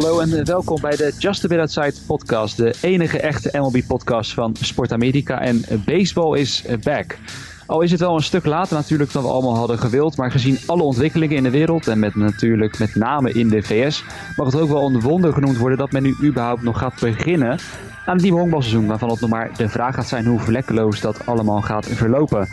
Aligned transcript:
Hallo 0.00 0.20
en 0.20 0.44
welkom 0.44 0.80
bij 0.80 0.96
de 0.96 1.12
Just 1.18 1.44
a 1.44 1.48
Bit 1.48 1.58
Outside 1.58 1.92
podcast. 2.06 2.56
De 2.56 2.74
enige 2.80 3.20
echte 3.20 3.58
MLB 3.58 3.82
podcast 3.86 4.34
van 4.34 4.56
Sport 4.60 4.92
Amerika. 4.92 5.40
En 5.40 5.64
baseball 5.84 6.38
is 6.38 6.64
back. 6.82 7.18
Al 7.66 7.80
is 7.80 7.90
het 7.90 8.00
wel 8.00 8.14
een 8.14 8.22
stuk 8.22 8.44
later 8.44 8.76
natuurlijk 8.76 9.12
dan 9.12 9.22
we 9.22 9.28
allemaal 9.28 9.56
hadden 9.56 9.78
gewild. 9.78 10.16
Maar 10.16 10.30
gezien 10.30 10.58
alle 10.66 10.82
ontwikkelingen 10.82 11.36
in 11.36 11.42
de 11.42 11.50
wereld 11.50 11.88
en 11.88 11.98
met 11.98 12.14
natuurlijk 12.14 12.78
met 12.78 12.94
name 12.94 13.32
in 13.32 13.48
de 13.48 13.62
VS... 13.62 14.04
mag 14.36 14.46
het 14.46 14.60
ook 14.60 14.68
wel 14.68 14.86
een 14.86 15.00
wonder 15.00 15.32
genoemd 15.32 15.56
worden 15.56 15.78
dat 15.78 15.92
men 15.92 16.02
nu 16.02 16.16
überhaupt 16.22 16.62
nog 16.62 16.78
gaat 16.78 17.00
beginnen 17.00 17.58
aan 18.06 18.14
het 18.14 18.22
nieuwe 18.22 18.38
honkbalseizoen. 18.38 18.86
Waarvan 18.86 19.10
het 19.10 19.20
nog 19.20 19.30
maar 19.30 19.50
de 19.56 19.68
vraag 19.68 19.94
gaat 19.94 20.08
zijn 20.08 20.26
hoe 20.26 20.40
vlekkeloos 20.40 21.00
dat 21.00 21.26
allemaal 21.26 21.60
gaat 21.60 21.86
verlopen. 21.86 22.48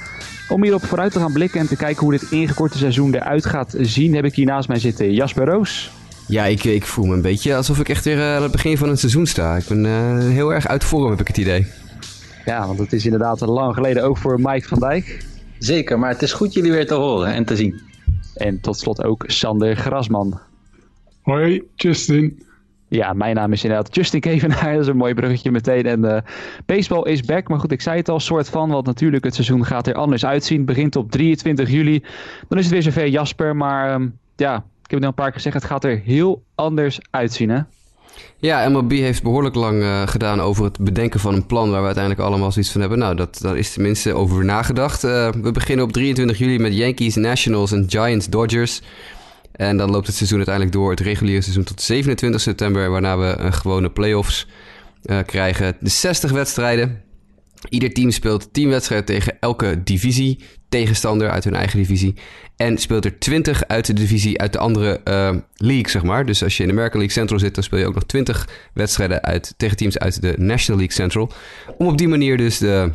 Om 0.49 0.63
hierop 0.63 0.85
vooruit 0.85 1.11
te 1.11 1.19
gaan 1.19 1.33
blikken 1.33 1.59
en 1.59 1.67
te 1.67 1.75
kijken 1.75 2.03
hoe 2.03 2.11
dit 2.11 2.31
ingekorte 2.31 2.77
seizoen 2.77 3.13
eruit 3.13 3.45
gaat 3.45 3.75
zien... 3.79 4.15
heb 4.15 4.25
ik 4.25 4.35
hier 4.35 4.45
naast 4.45 4.67
mij 4.67 4.79
zitten 4.79 5.13
Jasper 5.13 5.45
Roos. 5.45 5.91
Ja, 6.27 6.45
ik, 6.45 6.63
ik 6.63 6.85
voel 6.85 7.05
me 7.05 7.13
een 7.13 7.21
beetje 7.21 7.55
alsof 7.55 7.79
ik 7.79 7.89
echt 7.89 8.05
weer 8.05 8.21
aan 8.21 8.41
het 8.41 8.51
begin 8.51 8.77
van 8.77 8.89
het 8.89 8.99
seizoen 8.99 9.25
sta. 9.25 9.55
Ik 9.55 9.65
ben 9.67 9.85
uh, 9.85 10.19
heel 10.19 10.53
erg 10.53 10.67
uit 10.67 10.83
vorm, 10.83 11.09
heb 11.09 11.19
ik 11.19 11.27
het 11.27 11.37
idee. 11.37 11.67
Ja, 12.45 12.67
want 12.67 12.79
het 12.79 12.93
is 12.93 13.05
inderdaad 13.05 13.39
lang 13.39 13.73
geleden 13.73 14.03
ook 14.03 14.17
voor 14.17 14.39
Mike 14.41 14.67
van 14.67 14.79
Dijk. 14.79 15.25
Zeker, 15.59 15.99
maar 15.99 16.09
het 16.09 16.21
is 16.21 16.33
goed 16.33 16.53
jullie 16.53 16.71
weer 16.71 16.87
te 16.87 16.93
horen 16.93 17.33
en 17.33 17.45
te 17.45 17.55
zien. 17.55 17.81
En 18.35 18.59
tot 18.61 18.77
slot 18.77 19.03
ook 19.03 19.23
Sander 19.27 19.75
Grasman. 19.75 20.39
Hoi, 21.21 21.63
Justin. 21.75 22.43
Ja, 22.87 23.13
mijn 23.13 23.35
naam 23.35 23.51
is 23.51 23.63
inderdaad 23.63 23.95
Justin 23.95 24.19
Kevenaar. 24.19 24.71
Dat 24.73 24.81
is 24.81 24.87
een 24.87 24.97
mooi 24.97 25.13
bruggetje 25.13 25.51
meteen. 25.51 25.85
En 25.85 26.05
uh, 26.05 26.17
baseball 26.65 27.03
is 27.03 27.21
back. 27.21 27.47
Maar 27.47 27.59
goed, 27.59 27.71
ik 27.71 27.81
zei 27.81 27.97
het 27.97 28.09
al, 28.09 28.19
soort 28.19 28.49
van. 28.49 28.69
Want 28.69 28.85
natuurlijk, 28.85 29.23
het 29.23 29.33
seizoen 29.33 29.65
gaat 29.65 29.87
er 29.87 29.93
anders 29.93 30.25
uitzien. 30.25 30.57
Het 30.57 30.65
begint 30.65 30.95
op 30.95 31.11
23 31.11 31.69
juli. 31.69 32.03
Dan 32.47 32.57
is 32.57 32.63
het 32.63 32.73
weer 32.73 32.83
zover 32.83 33.07
Jasper. 33.07 33.55
Maar 33.55 33.93
um, 33.93 34.17
ja, 34.35 34.63
ik 34.87 34.93
heb 34.93 34.99
het 34.99 35.01
al 35.01 35.07
een 35.07 35.13
paar 35.13 35.25
keer 35.25 35.41
gezegd. 35.41 35.55
Het 35.55 35.71
gaat 35.71 35.83
er 35.83 36.01
heel 36.05 36.43
anders 36.55 36.99
uitzien, 37.09 37.49
hè? 37.49 37.59
Ja, 38.37 38.69
MLB 38.69 38.91
heeft 38.91 39.23
behoorlijk 39.23 39.55
lang 39.55 39.81
uh, 39.81 40.07
gedaan 40.07 40.41
over 40.41 40.63
het 40.63 40.79
bedenken 40.79 41.19
van 41.19 41.33
een 41.33 41.45
plan 41.45 41.69
waar 41.69 41.79
we 41.79 41.85
uiteindelijk 41.85 42.25
allemaal 42.27 42.51
zoiets 42.51 42.71
van 42.71 42.81
hebben. 42.81 42.99
Nou, 42.99 43.15
dat, 43.15 43.39
daar 43.41 43.57
is 43.57 43.73
tenminste 43.73 44.13
over 44.13 44.45
nagedacht. 44.45 45.03
Uh, 45.03 45.29
we 45.41 45.51
beginnen 45.51 45.85
op 45.85 45.91
23 45.91 46.37
juli 46.37 46.59
met 46.59 46.73
Yankees, 46.75 47.15
Nationals 47.15 47.71
en 47.71 47.85
Giants, 47.87 48.29
Dodgers. 48.29 48.81
En 49.51 49.77
dan 49.77 49.91
loopt 49.91 50.07
het 50.07 50.15
seizoen 50.15 50.37
uiteindelijk 50.37 50.75
door, 50.75 50.89
het 50.89 50.99
reguliere 50.99 51.41
seizoen, 51.41 51.63
tot 51.63 51.81
27 51.81 52.41
september, 52.41 52.89
waarna 52.89 53.17
we 53.17 53.35
een 53.37 53.53
gewone 53.53 53.89
playoffs 53.89 54.47
uh, 55.05 55.19
krijgen. 55.25 55.77
De 55.79 55.89
60 55.89 56.31
wedstrijden. 56.31 57.01
Ieder 57.69 57.93
team 57.93 58.11
speelt 58.11 58.53
10 58.53 58.69
wedstrijden 58.69 59.07
tegen 59.07 59.37
elke 59.39 59.83
divisie, 59.83 60.39
tegenstander 60.69 61.29
uit 61.29 61.43
hun 61.43 61.55
eigen 61.55 61.79
divisie. 61.79 62.15
En 62.57 62.77
speelt 62.77 63.05
er 63.05 63.19
20 63.19 63.67
uit 63.67 63.85
de 63.85 63.93
divisie 63.93 64.41
uit 64.41 64.53
de 64.53 64.59
andere 64.59 65.01
uh, 65.05 65.29
league, 65.55 65.89
zeg 65.89 66.03
maar. 66.03 66.25
Dus 66.25 66.43
als 66.43 66.57
je 66.57 66.63
in 66.63 66.69
de 66.69 66.73
American 66.73 66.99
League 66.99 67.17
Central 67.17 67.39
zit, 67.39 67.55
dan 67.55 67.63
speel 67.63 67.79
je 67.79 67.85
ook 67.85 67.93
nog 67.93 68.03
20 68.03 68.49
wedstrijden 68.73 69.23
uit, 69.23 69.53
tegen 69.57 69.77
teams 69.77 69.97
uit 69.97 70.21
de 70.21 70.33
National 70.37 70.79
League 70.79 70.95
Central. 70.95 71.31
Om 71.77 71.87
op 71.87 71.97
die 71.97 72.07
manier 72.07 72.37
dus 72.37 72.57
de, 72.57 72.91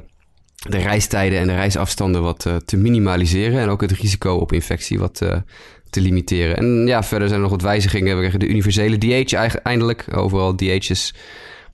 de 0.68 0.78
reistijden 0.78 1.38
en 1.38 1.46
de 1.46 1.54
reisafstanden 1.54 2.22
wat 2.22 2.44
uh, 2.46 2.56
te 2.56 2.76
minimaliseren. 2.76 3.60
En 3.60 3.68
ook 3.68 3.80
het 3.80 3.92
risico 3.92 4.34
op 4.34 4.52
infectie 4.52 4.98
wat 4.98 5.20
uh, 5.22 5.36
te 5.90 6.00
limiteren. 6.00 6.56
En 6.56 6.86
ja, 6.86 7.02
verder 7.02 7.28
zijn 7.28 7.40
er 7.40 7.48
nog 7.48 7.56
wat 7.56 7.68
wijzigingen. 7.68 8.12
We 8.12 8.18
krijgen 8.18 8.40
de 8.40 8.48
universele 8.48 8.98
DH 8.98 9.54
eindelijk. 9.62 10.04
Overal 10.16 10.56
DH's. 10.56 11.14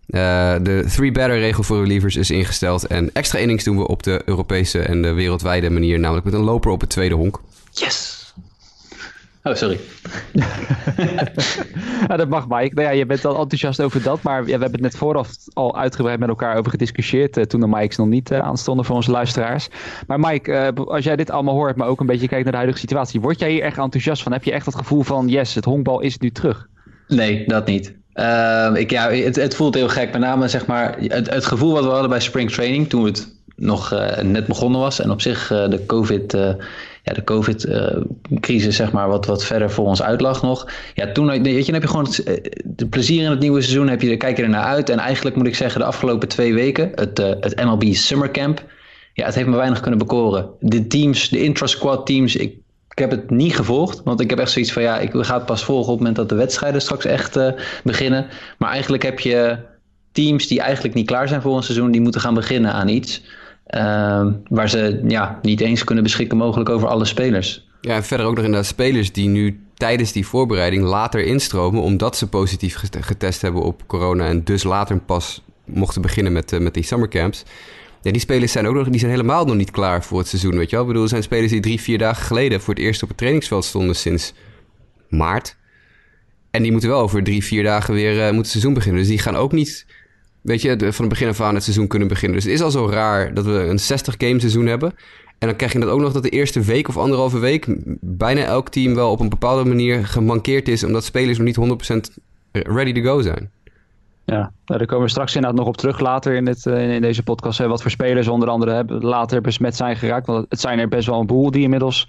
De 0.06 0.84
three-batter-regel 0.89 1.62
voor 1.62 1.81
relievers 1.81 2.16
is 2.16 2.31
ingesteld. 2.31 2.86
En 2.86 3.11
extra 3.12 3.39
innings 3.39 3.64
doen 3.64 3.77
we 3.77 3.89
op 3.89 4.03
de 4.03 4.22
Europese 4.25 4.78
en 4.78 5.03
de 5.03 5.12
wereldwijde 5.12 5.71
manier. 5.71 5.98
Namelijk 5.98 6.25
met 6.25 6.34
een 6.34 6.41
loper 6.41 6.71
op 6.71 6.81
het 6.81 6.91
tweede 6.91 7.15
honk. 7.15 7.41
Yes! 7.78 8.19
Oh, 9.43 9.55
sorry. 9.55 9.81
ja, 12.09 12.16
dat 12.16 12.28
mag, 12.28 12.49
Mike. 12.49 12.75
Nou 12.75 12.87
ja, 12.87 12.91
je 12.91 13.06
bent 13.06 13.25
al 13.25 13.39
enthousiast 13.39 13.81
over 13.81 14.03
dat. 14.03 14.22
Maar 14.22 14.39
ja, 14.39 14.44
we 14.44 14.50
hebben 14.50 14.72
het 14.72 14.81
net 14.81 14.97
vooraf 14.97 15.31
al 15.53 15.77
uitgebreid 15.77 16.19
met 16.19 16.28
elkaar 16.28 16.56
over 16.56 16.71
gediscussieerd. 16.71 17.37
Uh, 17.37 17.44
toen 17.44 17.61
de 17.61 17.66
mics 17.66 17.97
nog 17.97 18.06
niet 18.06 18.31
uh, 18.31 18.39
aanstonden 18.39 18.84
voor 18.84 18.97
onze 18.97 19.11
luisteraars. 19.11 19.69
Maar 20.06 20.21
Mike, 20.21 20.72
uh, 20.77 20.87
als 20.87 21.05
jij 21.05 21.16
dit 21.16 21.31
allemaal 21.31 21.55
hoort, 21.55 21.77
maar 21.77 21.89
ook 21.89 22.00
een 22.00 22.06
beetje 22.06 22.28
kijkt 22.28 22.43
naar 22.43 22.53
de 22.53 22.59
huidige 22.59 22.81
situatie. 22.81 23.21
Word 23.21 23.39
jij 23.39 23.50
hier 23.50 23.62
echt 23.62 23.78
enthousiast 23.78 24.22
van? 24.22 24.33
Heb 24.33 24.45
je 24.45 24.53
echt 24.53 24.66
het 24.66 24.75
gevoel 24.75 25.03
van, 25.03 25.28
yes, 25.28 25.55
het 25.55 25.65
honkbal 25.65 26.00
is 26.00 26.19
nu 26.19 26.31
terug? 26.31 26.69
Nee, 27.09 27.45
dat 27.47 27.66
niet. 27.66 27.95
Uh, 28.15 28.71
ik, 28.75 28.91
ja, 28.91 29.10
het, 29.10 29.37
het, 29.37 29.55
voelt 29.55 29.75
heel 29.75 29.89
gek. 29.89 30.12
Met 30.12 30.21
name 30.21 30.49
zeg 30.49 30.66
maar, 30.66 30.97
het, 30.99 31.31
het, 31.31 31.47
gevoel 31.47 31.72
wat 31.72 31.84
we 31.84 31.91
hadden 31.91 32.10
bij 32.10 32.21
spring 32.21 32.50
training 32.50 32.89
toen 32.89 33.05
het 33.05 33.34
nog 33.56 33.93
uh, 33.93 34.19
net 34.19 34.47
begonnen 34.47 34.81
was. 34.81 35.00
En 35.00 35.10
op 35.10 35.21
zich 35.21 35.53
uh, 35.53 35.69
de 35.69 35.87
COVID, 35.87 36.37
ja, 37.09 37.15
de 37.15 37.25
COVID-crisis, 37.25 38.77
zeg 38.77 38.93
maar, 38.93 39.09
wat, 39.09 39.27
wat 39.27 39.45
verder 39.45 39.71
voor 39.71 39.87
ons 39.87 40.03
uitlag 40.03 40.43
nog. 40.43 40.69
Ja, 40.95 41.13
toen 41.13 41.27
weet 41.27 41.45
je, 41.45 41.65
dan 41.65 41.75
heb 41.75 41.83
je 41.83 41.89
gewoon 41.89 42.05
het, 42.05 42.63
de 42.65 42.87
plezier 42.87 43.23
in 43.23 43.31
het 43.31 43.41
nieuwe 43.41 43.61
seizoen. 43.61 43.89
Heb 43.89 44.03
je, 44.03 44.17
kijk 44.17 44.37
je 44.37 44.43
er 44.43 44.49
naar 44.49 44.65
uit. 44.65 44.91
En 44.91 44.99
eigenlijk 44.99 45.37
moet 45.37 45.47
ik 45.47 45.55
zeggen, 45.55 45.81
de 45.81 45.87
afgelopen 45.87 46.29
twee 46.29 46.55
weken, 46.55 46.91
het, 46.95 47.19
het 47.19 47.65
MLB 47.65 47.95
Summer 47.95 48.31
Camp. 48.31 48.65
Ja, 49.15 49.25
het 49.25 49.35
heeft 49.35 49.49
me 49.49 49.57
weinig 49.57 49.81
kunnen 49.81 49.99
bekoren. 49.99 50.51
De 50.61 50.87
teams, 50.87 51.29
de 51.29 51.43
intra-squad 51.43 52.07
teams. 52.07 52.37
Ik, 52.37 52.55
ik 52.91 52.99
heb 52.99 53.11
het 53.11 53.31
niet 53.31 53.57
gevolgd, 53.57 54.01
want 54.05 54.21
ik 54.21 54.31
heb 54.31 54.39
echt 54.39 54.51
zoiets 54.51 54.73
van 54.73 54.83
ja, 54.83 54.99
ik 54.99 55.11
ga 55.13 55.35
het 55.35 55.47
pas 55.47 55.65
volgen 55.65 55.93
op 55.93 55.99
het 55.99 55.99
moment 55.99 56.17
dat 56.17 56.29
de 56.29 56.35
wedstrijden 56.35 56.81
straks 56.81 57.05
echt 57.05 57.37
uh, 57.37 57.49
beginnen. 57.85 58.27
Maar 58.59 58.71
eigenlijk 58.71 59.03
heb 59.03 59.21
je 59.21 59.59
teams 60.13 60.47
die 60.47 60.61
eigenlijk 60.61 60.95
niet 60.95 61.07
klaar 61.07 61.29
zijn 61.29 61.43
voor 61.43 61.57
een 61.57 61.63
seizoen, 61.63 61.91
die 61.91 62.01
moeten 62.01 62.21
gaan 62.21 62.35
beginnen 62.35 62.73
aan 62.73 62.89
iets. 62.89 63.23
Uh, 63.75 64.27
waar 64.49 64.69
ze 64.69 65.01
ja, 65.06 65.39
niet 65.43 65.61
eens 65.61 65.84
kunnen 65.84 66.05
beschikken 66.05 66.37
mogelijk 66.37 66.69
over 66.69 66.89
alle 66.89 67.05
spelers. 67.05 67.67
Ja, 67.81 67.95
en 67.95 68.05
verder 68.05 68.27
ook 68.27 68.34
nog 68.34 68.45
inderdaad 68.45 68.69
spelers 68.69 69.12
die 69.12 69.29
nu 69.29 69.61
tijdens 69.75 70.12
die 70.12 70.27
voorbereiding 70.27 70.84
later 70.84 71.25
instromen, 71.25 71.83
omdat 71.83 72.17
ze 72.17 72.28
positief 72.28 72.77
getest 73.01 73.43
hebben 73.43 73.62
op 73.62 73.83
corona 73.87 74.27
en 74.27 74.45
dus 74.45 74.62
later 74.62 75.01
pas 75.01 75.45
mochten 75.65 76.03
beginnen 76.03 76.33
met, 76.33 76.53
uh, 76.53 76.61
met 76.61 76.75
die 76.75 76.83
summercamps. 76.83 77.45
Ja, 78.03 78.11
die 78.11 78.21
spelers 78.21 78.53
zijn 78.53 78.67
ook 78.67 78.75
nog, 78.75 78.89
die 78.89 78.99
zijn 78.99 79.11
helemaal 79.11 79.45
nog 79.45 79.57
niet 79.57 79.71
klaar 79.71 80.05
voor 80.05 80.19
het 80.19 80.28
seizoen, 80.28 80.57
weet 80.57 80.71
je 80.71 80.77
wel. 80.77 80.81
Ik 80.81 80.87
bedoel, 80.87 81.03
er 81.03 81.09
zijn 81.09 81.23
spelers 81.23 81.53
die 81.53 81.61
drie, 81.61 81.81
vier 81.81 81.99
dagen 81.99 82.27
geleden 82.27 82.61
voor 82.61 82.75
het 82.75 82.83
eerst 82.83 83.03
op 83.03 83.09
het 83.09 83.17
trainingsveld 83.17 83.65
stonden 83.65 83.97
sinds 83.97 84.34
maart. 85.09 85.57
En 86.51 86.62
die 86.62 86.71
moeten 86.73 86.91
wel 86.91 87.01
over 87.01 87.23
drie, 87.23 87.45
vier 87.45 87.62
dagen 87.62 87.95
weer 87.95 88.12
uh, 88.15 88.21
moeten 88.21 88.37
het 88.37 88.49
seizoen 88.49 88.75
beginnen. 88.75 89.01
Dus 89.01 89.11
die 89.11 89.19
gaan 89.19 89.37
ook 89.37 89.53
niet, 89.53 89.87
weet 90.48 90.62
je, 90.62 90.76
van 90.78 91.04
het 91.04 91.09
begin 91.09 91.28
af 91.28 91.41
aan 91.41 91.54
het 91.54 91.62
seizoen 91.62 91.86
kunnen 91.86 92.09
beginnen. 92.09 92.36
Dus 92.36 92.47
het 92.47 92.54
is 92.54 92.62
al 92.62 92.70
zo 92.70 92.88
raar 92.88 93.34
dat 93.34 93.44
we 93.44 93.50
een 93.50 93.78
60-game 93.81 94.41
seizoen 94.41 94.66
hebben. 94.66 94.94
En 95.38 95.48
dan 95.48 95.56
krijg 95.56 95.72
je 95.72 95.78
dat 95.78 95.88
ook 95.88 96.00
nog 96.00 96.12
dat 96.12 96.22
de 96.22 96.28
eerste 96.28 96.60
week 96.60 96.88
of 96.88 96.97
anderhalve 96.97 97.38
week 97.38 97.66
bijna 98.00 98.44
elk 98.44 98.69
team 98.69 98.94
wel 98.94 99.10
op 99.10 99.20
een 99.20 99.28
bepaalde 99.28 99.69
manier 99.69 100.06
gemankeerd 100.06 100.69
is, 100.69 100.84
omdat 100.84 101.04
spelers 101.04 101.38
nog 101.38 101.47
niet 101.47 102.12
100% 102.12 102.14
ready 102.53 102.92
to 102.92 103.03
go 103.03 103.20
zijn. 103.20 103.50
Ja, 104.31 104.53
daar 104.65 104.87
komen 104.87 105.05
we 105.05 105.11
straks 105.11 105.34
inderdaad 105.34 105.59
nog 105.59 105.69
op 105.69 105.77
terug 105.77 106.00
later 106.00 106.34
in, 106.34 106.44
dit, 106.44 106.66
in 106.66 107.00
deze 107.00 107.22
podcast. 107.22 107.59
Hè, 107.59 107.69
wat 107.69 107.83
voor 107.83 107.91
spelers 107.91 108.28
onder 108.28 108.49
andere 108.49 108.72
hebben, 108.72 109.05
later 109.05 109.41
besmet 109.41 109.77
zijn 109.77 109.97
geraakt. 109.97 110.27
Want 110.27 110.47
het 110.49 110.61
zijn 110.61 110.78
er 110.78 110.89
best 110.89 111.06
wel 111.06 111.21
een 111.21 111.27
boel 111.27 111.50
die 111.50 111.62
inmiddels 111.62 112.09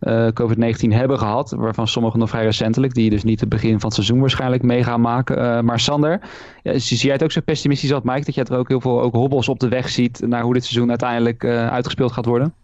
uh, 0.00 0.28
COVID-19 0.28 0.88
hebben 0.88 1.18
gehad. 1.18 1.50
Waarvan 1.50 1.88
sommigen 1.88 2.18
nog 2.18 2.28
vrij 2.28 2.44
recentelijk. 2.44 2.94
Die 2.94 3.10
dus 3.10 3.22
niet 3.22 3.40
het 3.40 3.48
begin 3.48 3.80
van 3.80 3.88
het 3.88 3.94
seizoen 3.94 4.20
waarschijnlijk 4.20 4.62
mee 4.62 4.84
gaan 4.84 5.00
maken. 5.00 5.38
Uh, 5.38 5.60
maar 5.60 5.80
Sander, 5.80 6.20
zie 6.62 6.98
jij 6.98 7.12
het 7.12 7.22
ook 7.22 7.32
zo 7.32 7.40
pessimistisch 7.40 7.92
als 7.92 8.02
Mike? 8.02 8.24
Dat 8.24 8.34
je 8.34 8.44
er 8.44 8.58
ook 8.58 8.68
heel 8.68 8.80
veel 8.80 9.00
ook 9.00 9.14
hobbels 9.14 9.48
op 9.48 9.60
de 9.60 9.68
weg 9.68 9.88
ziet 9.88 10.22
naar 10.26 10.42
hoe 10.42 10.54
dit 10.54 10.64
seizoen 10.64 10.88
uiteindelijk 10.88 11.44
uitgespeeld 11.44 12.12
gaat 12.12 12.26
worden? 12.26 12.54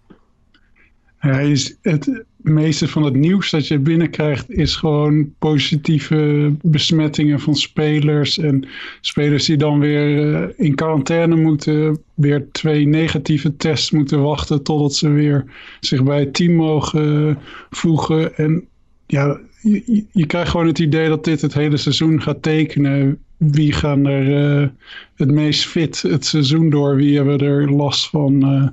Ja, 1.20 1.38
is 1.38 1.78
het 1.82 2.24
meeste 2.48 2.88
van 2.88 3.02
het 3.02 3.14
nieuws 3.14 3.50
dat 3.50 3.68
je 3.68 3.78
binnenkrijgt 3.78 4.50
is 4.50 4.76
gewoon 4.76 5.34
positieve 5.38 6.52
besmettingen 6.62 7.40
van 7.40 7.54
spelers. 7.54 8.38
En 8.38 8.68
spelers 9.00 9.44
die 9.44 9.56
dan 9.56 9.78
weer 9.78 10.24
uh, 10.24 10.48
in 10.56 10.74
quarantaine 10.74 11.36
moeten, 11.36 12.02
weer 12.14 12.48
twee 12.52 12.86
negatieve 12.86 13.56
tests 13.56 13.90
moeten 13.90 14.22
wachten 14.22 14.62
totdat 14.62 14.94
ze 14.94 15.08
weer 15.08 15.44
zich 15.80 16.02
bij 16.02 16.20
het 16.20 16.34
team 16.34 16.52
mogen 16.52 17.38
voegen. 17.70 18.36
En 18.36 18.64
ja, 19.06 19.40
je, 19.62 20.04
je 20.12 20.26
krijgt 20.26 20.50
gewoon 20.50 20.66
het 20.66 20.78
idee 20.78 21.08
dat 21.08 21.24
dit 21.24 21.40
het 21.40 21.54
hele 21.54 21.76
seizoen 21.76 22.22
gaat 22.22 22.42
tekenen 22.42 23.18
wie 23.36 23.72
gaan 23.72 24.06
er 24.06 24.60
uh, 24.60 24.68
het 25.14 25.30
meest 25.30 25.66
fit 25.66 26.02
het 26.02 26.26
seizoen 26.26 26.70
door? 26.70 26.96
Wie 26.96 27.16
hebben 27.16 27.38
er 27.38 27.72
last 27.72 28.08
van 28.08 28.54
uh, 28.54 28.66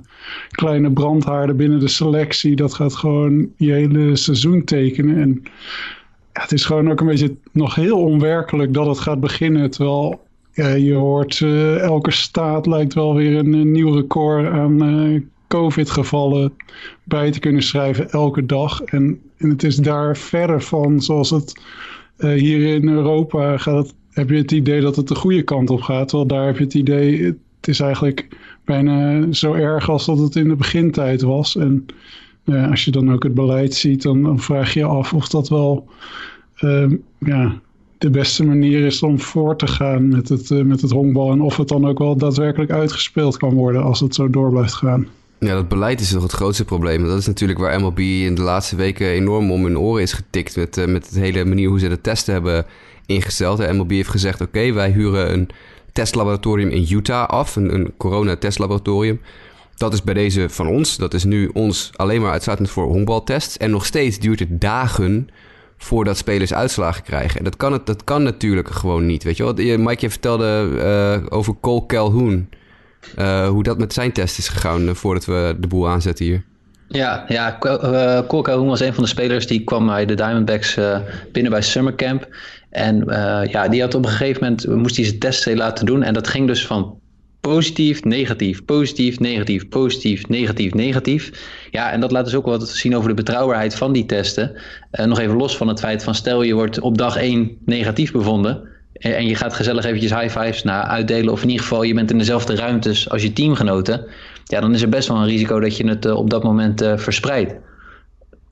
kleine 0.50 0.90
brandhaarden 0.90 1.56
binnen 1.56 1.80
de 1.80 1.88
selectie? 1.88 2.56
Dat 2.56 2.74
gaat 2.74 2.94
gewoon 2.94 3.48
je 3.56 3.72
hele 3.72 4.16
seizoen 4.16 4.64
tekenen. 4.64 5.16
En 5.16 5.42
het 6.32 6.52
is 6.52 6.64
gewoon 6.64 6.90
ook 6.90 7.00
een 7.00 7.06
beetje 7.06 7.36
nog 7.52 7.74
heel 7.74 7.98
onwerkelijk 7.98 8.74
dat 8.74 8.86
het 8.86 8.98
gaat 8.98 9.20
beginnen. 9.20 9.70
Terwijl 9.70 10.22
je 10.78 10.94
hoort 10.94 11.40
uh, 11.40 11.78
elke 11.78 12.10
staat 12.10 12.66
lijkt 12.66 12.94
wel 12.94 13.14
weer 13.14 13.38
een, 13.38 13.72
nieuw 13.72 13.94
record 13.94 14.46
aan 14.46 15.30
COVID-gevallen 15.48 16.52
bij 17.04 17.30
te 17.30 17.40
kunnen 17.40 17.62
schrijven 17.62 18.10
elke 18.10 18.46
dag. 18.46 18.82
En, 18.82 19.20
en 19.36 19.48
het 19.48 19.62
is 19.62 19.76
daar 19.76 20.16
verder 20.16 20.62
van 20.62 21.00
zoals 21.02 21.30
het 21.30 21.62
hier 22.16 22.74
in 22.74 22.88
Europa 22.88 23.56
gaat 23.56 23.94
heb 24.14 24.30
je 24.30 24.36
het 24.36 24.52
idee 24.52 24.80
dat 24.80 24.96
het 24.96 25.08
de 25.08 25.14
goede 25.14 25.42
kant 25.42 25.70
op 25.70 25.80
gaat. 25.80 26.08
Terwijl 26.08 26.28
daar 26.28 26.46
heb 26.46 26.58
je 26.58 26.64
het 26.64 26.74
idee, 26.74 27.22
het 27.24 27.68
is 27.68 27.80
eigenlijk 27.80 28.28
bijna 28.64 29.26
zo 29.32 29.52
erg 29.52 29.90
als 29.90 30.06
dat 30.06 30.18
het 30.18 30.36
in 30.36 30.48
de 30.48 30.56
begintijd 30.56 31.22
was. 31.22 31.56
En 31.56 31.86
uh, 32.44 32.70
als 32.70 32.84
je 32.84 32.90
dan 32.90 33.12
ook 33.12 33.22
het 33.22 33.34
beleid 33.34 33.74
ziet, 33.74 34.02
dan, 34.02 34.40
vraag 34.40 34.74
je 34.74 34.84
af 34.84 35.12
of 35.12 35.28
dat 35.28 35.48
wel 35.48 35.88
uh, 36.60 36.90
ja, 37.18 37.60
de 37.98 38.10
beste 38.10 38.44
manier 38.44 38.86
is 38.86 39.02
om 39.02 39.20
voor 39.20 39.56
te 39.56 39.66
gaan 39.66 40.08
met 40.08 40.28
het, 40.28 40.50
met 40.50 40.80
het 40.80 40.90
honkbal. 40.90 41.30
En 41.30 41.40
of 41.40 41.56
het 41.56 41.68
dan 41.68 41.86
ook 41.86 41.98
wel 41.98 42.16
daadwerkelijk 42.16 42.70
uitgespeeld 42.70 43.36
kan 43.36 43.54
worden 43.54 43.82
als 43.82 44.00
het 44.00 44.14
zo 44.14 44.30
door 44.30 44.50
blijft 44.50 44.74
gaan. 44.74 45.06
Ja, 45.38 45.54
dat 45.54 45.68
beleid 45.68 46.00
is 46.00 46.10
toch 46.10 46.22
het 46.22 46.32
grootste 46.32 46.64
probleem. 46.64 47.04
Dat 47.04 47.18
is 47.18 47.26
natuurlijk 47.26 47.58
waar 47.58 47.80
MLB 47.80 47.98
in 47.98 48.34
de 48.34 48.42
laatste 48.42 48.76
weken 48.76 49.06
enorm 49.06 49.50
om 49.50 49.64
hun 49.64 49.78
oren 49.78 50.02
is 50.02 50.12
getikt. 50.12 50.56
Met, 50.56 50.76
uh, 50.76 50.86
met 50.86 51.12
de 51.12 51.20
hele 51.20 51.44
manier 51.44 51.68
hoe 51.68 51.78
ze 51.78 51.88
de 51.88 52.00
testen 52.00 52.32
hebben 52.32 52.66
ingesteld. 53.06 53.58
De 53.58 53.72
MLB 53.72 53.90
heeft 53.90 54.08
gezegd: 54.08 54.40
oké, 54.40 54.72
wij 54.72 54.90
huren 54.90 55.32
een 55.32 55.48
testlaboratorium 55.92 56.68
in 56.68 56.86
Utah 56.90 57.28
af. 57.28 57.56
Een, 57.56 57.74
een 57.74 57.94
corona-testlaboratorium. 57.96 59.20
Dat 59.76 59.92
is 59.92 60.02
bij 60.02 60.14
deze 60.14 60.48
van 60.48 60.68
ons. 60.68 60.96
Dat 60.96 61.14
is 61.14 61.24
nu 61.24 61.50
ons 61.52 61.90
alleen 61.96 62.20
maar 62.20 62.32
uitsluitend 62.32 62.70
voor 62.70 62.86
honkbaltests. 62.86 63.56
En 63.56 63.70
nog 63.70 63.86
steeds 63.86 64.18
duurt 64.18 64.38
het 64.38 64.60
dagen 64.60 65.28
voordat 65.76 66.16
spelers 66.16 66.54
uitslagen 66.54 67.02
krijgen. 67.02 67.38
En 67.38 67.44
dat 67.44 67.56
kan, 67.56 67.72
het, 67.72 67.86
dat 67.86 68.04
kan 68.04 68.22
natuurlijk 68.22 68.70
gewoon 68.70 69.06
niet. 69.06 69.22
Weet 69.22 69.36
je 69.36 69.42
wel? 69.54 69.78
Mike, 69.78 70.00
je 70.00 70.10
vertelde 70.10 70.68
uh, 70.72 71.26
over 71.28 71.54
Cole 71.60 71.86
Calhoun. 71.86 72.48
Uh, 73.18 73.48
hoe 73.48 73.62
dat 73.62 73.78
met 73.78 73.92
zijn 73.92 74.12
test 74.12 74.38
is 74.38 74.48
gegaan 74.48 74.82
uh, 74.82 74.94
voordat 74.94 75.24
we 75.24 75.56
de 75.58 75.66
boel 75.66 75.88
aanzetten 75.88 76.24
hier. 76.24 76.44
Ja, 76.88 77.24
ja 77.28 77.56
Cole 78.28 78.42
Calhoun 78.42 78.66
was 78.66 78.80
een 78.80 78.94
van 78.94 79.02
de 79.02 79.08
spelers 79.08 79.46
die 79.46 79.64
kwam 79.64 79.86
bij 79.86 80.06
de 80.06 80.14
Diamondbacks 80.14 80.78
binnen 81.32 81.52
bij 81.52 81.62
Summer 81.62 81.94
Camp. 81.94 82.28
En 82.74 83.04
ja, 83.50 83.68
die 83.68 83.80
had 83.80 83.94
op 83.94 84.04
een 84.04 84.10
gegeven 84.10 84.42
moment, 84.42 84.66
moest 84.66 84.96
hij 84.96 85.04
zijn 85.04 85.18
test 85.18 85.54
laten 85.54 85.86
doen. 85.86 86.02
En 86.02 86.14
dat 86.14 86.28
ging 86.28 86.46
dus 86.46 86.66
van 86.66 86.98
positief, 87.40 88.04
negatief, 88.04 88.64
positief, 88.64 89.18
negatief, 89.18 89.68
positief, 89.68 90.28
negatief, 90.28 90.74
negatief. 90.74 91.30
Ja, 91.70 91.90
en 91.90 92.00
dat 92.00 92.10
laat 92.10 92.24
dus 92.24 92.34
ook 92.34 92.46
wat 92.46 92.68
zien 92.68 92.96
over 92.96 93.08
de 93.08 93.14
betrouwbaarheid 93.14 93.74
van 93.74 93.92
die 93.92 94.06
testen. 94.06 94.52
nog 94.90 95.18
even 95.18 95.36
los 95.36 95.56
van 95.56 95.68
het 95.68 95.80
feit 95.80 96.02
van 96.02 96.14
stel 96.14 96.42
je 96.42 96.54
wordt 96.54 96.80
op 96.80 96.98
dag 96.98 97.16
1 97.16 97.56
negatief 97.64 98.12
bevonden 98.12 98.68
en 98.94 99.26
je 99.26 99.34
gaat 99.34 99.54
gezellig 99.54 99.84
eventjes 99.84 100.14
high 100.14 100.38
fives 100.38 100.62
naar 100.62 100.82
uitdelen, 100.82 101.32
of 101.32 101.42
in 101.42 101.48
ieder 101.48 101.62
geval 101.62 101.82
je 101.82 101.94
bent 101.94 102.10
in 102.10 102.18
dezelfde 102.18 102.54
ruimtes 102.54 103.10
als 103.10 103.22
je 103.22 103.32
teamgenoten, 103.32 104.06
ja, 104.44 104.60
dan 104.60 104.74
is 104.74 104.82
er 104.82 104.88
best 104.88 105.08
wel 105.08 105.16
een 105.16 105.26
risico 105.26 105.60
dat 105.60 105.76
je 105.76 105.88
het 105.88 106.06
uh, 106.06 106.16
op 106.16 106.30
dat 106.30 106.42
moment 106.42 106.82
uh, 106.82 106.96
verspreidt. 106.96 107.54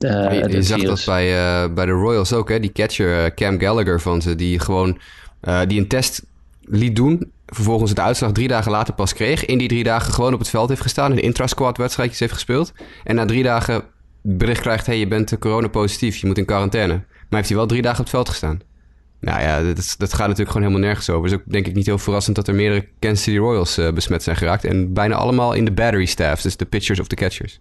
Uh, 0.03 0.33
je, 0.33 0.49
je 0.49 0.63
zag 0.63 0.81
dat 0.81 1.03
bij, 1.05 1.73
bij 1.73 1.85
de 1.85 1.91
Royals 1.91 2.33
ook, 2.33 2.49
hè? 2.49 2.59
die 2.59 2.71
catcher 2.71 3.33
Cam 3.33 3.59
Gallagher 3.59 4.01
van 4.01 4.21
ze, 4.21 4.35
die 4.35 4.59
gewoon 4.59 4.97
die 5.67 5.79
een 5.79 5.87
test 5.87 6.25
liet 6.61 6.95
doen, 6.95 7.31
vervolgens 7.47 7.93
de 7.93 8.01
uitslag 8.01 8.31
drie 8.31 8.47
dagen 8.47 8.71
later 8.71 8.93
pas 8.93 9.13
kreeg, 9.13 9.45
in 9.45 9.57
die 9.57 9.67
drie 9.67 9.83
dagen 9.83 10.13
gewoon 10.13 10.33
op 10.33 10.39
het 10.39 10.49
veld 10.49 10.69
heeft 10.69 10.81
gestaan, 10.81 11.11
een 11.11 11.21
intrasquad 11.21 11.77
wedstrijdjes 11.77 12.19
heeft 12.19 12.33
gespeeld, 12.33 12.73
en 13.03 13.15
na 13.15 13.25
drie 13.25 13.43
dagen 13.43 13.83
bericht 14.21 14.61
krijgt, 14.61 14.85
hey, 14.85 14.99
je 14.99 15.07
bent 15.07 15.39
corona 15.39 15.67
positief, 15.67 16.17
je 16.17 16.27
moet 16.27 16.37
in 16.37 16.45
quarantaine. 16.45 16.93
Maar 16.93 17.41
heeft 17.41 17.47
hij 17.49 17.57
wel 17.57 17.67
drie 17.67 17.81
dagen 17.81 17.99
op 17.99 18.05
het 18.05 18.13
veld 18.13 18.29
gestaan. 18.29 18.61
Nou 19.19 19.41
ja, 19.41 19.61
dat, 19.73 19.95
dat 19.97 20.09
gaat 20.09 20.27
natuurlijk 20.27 20.51
gewoon 20.51 20.67
helemaal 20.67 20.87
nergens 20.87 21.09
over. 21.09 21.29
Dus 21.29 21.39
ook 21.39 21.51
denk 21.51 21.67
ik 21.67 21.75
niet 21.75 21.85
heel 21.85 21.97
verrassend 21.97 22.35
dat 22.35 22.47
er 22.47 22.55
meerdere 22.55 22.87
Kansas 22.99 23.23
City 23.23 23.37
Royals 23.37 23.79
besmet 23.93 24.23
zijn 24.23 24.35
geraakt. 24.35 24.65
En 24.65 24.93
bijna 24.93 25.15
allemaal 25.15 25.53
in 25.53 25.65
de 25.65 25.71
battery 25.71 26.05
staff, 26.05 26.41
dus 26.41 26.57
de 26.57 26.65
pitchers 26.65 26.99
of 26.99 27.07
de 27.07 27.15
catchers. 27.15 27.59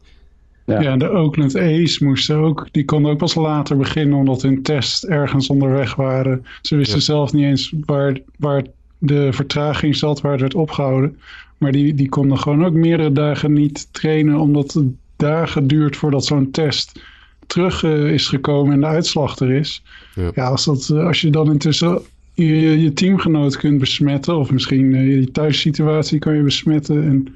Ja. 0.65 0.81
ja, 0.81 0.97
de 0.97 1.11
Oakland 1.11 1.57
A's 1.57 1.99
moesten 1.99 2.37
ook, 2.37 2.69
die 2.71 2.85
konden 2.85 3.13
ook 3.13 3.19
pas 3.19 3.35
later 3.35 3.77
beginnen 3.77 4.19
omdat 4.19 4.43
hun 4.43 4.63
test 4.63 5.05
ergens 5.05 5.49
onderweg 5.49 5.95
waren. 5.95 6.47
Ze 6.63 6.77
wisten 6.77 6.99
ja. 6.99 7.05
zelf 7.05 7.33
niet 7.33 7.45
eens 7.45 7.75
waar, 7.87 8.19
waar 8.39 8.65
de 8.99 9.33
vertraging 9.33 9.97
zat, 9.97 10.21
waar 10.21 10.33
het 10.33 10.41
werd 10.41 10.55
opgehouden. 10.55 11.19
Maar 11.59 11.73
die, 11.73 11.95
die 11.95 12.09
konden 12.09 12.39
gewoon 12.39 12.65
ook 12.65 12.73
meerdere 12.73 13.13
dagen 13.13 13.53
niet 13.53 13.89
trainen 13.93 14.39
omdat 14.39 14.73
het 14.73 14.87
dagen 15.17 15.67
duurt 15.67 15.97
voordat 15.97 16.25
zo'n 16.25 16.51
test 16.51 17.01
terug 17.47 17.83
uh, 17.83 18.13
is 18.13 18.29
gekomen 18.29 18.73
en 18.73 18.81
de 18.81 18.87
uitslag 18.87 19.39
er 19.39 19.51
is. 19.51 19.83
Ja, 20.15 20.31
ja 20.35 20.45
als, 20.49 20.65
dat, 20.65 20.89
uh, 20.93 21.07
als 21.07 21.21
je 21.21 21.31
dan 21.31 21.51
intussen 21.51 22.01
je, 22.35 22.81
je 22.81 22.93
teamgenoot 22.93 23.57
kunt 23.57 23.79
besmetten, 23.79 24.37
of 24.37 24.51
misschien 24.51 24.95
uh, 24.95 25.21
je 25.21 25.31
thuissituatie 25.31 26.19
kan 26.19 26.35
je 26.35 26.43
besmetten. 26.43 27.05
En 27.05 27.35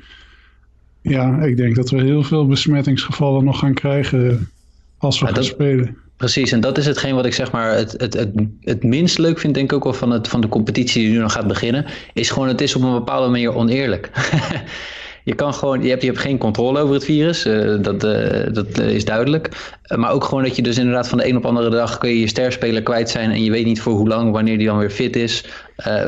ja, 1.08 1.43
ik 1.43 1.56
denk 1.56 1.76
dat 1.76 1.91
we 1.91 2.03
heel 2.03 2.23
veel 2.23 2.47
besmettingsgevallen 2.47 3.44
nog 3.44 3.58
gaan 3.58 3.75
krijgen 3.75 4.50
als 4.99 5.19
we 5.19 5.26
ja, 5.26 5.32
gaan 5.32 5.41
dat, 5.41 5.50
spelen. 5.50 5.97
Precies, 6.17 6.53
en 6.53 6.61
dat 6.61 6.79
is 6.79 6.87
hetgeen 6.87 7.14
wat 7.14 7.26
ik 7.26 7.35
zeg 7.35 7.53
maar 7.53 7.76
het, 7.76 7.93
het, 7.93 8.14
het, 8.14 8.31
het 8.61 8.85
minst 8.85 9.19
leuk 9.19 9.38
vind, 9.38 9.55
denk 9.55 9.70
ik 9.70 9.76
ook 9.76 9.85
wel 9.85 9.93
van, 9.93 10.11
het, 10.11 10.29
van 10.29 10.41
de 10.41 10.49
competitie 10.49 11.03
die 11.03 11.12
nu 11.12 11.19
nog 11.19 11.32
gaat 11.32 11.47
beginnen. 11.47 11.85
Is 12.12 12.31
gewoon, 12.31 12.49
het 12.49 12.61
is 12.61 12.76
op 12.76 12.82
een 12.82 12.93
bepaalde 12.93 13.29
manier 13.29 13.55
oneerlijk. 13.55 14.11
je 15.26 15.34
kan 15.34 15.55
gewoon, 15.55 15.82
je 15.82 15.88
hebt, 15.88 16.02
je 16.02 16.08
hebt 16.08 16.20
geen 16.20 16.38
controle 16.38 16.81
over 16.81 16.94
het 16.94 17.05
virus, 17.05 17.46
uh, 17.46 17.82
dat, 17.82 18.05
uh, 18.05 18.46
dat 18.52 18.78
uh, 18.78 18.88
is 18.88 19.05
duidelijk. 19.05 19.75
maar 19.96 20.11
ook 20.11 20.25
gewoon 20.25 20.43
dat 20.43 20.56
je 20.56 20.62
dus 20.62 20.78
inderdaad 20.78 21.08
van 21.08 21.19
de 21.19 21.28
een 21.28 21.37
op 21.37 21.46
andere 21.46 21.70
dag 21.70 21.99
kun 21.99 22.11
je 22.11 22.20
je 22.20 22.26
sterspeler 22.26 22.82
kwijt 22.82 23.11
zijn 23.11 23.31
en 23.31 23.43
je 23.44 23.50
weet 23.50 23.64
niet 23.64 23.81
voor 23.81 23.93
hoe 23.93 24.08
lang, 24.08 24.32
wanneer 24.32 24.58
die 24.58 24.67
dan 24.67 24.78
weer 24.78 24.90
fit 24.90 25.17
is. 25.17 25.44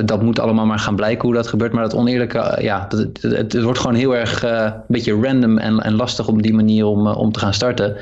dat 0.04 0.22
moet 0.22 0.38
allemaal 0.38 0.66
maar 0.66 0.78
gaan 0.78 0.96
blijken 0.96 1.24
hoe 1.24 1.34
dat 1.34 1.46
gebeurt. 1.46 1.72
Maar 1.72 1.82
dat 1.82 1.94
oneerlijke, 1.94 2.58
ja, 2.60 2.86
dat, 2.88 3.08
het, 3.20 3.62
wordt 3.62 3.78
gewoon 3.78 3.96
heel 3.96 4.16
erg 4.16 4.42
een 4.42 4.72
beetje 4.88 5.20
random 5.20 5.58
en, 5.58 5.80
en 5.80 5.94
lastig 5.94 6.28
op 6.28 6.42
die 6.42 6.54
manier 6.54 6.84
om, 6.84 7.06
om 7.06 7.32
te 7.32 7.38
gaan 7.38 7.54
starten. 7.54 7.96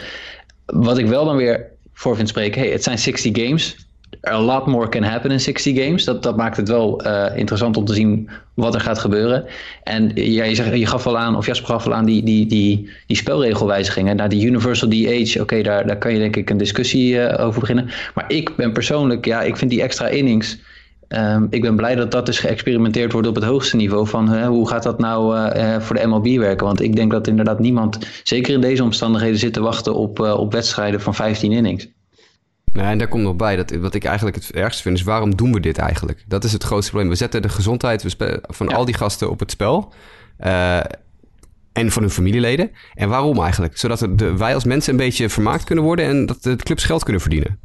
Wat 0.66 0.98
ik 0.98 1.06
wel 1.06 1.24
dan 1.24 1.36
weer 1.36 1.66
voor 1.92 2.16
vind 2.16 2.28
spreken, 2.28 2.60
hey, 2.60 2.70
het 2.70 2.82
zijn 2.82 2.98
60 2.98 3.44
games 3.44 3.85
a 4.28 4.40
lot 4.40 4.66
more 4.66 4.88
can 4.88 5.02
happen 5.02 5.30
in 5.30 5.40
60 5.40 5.84
games. 5.84 6.04
Dat, 6.04 6.22
dat 6.22 6.36
maakt 6.36 6.56
het 6.56 6.68
wel 6.68 7.06
uh, 7.06 7.26
interessant 7.36 7.76
om 7.76 7.84
te 7.84 7.94
zien 7.94 8.30
wat 8.54 8.74
er 8.74 8.80
gaat 8.80 8.98
gebeuren. 8.98 9.44
En 9.82 10.10
ja, 10.14 10.44
je, 10.44 10.54
zeg, 10.54 10.74
je 10.74 10.86
gaf 10.86 11.06
al 11.06 11.18
aan, 11.18 11.36
of 11.36 11.46
Jasper 11.46 11.68
gaf 11.68 11.86
al 11.86 11.94
aan, 11.94 12.04
die, 12.04 12.22
die, 12.22 12.46
die, 12.46 12.90
die 13.06 13.16
spelregelwijzigingen. 13.16 14.16
Nou, 14.16 14.28
die 14.28 14.46
Universal 14.46 14.88
DH, 14.88 15.40
oké, 15.40 15.62
daar, 15.62 15.86
daar 15.86 15.98
kan 15.98 16.12
je 16.12 16.18
denk 16.18 16.36
ik 16.36 16.50
een 16.50 16.56
discussie 16.56 17.14
uh, 17.14 17.46
over 17.46 17.60
beginnen. 17.60 17.88
Maar 18.14 18.24
ik 18.28 18.56
ben 18.56 18.72
persoonlijk, 18.72 19.24
ja, 19.24 19.42
ik 19.42 19.56
vind 19.56 19.70
die 19.70 19.82
extra 19.82 20.08
innings... 20.08 20.58
Um, 21.08 21.46
ik 21.50 21.62
ben 21.62 21.76
blij 21.76 21.94
dat 21.94 22.10
dat 22.10 22.26
dus 22.26 22.38
geëxperimenteerd 22.38 23.12
wordt 23.12 23.28
op 23.28 23.34
het 23.34 23.44
hoogste 23.44 23.76
niveau. 23.76 24.06
Van 24.06 24.34
uh, 24.34 24.46
hoe 24.46 24.68
gaat 24.68 24.82
dat 24.82 24.98
nou 24.98 25.36
uh, 25.36 25.80
voor 25.80 25.96
de 25.96 26.06
MLB 26.06 26.38
werken? 26.38 26.66
Want 26.66 26.80
ik 26.80 26.96
denk 26.96 27.10
dat 27.10 27.26
inderdaad 27.26 27.58
niemand, 27.58 27.98
zeker 28.22 28.54
in 28.54 28.60
deze 28.60 28.82
omstandigheden, 28.82 29.38
zit 29.38 29.52
te 29.52 29.60
wachten 29.60 29.94
op, 29.94 30.20
op 30.20 30.52
wedstrijden 30.52 31.00
van 31.00 31.14
15 31.14 31.52
innings. 31.52 31.88
Nee, 32.72 32.84
en 32.84 32.98
daar 32.98 33.08
komt 33.08 33.22
nog 33.22 33.36
bij, 33.36 33.56
dat, 33.56 33.70
wat 33.70 33.94
ik 33.94 34.04
eigenlijk 34.04 34.36
het 34.36 34.52
ergste 34.52 34.82
vind, 34.82 34.96
is 34.96 35.02
waarom 35.02 35.36
doen 35.36 35.52
we 35.52 35.60
dit 35.60 35.78
eigenlijk? 35.78 36.24
Dat 36.28 36.44
is 36.44 36.52
het 36.52 36.62
grootste 36.62 36.90
probleem. 36.90 37.10
We 37.10 37.18
zetten 37.18 37.42
de 37.42 37.48
gezondheid 37.48 38.14
van 38.42 38.68
ja. 38.68 38.74
al 38.74 38.84
die 38.84 38.94
gasten 38.94 39.30
op 39.30 39.40
het 39.40 39.50
spel. 39.50 39.92
Uh, 40.40 40.80
en 41.72 41.90
van 41.90 42.02
hun 42.02 42.10
familieleden. 42.10 42.70
En 42.94 43.08
waarom 43.08 43.40
eigenlijk? 43.40 43.78
Zodat 43.78 44.08
de, 44.10 44.36
wij 44.36 44.54
als 44.54 44.64
mensen 44.64 44.92
een 44.92 44.98
beetje 44.98 45.28
vermaakt 45.28 45.64
kunnen 45.64 45.84
worden 45.84 46.04
en 46.04 46.26
dat 46.26 46.42
de 46.42 46.56
clubs 46.56 46.84
geld 46.84 47.02
kunnen 47.02 47.22
verdienen. 47.22 47.58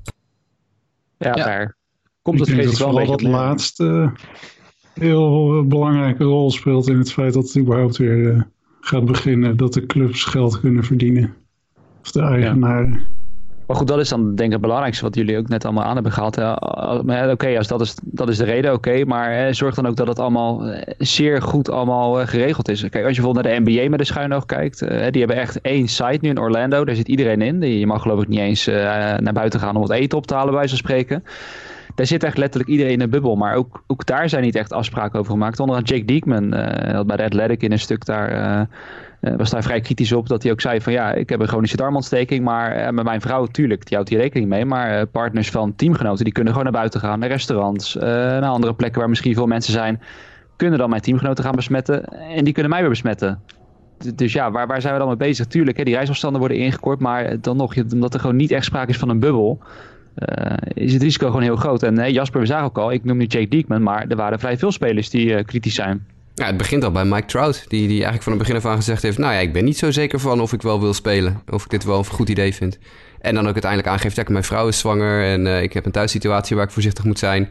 Ja, 1.17 1.35
ja. 1.35 1.43
daar 1.43 1.77
komt 2.21 2.39
het 2.39 2.49
vrees 2.49 2.79
wel 2.79 2.93
dat 2.93 3.07
dat 3.07 3.21
laatste 3.21 4.11
heel 4.93 5.67
belangrijke 5.67 6.23
rol 6.23 6.51
speelt 6.51 6.87
in 6.87 6.97
het 6.97 7.11
feit 7.11 7.33
dat 7.33 7.43
het 7.43 7.57
überhaupt 7.57 7.97
weer 7.97 8.17
uh, 8.17 8.41
gaat 8.79 9.05
beginnen. 9.05 9.57
Dat 9.57 9.73
de 9.73 9.85
clubs 9.85 10.23
geld 10.23 10.59
kunnen 10.59 10.83
verdienen. 10.83 11.33
Of 12.01 12.11
de 12.11 12.21
eigenaren. 12.21 12.91
Ja. 12.91 13.20
Maar 13.71 13.79
goed, 13.79 13.89
dat 13.89 13.99
is 13.99 14.09
dan 14.09 14.35
denk 14.35 14.47
ik 14.47 14.51
het 14.51 14.61
belangrijkste 14.61 15.03
wat 15.03 15.15
jullie 15.15 15.37
ook 15.37 15.47
net 15.47 15.65
allemaal 15.65 15.83
aan 15.83 15.93
hebben 15.93 16.11
gehaald. 16.11 16.37
Oké, 17.31 17.57
als 17.57 17.67
dat 17.67 17.81
is, 17.81 17.95
dat 18.03 18.29
is 18.29 18.37
de 18.37 18.43
reden, 18.43 18.73
oké. 18.73 19.05
Maar 19.05 19.55
zorg 19.55 19.75
dan 19.75 19.87
ook 19.87 19.95
dat 19.95 20.07
het 20.07 20.19
allemaal 20.19 20.65
eh, 20.65 20.93
zeer 20.97 21.41
goed 21.41 21.69
allemaal 21.69 22.21
uh, 22.21 22.27
geregeld 22.27 22.69
is. 22.69 22.79
Kijk, 22.79 23.05
als 23.05 23.15
je 23.15 23.21
bijvoorbeeld 23.21 23.45
naar 23.45 23.63
de 23.63 23.71
NBA 23.71 23.89
met 23.89 23.99
de 23.99 24.05
schuin 24.05 24.33
oog 24.33 24.45
kijkt. 24.45 24.81
Uh, 24.81 24.89
die 24.89 25.19
hebben 25.19 25.37
echt 25.37 25.61
één 25.61 25.87
site 25.87 26.17
nu 26.21 26.29
in 26.29 26.39
Orlando. 26.39 26.85
Daar 26.85 26.95
zit 26.95 27.07
iedereen 27.07 27.41
in. 27.41 27.61
Je 27.61 27.87
mag 27.87 28.01
geloof 28.01 28.21
ik 28.21 28.27
niet 28.27 28.39
eens 28.39 28.65
naar 28.65 29.33
buiten 29.33 29.59
gaan 29.59 29.75
om 29.75 29.81
het 29.81 29.91
eten 29.91 30.17
op 30.17 30.27
te 30.27 30.33
halen, 30.33 30.49
bij 30.49 30.59
wijze 30.59 30.75
van 30.75 30.85
spreken. 30.85 31.23
Daar 31.95 32.05
zit 32.05 32.23
echt 32.23 32.37
letterlijk 32.37 32.71
iedereen 32.71 32.93
in 32.93 33.01
een 33.01 33.09
bubbel. 33.09 33.35
Maar 33.35 33.55
ook, 33.55 33.83
ook 33.87 34.05
daar 34.05 34.29
zijn 34.29 34.43
niet 34.43 34.55
echt 34.55 34.73
afspraken 34.73 35.19
over 35.19 35.31
gemaakt. 35.31 35.59
Onder 35.59 35.81
Jake 35.83 36.05
Diekman, 36.05 36.49
bij 36.49 37.17
de 37.17 37.23
Athletic 37.23 37.63
in 37.63 37.71
een 37.71 37.79
stuk 37.79 38.05
daar 38.05 38.67
uh, 39.21 39.35
was 39.35 39.49
daar 39.49 39.63
vrij 39.63 39.81
kritisch 39.81 40.11
op. 40.11 40.27
Dat 40.27 40.43
hij 40.43 40.51
ook 40.51 40.61
zei 40.61 40.81
van 40.81 40.93
ja, 40.93 41.11
ik 41.11 41.29
heb 41.29 41.39
een 41.39 41.47
chronische 41.47 41.77
darmontsteking. 41.77 42.43
Maar 42.43 42.77
uh, 42.77 42.89
met 42.89 43.03
mijn 43.03 43.21
vrouw, 43.21 43.45
tuurlijk, 43.45 43.85
die 43.85 43.95
houdt 43.95 44.09
hier 44.09 44.19
rekening 44.19 44.49
mee. 44.49 44.65
Maar 44.65 44.97
uh, 44.97 45.01
partners 45.11 45.49
van 45.49 45.75
teamgenoten, 45.75 46.23
die 46.23 46.33
kunnen 46.33 46.53
gewoon 46.53 46.67
naar 46.67 46.79
buiten 46.79 46.99
gaan. 46.99 47.19
Naar 47.19 47.29
restaurants, 47.29 47.93
naar 47.93 48.43
andere 48.43 48.73
plekken 48.73 48.99
waar 48.99 49.09
misschien 49.09 49.33
veel 49.33 49.47
mensen 49.47 49.73
zijn. 49.73 50.01
Kunnen 50.55 50.79
dan 50.79 50.89
mijn 50.89 51.01
teamgenoten 51.01 51.43
gaan 51.43 51.55
besmetten. 51.55 52.05
En 52.05 52.43
die 52.43 52.53
kunnen 52.53 52.71
mij 52.71 52.81
weer 52.81 52.89
besmetten. 52.89 53.41
Dus 54.15 54.33
ja, 54.33 54.51
waar, 54.51 54.67
waar 54.67 54.81
zijn 54.81 54.93
we 54.93 54.99
dan 54.99 55.07
mee 55.07 55.17
bezig? 55.17 55.45
Tuurlijk, 55.45 55.77
hè, 55.77 55.83
die 55.83 55.95
reisafstanden 55.95 56.39
worden 56.39 56.57
ingekort. 56.57 56.99
Maar 56.99 57.41
dan 57.41 57.57
nog, 57.57 57.75
omdat 57.93 58.13
er 58.13 58.19
gewoon 58.19 58.35
niet 58.35 58.51
echt 58.51 58.65
sprake 58.65 58.89
is 58.89 58.97
van 58.97 59.09
een 59.09 59.19
bubbel. 59.19 59.59
Is 60.73 60.93
het 60.93 61.01
risico 61.01 61.25
gewoon 61.25 61.41
heel 61.41 61.55
groot. 61.55 61.83
En 61.83 62.11
Jasper, 62.11 62.39
we 62.39 62.45
zagen 62.45 62.65
ook 62.65 62.77
al, 62.77 62.91
ik 62.91 63.03
noem 63.03 63.17
nu 63.17 63.25
Jake 63.25 63.47
Diekman. 63.47 63.83
Maar 63.83 64.05
er 64.07 64.15
waren 64.15 64.39
vrij 64.39 64.57
veel 64.57 64.71
spelers 64.71 65.09
die 65.09 65.43
kritisch 65.43 65.75
zijn. 65.75 66.05
Ja, 66.35 66.45
het 66.45 66.57
begint 66.57 66.83
al 66.83 66.91
bij 66.91 67.05
Mike 67.05 67.25
Trout, 67.25 67.65
die, 67.67 67.81
die 67.81 67.95
eigenlijk 67.95 68.23
van 68.23 68.31
het 68.31 68.41
begin 68.41 68.55
af 68.55 68.65
aan 68.65 68.75
gezegd 68.75 69.01
heeft... 69.01 69.17
nou 69.17 69.33
ja, 69.33 69.39
ik 69.39 69.53
ben 69.53 69.63
niet 69.63 69.77
zo 69.77 69.91
zeker 69.91 70.19
van 70.19 70.41
of 70.41 70.53
ik 70.53 70.61
wel 70.61 70.79
wil 70.81 70.93
spelen. 70.93 71.41
Of 71.49 71.63
ik 71.63 71.69
dit 71.69 71.83
wel 71.83 71.97
een 71.97 72.05
goed 72.05 72.29
idee 72.29 72.53
vind. 72.53 72.77
En 73.21 73.35
dan 73.35 73.47
ook 73.47 73.53
uiteindelijk 73.53 73.91
aangeeft, 73.91 74.15
ja, 74.15 74.23
mijn 74.27 74.43
vrouw 74.43 74.67
is 74.67 74.79
zwanger... 74.79 75.23
en 75.23 75.45
uh, 75.45 75.61
ik 75.61 75.73
heb 75.73 75.85
een 75.85 75.91
thuissituatie 75.91 76.55
waar 76.55 76.65
ik 76.65 76.71
voorzichtig 76.71 77.03
moet 77.03 77.19
zijn. 77.19 77.49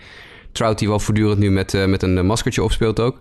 Trout 0.52 0.78
die 0.78 0.88
wel 0.88 0.98
voortdurend 0.98 1.38
nu 1.38 1.50
met, 1.50 1.86
met 1.86 2.02
een 2.02 2.26
maskertje 2.26 2.62
opspeelt 2.62 3.00
ook. 3.00 3.20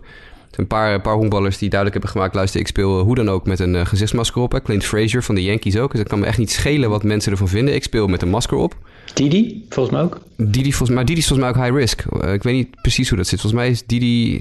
Een 0.50 0.66
paar, 0.66 0.94
een 0.94 1.00
paar 1.00 1.14
honkballers 1.14 1.58
die 1.58 1.68
duidelijk 1.68 1.98
hebben 1.98 2.20
gemaakt... 2.20 2.34
luister, 2.34 2.60
ik 2.60 2.66
speel 2.66 3.00
hoe 3.00 3.14
dan 3.14 3.28
ook 3.28 3.46
met 3.46 3.58
een 3.58 3.86
gezichtsmasker 3.86 4.42
op. 4.42 4.52
Hè. 4.52 4.62
Clint 4.62 4.84
Frazier 4.84 5.22
van 5.22 5.34
de 5.34 5.42
Yankees 5.42 5.76
ook. 5.76 5.90
Dus 5.90 6.00
het 6.00 6.08
kan 6.08 6.18
me 6.18 6.26
echt 6.26 6.38
niet 6.38 6.50
schelen 6.50 6.90
wat 6.90 7.02
mensen 7.02 7.32
ervan 7.32 7.48
vinden. 7.48 7.74
Ik 7.74 7.82
speel 7.82 8.06
met 8.06 8.22
een 8.22 8.28
masker 8.28 8.56
op. 8.56 8.76
Didi, 9.14 9.64
volgens 9.68 9.94
mij 9.94 10.04
ook. 10.04 10.20
Didi, 10.36 10.72
volgens, 10.72 10.90
maar 10.90 11.04
Didi 11.04 11.18
is 11.18 11.26
volgens 11.26 11.48
mij 11.48 11.58
ook 11.58 11.64
high 11.64 11.78
risk. 11.78 12.04
ik 12.32 12.42
weet 12.42 12.54
niet 12.54 12.80
precies 12.80 13.08
hoe 13.08 13.18
dat 13.18 13.26
zit. 13.26 13.40
Volgens 13.40 13.62
mij 13.62 13.70
is 13.70 13.86
Didi 13.86 14.40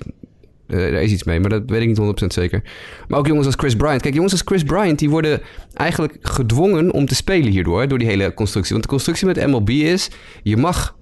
uh, 0.70 0.94
er 0.94 1.02
is 1.02 1.12
iets 1.12 1.24
mee, 1.24 1.40
maar 1.40 1.50
dat 1.50 1.64
weet 1.66 1.82
ik 1.82 1.88
niet 1.88 2.24
100% 2.24 2.26
zeker. 2.28 2.64
Maar 3.08 3.20
ook 3.20 3.28
jongens 3.28 3.46
als 3.46 3.56
Chris 3.56 3.76
Bryant. 3.76 4.02
Kijk, 4.02 4.14
jongens 4.14 4.34
als 4.34 4.42
Chris 4.46 4.64
Bryant, 4.64 5.00
die 5.00 5.10
worden 5.10 5.42
eigenlijk 5.74 6.18
gedwongen 6.22 6.94
om 6.94 7.06
te 7.06 7.16
spelen 7.16 7.52
hierdoor, 7.52 7.88
door 7.88 7.98
die 7.98 8.08
hele 8.08 8.34
constructie. 8.34 8.72
Want 8.72 8.84
de 8.84 8.90
constructie 8.90 9.28
met 9.28 9.48
MLB 9.48 9.70
is, 9.70 10.10
je 10.44 10.58
mag 10.58 10.96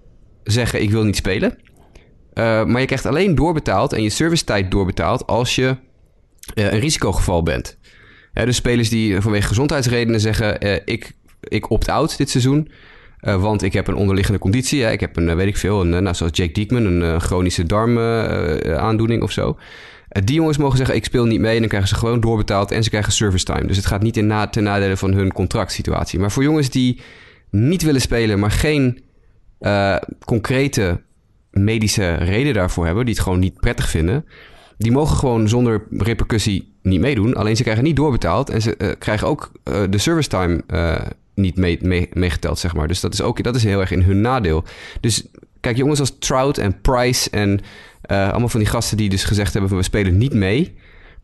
zeggen 0.43 0.81
ik 0.81 0.91
wil 0.91 1.03
niet 1.03 1.15
spelen. 1.15 1.57
Uh, 2.37 2.65
maar 2.65 2.79
je 2.79 2.85
krijgt 2.85 3.05
alleen 3.05 3.35
doorbetaald 3.35 3.93
en 3.93 4.03
je 4.03 4.09
servicetijd 4.09 4.71
doorbetaald 4.71 5.27
als 5.27 5.55
je 5.55 5.75
uh, 6.55 6.71
een 6.71 6.79
risicogeval 6.79 7.43
bent. 7.43 7.77
dus 8.33 8.55
spelers 8.55 8.89
die 8.89 9.21
vanwege 9.21 9.47
gezondheidsredenen 9.47 10.19
zeggen 10.19 10.61
ik, 10.85 11.11
ik 11.41 11.69
opt-out 11.69 12.17
dit 12.17 12.29
seizoen. 12.29 12.71
Uh, 13.21 13.41
want 13.41 13.61
ik 13.61 13.73
heb 13.73 13.87
een 13.87 13.95
onderliggende 13.95 14.39
conditie. 14.39 14.91
Ik 14.91 14.99
heb 14.99 15.17
een, 15.17 15.35
weet 15.35 15.47
ik 15.47 15.57
veel, 15.57 15.81
een, 15.81 15.89
nou, 15.89 16.15
zoals 16.15 16.37
Jake 16.37 16.51
Diekman, 16.51 16.85
een 16.85 17.21
chronische 17.21 17.65
darmaandoening 17.65 19.19
uh, 19.19 19.25
of 19.25 19.31
zo. 19.31 19.57
die 20.09 20.35
jongens 20.35 20.57
mogen 20.57 20.77
zeggen, 20.77 20.95
ik 20.95 21.05
speel 21.05 21.25
niet 21.25 21.39
mee. 21.39 21.53
En 21.53 21.59
dan 21.59 21.67
krijgen 21.67 21.89
ze 21.89 21.95
gewoon 21.95 22.19
doorbetaald 22.19 22.71
en 22.71 22.83
ze 22.83 22.89
krijgen 22.89 23.11
service 23.11 23.45
time. 23.45 23.65
Dus 23.65 23.77
het 23.77 23.85
gaat 23.85 24.01
niet 24.01 24.17
in 24.17 24.27
na, 24.27 24.47
ten 24.47 24.63
nadele 24.63 24.97
van 24.97 25.13
hun 25.13 25.33
contractsituatie. 25.33 26.19
Maar 26.19 26.31
voor 26.31 26.43
jongens 26.43 26.69
die 26.69 27.01
niet 27.51 27.81
willen 27.81 28.01
spelen, 28.01 28.39
maar 28.39 28.51
geen 28.51 29.03
concrete 30.25 31.05
medische 31.63 32.13
reden 32.13 32.53
daarvoor 32.53 32.85
hebben... 32.85 33.05
die 33.05 33.13
het 33.13 33.23
gewoon 33.23 33.39
niet 33.39 33.59
prettig 33.59 33.89
vinden... 33.89 34.25
die 34.77 34.91
mogen 34.91 35.17
gewoon 35.17 35.49
zonder 35.49 35.83
repercussie 35.89 36.73
niet 36.81 36.99
meedoen. 36.99 37.33
Alleen 37.33 37.55
ze 37.55 37.63
krijgen 37.63 37.83
niet 37.83 37.95
doorbetaald 37.95 38.49
en 38.49 38.61
ze 38.61 38.95
krijgen 38.99 39.27
ook 39.27 39.51
de 39.89 39.97
service 39.97 40.29
time 40.29 40.63
niet 41.35 41.57
meegeteld, 41.57 42.41
mee, 42.41 42.55
zeg 42.55 42.75
maar. 42.75 42.87
Dus 42.87 42.99
dat 42.99 43.13
is 43.13 43.21
ook 43.21 43.43
dat 43.43 43.55
is 43.55 43.63
heel 43.63 43.79
erg 43.79 43.91
in 43.91 44.01
hun 44.01 44.21
nadeel. 44.21 44.63
Dus 45.01 45.27
kijk, 45.59 45.77
jongens 45.77 45.99
als 45.99 46.15
Trout 46.19 46.57
en 46.57 46.81
Price 46.81 47.29
en 47.29 47.59
allemaal 48.01 48.49
van 48.49 48.59
die 48.59 48.69
gasten 48.69 48.97
die 48.97 49.09
dus 49.09 49.23
gezegd 49.23 49.51
hebben: 49.51 49.69
van 49.69 49.77
we 49.77 49.83
spelen 49.83 50.17
niet 50.17 50.33
mee. 50.33 50.75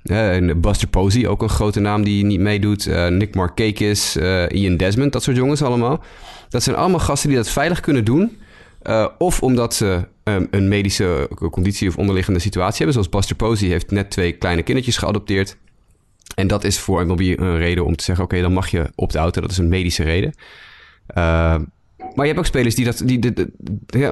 En 0.04 0.62
Buster 0.62 0.88
Posey, 0.88 1.28
ook 1.28 1.42
een 1.42 1.50
grote 1.50 1.80
naam 1.80 2.04
die 2.04 2.26
niet 2.26 2.40
meedoet. 2.40 2.86
Nick 3.10 3.36
Markakis, 3.36 4.18
Ian 4.48 4.78
Desmond, 4.78 5.14
dat 5.14 5.24
soort 5.24 5.38
jongens 5.38 5.62
allemaal. 5.62 6.04
Dat 6.50 6.64
zijn 6.64 6.76
allemaal 6.76 7.00
gasten 7.00 7.30
die 7.30 7.38
dat 7.38 7.50
veilig 7.50 7.80
kunnen 7.80 8.06
doen. 8.06 8.38
Of 9.18 9.42
omdat 9.42 9.74
ze 9.74 10.08
um, 10.24 10.48
een 10.52 10.68
medische 10.68 11.30
conditie 11.52 11.88
of 11.88 11.98
onderliggende 11.98 12.40
situatie 12.40 12.78
hebben. 12.78 12.94
Zoals 12.94 13.10
Buster 13.10 13.36
Posey 13.36 13.68
heeft 13.68 13.92
net 13.92 14.12
twee 14.12 14.32
kleine 14.32 14.64
kindertjes 14.64 14.98
geadopteerd. 14.98 15.58
En 16.36 16.48
dat 16.48 16.64
is 16.64 16.80
voor 16.80 17.06
MLB 17.06 17.20
een 17.20 17.58
reden 17.58 17.86
om 17.86 17.96
te 17.96 18.04
zeggen: 18.04 18.26
oké, 18.26 18.42
dan 18.42 18.54
mag 18.54 18.68
je 18.68 18.92
opt-outen. 18.96 19.42
Dat 19.42 19.52
is 19.52 19.58
een 19.58 19.68
medische 19.68 20.04
reden. 20.04 20.34
Uh, 21.18 21.56
maar 21.98 22.26
je 22.26 22.32
hebt 22.32 22.38
ook 22.38 22.46
spelers 22.46 22.76
die 22.76 22.86
dat. 22.86 23.02
Die, 23.06 23.20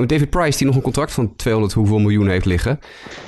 David 0.06 0.30
Price, 0.30 0.58
die 0.58 0.68
nog 0.68 0.76
een 0.76 0.82
contract 0.82 1.12
van 1.12 1.36
200 1.36 1.74
hoeveel 1.74 2.00
miljoen 2.00 2.28
heeft 2.28 2.46
liggen. 2.46 2.80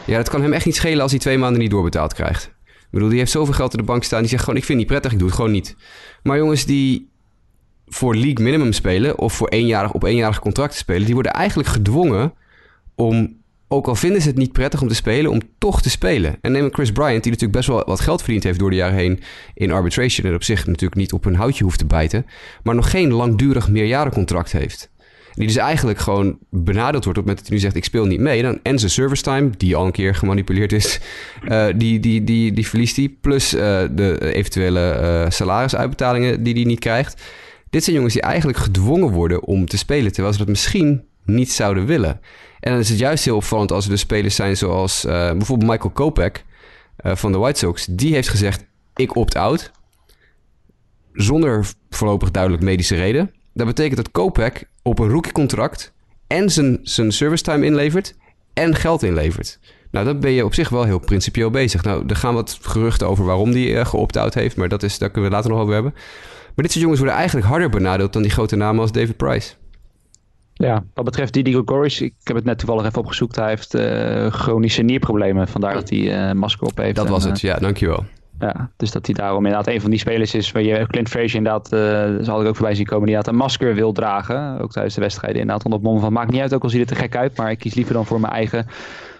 Ja, 0.06 0.18
dat 0.18 0.30
kan 0.30 0.42
hem 0.42 0.54
echt 0.54 0.66
niet 0.66 0.76
schelen 0.76 1.02
als 1.02 1.12
hij 1.12 1.20
twee 1.20 1.38
maanden 1.38 1.62
niet 1.62 1.72
doorbetaald 1.72 2.14
krijgt. 2.14 2.46
Ik 2.66 2.90
bedoel, 2.90 3.10
die 3.10 3.18
heeft 3.18 3.32
zoveel 3.32 3.54
geld 3.54 3.72
in 3.72 3.80
de 3.80 3.86
bank 3.86 4.04
staan. 4.04 4.20
Die 4.20 4.30
zegt 4.30 4.44
gewoon: 4.44 4.60
ik 4.60 4.66
vind 4.66 4.80
het 4.80 4.90
niet 4.90 5.00
prettig, 5.00 5.12
ik 5.12 5.20
doe 5.20 5.28
het 5.28 5.36
gewoon 5.36 5.52
niet. 5.52 5.76
Maar 6.24 6.38
jongens 6.38 6.66
die 6.66 7.12
voor 7.94 8.16
league 8.16 8.44
minimum 8.46 8.74
spelen. 8.74 9.20
of 9.20 9.34
voor 9.34 9.48
eenjarig, 9.48 9.92
op 9.92 10.04
eenjarig 10.04 10.40
contract 10.40 10.74
spelen. 10.74 11.06
die 11.06 11.14
worden 11.14 11.34
eigenlijk 11.34 11.70
gedwongen 11.70 12.34
om 12.96 13.42
ook 13.68 13.88
al 13.88 13.96
vinden 13.96 14.22
ze 14.22 14.28
het 14.28 14.38
niet 14.38 14.52
prettig 14.52 14.82
om 14.82 14.88
te 14.88 14.96
spelen, 14.96 15.32
om 15.32 15.42
toch 15.58 15.82
te 15.82 15.90
spelen. 15.90 16.36
En 16.42 16.52
neem 16.52 16.74
Chris 16.74 16.92
Bryant, 16.92 17.24
die 17.24 17.32
natuurlijk 17.32 17.58
best 17.58 17.68
wel 17.68 17.84
wat 17.86 18.00
geld 18.00 18.22
verdiend 18.22 18.44
heeft 18.44 18.60
door 18.60 18.70
de 18.70 18.76
jaren 18.76 18.98
heen 18.98 19.20
in 19.54 19.72
arbitration. 19.72 20.28
En 20.28 20.36
op 20.36 20.44
zich 20.44 20.66
natuurlijk 20.66 20.96
niet 20.96 21.14
op 21.14 21.26
een 21.26 21.36
houtje 21.36 21.64
hoeft 21.64 21.80
te 21.80 21.86
bijten. 21.86 22.26
Maar 22.64 22.76
nog 22.76 22.90
geen 22.90 23.12
langdurig 23.12 23.70
meerjarencontract 23.70 24.52
heeft. 24.52 24.92
Die 25.34 25.48
dus 25.48 25.56
eigenlijk 25.56 26.00
gewoon 26.00 26.38
benadeeld 26.50 27.04
wordt 27.04 27.20
op 27.20 27.26
het 27.26 27.26
moment 27.26 27.38
dat 27.38 27.48
hij 27.48 27.56
nu 27.56 27.62
zegt: 27.62 27.76
Ik 27.76 27.84
speel 27.84 28.06
niet 28.06 28.20
mee. 28.20 28.42
Dan, 28.42 28.60
en 28.64 28.80
zijn 28.80 28.92
service 28.92 29.24
time, 29.24 29.50
die 29.58 29.76
al 29.76 29.86
een 29.86 29.92
keer 29.92 30.16
gemanipuleerd 30.16 30.72
is, 30.72 31.00
uh, 31.48 31.66
die, 31.76 32.00
die, 32.00 32.24
die, 32.24 32.52
die 32.54 32.68
verliest 32.68 32.96
hij. 32.96 33.16
Plus 33.22 33.54
uh, 33.54 33.62
de 33.92 34.34
eventuele 34.34 35.00
uh, 35.02 35.30
salarisuitbetalingen 35.30 36.44
die 36.44 36.54
hij 36.54 36.64
niet 36.64 36.80
krijgt. 36.80 37.22
Dit 37.74 37.84
zijn 37.84 37.96
jongens 37.96 38.14
die 38.14 38.24
eigenlijk 38.24 38.58
gedwongen 38.58 39.12
worden 39.12 39.44
om 39.44 39.66
te 39.66 39.78
spelen, 39.78 40.12
terwijl 40.12 40.34
ze 40.34 40.40
dat 40.40 40.48
misschien 40.48 41.04
niet 41.26 41.52
zouden 41.52 41.86
willen. 41.86 42.20
En 42.60 42.72
dan 42.72 42.80
is 42.80 42.90
het 42.90 43.00
juist 43.00 43.26
heel 43.26 43.36
opvallend 43.36 43.72
als 43.72 43.86
er 43.86 43.92
de 43.92 43.98
spelers 43.98 44.36
zijn 44.36 44.58
zoals 44.58 45.06
uh, 45.06 45.12
bijvoorbeeld 45.12 45.72
Michael 45.72 45.90
Kopek 45.90 46.46
uh, 47.06 47.16
van 47.16 47.32
de 47.32 47.38
White 47.38 47.60
Sox. 47.60 47.86
Die 47.86 48.14
heeft 48.14 48.30
gezegd, 48.30 48.66
ik 48.96 49.16
opt-out. 49.16 49.72
Zonder 51.14 51.66
voorlopig 51.90 52.32
duidelijk 52.32 52.64
medische 52.64 52.96
reden. 52.96 53.32
Dat 53.54 53.68
betekent 53.68 53.96
dat 53.96 54.12
Kopek 54.12 54.68
op 54.82 55.00
een 55.00 55.10
rookie-contract 55.10 55.94
en 56.28 56.50
zijn, 56.50 56.80
zijn 56.84 57.12
service 57.12 57.44
time 57.44 57.66
inlevert 57.66 58.16
en 58.54 58.76
geld 58.76 59.04
inlevert. 59.04 59.60
Nou, 59.92 60.06
dan 60.06 60.20
ben 60.20 60.32
je 60.32 60.46
op 60.46 60.54
zich 60.54 60.70
wel 60.70 60.84
heel 60.84 61.00
principieel 61.00 61.50
bezig. 61.50 61.84
Nou, 61.84 62.04
er 62.08 62.16
gaan 62.16 62.34
wat 62.34 62.60
geruchten 62.62 63.08
over 63.08 63.26
waarom 63.26 63.52
die 63.52 63.70
uh, 63.70 63.86
geopt-out 63.86 64.34
heeft, 64.34 64.56
maar 64.56 64.70
dat 64.70 64.84
is, 64.84 64.98
daar 64.98 65.10
kunnen 65.10 65.30
we 65.30 65.36
later 65.36 65.52
nog 65.52 65.60
over 65.60 65.74
hebben. 65.74 65.94
Maar 66.56 66.64
dit 66.64 66.72
soort 66.72 66.84
jongens 66.84 67.00
worden 67.00 67.18
eigenlijk 67.18 67.48
harder 67.48 67.70
benadeeld 67.70 68.14
dan 68.14 68.22
die 68.22 68.32
grote 68.32 68.56
namen 68.56 68.82
als 68.82 68.92
David 68.92 69.18
Price. 69.18 69.54
Ja, 70.54 70.84
wat 70.94 71.06
betreft 71.06 71.34
Didi 71.34 71.52
Gregorius, 71.52 72.02
ik 72.02 72.14
heb 72.24 72.36
het 72.36 72.46
net 72.46 72.58
toevallig 72.58 72.86
even 72.86 73.00
opgezocht. 73.00 73.36
Hij 73.36 73.50
heeft 73.50 73.76
uh, 73.76 74.32
chronische 74.32 74.82
nierproblemen, 74.82 75.48
vandaar 75.48 75.74
dat 75.74 75.90
hij 75.90 76.28
uh, 76.30 76.34
masker 76.34 76.68
op 76.68 76.78
heeft. 76.78 76.96
Dat 76.96 77.10
was 77.10 77.24
het, 77.24 77.42
ja, 77.42 77.56
dankjewel. 77.56 78.06
Ja, 78.40 78.70
dus 78.78 78.92
dat 78.92 79.06
hij 79.06 79.16
daarom 79.16 79.46
inderdaad 79.46 79.68
een 79.68 79.82
van 79.82 79.90
die 79.90 80.00
spelers 80.00 80.34
is 80.34 80.52
waar 80.52 80.62
je 80.62 80.88
Clint 80.88 81.10
Frazier 81.10 81.36
inderdaad, 81.36 81.74
uh, 81.74 82.26
zal 82.26 82.42
ik 82.42 82.48
ook 82.48 82.56
voorbij 82.56 82.76
zien 82.76 82.86
komen, 82.86 83.06
die 83.06 83.16
inderdaad 83.16 83.34
een 83.34 83.40
masker 83.40 83.76
wil 83.76 83.92
dragen. 83.92 84.60
Ook 84.60 84.72
tijdens 84.72 84.96
de 84.96 85.02
wedstrijden 85.02 85.42
inderdaad 85.42 85.66
onder 85.66 85.80
het 85.80 85.90
mom 85.90 86.00
van 86.00 86.14
maakt 86.14 86.32
niet 86.32 86.42
uit 86.42 86.54
ook 86.54 86.64
al 86.64 86.70
ziet 86.70 86.80
het 86.80 86.90
er 86.90 86.96
gek 86.96 87.16
uit, 87.16 87.38
maar 87.38 87.52
ik 87.52 87.60
kies 87.60 87.74
liever 87.74 87.94
dan 87.94 88.06
voor 88.06 88.20
mijn 88.20 88.34
eigen 88.34 88.68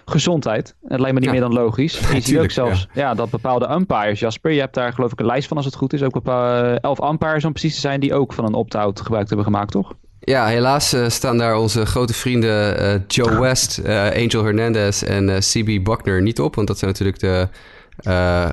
gezondheid. 0.04 0.74
Het 0.84 1.00
lijkt 1.00 1.14
me 1.14 1.20
niet 1.20 1.30
meer 1.30 1.40
dan 1.40 1.52
logisch. 1.52 1.98
je 2.12 2.20
ziet 2.20 2.38
ook 2.38 2.50
zelfs 2.50 2.88
ja. 2.92 3.14
dat 3.14 3.30
bepaalde 3.30 3.70
umpires, 3.70 4.20
Jasper, 4.20 4.52
je 4.52 4.60
hebt 4.60 4.74
daar 4.74 4.92
geloof 4.92 5.12
ik 5.12 5.20
een 5.20 5.26
lijst 5.26 5.48
van 5.48 5.56
als 5.56 5.66
het 5.66 5.74
goed 5.74 5.92
is, 5.92 6.02
ook 6.02 6.12
bepaalde 6.12 6.78
elf 6.80 7.00
umpires 7.00 7.44
om 7.44 7.52
precies 7.52 7.74
te 7.74 7.80
zijn 7.80 8.00
die 8.00 8.14
ook 8.14 8.32
van 8.32 8.44
een 8.44 8.54
opt-out 8.54 9.00
gebruik 9.00 9.26
hebben 9.28 9.46
gemaakt, 9.46 9.70
toch? 9.70 9.94
Ja, 10.20 10.46
helaas 10.46 10.94
uh, 10.94 11.08
staan 11.08 11.38
daar 11.38 11.56
onze 11.56 11.86
grote 11.86 12.14
vrienden 12.14 12.82
uh, 12.82 13.00
Joe 13.06 13.40
West, 13.40 13.80
uh, 13.86 14.10
Angel 14.10 14.44
Hernandez 14.44 15.02
en 15.02 15.38
CB 15.38 15.84
Buckner 15.84 16.22
niet 16.22 16.40
op. 16.40 16.54
Want 16.54 16.66
dat 16.66 16.78
zijn 16.78 16.90
natuurlijk 16.90 17.18
de, 17.18 17.48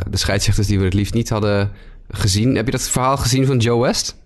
de 0.09 0.17
scheidsrechters 0.17 0.67
die 0.67 0.79
we 0.79 0.85
het 0.85 0.93
liefst 0.93 1.13
niet 1.13 1.29
hadden 1.29 1.71
gezien. 2.09 2.55
Heb 2.55 2.65
je 2.65 2.71
dat 2.71 2.81
verhaal 2.81 3.17
gezien 3.17 3.45
van 3.45 3.57
Joe 3.57 3.81
West? 3.81 4.19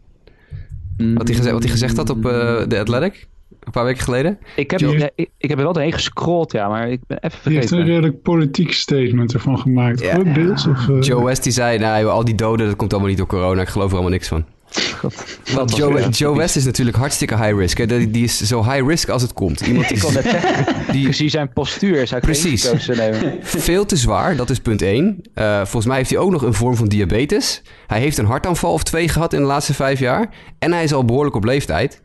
Wat 0.98 1.28
hij, 1.28 1.52
wat 1.52 1.64
hij 1.64 1.72
gezegd 1.72 1.98
had 1.98 2.10
op 2.10 2.22
The 2.22 2.80
Athletic? 2.80 3.28
Een 3.60 3.72
paar 3.72 3.84
weken 3.84 4.04
geleden? 4.04 4.40
Ik 4.56 4.72
heb, 4.72 4.82
ik, 4.82 5.30
ik, 5.38 5.50
heb 5.50 5.58
er 5.58 5.64
wel 5.64 5.74
doorheen 5.74 5.94
gescrolld, 5.94 6.52
ja, 6.52 6.68
maar 6.68 6.90
ik 6.90 7.00
ben 7.08 7.18
even 7.18 7.40
vergeten. 7.40 7.52
Hij 7.52 7.62
heeft 7.62 7.72
een 7.72 7.86
redelijk 7.86 8.22
politiek 8.22 8.74
statement 8.74 9.34
ervan 9.34 9.60
gemaakt. 9.60 10.00
Ja. 10.00 10.18
Deels, 10.18 10.68
of, 10.68 10.88
Joe 11.00 11.24
West 11.24 11.44
die 11.44 11.52
zei, 11.52 11.78
nou, 11.78 12.08
al 12.08 12.26
die 12.26 12.36
doden, 12.36 12.68
dat 12.68 12.76
komt 12.76 12.92
allemaal 12.92 13.10
niet 13.10 13.18
door 13.18 13.28
corona. 13.28 13.62
Ik 13.62 13.68
geloof 13.68 13.88
er 13.88 13.94
allemaal 13.94 14.12
niks 14.12 14.28
van. 14.28 14.46
Want 15.54 15.76
Joe, 15.76 16.10
Joe 16.10 16.36
West 16.38 16.56
is 16.56 16.66
natuurlijk 16.66 16.98
hartstikke 16.98 17.36
high 17.36 17.58
risk. 17.58 17.78
Hè? 17.78 17.86
Die, 17.86 18.12
die 18.12 18.24
is 18.24 18.42
zo 18.42 18.64
high 18.64 18.88
risk 18.88 19.10
als 19.10 19.22
het 19.22 19.34
komt. 19.34 19.62
Iemand 19.62 19.88
die, 19.88 19.98
ik 19.98 20.04
kon 20.04 20.14
net 20.14 20.24
zeggen, 20.24 20.76
die, 20.94 21.06
gezien 21.06 21.30
zijn 21.30 21.54
postuur 21.54 22.08
zou 22.08 22.20
ik 22.20 22.26
Precies. 22.26 22.88
nemen. 22.88 23.38
Veel 23.42 23.86
te 23.86 23.96
zwaar, 23.96 24.36
dat 24.36 24.50
is 24.50 24.60
punt 24.60 24.82
1. 24.82 25.22
Uh, 25.36 25.56
volgens 25.56 25.86
mij 25.86 25.98
heeft 25.98 26.10
hij 26.10 26.20
ook 26.20 26.32
nog 26.32 26.42
een 26.42 26.54
vorm 26.54 26.76
van 26.76 26.88
diabetes. 26.88 27.62
Hij 27.88 28.00
heeft 28.00 28.18
een 28.18 28.26
hartaanval 28.26 28.74
of 28.74 28.84
twee 28.84 29.10
gehad 29.10 29.34
in 29.34 29.40
de 29.40 29.46
laatste 29.46 29.74
vijf 29.74 30.00
jaar. 30.00 30.30
En 30.60 30.72
hij 30.72 30.84
is 30.84 30.94
al 30.94 31.06
behoorlijk 31.06 31.36
op 31.36 31.44
leeftijd. 31.44 32.02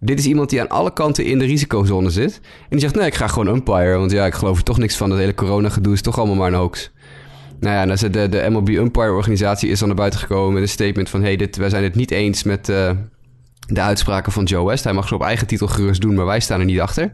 Dit 0.00 0.18
is 0.18 0.26
iemand 0.26 0.50
die 0.50 0.60
aan 0.60 0.68
alle 0.68 0.92
kanten 0.92 1.24
in 1.24 1.38
de 1.38 1.44
risicozone 1.44 2.10
zit. 2.10 2.40
En 2.42 2.68
die 2.68 2.80
zegt, 2.80 2.94
nee, 2.94 3.06
ik 3.06 3.14
ga 3.14 3.26
gewoon 3.26 3.54
umpire. 3.54 3.96
Want 3.96 4.10
ja, 4.10 4.26
ik 4.26 4.34
geloof 4.34 4.56
er 4.56 4.64
toch 4.64 4.78
niks 4.78 4.96
van. 4.96 5.08
Dat 5.08 5.18
hele 5.18 5.34
corona-gedoe 5.34 5.92
is 5.92 6.02
toch 6.02 6.18
allemaal 6.18 6.36
maar 6.36 6.48
een 6.48 6.58
hoax. 6.58 6.90
Nou 7.60 7.74
ja, 7.74 7.84
nou, 7.84 8.10
de, 8.10 8.28
de 8.28 8.46
MLB 8.50 8.68
Umpire 8.68 9.12
organisatie 9.12 9.70
is 9.70 9.78
dan 9.78 9.88
naar 9.88 9.96
buiten 9.96 10.20
gekomen 10.20 10.52
met 10.52 10.62
een 10.62 10.68
statement 10.68 11.08
van... 11.08 11.22
hey, 11.22 11.36
dit, 11.36 11.56
wij 11.56 11.68
zijn 11.68 11.82
het 11.82 11.94
niet 11.94 12.10
eens 12.10 12.42
met 12.42 12.68
uh, 12.68 12.90
de 13.66 13.80
uitspraken 13.80 14.32
van 14.32 14.44
Joe 14.44 14.66
West. 14.66 14.84
Hij 14.84 14.92
mag 14.92 15.08
ze 15.08 15.14
op 15.14 15.22
eigen 15.22 15.46
titel 15.46 15.66
gerust 15.66 16.00
doen, 16.00 16.14
maar 16.14 16.26
wij 16.26 16.40
staan 16.40 16.60
er 16.60 16.66
niet 16.66 16.80
achter. 16.80 17.12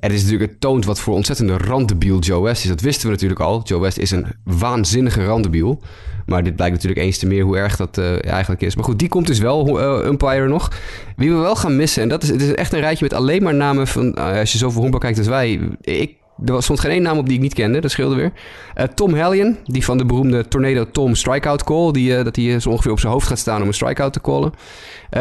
Het 0.00 0.12
is 0.12 0.22
natuurlijk, 0.22 0.50
het 0.50 0.60
toont 0.60 0.84
wat 0.84 1.00
voor 1.00 1.14
ontzettende 1.14 1.56
randebiel 1.56 2.18
Joe 2.18 2.42
West 2.42 2.62
is. 2.62 2.68
Dat 2.68 2.80
wisten 2.80 3.06
we 3.06 3.12
natuurlijk 3.12 3.40
al. 3.40 3.60
Joe 3.64 3.80
West 3.80 3.98
is 3.98 4.10
een 4.10 4.26
waanzinnige 4.44 5.24
randebiel. 5.24 5.82
Maar 6.26 6.44
dit 6.44 6.56
blijkt 6.56 6.74
natuurlijk 6.74 7.00
eens 7.00 7.18
te 7.18 7.26
meer 7.26 7.44
hoe 7.44 7.56
erg 7.56 7.76
dat 7.76 7.98
uh, 7.98 8.24
eigenlijk 8.24 8.62
is. 8.62 8.74
Maar 8.74 8.84
goed, 8.84 8.98
die 8.98 9.08
komt 9.08 9.26
dus 9.26 9.38
wel, 9.38 9.80
umpire 10.06 10.48
nog. 10.48 10.72
Wie 11.16 11.30
we 11.30 11.36
wel 11.36 11.56
gaan 11.56 11.76
missen, 11.76 12.02
en 12.02 12.08
dat 12.08 12.22
is, 12.22 12.28
het 12.28 12.42
is 12.42 12.54
echt 12.54 12.72
een 12.72 12.80
rijtje 12.80 13.04
met 13.04 13.12
alleen 13.18 13.42
maar 13.42 13.54
namen 13.54 13.86
van... 13.86 14.14
als 14.14 14.52
je 14.52 14.58
zoveel 14.58 14.80
honkbal 14.80 15.00
kijkt 15.00 15.18
als 15.18 15.26
wij... 15.26 15.60
Ik 15.80 16.16
er 16.44 16.62
stond 16.62 16.80
geen 16.80 16.90
één 16.90 17.02
naam 17.02 17.18
op 17.18 17.26
die 17.26 17.34
ik 17.34 17.42
niet 17.42 17.54
kende, 17.54 17.80
dat 17.80 17.90
scheelde 17.90 18.14
weer. 18.14 18.32
Uh, 18.76 18.84
Tom 18.84 19.14
Hellion, 19.14 19.56
die 19.64 19.84
van 19.84 19.98
de 19.98 20.04
beroemde 20.04 20.48
Tornado 20.48 20.90
Tom 20.90 21.14
strikeout 21.14 21.64
call. 21.64 21.92
Die, 21.92 22.18
uh, 22.18 22.24
dat 22.24 22.36
hij 22.36 22.60
zo 22.60 22.70
ongeveer 22.70 22.90
op 22.92 23.00
zijn 23.00 23.12
hoofd 23.12 23.26
gaat 23.26 23.38
staan 23.38 23.60
om 23.62 23.68
een 23.68 23.74
strikeout 23.74 24.12
te 24.12 24.20
callen. 24.20 24.52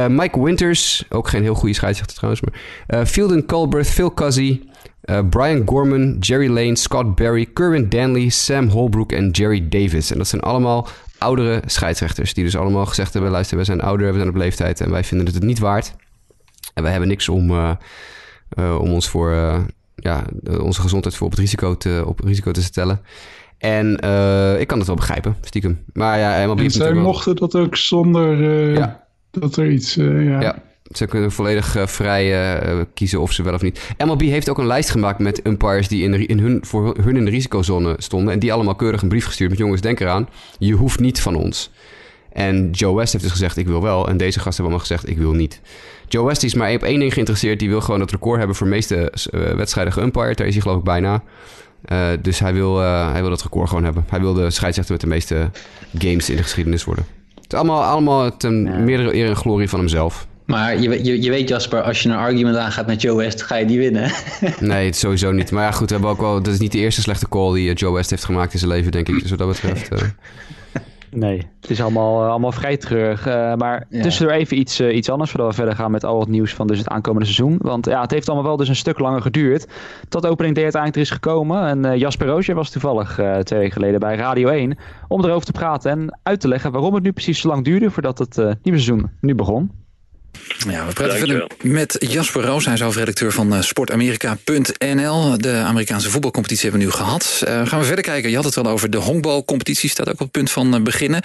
Mike 0.07 0.43
Winters, 0.43 1.03
ook 1.09 1.27
geen 1.27 1.41
heel 1.41 1.53
goede 1.53 1.73
scheidsrechter 1.73 2.15
trouwens. 2.15 2.41
Maar, 2.41 3.05
Fielden 3.05 3.45
Colbert, 3.45 3.87
Phil 3.87 4.13
Cuzzy, 4.13 4.61
Brian 5.29 5.61
Gorman, 5.65 6.17
Jerry 6.19 6.47
Lane, 6.47 6.75
Scott 6.75 7.15
Barry, 7.15 7.45
Kerwin 7.53 7.89
Danley, 7.89 8.29
Sam 8.29 8.67
Holbrook 8.67 9.11
en 9.11 9.29
Jerry 9.29 9.67
Davis. 9.69 10.11
En 10.11 10.17
dat 10.17 10.27
zijn 10.27 10.41
allemaal 10.41 10.87
oudere 11.17 11.61
scheidsrechters 11.65 12.33
die 12.33 12.43
dus 12.43 12.57
allemaal 12.57 12.85
gezegd 12.85 13.13
hebben... 13.13 13.31
luister, 13.31 13.57
we 13.57 13.63
zijn 13.63 13.81
ouder, 13.81 14.11
we 14.11 14.17
zijn 14.17 14.29
op 14.29 14.35
leeftijd 14.35 14.81
en 14.81 14.91
wij 14.91 15.03
vinden 15.03 15.25
het 15.25 15.35
het 15.35 15.43
niet 15.43 15.59
waard. 15.59 15.95
En 16.73 16.81
wij 16.83 16.91
hebben 16.91 17.09
niks 17.09 17.29
om, 17.29 17.51
om 18.57 18.91
ons 18.91 19.09
voor, 19.09 19.35
ja, 19.97 20.25
onze 20.59 20.81
gezondheid 20.81 21.15
voor 21.15 21.25
op 21.25 21.31
het 21.31 21.41
risico 21.41 21.77
te, 21.77 22.03
op 22.05 22.19
risico 22.19 22.51
te 22.51 22.63
stellen. 22.63 23.01
En 23.57 23.91
ik 24.59 24.67
kan 24.67 24.77
het 24.77 24.87
wel 24.87 24.95
begrijpen, 24.95 25.35
stiekem. 25.41 25.83
Maar 25.93 26.19
ja, 26.19 26.47
MLB 26.47 26.59
en 26.59 26.71
zij 26.71 26.93
mochten 26.93 27.35
dat 27.35 27.55
ook 27.55 27.75
zonder 27.75 28.37
ja. 28.73 29.07
dat 29.31 29.55
er 29.55 29.69
iets... 29.69 29.93
ja. 29.95 30.41
ja. 30.41 30.65
Ze 30.91 31.05
kunnen 31.05 31.31
volledig 31.31 31.75
vrij 31.85 32.85
kiezen 32.93 33.21
of 33.21 33.31
ze 33.31 33.43
wel 33.43 33.53
of 33.53 33.61
niet. 33.61 33.95
MLB 34.05 34.21
heeft 34.21 34.49
ook 34.49 34.57
een 34.57 34.65
lijst 34.65 34.89
gemaakt 34.89 35.19
met 35.19 35.45
umpires 35.45 35.87
die 35.87 36.03
in, 36.03 36.27
in 36.27 36.39
hun, 36.39 36.59
voor 36.61 36.97
hun 37.03 37.15
in 37.15 37.25
de 37.25 37.31
risicozone 37.31 37.95
stonden. 37.97 38.33
En 38.33 38.39
die 38.39 38.53
allemaal 38.53 38.75
keurig 38.75 39.01
een 39.01 39.09
brief 39.09 39.25
gestuurd 39.25 39.49
met 39.49 39.59
jongens, 39.59 39.81
denk 39.81 39.99
eraan, 39.99 40.29
je 40.59 40.73
hoeft 40.73 40.99
niet 40.99 41.21
van 41.21 41.35
ons. 41.35 41.71
En 42.37 42.69
Joe 42.71 42.95
West 42.95 43.11
heeft 43.11 43.23
dus 43.23 43.33
gezegd, 43.33 43.57
ik 43.57 43.67
wil 43.67 43.81
wel. 43.81 44.07
En 44.07 44.17
deze 44.17 44.39
gasten 44.39 44.63
hebben 44.63 44.65
allemaal 44.65 44.79
gezegd, 44.79 45.09
ik 45.09 45.17
wil 45.17 45.33
niet. 45.33 45.61
Joe 46.07 46.25
West 46.25 46.43
is 46.43 46.53
maar 46.53 46.73
op 46.73 46.83
één 46.83 46.99
ding 46.99 47.13
geïnteresseerd. 47.13 47.59
Die 47.59 47.69
wil 47.69 47.81
gewoon 47.81 47.99
het 47.99 48.11
record 48.11 48.37
hebben 48.37 48.55
voor 48.55 48.67
de 48.67 48.73
meeste 48.73 49.13
uh, 49.31 49.41
wedstrijden 49.51 49.93
geumpired. 49.93 50.37
Daar 50.37 50.47
is 50.47 50.53
hij 50.53 50.61
geloof 50.61 50.77
ik 50.77 50.83
bijna. 50.83 51.23
dus 52.21 52.39
hij 52.39 52.53
wil, 52.53 52.77
hij 52.79 53.21
wil 53.21 53.29
dat 53.29 53.41
record 53.41 53.69
gewoon 53.69 53.83
hebben. 53.83 54.05
Hij 54.09 54.19
wil 54.19 54.33
de 54.33 54.49
scheidsrechter 54.49 54.93
met 54.93 55.01
de 55.01 55.07
meeste 55.07 55.49
games 55.97 56.29
in 56.29 56.35
de 56.35 56.43
geschiedenis 56.43 56.83
worden. 56.83 57.05
Het 57.35 57.53
is 57.53 57.57
allemaal, 57.59 57.83
allemaal 57.83 58.37
ten 58.37 58.63
ja. 58.63 58.77
meerdere 58.77 59.15
eer 59.15 59.27
en 59.27 59.35
glorie 59.35 59.69
van 59.69 59.79
hemzelf. 59.79 60.27
Maar 60.47 60.79
je, 60.79 61.03
je, 61.03 61.21
je 61.21 61.29
weet 61.29 61.49
Jasper, 61.49 61.81
als 61.81 62.03
je 62.03 62.09
een 62.09 62.15
argument 62.15 62.55
aangaat 62.55 62.87
met 62.87 63.01
Joe 63.01 63.17
West, 63.17 63.41
ga 63.41 63.55
je 63.55 63.65
die 63.65 63.77
winnen. 63.77 64.11
nee, 64.59 64.85
het 64.85 64.95
sowieso 64.95 65.31
niet. 65.31 65.51
Maar 65.51 65.63
ja, 65.63 65.71
goed, 65.71 65.87
we 65.87 65.93
hebben 65.93 66.11
ook 66.11 66.21
wel. 66.21 66.41
Dat 66.41 66.53
is 66.53 66.59
niet 66.59 66.71
de 66.71 66.77
eerste 66.77 67.01
slechte 67.01 67.29
call 67.29 67.53
die 67.53 67.73
Joe 67.73 67.93
West 67.93 68.09
heeft 68.09 68.25
gemaakt 68.25 68.53
in 68.53 68.59
zijn 68.59 68.71
leven, 68.71 68.91
denk 68.91 69.07
ik. 69.09 69.21
Dus 69.21 69.29
wat 69.29 69.39
dat 69.39 69.47
betreft. 69.47 69.91
Uh... 69.93 69.99
Nee, 71.11 71.41
het 71.61 71.69
is 71.69 71.81
allemaal, 71.81 72.23
uh, 72.23 72.29
allemaal 72.29 72.51
vrij 72.51 72.77
terug. 72.77 73.27
Uh, 73.27 73.55
maar 73.55 73.85
ja. 73.89 74.01
tussendoor 74.01 74.35
even 74.35 74.57
iets, 74.57 74.79
uh, 74.79 74.95
iets 74.95 75.09
anders 75.09 75.31
voordat 75.31 75.49
we 75.49 75.55
verder 75.55 75.75
gaan 75.75 75.91
met 75.91 76.03
al 76.03 76.19
het 76.19 76.29
nieuws 76.29 76.53
van 76.53 76.67
dus 76.67 76.77
het 76.77 76.87
aankomende 76.87 77.25
seizoen. 77.25 77.57
Want 77.61 77.85
ja, 77.85 78.01
het 78.01 78.11
heeft 78.11 78.27
allemaal 78.27 78.47
wel 78.47 78.57
dus 78.57 78.69
een 78.69 78.75
stuk 78.75 78.99
langer 78.99 79.21
geduurd 79.21 79.67
tot 80.09 80.25
opening 80.25 80.55
day 80.55 80.63
uiteindelijk 80.63 80.95
er 80.95 81.11
is 81.11 81.17
gekomen. 81.17 81.67
En 81.67 81.97
Jasper 81.97 82.27
Roosje 82.27 82.53
was 82.53 82.69
toevallig 82.69 83.13
twee 83.43 83.59
weken 83.59 83.71
geleden 83.73 83.99
bij 83.99 84.15
Radio 84.15 84.47
1 84.47 84.77
om 85.07 85.23
erover 85.23 85.45
te 85.45 85.51
praten 85.51 85.91
en 85.91 86.19
uit 86.23 86.39
te 86.39 86.47
leggen 86.47 86.71
waarom 86.71 86.93
het 86.93 87.03
nu 87.03 87.11
precies 87.11 87.39
zo 87.39 87.47
lang 87.47 87.63
duurde 87.63 87.91
voordat 87.91 88.17
het 88.17 88.35
nieuwe 88.37 88.79
seizoen 88.79 89.09
nu 89.21 89.35
begon. 89.35 89.71
Ja, 90.69 90.85
we 90.85 90.93
praten 90.93 91.17
verder 91.17 91.47
met 91.61 91.95
Jasper 91.99 92.43
Roos. 92.43 92.65
Hij 92.65 92.73
is 92.73 92.79
hoofdredacteur 92.79 93.31
van 93.31 93.53
uh, 93.53 93.61
sportamerika.nl. 93.61 95.37
De 95.37 95.51
Amerikaanse 95.51 96.09
voetbalcompetitie 96.09 96.69
hebben 96.69 96.87
we 96.87 96.93
nu 96.93 96.97
gehad. 96.97 97.41
Uh, 97.47 97.67
gaan 97.67 97.79
we 97.79 97.85
verder 97.85 98.03
kijken. 98.03 98.29
Je 98.29 98.35
had 98.35 98.45
het 98.45 98.55
wel 98.55 98.67
over 98.67 98.89
de 98.89 98.97
honkbalcompetitie. 98.97 99.89
Staat 99.89 100.07
ook 100.07 100.13
op 100.13 100.19
het 100.19 100.31
punt 100.31 100.51
van 100.51 100.75
uh, 100.75 100.81
beginnen. 100.81 101.21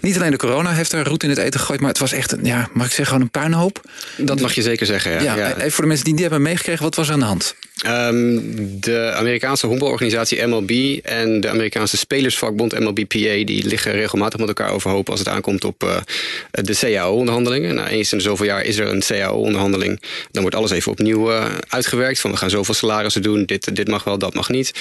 Niet 0.00 0.16
alleen 0.16 0.30
de 0.30 0.36
corona 0.36 0.72
heeft 0.72 0.92
er 0.92 1.06
roet 1.06 1.22
in 1.22 1.28
het 1.28 1.38
eten 1.38 1.60
gegooid. 1.60 1.80
Maar 1.80 1.88
het 1.88 1.98
was 1.98 2.12
echt, 2.12 2.34
ja, 2.42 2.68
mag 2.72 2.86
ik 2.86 2.92
zeggen, 2.92 3.06
gewoon 3.06 3.22
een 3.22 3.30
puinhoop. 3.30 3.80
Dat 4.16 4.40
mag 4.40 4.52
je 4.52 4.62
zeker 4.62 4.86
zeggen, 4.86 5.12
ja. 5.12 5.20
ja, 5.20 5.34
ja. 5.36 5.56
Even 5.56 5.70
voor 5.70 5.82
de 5.82 5.88
mensen 5.88 6.04
die 6.04 6.14
niet 6.14 6.22
hebben 6.22 6.42
meegekregen. 6.42 6.82
Wat 6.82 6.94
was 6.94 7.06
er 7.06 7.12
aan 7.12 7.20
de 7.20 7.26
hand? 7.26 7.54
Um, 7.84 8.80
de 8.80 9.12
Amerikaanse 9.14 9.66
honkbalorganisatie 9.66 10.46
MLB 10.46 10.98
en 11.02 11.40
de 11.40 11.48
Amerikaanse 11.48 11.96
spelersvakbond 11.96 12.78
MLBPA... 12.78 13.44
die 13.44 13.66
liggen 13.66 13.92
regelmatig 13.92 14.38
met 14.38 14.48
elkaar 14.48 14.70
overhoop 14.70 15.10
als 15.10 15.18
het 15.18 15.28
aankomt 15.28 15.64
op 15.64 16.04
de 16.50 16.76
CAO-onderhandelingen. 16.76 17.74
Nou, 17.74 17.88
eens 17.88 18.12
in 18.12 18.18
de 18.18 18.24
zoveel 18.24 18.46
jaar 18.46 18.64
is 18.64 18.78
er 18.78 18.88
een 18.88 19.02
CAO-onderhandeling. 19.06 20.00
Dan 20.30 20.42
wordt 20.42 20.56
alles 20.56 20.70
even 20.70 20.92
opnieuw 20.92 21.30
uh, 21.30 21.44
uitgewerkt. 21.68 22.20
Van 22.20 22.30
we 22.30 22.36
gaan 22.36 22.50
zoveel 22.50 22.74
salarissen 22.74 23.22
doen. 23.22 23.44
Dit, 23.44 23.76
dit 23.76 23.88
mag 23.88 24.04
wel, 24.04 24.18
dat 24.18 24.34
mag 24.34 24.48
niet. 24.48 24.72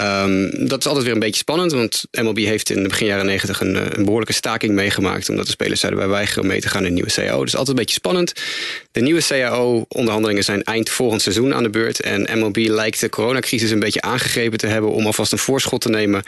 Um, 0.00 0.68
dat 0.68 0.78
is 0.78 0.86
altijd 0.86 1.04
weer 1.04 1.14
een 1.14 1.20
beetje 1.20 1.40
spannend. 1.40 1.72
Want 1.72 2.04
MLB 2.10 2.38
heeft 2.38 2.70
in 2.70 2.82
de 2.82 2.88
begin 2.88 3.06
jaren 3.06 3.26
negentig 3.26 3.60
een, 3.60 3.76
eh, 3.76 3.82
een, 3.88 4.04
behoorlijke 4.04 4.34
staking 4.34 4.72
meegemaakt. 4.72 5.28
Omdat 5.28 5.44
de 5.44 5.50
spelers 5.52 5.80
zeiden 5.80 6.00
wij 6.00 6.10
weigeren 6.10 6.46
mee 6.46 6.60
te 6.60 6.68
gaan 6.68 6.80
in 6.80 6.86
een 6.86 6.94
nieuwe 6.94 7.12
CAO. 7.12 7.44
Dus 7.44 7.56
altijd 7.56 7.68
een 7.68 7.82
beetje 7.82 7.94
spannend. 7.94 8.32
De 8.92 9.00
nieuwe 9.00 9.22
CAO-onderhandelingen 9.22 10.44
zijn 10.44 10.62
eind 10.62 10.90
volgend 10.90 11.22
seizoen 11.22 11.54
aan 11.54 11.62
de 11.62 11.70
beurt. 11.70 12.00
En 12.00 12.26
MLB 12.38 12.56
lijkt 12.56 13.00
de 13.00 13.08
coronacrisis 13.08 13.70
een 13.70 13.78
beetje 13.78 14.00
aangegrepen 14.00 14.58
te 14.58 14.66
hebben. 14.66 14.90
Om 14.90 15.06
alvast 15.06 15.32
een 15.32 15.38
voorschot 15.38 15.80
te 15.80 15.88
nemen 15.88 16.22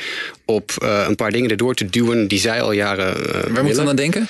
op 0.45 0.73
uh, 0.83 1.05
een 1.09 1.17
paar 1.17 1.33
dingen 1.33 1.51
erdoor 1.51 1.75
te 1.75 1.87
duwen 1.90 2.29
die 2.29 2.38
zij 2.38 2.62
al 2.62 2.73
jaren. 2.73 3.17
Uh, 3.17 3.55
Waar 3.55 3.64
moet 3.64 3.77
je 3.77 3.81
aan 3.81 3.97
denken? 3.97 4.29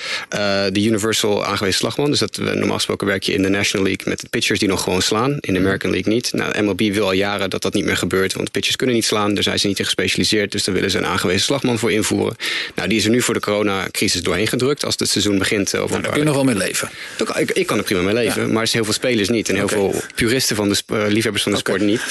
de 0.71 0.83
Universal 0.83 1.45
aangewezen 1.45 1.79
slagman. 1.79 2.09
Dus 2.09 2.19
dat 2.19 2.35
we 2.35 2.53
normaal 2.53 2.75
gesproken 2.75 3.07
werk 3.07 3.23
je 3.23 3.33
in 3.33 3.41
de 3.41 3.49
National 3.49 3.85
League 3.85 4.07
met 4.09 4.29
pitchers 4.29 4.59
die 4.59 4.67
nog 4.67 4.83
gewoon 4.83 5.01
slaan. 5.01 5.37
In 5.39 5.53
de. 5.53 5.59
American 5.59 5.91
League 5.91 6.13
niet. 6.13 6.33
Nou, 6.33 6.63
MLB 6.63 6.81
wil 6.93 7.05
al 7.05 7.11
jaren 7.11 7.49
dat 7.49 7.61
dat 7.61 7.73
niet 7.73 7.85
meer 7.85 7.97
gebeurt. 7.97 8.33
Want 8.33 8.51
pitchers 8.51 8.75
kunnen 8.75 8.95
niet 8.95 9.05
slaan. 9.05 9.33
Daar 9.33 9.43
zijn 9.43 9.59
ze 9.59 9.67
niet 9.67 9.79
in 9.79 9.85
gespecialiseerd. 9.85 10.51
Dus 10.51 10.63
daar 10.63 10.75
willen 10.75 10.91
ze 10.91 10.97
een 10.97 11.05
aangewezen 11.05 11.41
slagman 11.41 11.79
voor 11.79 11.91
invoeren. 11.91 12.35
Nou, 12.75 12.89
die 12.89 12.97
is 12.97 13.05
er 13.05 13.11
nu 13.11 13.21
voor 13.21 13.33
de 13.33 13.39
coronacrisis 13.39 14.21
doorheen 14.21 14.47
gedrukt. 14.47 14.85
Als 14.85 14.95
het 14.97 15.09
seizoen 15.09 15.37
begint. 15.37 15.73
Eh, 15.73 15.81
over 15.81 15.91
nou, 15.91 16.01
daar 16.01 16.11
kun 16.11 16.21
je 16.21 16.27
nog 16.27 16.35
wel 16.35 16.45
mee 16.45 16.55
leven. 16.55 16.89
Ik, 17.37 17.51
ik, 17.51 17.65
kan 17.65 17.77
er 17.77 17.83
prima 17.83 18.01
mee 18.01 18.13
leven. 18.13 18.51
Maar 18.51 18.61
er 18.61 18.67
zijn 18.67 18.83
heel 18.83 18.93
veel 18.93 19.03
spelers 19.03 19.29
niet. 19.29 19.49
En 19.49 19.55
heel 19.55 19.67
veel 19.67 19.95
puristen 20.15 20.55
van 20.55 20.69
de 20.69 20.77
uh, 20.93 21.03
liefhebbers 21.07 21.43
van 21.43 21.51
de 21.51 21.57
sport 21.65 21.81
niet. 21.81 22.01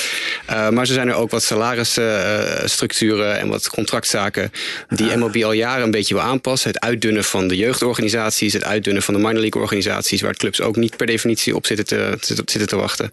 Uh, 0.50 0.68
maar 0.68 0.80
er 0.80 0.86
zijn 0.86 1.08
er 1.08 1.14
ook 1.14 1.30
wat 1.30 1.42
salarisstructuren 1.42 3.38
en 3.38 3.48
wat 3.48 3.68
contractzaken. 3.68 4.52
Die 4.88 5.10
ah. 5.10 5.16
MLB 5.16 5.42
al 5.44 5.52
jaren 5.52 5.84
een 5.84 5.90
beetje 5.90 6.14
wil 6.14 6.22
aanpassen. 6.22 6.70
Het 6.70 6.80
uitdunnen 6.80 7.24
van 7.24 7.48
de 7.48 7.56
jeugdorganisaties. 7.56 8.52
Het 8.52 8.64
uitdunnen 8.64 9.02
van 9.02 9.14
de 9.14 9.20
minor 9.20 9.40
league 9.40 9.62
organisaties. 9.62 10.20
Waar 10.20 10.36
clubs 10.36 10.60
ook 10.60 10.76
niet 10.76 10.96
per 10.96 11.06
definitie 11.06 11.56
op 11.56 11.66
zitten 11.66 11.86
te, 11.86 12.16
zitten 12.20 12.66
te 12.66 12.76
wachten. 12.76 13.10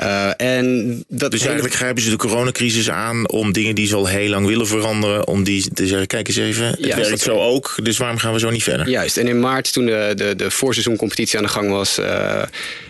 Uh, 0.00 0.30
en 0.36 1.04
dat 1.08 1.30
dus 1.30 1.44
eigenlijk 1.44 1.74
grijpen 1.74 2.02
ze 2.02 2.10
de 2.10 2.16
coronacrisis 2.16 2.90
aan 2.90 3.28
om 3.28 3.52
dingen 3.52 3.74
die 3.74 3.86
ze 3.86 3.94
al 3.94 4.06
heel 4.06 4.28
lang 4.28 4.46
willen 4.46 4.66
veranderen, 4.66 5.26
om 5.26 5.44
die 5.44 5.70
te 5.74 5.86
zeggen, 5.86 6.06
kijk 6.06 6.28
eens 6.28 6.36
even, 6.36 6.66
het 6.66 6.78
Juist, 6.78 7.08
werkt 7.08 7.20
zo 7.20 7.38
ook, 7.38 7.74
dus 7.82 7.98
waarom 7.98 8.18
gaan 8.18 8.32
we 8.32 8.38
zo 8.38 8.50
niet 8.50 8.62
verder? 8.62 8.88
Juist, 8.88 9.16
en 9.16 9.26
in 9.26 9.40
maart 9.40 9.72
toen 9.72 9.86
de, 9.86 10.12
de, 10.16 10.36
de 10.36 10.50
voorseizoencompetitie 10.50 11.38
aan 11.38 11.44
de 11.44 11.50
gang 11.50 11.70
was, 11.70 11.98
uh, 11.98 12.42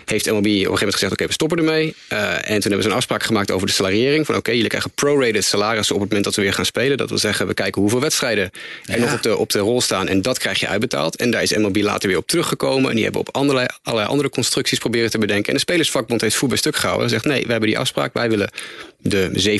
heeft 0.09 0.25
MLB 0.25 0.35
op 0.35 0.43
een 0.43 0.53
gegeven 0.53 0.71
moment 0.71 0.93
gezegd, 0.93 1.11
oké, 1.11 1.13
okay, 1.13 1.27
we 1.27 1.33
stoppen 1.33 1.57
ermee. 1.57 1.95
Uh, 2.13 2.33
en 2.33 2.59
toen 2.59 2.61
hebben 2.61 2.83
ze 2.83 2.89
een 2.89 2.95
afspraak 2.95 3.23
gemaakt 3.23 3.51
over 3.51 3.67
de 3.67 3.73
salariering, 3.73 4.25
van 4.25 4.35
oké, 4.35 4.43
okay, 4.43 4.53
jullie 4.53 4.69
krijgen 4.69 4.91
prorated 4.91 5.43
salarissen 5.43 5.95
op 5.95 6.01
het 6.01 6.09
moment 6.09 6.23
dat 6.23 6.35
we 6.35 6.41
weer 6.41 6.53
gaan 6.53 6.65
spelen. 6.65 6.97
Dat 6.97 7.09
wil 7.09 7.17
zeggen, 7.17 7.47
we 7.47 7.53
kijken 7.53 7.81
hoeveel 7.81 7.99
wedstrijden 7.99 8.51
er 8.85 8.99
nog 8.99 9.13
op 9.13 9.21
de, 9.21 9.37
op 9.37 9.51
de 9.51 9.59
rol 9.59 9.81
staan 9.81 10.07
en 10.07 10.21
dat 10.21 10.37
krijg 10.37 10.59
je 10.59 10.67
uitbetaald. 10.67 11.15
En 11.15 11.31
daar 11.31 11.41
is 11.41 11.57
MLB 11.57 11.77
later 11.77 12.09
weer 12.09 12.17
op 12.17 12.27
teruggekomen 12.27 12.89
en 12.89 12.95
die 12.95 13.03
hebben 13.03 13.21
op 13.21 13.35
allerlei, 13.35 13.67
allerlei 13.83 14.09
andere 14.09 14.29
constructies 14.29 14.79
proberen 14.79 15.09
te 15.09 15.17
bedenken. 15.17 15.47
En 15.47 15.53
de 15.53 15.59
Spelersvakbond 15.59 16.21
heeft 16.21 16.35
voet 16.35 16.49
bij 16.49 16.57
stuk 16.57 16.75
gehouden. 16.75 17.03
En 17.03 17.09
zegt 17.09 17.25
nee, 17.25 17.45
we 17.45 17.51
hebben 17.51 17.69
die 17.69 17.79
afspraak. 17.79 18.13
Wij 18.13 18.29
willen 18.29 18.49
de 18.97 19.59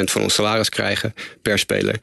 37% 0.00 0.04
van 0.04 0.22
ons 0.22 0.34
salaris 0.34 0.68
krijgen 0.68 1.14
per 1.42 1.58
speler. 1.58 1.98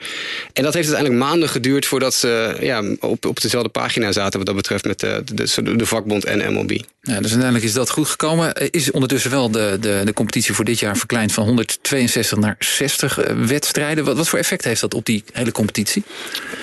En 0.53 0.63
dat 0.63 0.73
heeft 0.73 0.87
uiteindelijk 0.87 1.29
maanden 1.29 1.49
geduurd 1.49 1.85
voordat 1.85 2.13
ze 2.13 2.55
ja, 2.59 2.83
op, 2.99 3.25
op 3.25 3.41
dezelfde 3.41 3.69
pagina 3.69 4.11
zaten 4.11 4.37
wat 4.37 4.47
dat 4.47 4.55
betreft 4.55 4.85
met 4.85 4.99
de, 4.99 5.23
de, 5.33 5.75
de 5.75 5.85
vakbond 5.85 6.25
en 6.25 6.53
MLB. 6.53 6.71
Dus 7.01 7.15
uiteindelijk 7.15 7.63
is 7.63 7.73
dat 7.73 7.89
goed 7.89 8.07
gekomen. 8.07 8.53
Is 8.71 8.91
ondertussen 8.91 9.31
wel 9.31 9.51
de, 9.51 9.77
de, 9.79 10.01
de 10.05 10.13
competitie 10.13 10.53
voor 10.53 10.65
dit 10.65 10.79
jaar 10.79 10.97
verkleind 10.97 11.31
van 11.31 11.45
162 11.45 12.37
naar 12.37 12.55
60 12.59 13.19
eh, 13.19 13.35
wedstrijden. 13.45 14.05
Wat, 14.05 14.17
wat 14.17 14.29
voor 14.29 14.39
effect 14.39 14.63
heeft 14.63 14.81
dat 14.81 14.93
op 14.93 15.05
die 15.05 15.23
hele 15.33 15.51
competitie? 15.51 16.03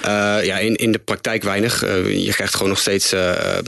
Uh, 0.04 0.10
ja, 0.44 0.58
in, 0.58 0.76
in 0.76 0.92
de 0.92 0.98
praktijk 0.98 1.42
weinig. 1.42 1.80
Je 1.80 2.32
krijgt 2.32 2.54
gewoon 2.54 2.68
nog 2.68 2.78
steeds 2.78 3.12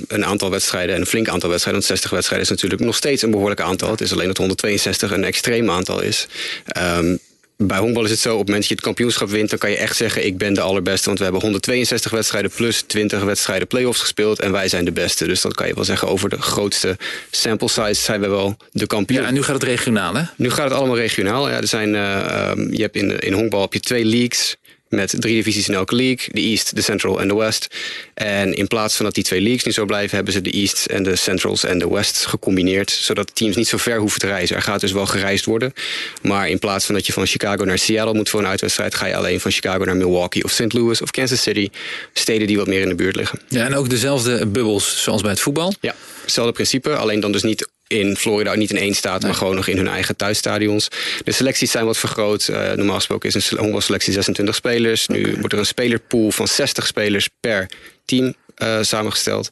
een 0.07 0.25
aantal 0.25 0.51
wedstrijden 0.51 0.95
en 0.95 1.01
een 1.01 1.07
flink 1.07 1.29
aantal 1.29 1.49
wedstrijden. 1.49 1.83
Want 1.83 1.93
60 1.93 2.11
wedstrijden 2.11 2.47
is 2.47 2.53
natuurlijk 2.53 2.83
nog 2.83 2.97
steeds 2.97 3.23
een 3.23 3.31
behoorlijk 3.31 3.61
aantal. 3.61 3.91
Het 3.91 4.01
is 4.01 4.13
alleen 4.13 4.27
dat 4.27 4.37
162 4.37 5.11
een 5.11 5.25
extreem 5.25 5.71
aantal 5.71 6.03
is. 6.03 6.27
Um, 6.77 7.19
bij 7.63 7.79
honkbal 7.79 8.05
is 8.05 8.11
het 8.11 8.19
zo, 8.19 8.33
op 8.33 8.39
het 8.39 8.47
moment 8.47 8.61
dat 8.61 8.69
je 8.69 8.75
het 8.75 8.85
kampioenschap 8.85 9.29
wint... 9.29 9.51
dan 9.51 9.59
kan 9.59 9.71
je 9.71 9.77
echt 9.77 9.97
zeggen, 9.97 10.27
ik 10.27 10.39
ben 10.39 10.55
de 10.55 10.61
allerbeste. 10.61 11.07
Want 11.07 11.19
we 11.19 11.25
hebben 11.25 11.43
162 11.43 12.11
wedstrijden 12.11 12.51
plus 12.51 12.83
20 12.83 13.23
wedstrijden 13.23 13.67
play-offs 13.67 14.01
gespeeld... 14.01 14.41
en 14.41 14.53
wij 14.53 14.69
zijn 14.69 14.85
de 14.85 14.93
beste. 14.93 15.27
Dus 15.27 15.41
dat 15.41 15.55
kan 15.55 15.67
je 15.67 15.75
wel 15.75 15.85
zeggen, 15.85 16.09
over 16.09 16.29
de 16.29 16.43
grootste 16.43 16.97
sample 17.31 17.69
size 17.69 18.03
zijn 18.03 18.21
we 18.21 18.29
wel 18.29 18.57
de 18.73 18.87
kampioen. 18.87 19.21
Ja, 19.21 19.29
en 19.29 19.35
nu 19.35 19.43
gaat 19.43 19.55
het 19.55 19.63
regionaal, 19.63 20.15
hè? 20.15 20.23
Nu 20.37 20.51
gaat 20.51 20.65
het 20.65 20.79
allemaal 20.79 20.97
regionaal. 20.97 21.49
Ja, 21.49 21.57
er 21.57 21.67
zijn, 21.67 21.89
uh, 21.95 22.53
je 22.71 22.83
hebt 22.83 22.97
in, 22.97 23.19
in 23.19 23.33
honkbal 23.33 23.61
heb 23.61 23.73
je 23.73 23.81
twee 23.81 24.05
leagues 24.05 24.57
met 24.91 25.15
drie 25.19 25.35
divisies 25.35 25.69
in 25.69 25.75
elke 25.75 25.95
league. 25.95 26.29
De 26.33 26.41
East, 26.41 26.75
de 26.75 26.83
Central 26.83 27.21
en 27.21 27.29
de 27.29 27.35
West. 27.35 27.67
En 28.15 28.55
in 28.55 28.67
plaats 28.67 28.97
van 28.97 29.05
dat 29.05 29.15
die 29.15 29.25
twee 29.25 29.41
leagues 29.41 29.65
nu 29.65 29.73
zo 29.73 29.85
blijven... 29.85 30.17
hebben 30.17 30.35
ze 30.35 30.41
de 30.41 30.51
East 30.51 30.87
en 30.87 31.03
de 31.03 31.17
Centrals 31.17 31.65
en 31.65 31.79
de 31.79 31.89
West 31.89 32.27
gecombineerd... 32.27 32.91
zodat 32.91 33.35
teams 33.35 33.57
niet 33.57 33.69
zo 33.69 33.77
ver 33.77 33.99
hoeven 33.99 34.21
te 34.21 34.27
reizen. 34.27 34.57
Er 34.57 34.63
gaat 34.63 34.81
dus 34.81 34.93
wel 34.93 35.07
gereisd 35.07 35.45
worden. 35.45 35.73
Maar 36.23 36.49
in 36.49 36.59
plaats 36.59 36.85
van 36.87 36.95
dat 36.95 37.07
je 37.07 37.13
van 37.13 37.27
Chicago 37.27 37.65
naar 37.65 37.79
Seattle 37.79 38.15
moet 38.15 38.29
voor 38.29 38.41
een 38.41 38.47
uitwedstrijd... 38.47 38.95
ga 38.95 39.07
je 39.07 39.17
alleen 39.17 39.41
van 39.41 39.51
Chicago 39.51 39.85
naar 39.85 39.97
Milwaukee 39.97 40.45
of 40.45 40.51
St. 40.51 40.73
Louis 40.73 41.03
of 41.03 41.11
Kansas 41.11 41.43
City. 41.43 41.69
Steden 42.13 42.47
die 42.47 42.57
wat 42.57 42.67
meer 42.67 42.81
in 42.81 42.89
de 42.89 42.95
buurt 42.95 43.17
liggen. 43.17 43.41
Ja, 43.49 43.67
en 43.67 43.75
ook 43.75 43.91
dezelfde 43.91 44.47
bubbels 44.47 45.03
zoals 45.03 45.23
bij 45.23 45.31
het 45.31 45.41
voetbal? 45.41 45.75
Ja, 45.81 45.95
hetzelfde 46.23 46.53
principe. 46.53 46.97
Alleen 46.97 47.21
dan 47.21 47.33
dus 47.33 47.43
niet 47.43 47.69
in 47.91 48.17
Florida 48.17 48.55
niet 48.55 48.71
in 48.71 48.77
één 48.77 48.95
staat, 48.95 49.23
maar 49.23 49.35
gewoon 49.35 49.55
nog 49.55 49.67
in 49.67 49.77
hun 49.77 49.89
eigen 49.89 50.17
thuisstadions. 50.17 50.89
De 51.25 51.33
selecties 51.33 51.71
zijn 51.71 51.85
wat 51.85 51.99
vergroot. 51.99 52.49
Uh, 52.49 52.73
normaal 52.73 52.97
gesproken 52.97 53.29
is 53.29 53.51
een 53.51 53.83
selectie 53.83 54.13
26 54.13 54.55
spelers. 54.55 55.07
Nu 55.07 55.37
wordt 55.39 55.53
er 55.53 55.59
een 55.59 55.67
spelerpool 55.67 56.31
van 56.31 56.49
60 56.49 56.87
spelers 56.87 57.29
per 57.41 57.71
team 58.05 58.35
uh, 58.63 58.79
samengesteld. 58.81 59.51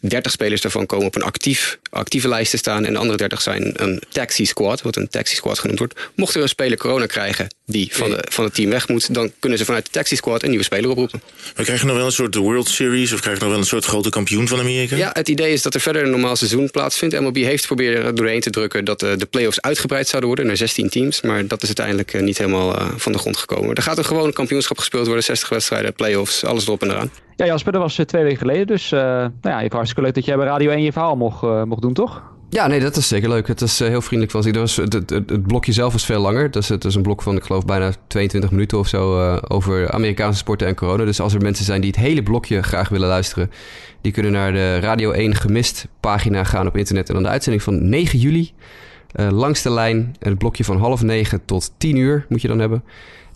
30 0.00 0.32
spelers 0.32 0.60
daarvan 0.60 0.86
komen 0.86 1.06
op 1.06 1.14
een 1.14 1.22
actief 1.22 1.78
actieve 1.90 2.28
lijsten 2.28 2.58
staan. 2.58 2.84
En 2.84 2.92
de 2.92 2.98
andere 2.98 3.18
30 3.18 3.42
zijn 3.42 3.72
een 3.82 4.02
taxi 4.08 4.46
squad, 4.46 4.82
wat 4.82 4.96
een 4.96 5.08
taxi 5.08 5.34
squad 5.34 5.58
genoemd 5.58 5.78
wordt. 5.78 5.94
Mocht 6.14 6.34
er 6.34 6.42
een 6.42 6.48
speler 6.48 6.78
corona 6.78 7.06
krijgen 7.06 7.48
die 7.66 7.88
van, 7.92 8.10
de, 8.10 8.24
van 8.30 8.44
het 8.44 8.54
team 8.54 8.70
weg 8.70 8.88
moet, 8.88 9.14
dan 9.14 9.30
kunnen 9.38 9.58
ze 9.58 9.64
vanuit 9.64 9.84
de 9.84 9.90
taxi 9.90 10.16
squad 10.16 10.42
een 10.42 10.48
nieuwe 10.48 10.64
speler 10.64 10.90
oproepen. 10.90 11.22
We 11.54 11.64
krijgen 11.64 11.86
nog 11.86 11.96
wel 11.96 12.06
een 12.06 12.12
soort 12.12 12.34
World 12.34 12.68
Series 12.68 13.12
of 13.12 13.20
krijgen 13.20 13.42
nog 13.42 13.50
wel 13.50 13.60
een 13.60 13.66
soort 13.66 13.84
grote 13.84 14.08
kampioen 14.08 14.48
van 14.48 14.58
Amerika? 14.58 14.96
Ja, 14.96 15.10
het 15.12 15.28
idee 15.28 15.52
is 15.52 15.62
dat 15.62 15.74
er 15.74 15.80
verder 15.80 16.02
een 16.02 16.10
normaal 16.10 16.36
seizoen 16.36 16.70
plaatsvindt. 16.70 17.20
MLB 17.20 17.36
heeft 17.36 17.66
proberen 17.66 18.14
doorheen 18.14 18.40
te 18.40 18.50
drukken 18.50 18.84
dat 18.84 19.00
de 19.00 19.26
playoffs 19.30 19.60
uitgebreid 19.60 20.08
zouden 20.08 20.28
worden 20.28 20.46
naar 20.46 20.56
16 20.56 20.88
teams. 20.88 21.20
Maar 21.20 21.46
dat 21.46 21.62
is 21.62 21.66
uiteindelijk 21.66 22.20
niet 22.20 22.38
helemaal 22.38 22.76
van 22.96 23.12
de 23.12 23.18
grond 23.18 23.36
gekomen. 23.36 23.74
Er 23.74 23.82
gaat 23.82 23.98
een 23.98 24.04
gewone 24.04 24.32
kampioenschap 24.32 24.78
gespeeld 24.78 25.06
worden, 25.06 25.24
60 25.24 25.48
wedstrijden, 25.48 25.92
playoffs, 25.92 26.44
alles 26.44 26.66
erop 26.66 26.82
en 26.82 26.90
eraan. 26.90 27.10
Ja, 27.38 27.46
Jasper, 27.46 27.72
dat 27.72 27.82
was 27.82 28.00
twee 28.06 28.22
weken 28.22 28.38
geleden. 28.38 28.66
Dus 28.66 28.92
uh, 28.92 29.00
nou 29.00 29.30
ja, 29.42 29.60
even 29.60 29.74
hartstikke 29.74 30.02
leuk 30.02 30.14
dat 30.14 30.24
jij 30.24 30.36
bij 30.36 30.46
Radio 30.46 30.70
1 30.70 30.82
je 30.82 30.92
verhaal 30.92 31.16
mocht, 31.16 31.42
uh, 31.42 31.62
mocht 31.62 31.77
doen, 31.80 31.92
toch? 31.92 32.22
Ja, 32.50 32.66
nee, 32.66 32.80
dat 32.80 32.96
is 32.96 33.08
zeker 33.08 33.28
leuk. 33.28 33.46
Het 33.46 33.60
is 33.60 33.80
uh, 33.80 33.88
heel 33.88 34.00
vriendelijk 34.00 34.30
van 34.30 34.42
zich. 34.42 34.76
Het, 34.76 34.92
het, 34.92 35.10
het, 35.10 35.46
blokje 35.46 35.72
zelf 35.72 35.92
was 35.92 36.04
veel 36.04 36.20
langer. 36.20 36.50
Dus 36.50 36.68
het 36.68 36.84
is 36.84 36.94
een 36.94 37.02
blok 37.02 37.22
van, 37.22 37.36
ik 37.36 37.44
geloof, 37.44 37.64
bijna 37.64 37.92
22 38.06 38.50
minuten 38.50 38.78
of 38.78 38.88
zo 38.88 39.32
over 39.48 39.90
Amerikaanse 39.90 40.38
sporten 40.38 40.66
en 40.66 40.74
corona. 40.74 41.04
Dus 41.04 41.20
als 41.20 41.34
er 41.34 41.40
mensen 41.40 41.64
zijn 41.64 41.80
die 41.80 41.90
het 41.90 42.00
hele 42.00 42.22
blokje 42.22 42.62
graag 42.62 42.88
willen 42.88 43.08
luisteren, 43.08 43.50
die 44.00 44.12
kunnen 44.12 44.32
naar 44.32 44.52
de 44.52 44.78
Radio 44.78 45.10
1 45.10 45.34
gemist 45.34 45.86
pagina 46.00 46.44
gaan 46.44 46.66
op 46.66 46.76
internet. 46.76 47.08
En 47.08 47.14
dan 47.14 47.22
de 47.22 47.28
uitzending 47.28 47.62
van 47.62 47.88
9 47.88 48.18
juli. 48.18 48.52
langs 49.12 49.62
de 49.62 49.70
lijn, 49.70 50.16
het 50.18 50.38
blokje 50.38 50.64
van 50.64 50.78
half 50.78 51.02
negen 51.02 51.44
tot 51.44 51.72
10 51.76 51.96
uur 51.96 52.26
moet 52.28 52.42
je 52.42 52.48
dan 52.48 52.58
hebben. 52.58 52.82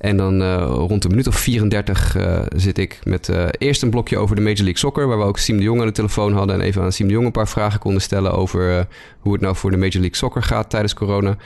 En 0.03 0.17
dan 0.17 0.43
uh, 0.43 0.65
rond 0.67 1.05
een 1.05 1.11
minuut 1.11 1.27
of 1.27 1.37
34 1.37 2.17
uh, 2.17 2.41
zit 2.57 2.79
ik 2.79 2.99
met 3.05 3.29
uh, 3.29 3.47
eerst 3.59 3.83
een 3.83 3.91
blokje 3.91 4.19
over 4.19 4.37
de 4.37 4.43
Major 4.43 4.57
League 4.57 4.79
Soccer, 4.79 5.07
waar 5.07 5.19
we 5.19 5.25
ook 5.25 5.39
Siem 5.39 5.57
de 5.57 5.63
Jong 5.63 5.81
aan 5.81 5.87
de 5.87 5.93
telefoon 5.93 6.33
hadden 6.33 6.57
en 6.57 6.63
even 6.63 6.83
aan 6.83 6.93
Siem 6.93 7.07
de 7.07 7.13
Jong 7.13 7.27
een 7.27 7.33
paar 7.33 7.49
vragen 7.49 7.81
konden 7.81 8.03
stellen 8.03 8.33
over 8.33 8.87
hoe 9.19 9.33
het 9.33 9.41
nou 9.41 9.57
voor 9.57 9.71
de 9.71 9.77
Major 9.77 10.01
League 10.01 10.17
Soccer 10.17 10.43
gaat 10.43 10.71
tijdens 10.71 10.95
corona. 10.95 11.37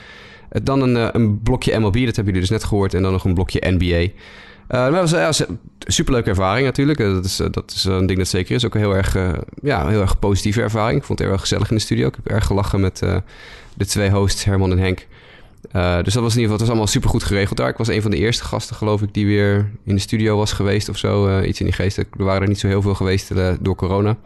dan 0.49 0.81
een, 0.81 1.15
een 1.15 1.41
blokje 1.41 1.79
MLB, 1.79 1.93
dat 1.93 2.15
hebben 2.15 2.25
jullie 2.25 2.39
dus 2.39 2.49
net 2.49 2.63
gehoord, 2.63 2.93
en 2.93 3.01
dan 3.01 3.11
nog 3.11 3.23
een 3.23 3.33
blokje 3.33 3.63
NBA. 3.77 4.11
Dat 4.67 5.11
was 5.11 5.39
een 5.39 5.59
superleuke 5.79 6.29
ervaring 6.29 6.65
natuurlijk. 6.65 6.99
Dat 6.99 7.25
is, 7.25 7.35
dat 7.35 7.71
is 7.75 7.83
een 7.83 8.05
ding 8.05 8.17
dat 8.17 8.27
zeker 8.27 8.55
is. 8.55 8.65
Ook 8.65 8.75
een 8.75 8.81
heel 8.81 8.95
erg, 8.95 9.17
ja, 9.61 9.87
heel 9.87 10.01
erg 10.01 10.19
positieve 10.19 10.61
ervaring. 10.61 10.99
Ik 10.99 11.05
vond 11.05 11.19
het 11.19 11.27
heel 11.27 11.37
erg 11.37 11.47
gezellig 11.47 11.69
in 11.69 11.75
de 11.75 11.81
studio. 11.81 12.07
Ik 12.07 12.15
heb 12.15 12.27
erg 12.27 12.45
gelachen 12.45 12.79
met 12.79 12.97
de 13.77 13.85
twee 13.85 14.09
hosts, 14.09 14.43
Herman 14.43 14.71
en 14.71 14.79
Henk. 14.79 15.07
Uh, 15.75 16.03
dus 16.03 16.13
dat 16.13 16.23
was 16.23 16.35
in 16.35 16.39
ieder 16.39 16.41
geval, 16.41 16.49
het 16.51 16.59
was 16.59 16.69
allemaal 16.69 16.87
super 16.87 17.09
goed 17.09 17.23
geregeld 17.23 17.57
daar. 17.57 17.69
Ik 17.69 17.77
was 17.77 17.87
een 17.87 18.01
van 18.01 18.11
de 18.11 18.17
eerste 18.17 18.43
gasten, 18.43 18.75
geloof 18.75 19.01
ik, 19.01 19.13
die 19.13 19.25
weer 19.25 19.71
in 19.83 19.95
de 19.95 20.01
studio 20.01 20.37
was 20.37 20.51
geweest 20.51 20.89
of 20.89 20.97
zo. 20.97 21.27
Uh, 21.27 21.47
iets 21.47 21.59
in 21.59 21.65
die 21.65 21.75
geest. 21.75 21.97
Er 21.97 22.05
waren 22.17 22.41
er 22.41 22.47
niet 22.47 22.59
zo 22.59 22.67
heel 22.67 22.81
veel 22.81 22.95
geweest 22.95 23.31
uh, 23.31 23.49
door 23.59 23.75
corona. 23.75 24.17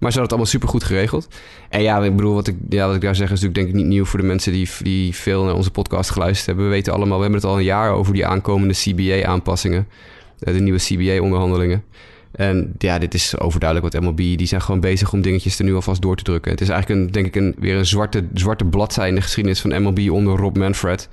Maar 0.00 0.12
ze 0.12 0.18
hadden 0.18 0.22
het 0.22 0.30
allemaal 0.30 0.46
super 0.46 0.68
goed 0.68 0.84
geregeld. 0.84 1.28
En 1.68 1.82
ja, 1.82 2.02
ik 2.02 2.16
bedoel, 2.16 2.34
wat 2.34 2.46
ik, 2.46 2.56
ja, 2.68 2.86
wat 2.86 2.94
ik 2.94 3.00
daar 3.00 3.14
zeg 3.14 3.30
is 3.30 3.40
natuurlijk 3.40 3.54
denk 3.54 3.68
ik 3.68 3.74
niet 3.74 3.86
nieuw 3.86 4.04
voor 4.04 4.18
de 4.18 4.26
mensen 4.26 4.52
die, 4.52 4.68
die 4.82 5.14
veel 5.14 5.44
naar 5.44 5.54
onze 5.54 5.70
podcast 5.70 6.10
geluisterd 6.10 6.46
hebben. 6.46 6.64
We 6.64 6.70
weten 6.70 6.92
allemaal, 6.92 7.16
we 7.16 7.22
hebben 7.22 7.40
het 7.40 7.50
al 7.50 7.58
een 7.58 7.64
jaar 7.64 7.92
over 7.92 8.12
die 8.12 8.26
aankomende 8.26 8.74
CBA-aanpassingen. 8.74 9.88
de 10.38 10.52
nieuwe 10.52 10.78
CBA-onderhandelingen. 10.78 11.84
En 12.32 12.74
ja, 12.78 12.98
dit 12.98 13.14
is 13.14 13.38
overduidelijk 13.38 13.92
wat 13.92 14.02
MLB. 14.02 14.16
Die 14.16 14.46
zijn 14.46 14.62
gewoon 14.62 14.80
bezig 14.80 15.12
om 15.12 15.20
dingetjes 15.20 15.58
er 15.58 15.64
nu 15.64 15.74
alvast 15.74 16.02
door 16.02 16.16
te 16.16 16.22
drukken. 16.22 16.50
Het 16.50 16.60
is 16.60 16.68
eigenlijk 16.68 17.00
een, 17.00 17.12
denk 17.12 17.26
ik 17.26 17.36
een, 17.36 17.54
weer 17.58 17.76
een 17.76 17.86
zwarte, 17.86 18.24
zwarte 18.34 18.64
bladzij 18.64 19.08
in 19.08 19.14
de 19.14 19.20
geschiedenis 19.20 19.60
van 19.60 19.82
MLB 19.82 20.10
onder 20.10 20.36
Rob 20.36 20.56
Manfred. 20.56 21.08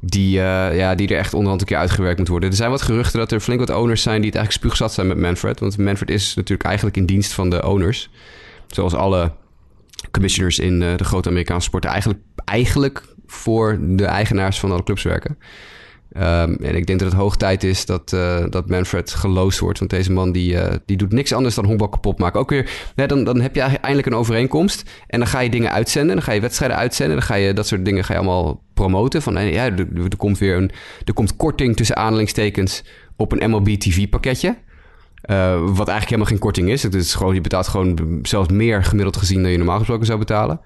Die, 0.00 0.36
uh, 0.36 0.76
ja, 0.76 0.94
die 0.94 1.08
er 1.08 1.18
echt 1.18 1.34
onderhand 1.34 1.60
een 1.60 1.66
keer 1.66 1.76
uitgewerkt 1.76 2.18
moet 2.18 2.28
worden. 2.28 2.50
Er 2.50 2.56
zijn 2.56 2.70
wat 2.70 2.82
geruchten 2.82 3.18
dat 3.18 3.32
er 3.32 3.40
flink 3.40 3.60
wat 3.60 3.70
owners 3.70 4.02
zijn 4.02 4.20
die 4.20 4.30
het 4.30 4.38
eigenlijk 4.38 4.64
spuugzat 4.64 4.94
zijn 4.94 5.06
met 5.06 5.16
Manfred. 5.16 5.60
Want 5.60 5.78
Manfred 5.78 6.10
is 6.10 6.34
natuurlijk 6.34 6.68
eigenlijk 6.68 6.96
in 6.96 7.06
dienst 7.06 7.32
van 7.32 7.50
de 7.50 7.66
owners. 7.66 8.10
Zoals 8.66 8.94
alle 8.94 9.32
commissioners 10.10 10.58
in 10.58 10.80
uh, 10.80 10.96
de 10.96 11.04
grote 11.04 11.28
Amerikaanse 11.28 11.66
sporten 11.66 11.90
eigenlijk, 11.90 12.20
eigenlijk 12.44 13.02
voor 13.26 13.78
de 13.80 14.04
eigenaars 14.04 14.60
van 14.60 14.70
alle 14.72 14.82
clubs 14.82 15.02
werken. 15.02 15.38
Um, 16.16 16.56
en 16.56 16.74
ik 16.74 16.86
denk 16.86 16.98
dat 16.98 17.08
het 17.12 17.20
hoog 17.20 17.36
tijd 17.36 17.64
is 17.64 17.86
dat, 17.86 18.12
uh, 18.12 18.44
dat 18.50 18.68
Manfred 18.68 19.10
geloosd 19.10 19.58
wordt. 19.58 19.78
Want 19.78 19.90
deze 19.90 20.12
man 20.12 20.32
die, 20.32 20.52
uh, 20.52 20.72
die 20.86 20.96
doet 20.96 21.12
niks 21.12 21.32
anders 21.32 21.54
dan 21.54 21.64
honkbal 21.64 21.88
kapot 21.88 22.18
maken. 22.18 22.40
Ook 22.40 22.50
weer, 22.50 22.70
nee, 22.96 23.06
dan, 23.06 23.24
dan 23.24 23.40
heb 23.40 23.54
je 23.54 23.60
eindelijk 23.60 24.06
een 24.06 24.14
overeenkomst. 24.14 24.90
En 25.06 25.18
dan 25.18 25.28
ga 25.28 25.40
je 25.40 25.50
dingen 25.50 25.70
uitzenden. 25.70 26.14
Dan 26.14 26.24
ga 26.24 26.32
je 26.32 26.40
wedstrijden 26.40 26.76
uitzenden. 26.76 27.16
Dan 27.16 27.26
ga 27.26 27.34
je 27.34 27.52
dat 27.52 27.66
soort 27.66 27.84
dingen 27.84 28.04
ga 28.04 28.12
je 28.12 28.18
allemaal 28.18 28.62
promoten. 28.74 29.22
Van 29.22 29.46
ja, 29.46 29.64
er, 29.64 30.16
komt 30.16 30.38
weer 30.38 30.56
een. 30.56 30.70
Er 31.04 31.12
komt 31.12 31.36
korting 31.36 31.76
tussen 31.76 31.96
aanhalingstekens 31.96 32.84
op 33.16 33.32
een 33.32 33.50
MLB 33.50 33.68
TV 33.68 34.08
pakketje. 34.08 34.48
Uh, 35.30 35.54
wat 35.54 35.88
eigenlijk 35.88 36.04
helemaal 36.04 36.26
geen 36.26 36.38
korting 36.38 36.70
is. 36.70 36.82
Het 36.82 36.94
is 36.94 37.14
gewoon, 37.14 37.34
je 37.34 37.40
betaalt 37.40 37.68
gewoon 37.68 38.18
zelfs 38.22 38.48
meer 38.48 38.84
gemiddeld 38.84 39.16
gezien 39.16 39.42
dan 39.42 39.50
je 39.50 39.56
normaal 39.56 39.78
gesproken 39.78 40.06
zou 40.06 40.18
betalen. 40.18 40.60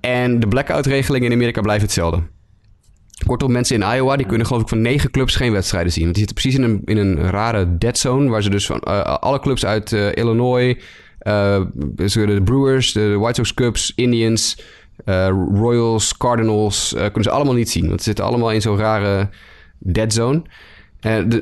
en 0.00 0.40
de 0.40 0.48
blackout-regelingen 0.48 1.28
in 1.28 1.34
Amerika 1.34 1.60
blijven 1.60 1.84
hetzelfde. 1.84 2.22
Kortom, 3.26 3.52
mensen 3.52 3.82
in 3.82 3.96
Iowa 3.96 4.16
die 4.16 4.26
kunnen 4.26 4.46
geloof 4.46 4.62
ik 4.62 4.68
van 4.68 4.80
negen 4.80 5.10
clubs 5.10 5.36
geen 5.36 5.52
wedstrijden 5.52 5.92
zien. 5.92 6.02
Want 6.02 6.16
die 6.16 6.26
zitten 6.26 6.42
precies 6.42 6.60
in 6.60 6.70
een, 6.70 6.82
in 6.84 6.96
een 6.96 7.30
rare 7.30 7.78
dead 7.78 7.98
zone... 7.98 8.28
waar 8.28 8.42
ze 8.42 8.50
dus 8.50 8.66
van 8.66 8.82
uh, 8.88 9.00
alle 9.00 9.40
clubs 9.40 9.64
uit 9.64 9.92
uh, 9.92 10.12
Illinois... 10.14 10.76
Uh, 11.22 11.60
de 11.94 12.40
Brewers, 12.44 12.92
de 12.92 13.16
White 13.16 13.34
Sox 13.34 13.54
Cubs, 13.54 13.92
Indians... 13.94 14.62
Royals, 15.52 16.16
Cardinals... 16.16 16.94
kunnen 16.96 17.22
ze 17.22 17.30
allemaal 17.30 17.54
niet 17.54 17.70
zien. 17.70 17.88
Want 17.88 17.98
ze 17.98 18.04
zitten 18.04 18.24
allemaal 18.24 18.50
in 18.50 18.60
zo'n 18.60 18.76
rare 18.76 19.28
dead 19.78 20.12
zone... 20.12 20.42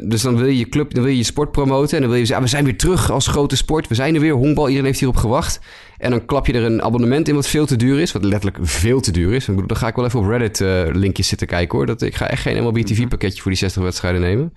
Dus 0.03 0.23
dan 0.23 0.37
wil 0.37 0.47
je 0.47 0.59
je 0.59 0.69
club, 0.69 0.95
dan 0.95 1.03
wil 1.03 1.13
je 1.13 1.19
je 1.19 1.25
sport 1.25 1.53
promoten. 1.53 1.95
En 1.97 2.01
dan 2.01 2.11
wil 2.11 2.19
je 2.19 2.27
zeggen, 2.27 2.37
ah, 2.37 2.51
we 2.51 2.57
zijn 2.57 2.65
weer 2.65 2.79
terug 2.79 3.11
als 3.11 3.27
grote 3.27 3.57
sport. 3.57 3.89
We 3.89 3.95
zijn 3.95 4.15
er 4.15 4.21
weer, 4.21 4.33
honkbal, 4.33 4.65
iedereen 4.65 4.87
heeft 4.87 4.99
hierop 4.99 5.17
gewacht. 5.17 5.61
En 5.99 6.11
dan 6.11 6.25
klap 6.25 6.47
je 6.47 6.53
er 6.53 6.65
een 6.65 6.83
abonnement 6.83 7.29
in 7.29 7.35
wat 7.35 7.47
veel 7.47 7.67
te 7.67 7.77
duur 7.77 8.01
is. 8.01 8.13
Wat 8.13 8.25
letterlijk 8.25 8.59
veel 8.61 9.01
te 9.01 9.11
duur 9.11 9.35
is. 9.35 9.45
Dan 9.45 9.77
ga 9.77 9.87
ik 9.87 9.95
wel 9.95 10.05
even 10.05 10.21
op 10.21 10.29
Reddit 10.29 10.61
uh, 10.61 10.83
linkjes 10.93 11.29
zitten 11.29 11.47
kijken 11.47 11.77
hoor. 11.77 11.87
Dat, 11.87 12.03
ik 12.03 12.15
ga 12.15 12.29
echt 12.29 12.43
geen 12.43 12.63
MLB 12.63 12.79
TV 12.79 13.09
pakketje 13.09 13.43
voor 13.43 13.51
die 13.51 13.61
60 13.61 13.83
wedstrijden 13.83 14.21
nemen. 14.21 14.53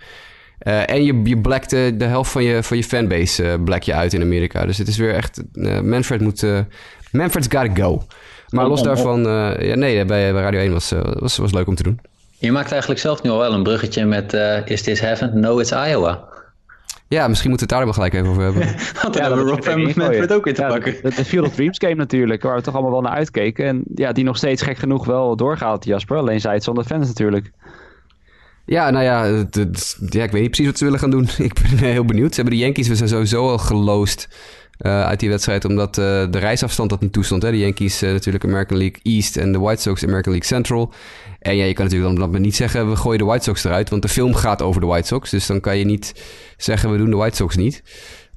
Uh, 0.63 0.89
en 0.89 1.04
je, 1.04 1.21
je 1.23 1.38
blackt 1.38 1.69
de, 1.69 1.93
de 1.97 2.06
helft 2.06 2.32
van 2.32 2.43
je, 2.43 2.63
van 2.63 2.78
je 2.78 2.84
fanbase 2.84 3.43
uh, 3.43 3.54
black 3.63 3.84
je 3.84 3.93
uit 3.93 4.13
in 4.13 4.21
Amerika. 4.21 4.65
Dus 4.65 4.78
het 4.78 4.88
is 4.88 4.97
weer 4.97 5.13
echt... 5.13 5.41
Manfred 5.84 6.21
moet... 6.21 6.43
Manfred's 7.12 7.47
gotta 7.56 7.84
go. 7.84 8.02
Maar 8.49 8.67
los 8.67 8.84
daarvan... 8.84 9.21
ja, 9.60 9.75
nee, 9.75 10.06
bij, 10.06 10.34
bij 10.34 10.41
Radio 10.41 10.60
1 10.60 10.71
was, 10.71 10.93
was, 11.19 11.38
was 11.38 11.54
leuk 11.54 11.67
om 11.67 11.75
te 11.75 11.84
doen. 11.84 11.99
Je 12.38 12.52
maakt 12.52 12.71
eigenlijk 12.71 13.02
zelf 13.02 13.23
nu 13.23 13.30
al 13.30 13.38
wel 13.38 13.54
een 13.54 13.63
bruggetje 13.63 14.06
met 14.06 14.34
Is 14.65 14.82
This 14.82 14.99
Heaven? 14.99 15.39
No, 15.39 15.60
it's 15.60 15.71
Iowa. 15.71 16.28
Ja, 17.10 17.28
misschien 17.28 17.50
moeten 17.50 17.67
we 17.67 17.76
het 17.76 17.86
daar 17.86 17.86
maar 17.86 17.93
gelijk 17.93 18.13
even 18.13 18.28
over 18.28 18.43
hebben. 18.43 18.62
Want 19.02 19.13
dan 19.13 19.24
ja, 19.24 19.28
hebben 19.28 19.45
we 19.45 19.52
Rob 19.52 19.65
en 19.65 19.82
Manfred 19.82 20.34
ook 20.34 20.48
in 20.48 20.54
te 20.54 20.62
pakken. 20.62 20.95
De, 21.02 21.15
de 21.15 21.26
Field 21.26 21.48
of 21.48 21.56
Dreams 21.56 21.78
game 21.78 21.95
natuurlijk, 21.95 22.43
waar 22.43 22.56
we 22.56 22.62
toch 22.62 22.74
allemaal 22.74 22.91
wel 22.91 23.02
naar 23.02 23.12
uitkeken. 23.12 23.65
En 23.65 23.84
ja, 23.95 24.12
die 24.12 24.24
nog 24.24 24.38
steeds 24.38 24.62
gek 24.62 24.78
genoeg 24.78 25.06
wel 25.06 25.36
doorgaat, 25.36 25.86
Jasper. 25.86 26.17
Alleen 26.17 26.41
zij 26.41 26.54
het 26.54 26.63
zonder 26.63 26.84
fans 26.84 27.08
natuurlijk. 27.08 27.52
Ja, 28.65 28.89
nou 28.89 29.04
ja, 29.04 29.24
het, 29.24 29.56
het, 29.56 29.98
ja, 30.10 30.24
ik 30.24 30.32
weet 30.32 30.41
niet 30.41 30.52
precies 30.52 30.65
wat 30.65 30.78
ze 30.78 30.84
willen 30.84 31.00
gaan 31.00 31.10
doen. 31.10 31.28
Ik 31.38 31.54
ben 31.54 31.91
heel 31.91 32.06
benieuwd. 32.06 32.34
Ze 32.34 32.41
hebben 32.41 32.58
de 32.60 32.63
Yankees, 32.63 32.88
we 32.88 32.95
zijn 32.95 33.10
sowieso 33.10 33.50
al 33.50 33.58
geloosd 33.58 34.28
uh, 34.80 35.04
uit 35.04 35.20
die 35.20 35.30
wedstrijd... 35.30 35.65
omdat 35.65 35.98
uh, 35.98 36.04
de 36.04 36.38
reisafstand 36.38 36.89
dat 36.89 37.02
niet 37.02 37.13
toestond. 37.13 37.44
Hè? 37.44 37.52
De 37.52 37.58
Yankees 37.58 38.04
uh, 38.04 38.12
natuurlijk 38.12 38.44
American 38.44 38.78
League 38.78 39.00
East 39.04 39.38
en 39.38 39.52
de 39.52 39.60
White 39.60 39.82
Sox 39.82 40.04
American 40.04 40.32
League 40.32 40.50
Central... 40.58 40.94
En 41.39 41.56
ja, 41.56 41.65
je 41.65 41.74
kan 41.74 41.86
natuurlijk 41.86 42.18
dan, 42.18 42.32
dan 42.32 42.42
niet 42.42 42.56
zeggen, 42.56 42.89
we 42.89 42.96
gooien 42.96 43.20
de 43.20 43.26
White 43.26 43.44
Sox 43.44 43.63
eruit. 43.63 43.89
Want 43.89 44.02
de 44.02 44.08
film 44.08 44.34
gaat 44.34 44.62
over 44.62 44.82
de 44.82 44.88
White 44.88 45.08
Sox. 45.08 45.30
Dus 45.30 45.46
dan 45.46 45.60
kan 45.60 45.78
je 45.78 45.86
niet 45.86 46.24
zeggen, 46.58 46.92
we 46.92 46.98
doen 46.98 47.10
de 47.10 47.15
White 47.15 47.36
Sox 47.36 47.56
niet. 47.56 47.84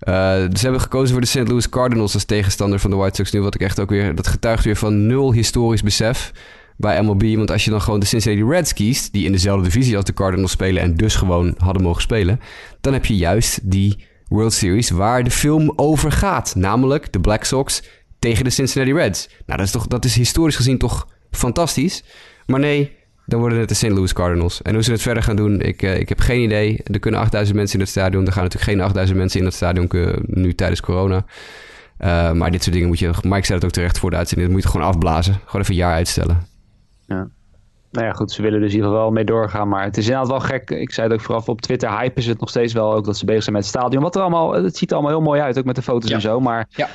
Uh, 0.08 0.14
ze 0.34 0.60
hebben 0.60 0.80
gekozen 0.80 1.10
voor 1.10 1.20
de 1.20 1.26
St. 1.26 1.48
Louis 1.48 1.68
Cardinals 1.68 2.14
als 2.14 2.24
tegenstander 2.24 2.78
van 2.78 2.90
de 2.90 2.96
White 2.96 3.16
Sox 3.16 3.30
nu. 3.30 3.40
Wat 3.40 3.54
ik 3.54 3.60
echt 3.60 3.80
ook 3.80 3.90
weer, 3.90 4.14
dat 4.14 4.26
getuigt 4.26 4.64
weer 4.64 4.76
van 4.76 5.06
nul 5.06 5.32
historisch 5.32 5.82
besef 5.82 6.32
bij 6.76 7.02
MLB. 7.02 7.36
Want 7.36 7.50
als 7.50 7.64
je 7.64 7.70
dan 7.70 7.80
gewoon 7.80 8.00
de 8.00 8.06
Cincinnati 8.06 8.50
Reds 8.50 8.72
kiest, 8.72 9.12
die 9.12 9.24
in 9.24 9.32
dezelfde 9.32 9.64
divisie 9.64 9.96
als 9.96 10.04
de 10.04 10.14
Cardinals 10.14 10.50
spelen 10.50 10.82
en 10.82 10.94
dus 10.94 11.14
gewoon 11.14 11.54
hadden 11.58 11.82
mogen 11.82 12.02
spelen, 12.02 12.40
dan 12.80 12.92
heb 12.92 13.04
je 13.04 13.16
juist 13.16 13.60
die 13.62 14.06
World 14.32 14.52
Series 14.52 14.90
waar 14.90 15.24
de 15.24 15.30
film 15.30 15.72
over 15.76 16.12
gaat. 16.12 16.54
Namelijk 16.54 17.12
de 17.12 17.20
Black 17.20 17.44
Sox 17.44 17.82
tegen 18.18 18.44
de 18.44 18.50
Cincinnati 18.50 18.94
Reds. 18.94 19.28
Nou, 19.28 19.58
dat 19.58 19.66
is, 19.66 19.72
toch, 19.72 19.86
dat 19.86 20.04
is 20.04 20.14
historisch 20.14 20.56
gezien 20.56 20.78
toch 20.78 21.08
fantastisch. 21.30 22.04
Maar 22.46 22.60
nee, 22.60 22.96
dan 23.26 23.40
worden 23.40 23.58
het 23.58 23.68
de 23.68 23.74
St. 23.74 23.88
Louis 23.88 24.12
Cardinals. 24.12 24.62
En 24.62 24.74
hoe 24.74 24.82
ze 24.82 24.92
het 24.92 25.02
verder 25.02 25.22
gaan 25.22 25.36
doen, 25.36 25.60
ik, 25.60 25.82
uh, 25.82 25.98
ik 25.98 26.08
heb 26.08 26.20
geen 26.20 26.42
idee. 26.42 26.80
Er 26.82 26.98
kunnen 26.98 27.20
8000 27.20 27.56
mensen 27.56 27.74
in 27.74 27.80
het 27.80 27.90
stadion. 27.90 28.26
Er 28.26 28.32
gaan 28.32 28.42
natuurlijk 28.42 28.70
geen 28.70 28.80
8000 28.80 29.18
mensen 29.18 29.40
in 29.40 29.46
het 29.46 29.54
stadion 29.54 29.90
nu 30.26 30.54
tijdens 30.54 30.80
corona. 30.80 31.24
Uh, 32.00 32.32
maar 32.32 32.50
dit 32.50 32.62
soort 32.62 32.74
dingen 32.74 32.88
moet 32.88 32.98
je... 32.98 33.10
Mike 33.22 33.46
zei 33.46 33.58
het 33.58 33.64
ook 33.64 33.70
terecht 33.70 33.98
voor 33.98 34.10
de 34.10 34.16
uitzending. 34.16 34.48
Dat 34.48 34.56
moet 34.56 34.66
je 34.66 34.78
gewoon 34.78 34.92
afblazen. 34.92 35.34
Gewoon 35.44 35.60
even 35.60 35.74
een 35.74 35.80
jaar 35.80 35.94
uitstellen. 35.94 36.46
Ja. 37.06 37.28
Nou 37.92 38.06
ja, 38.06 38.12
goed, 38.12 38.32
ze 38.32 38.42
willen 38.42 38.60
dus 38.60 38.70
in 38.70 38.74
ieder 38.74 38.90
geval 38.90 39.04
wel 39.04 39.12
mee 39.12 39.24
doorgaan. 39.24 39.68
Maar 39.68 39.84
het 39.84 39.96
is 39.96 40.04
inderdaad 40.04 40.30
wel 40.30 40.40
gek. 40.40 40.70
Ik 40.70 40.92
zei 40.92 41.08
het 41.08 41.16
ook 41.16 41.24
vooraf 41.24 41.48
op 41.48 41.60
Twitter. 41.60 41.98
Hypen 41.98 42.22
ze 42.22 42.30
het 42.30 42.40
nog 42.40 42.48
steeds 42.48 42.72
wel 42.72 42.94
ook 42.94 43.04
dat 43.04 43.16
ze 43.16 43.24
bezig 43.24 43.42
zijn 43.42 43.54
met 43.54 43.64
het 43.64 43.74
stadion. 43.74 44.02
Wat 44.02 44.16
er 44.16 44.20
allemaal... 44.20 44.52
Het 44.52 44.76
ziet 44.76 44.90
er 44.90 44.96
allemaal 44.96 45.14
heel 45.14 45.24
mooi 45.24 45.40
uit, 45.40 45.58
ook 45.58 45.64
met 45.64 45.76
de 45.76 45.82
foto's 45.82 46.10
en 46.10 46.20
zo. 46.20 46.40
Maar... 46.40 46.66
Ja 46.70 46.88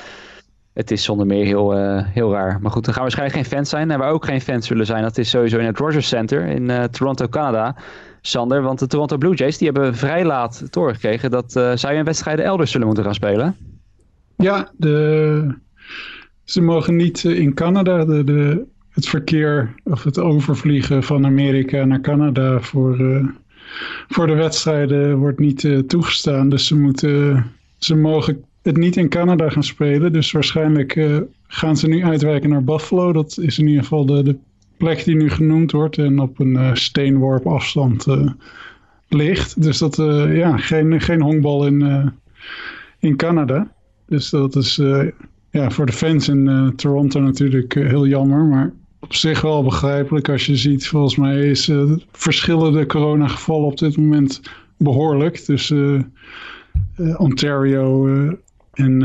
het 0.78 0.90
is 0.90 1.04
zonder 1.04 1.26
meer 1.26 1.44
heel, 1.44 1.78
uh, 1.78 2.02
heel 2.04 2.32
raar. 2.32 2.58
Maar 2.60 2.70
goed, 2.70 2.84
dan 2.84 2.94
gaan 2.94 3.04
we 3.04 3.10
waarschijnlijk 3.14 3.38
geen 3.38 3.56
fans 3.56 3.68
zijn. 3.68 3.90
En 3.90 3.98
waar 3.98 4.10
ook 4.10 4.24
geen 4.24 4.40
fans 4.40 4.66
zullen 4.66 4.86
zijn, 4.86 5.02
dat 5.02 5.18
is 5.18 5.30
sowieso 5.30 5.58
in 5.58 5.66
het 5.66 5.78
Rogers 5.78 6.08
Center 6.08 6.46
in 6.46 6.68
uh, 6.68 6.84
Toronto, 6.84 7.26
Canada. 7.26 7.76
Sander, 8.20 8.62
want 8.62 8.78
de 8.78 8.86
Toronto 8.86 9.16
Blue 9.16 9.34
Jays 9.34 9.58
die 9.58 9.68
hebben 9.70 9.94
vrij 9.94 10.24
laat 10.24 10.72
doorgekregen 10.72 11.30
dat 11.30 11.56
uh, 11.56 11.72
zij 11.74 11.94
hun 11.94 12.04
wedstrijden 12.04 12.44
elders 12.44 12.70
zullen 12.70 12.86
moeten 12.86 13.04
gaan 13.04 13.14
spelen. 13.14 13.56
Ja, 14.36 14.70
de, 14.76 15.54
ze 16.44 16.62
mogen 16.62 16.96
niet 16.96 17.24
in 17.24 17.54
Canada 17.54 18.04
de, 18.04 18.24
de, 18.24 18.64
het 18.98 19.08
verkeer 19.08 19.74
of 19.84 20.02
het 20.02 20.18
overvliegen 20.18 21.02
van 21.02 21.26
Amerika 21.26 21.84
naar 21.84 22.00
Canada 22.00 22.60
voor, 22.60 22.96
voor 24.08 24.26
de 24.26 24.34
wedstrijden 24.34 25.18
wordt 25.18 25.38
niet 25.38 25.68
toegestaan. 25.86 26.48
Dus 26.48 26.66
ze, 26.66 26.76
moeten, 26.76 27.44
ze 27.76 27.96
mogen 27.96 28.44
het 28.62 28.76
niet 28.76 28.96
in 28.96 29.08
Canada 29.08 29.48
gaan 29.48 29.62
spelen. 29.62 30.12
Dus 30.12 30.32
waarschijnlijk 30.32 31.20
gaan 31.46 31.76
ze 31.76 31.88
nu 31.88 32.04
uitwijken 32.04 32.50
naar 32.50 32.64
Buffalo. 32.64 33.12
Dat 33.12 33.38
is 33.40 33.58
in 33.58 33.66
ieder 33.66 33.82
geval 33.82 34.06
de, 34.06 34.22
de 34.22 34.36
plek 34.76 35.04
die 35.04 35.16
nu 35.16 35.30
genoemd 35.30 35.72
wordt 35.72 35.98
en 35.98 36.18
op 36.18 36.38
een 36.38 36.76
steenworp 36.76 37.46
afstand 37.46 38.06
ligt. 39.08 39.62
Dus 39.62 39.78
dat, 39.78 39.96
ja, 40.32 40.56
geen, 40.56 41.00
geen 41.00 41.22
honkbal 41.22 41.66
in, 41.66 42.12
in 42.98 43.16
Canada. 43.16 43.72
Dus 44.06 44.30
dat 44.30 44.56
is 44.56 44.76
ja, 45.50 45.70
voor 45.70 45.86
de 45.86 45.92
fans 45.92 46.28
in 46.28 46.72
Toronto 46.76 47.20
natuurlijk 47.20 47.74
heel 47.74 48.06
jammer, 48.06 48.44
maar 48.44 48.72
op 49.00 49.14
zich 49.14 49.40
wel 49.40 49.62
begrijpelijk 49.62 50.28
als 50.28 50.46
je 50.46 50.56
ziet. 50.56 50.88
Volgens 50.88 51.16
mij 51.16 51.50
is 51.50 51.72
verschillende 52.12 52.86
coronagevallen 52.86 53.66
op 53.66 53.78
dit 53.78 53.96
moment 53.96 54.40
behoorlijk. 54.76 55.46
Dus 55.46 55.72
Ontario 57.16 58.06
en, 58.78 59.02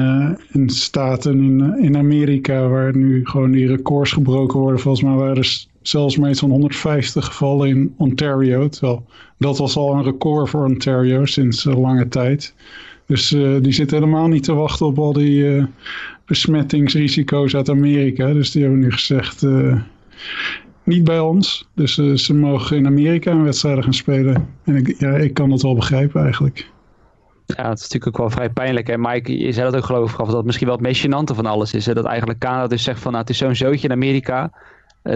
uh, 0.53 0.67
staten 0.67 1.43
in, 1.43 1.77
in 1.77 1.97
Amerika 1.97 2.67
waar 2.67 2.97
nu 2.97 3.25
gewoon 3.25 3.51
die 3.51 3.67
records 3.67 4.12
gebroken 4.12 4.60
worden. 4.60 4.79
Volgens 4.79 5.03
mij 5.03 5.15
waren 5.15 5.38
er 5.38 5.65
zelfs 5.82 6.17
maar 6.17 6.29
iets 6.29 6.39
van 6.39 6.49
150 6.49 7.25
gevallen 7.25 7.69
in 7.69 7.93
Ontario. 7.97 8.69
Terwijl 8.69 9.06
dat 9.38 9.58
was 9.58 9.75
al 9.75 9.93
een 9.93 10.03
record 10.03 10.49
voor 10.49 10.65
Ontario 10.65 11.25
sinds 11.25 11.65
uh, 11.65 11.77
lange 11.77 12.08
tijd. 12.08 12.56
Dus 13.13 13.32
uh, 13.32 13.62
die 13.62 13.71
zitten 13.71 13.97
helemaal 13.97 14.28
niet 14.28 14.43
te 14.43 14.54
wachten 14.54 14.86
op 14.86 14.97
al 14.99 15.13
die 15.13 15.67
besmettingsrisico's 16.26 17.56
uit 17.56 17.69
Amerika. 17.69 18.34
Dus 18.34 18.52
die 18.52 18.62
hebben 18.62 18.80
nu 18.80 18.91
gezegd, 18.91 19.45
niet 20.84 21.04
bij 21.04 21.19
ons. 21.19 21.69
Dus 21.76 21.93
ze 22.15 22.34
mogen 22.34 22.78
in 22.78 22.86
Amerika 22.86 23.32
een 23.32 23.43
wedstrijden 23.43 23.84
gaan 23.84 23.93
spelen. 23.93 24.47
En 24.63 24.76
ik, 24.76 24.99
ja, 24.99 25.15
ik 25.15 25.34
kan 25.34 25.49
dat 25.49 25.62
wel 25.62 25.76
begrijpen 25.76 26.21
eigenlijk. 26.21 26.69
Ja, 27.45 27.69
het 27.69 27.78
is 27.78 27.84
natuurlijk 27.84 28.08
ook 28.08 28.17
wel 28.17 28.30
vrij 28.30 28.49
pijnlijk. 28.49 28.89
En 28.89 29.02
Mike, 29.02 29.38
je 29.38 29.52
zei 29.52 29.71
dat 29.71 29.76
ook 29.76 29.86
geloof 29.86 30.12
ik 30.12 30.17
dat 30.17 30.36
het 30.36 30.45
misschien 30.45 30.67
wel 30.67 30.76
het 30.76 30.86
meest 30.86 31.06
gênante 31.06 31.36
van 31.36 31.45
alles 31.45 31.73
is. 31.73 31.86
Hè? 31.86 31.93
Dat 31.93 32.06
eigenlijk 32.06 32.39
Canada 32.39 32.67
dus 32.67 32.84
zegt 32.84 32.99
van, 32.99 33.12
nou, 33.12 33.23
het 33.23 33.34
is 33.34 33.38
zo'n 33.38 33.56
zootje 33.56 33.88
in 33.88 33.93
Amerika. 33.93 34.52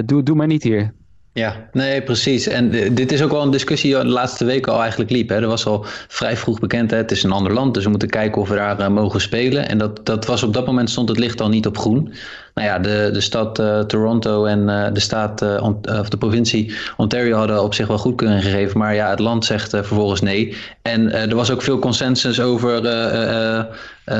Doe, 0.05 0.23
doe 0.23 0.35
maar 0.35 0.47
niet 0.47 0.63
hier. 0.63 0.93
Ja, 1.33 1.69
nee, 1.71 2.01
precies. 2.01 2.47
En 2.47 2.69
dit 2.95 3.11
is 3.11 3.23
ook 3.23 3.31
wel 3.31 3.41
een 3.41 3.51
discussie 3.51 3.93
die 3.93 4.01
de 4.01 4.07
laatste 4.07 4.45
weken 4.45 4.71
al 4.71 4.79
eigenlijk 4.79 5.11
liep. 5.11 5.29
Hè. 5.29 5.35
Er 5.35 5.47
was 5.47 5.65
al 5.65 5.85
vrij 6.07 6.37
vroeg 6.37 6.59
bekend, 6.59 6.91
hè. 6.91 6.97
het 6.97 7.11
is 7.11 7.23
een 7.23 7.31
ander 7.31 7.53
land, 7.53 7.73
dus 7.73 7.83
we 7.83 7.89
moeten 7.89 8.09
kijken 8.09 8.41
of 8.41 8.49
we 8.49 8.55
daar 8.55 8.79
uh, 8.79 8.87
mogen 8.87 9.21
spelen. 9.21 9.69
En 9.69 9.77
dat, 9.77 10.05
dat 10.05 10.25
was 10.25 10.43
op 10.43 10.53
dat 10.53 10.65
moment 10.65 10.89
stond 10.89 11.09
het 11.09 11.17
licht 11.17 11.41
al 11.41 11.49
niet 11.49 11.67
op 11.67 11.77
groen. 11.77 12.13
Nou 12.53 12.67
ja, 12.67 12.79
de, 12.79 13.09
de 13.13 13.21
stad 13.21 13.59
uh, 13.59 13.79
Toronto 13.79 14.45
en 14.45 14.59
uh, 14.59 14.87
de 14.93 14.99
staat, 14.99 15.61
of 15.99 16.09
de 16.09 16.17
provincie 16.17 16.73
Ontario 16.97 17.37
hadden 17.37 17.63
op 17.63 17.73
zich 17.73 17.87
wel 17.87 17.97
goedkeuring 17.97 18.43
gegeven. 18.43 18.77
Maar 18.77 18.95
ja, 18.95 19.09
het 19.09 19.19
land 19.19 19.45
zegt 19.45 19.69
vervolgens 19.69 20.21
nee. 20.21 20.57
En 20.81 21.11
er 21.11 21.35
was 21.35 21.51
ook 21.51 21.61
veel 21.61 21.79
consensus 21.79 22.41
over 22.41 22.81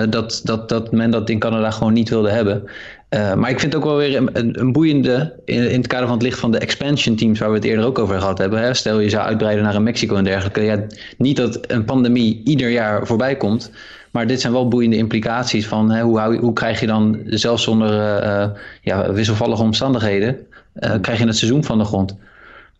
dat, 0.09 0.41
dat, 0.43 0.69
dat 0.69 0.91
men 0.91 1.11
dat 1.11 1.29
in 1.29 1.39
Canada 1.39 1.71
gewoon 1.71 1.93
niet 1.93 2.09
wilde 2.09 2.29
hebben. 2.29 2.63
Uh, 3.09 3.33
maar 3.33 3.49
ik 3.49 3.59
vind 3.59 3.73
het 3.73 3.81
ook 3.81 3.89
wel 3.89 3.97
weer 3.97 4.15
een, 4.15 4.59
een 4.59 4.71
boeiende, 4.71 5.33
in, 5.45 5.69
in, 5.69 5.77
het 5.77 5.87
kader 5.87 6.07
van 6.07 6.15
het 6.15 6.25
licht 6.25 6.39
van 6.39 6.51
de 6.51 6.57
expansion 6.57 7.15
teams 7.15 7.39
waar 7.39 7.49
we 7.49 7.55
het 7.55 7.63
eerder 7.63 7.85
ook 7.85 7.99
over 7.99 8.19
gehad 8.19 8.37
hebben. 8.37 8.61
Hè? 8.61 8.73
Stel 8.73 8.99
je 8.99 9.09
zou 9.09 9.23
uitbreiden 9.23 9.63
naar 9.63 9.75
een 9.75 9.83
Mexico 9.83 10.15
en 10.15 10.23
dergelijke. 10.23 10.61
Ja, 10.61 10.83
niet 11.17 11.37
dat 11.37 11.71
een 11.71 11.85
pandemie 11.85 12.41
ieder 12.43 12.69
jaar 12.69 13.07
voorbij 13.07 13.35
komt. 13.35 13.71
Maar 14.11 14.27
dit 14.27 14.41
zijn 14.41 14.53
wel 14.53 14.67
boeiende 14.67 14.97
implicaties 14.97 15.67
van 15.67 15.91
hè, 15.91 16.01
hoe, 16.01 16.35
hoe 16.35 16.53
krijg 16.53 16.79
je 16.79 16.87
dan, 16.87 17.19
zelfs 17.25 17.63
zonder 17.63 18.23
uh, 18.23 18.47
ja, 18.81 19.11
wisselvallige 19.13 19.61
omstandigheden, 19.61 20.37
uh, 20.79 20.93
krijg 21.01 21.19
je 21.19 21.25
het 21.25 21.37
seizoen 21.37 21.63
van 21.63 21.77
de 21.77 21.83
grond. 21.83 22.15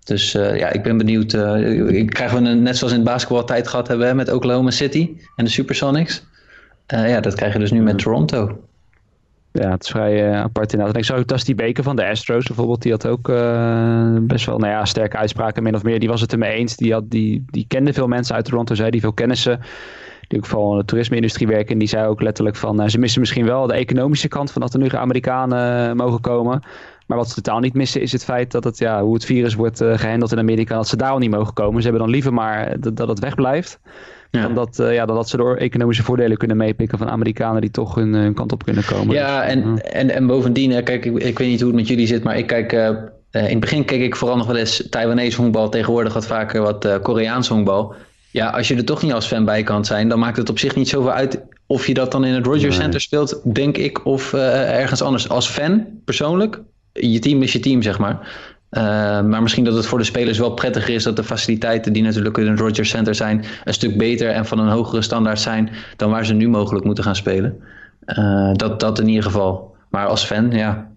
Dus 0.04 0.32
ja, 0.32 0.72
ik 0.72 0.84
ben 0.84 0.98
benieuwd. 0.98 1.32
krijgen 2.06 2.44
we 2.44 2.50
een, 2.50 2.64
net 2.64 2.78
zoals 2.78 2.94
in 2.94 3.00
het 3.00 3.08
basketbal 3.08 3.44
tijd 3.44 3.68
gehad 3.68 3.88
hebben 3.88 4.08
hè, 4.08 4.14
met 4.16 4.32
Oklahoma 4.32 4.72
City 4.72 5.10
en 5.36 5.46
de 5.46 5.52
Supersonics. 5.52 6.24
ja, 6.88 7.20
dat 7.20 7.36
krijg 7.36 7.54
je 7.54 7.60
dus 7.60 7.72
nu 7.72 7.82
met 7.82 8.00
Toronto. 8.00 8.60
Ja, 9.62 9.72
het 9.72 9.84
is 9.84 9.90
vrij 9.90 10.30
uh, 10.30 10.42
apart 10.42 10.72
inderdaad. 10.72 10.98
Ik 10.98 11.06
zag 11.06 11.26
Dusty 11.26 11.56
Baker 11.56 11.84
van 11.84 11.96
de 11.96 12.08
Astros 12.08 12.46
bijvoorbeeld, 12.46 12.82
die 12.82 12.92
had 12.92 13.08
ook 13.08 13.30
uh, 13.30 14.18
best 14.22 14.46
wel 14.46 14.58
nou 14.58 14.72
ja, 14.72 14.86
sterke 14.86 15.18
uitspraken, 15.18 15.64
min 15.64 15.76
of 15.76 15.84
meer. 15.84 16.00
Die 16.00 16.10
was 16.10 16.22
het 16.22 16.32
ermee 16.32 16.52
eens. 16.52 16.76
Die, 16.76 16.94
had, 16.94 17.10
die, 17.10 17.46
die 17.48 17.66
kende 17.68 17.94
veel 17.94 18.08
mensen 18.08 18.36
uit 18.36 18.46
Toronto, 18.46 18.76
zei 18.76 18.90
die 18.90 19.02
veel 19.02 19.14
kennissen. 19.14 19.60
Die 20.28 20.40
ook 20.40 20.46
vooral 20.46 20.72
in 20.72 20.78
de 20.78 20.86
toerisme-industrie 20.86 21.48
werken. 21.48 21.74
En 21.74 21.80
die 21.80 21.88
zei 21.88 22.08
ook 22.08 22.22
letterlijk 22.22 22.56
van, 22.56 22.82
uh, 22.82 22.88
ze 22.88 23.00
missen 23.00 23.20
misschien 23.20 23.46
wel 23.46 23.68
de 23.68 23.74
economische 23.74 24.28
kant 24.28 24.52
van 24.52 24.62
dat 24.62 24.74
er 24.74 24.80
nu 24.80 24.90
Amerikanen 24.90 25.96
mogen 25.96 26.22
komen. 26.22 26.62
Maar 27.06 27.18
wat 27.18 27.30
ze 27.30 27.36
totaal 27.36 27.60
niet 27.60 27.74
missen 27.74 28.02
is 28.02 28.12
het 28.12 28.24
feit 28.24 28.52
dat 28.52 28.64
het, 28.64 28.78
ja, 28.78 29.04
hoe 29.04 29.14
het 29.14 29.26
virus 29.26 29.54
wordt 29.54 29.84
gehandeld 29.84 30.32
in 30.32 30.40
Amerika, 30.40 30.76
dat 30.76 30.88
ze 30.88 30.98
daar 30.98 31.12
al 31.12 31.18
niet 31.18 31.30
mogen 31.30 31.54
komen. 31.54 31.82
Ze 31.82 31.88
hebben 31.88 32.06
dan 32.06 32.14
liever 32.14 32.34
maar 32.34 32.80
dat, 32.80 32.98
dat 32.98 33.08
het 33.08 33.20
wegblijft. 33.20 33.80
Ja. 34.32 34.42
Dan, 34.42 34.54
dat, 34.54 34.80
uh, 34.80 34.94
ja, 34.94 35.06
dan 35.06 35.16
dat 35.16 35.30
ze 35.30 35.38
door 35.38 35.56
economische 35.56 36.04
voordelen 36.04 36.38
kunnen 36.38 36.58
meepikken 36.58 36.98
van 36.98 37.10
Amerikanen 37.10 37.62
die 37.62 37.72
toch 37.72 37.96
hun, 37.96 38.14
hun 38.14 38.34
kant 38.34 38.52
op 38.52 38.64
kunnen 38.64 38.86
komen. 38.86 39.16
Ja, 39.16 39.42
dus, 39.42 39.54
en, 39.54 39.92
En, 39.92 40.10
en 40.10 40.28
bovendien, 40.28 40.84
kijk, 40.84 41.06
ik, 41.06 41.18
ik, 41.18 41.38
weet 41.38 41.48
niet 41.48 41.60
hoe 41.60 41.70
het 41.70 41.80
met 41.80 41.88
jullie 41.88 42.08
zit, 42.08 42.24
maar 42.24 42.38
ik 42.38 42.48
kijk. 42.48 42.74
Uh, 42.74 42.90
in 43.32 43.44
het 43.44 43.60
begin 43.60 43.86
keek 43.86 44.02
ik 44.02 44.16
vooral 44.16 44.38
nog 44.38 44.48
wel 44.48 44.56
eens 44.56 44.90
Taiwanese 44.90 45.42
honkbal. 45.42 45.70
Tegenwoordig 45.70 46.14
wat 46.14 46.28
vaker 46.28 46.62
wat 46.62 46.86
uh, 46.86 46.96
Koreaans 47.02 47.48
honkbal. 47.48 47.96
Ja, 48.38 48.50
als 48.50 48.68
je 48.68 48.76
er 48.76 48.86
toch 48.86 49.04
niet 49.04 49.14
als 49.14 49.28
fan 49.28 49.46
bij 49.46 49.64
kan 49.64 49.86
zijn, 49.86 50.10
dan 50.10 50.20
maakt 50.20 50.38
het 50.38 50.50
op 50.50 50.60
zich 50.60 50.76
niet 50.76 50.90
zoveel 50.90 51.12
uit 51.12 51.42
of 51.66 51.88
je 51.88 51.94
dat 51.94 52.12
dan 52.12 52.26
in 52.26 52.34
het 52.34 52.46
Rogers 52.46 52.76
Center 52.76 53.02
speelt, 53.02 53.42
denk 53.44 53.78
ik, 53.78 54.06
of 54.06 54.34
ergens 54.34 55.02
anders. 55.02 55.30
Als 55.30 55.48
fan, 55.48 55.86
persoonlijk, 56.06 56.62
je 56.92 57.20
team 57.20 57.42
is 57.42 57.52
je 57.52 57.60
team, 57.60 57.82
zeg 57.82 58.00
maar. 58.00 58.46
Uh, 58.72 58.82
maar 59.22 59.42
misschien 59.42 59.64
dat 59.64 59.74
het 59.76 59.86
voor 59.86 59.98
de 59.98 60.04
spelers 60.04 60.38
wel 60.38 60.52
prettiger 60.54 60.94
is 60.94 61.04
dat 61.04 61.16
de 61.16 61.24
faciliteiten 61.24 61.94
die 61.94 62.04
natuurlijk 62.04 62.38
in 62.38 62.48
het 62.48 62.60
Rogers 62.60 62.90
Center 62.90 63.16
zijn 63.16 63.44
een 63.64 63.74
stuk 63.74 63.98
beter 63.98 64.30
en 64.30 64.46
van 64.46 64.60
een 64.60 64.70
hogere 64.70 65.02
standaard 65.02 65.40
zijn 65.40 65.70
dan 65.96 66.10
waar 66.10 66.26
ze 66.26 66.34
nu 66.34 66.50
mogelijk 66.50 66.86
moeten 66.86 67.04
gaan 67.04 67.16
spelen. 67.16 67.62
Uh, 68.06 68.54
dat, 68.54 68.80
dat 68.80 69.00
in 69.00 69.08
ieder 69.08 69.24
geval. 69.24 69.76
Maar 69.90 70.08
als 70.08 70.26
fan, 70.26 70.52
ja, 70.52 70.92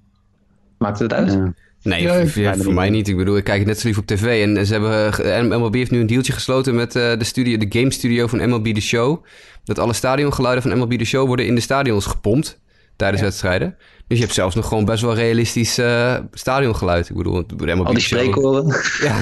maakt 0.79 0.99
het 0.99 1.13
uit? 1.13 1.33
Ja. 1.33 1.53
Nee, 1.83 2.03
ja, 2.03 2.27
voor, 2.27 2.63
voor 2.63 2.75
mij 2.75 2.91
niet. 2.91 3.09
Ik 3.09 3.17
bedoel, 3.17 3.37
ik 3.37 3.45
kijk 3.45 3.59
het 3.59 3.67
net 3.67 3.81
zo 3.81 3.89
lief 3.89 3.99
op 3.99 4.07
tv. 4.07 4.43
En 4.43 4.67
ze 4.67 4.73
hebben, 4.73 5.61
MLB 5.61 5.75
heeft 5.75 5.91
nu 5.91 6.01
een 6.01 6.07
dealtje 6.07 6.33
gesloten 6.33 6.75
met 6.75 6.97
uh, 6.97 7.13
de, 7.19 7.25
studio, 7.25 7.57
de 7.57 7.67
game 7.69 7.93
studio 7.93 8.27
van 8.27 8.49
MLB 8.49 8.75
The 8.75 8.81
Show. 8.81 9.25
Dat 9.65 9.79
alle 9.79 9.93
stadiongeluiden 9.93 10.63
van 10.63 10.79
MLB 10.79 10.99
The 10.99 11.05
Show 11.05 11.27
worden 11.27 11.47
in 11.47 11.55
de 11.55 11.61
stadions 11.61 12.07
gepompt 12.07 12.61
tijdens 12.97 13.23
wedstrijden. 13.23 13.77
Dus 14.07 14.19
je 14.19 14.25
hebt 14.25 14.35
zelfs 14.35 14.55
nog 14.55 14.69
gewoon 14.69 14.85
best 14.85 15.03
wel 15.03 15.15
realistisch 15.15 15.79
uh, 15.79 16.17
stadiongeluid. 16.33 17.09
Ik 17.09 17.17
bedoel, 17.17 17.45
MLB 17.57 17.87
Al 17.87 17.93
die 17.93 18.03
spreekwoorden. 18.03 18.67
Ja. 19.03 19.21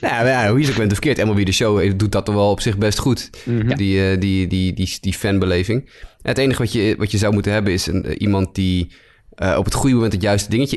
nou, 0.00 0.26
ja, 0.26 0.50
hoe 0.50 0.60
je 0.60 0.66
het 0.66 0.76
bent 0.76 0.92
of 0.92 0.98
verkeerd. 0.98 1.26
MLB 1.26 1.44
de 1.46 1.52
Show 1.52 1.92
doet 1.96 2.12
dat 2.12 2.24
toch 2.24 2.34
wel 2.34 2.50
op 2.50 2.60
zich 2.60 2.78
best 2.78 2.98
goed. 2.98 3.30
Mhm. 3.44 3.76
die, 3.76 4.12
uh, 4.12 4.20
die, 4.20 4.46
die, 4.46 4.72
die, 4.72 4.98
die 5.00 5.12
fanbeleving. 5.12 5.90
Het 6.22 6.38
enige 6.38 6.62
wat 6.62 6.72
je, 6.72 6.94
wat 6.98 7.10
je 7.10 7.18
zou 7.18 7.32
moeten 7.32 7.52
hebben 7.52 7.72
is 7.72 7.86
een, 7.86 8.22
iemand 8.22 8.54
die... 8.54 8.92
Uh, 9.38 9.54
op 9.58 9.64
het 9.64 9.74
goede 9.74 9.94
moment 9.94 10.12
het 10.12 10.22
juiste 10.22 10.50
dingetje 10.50 10.76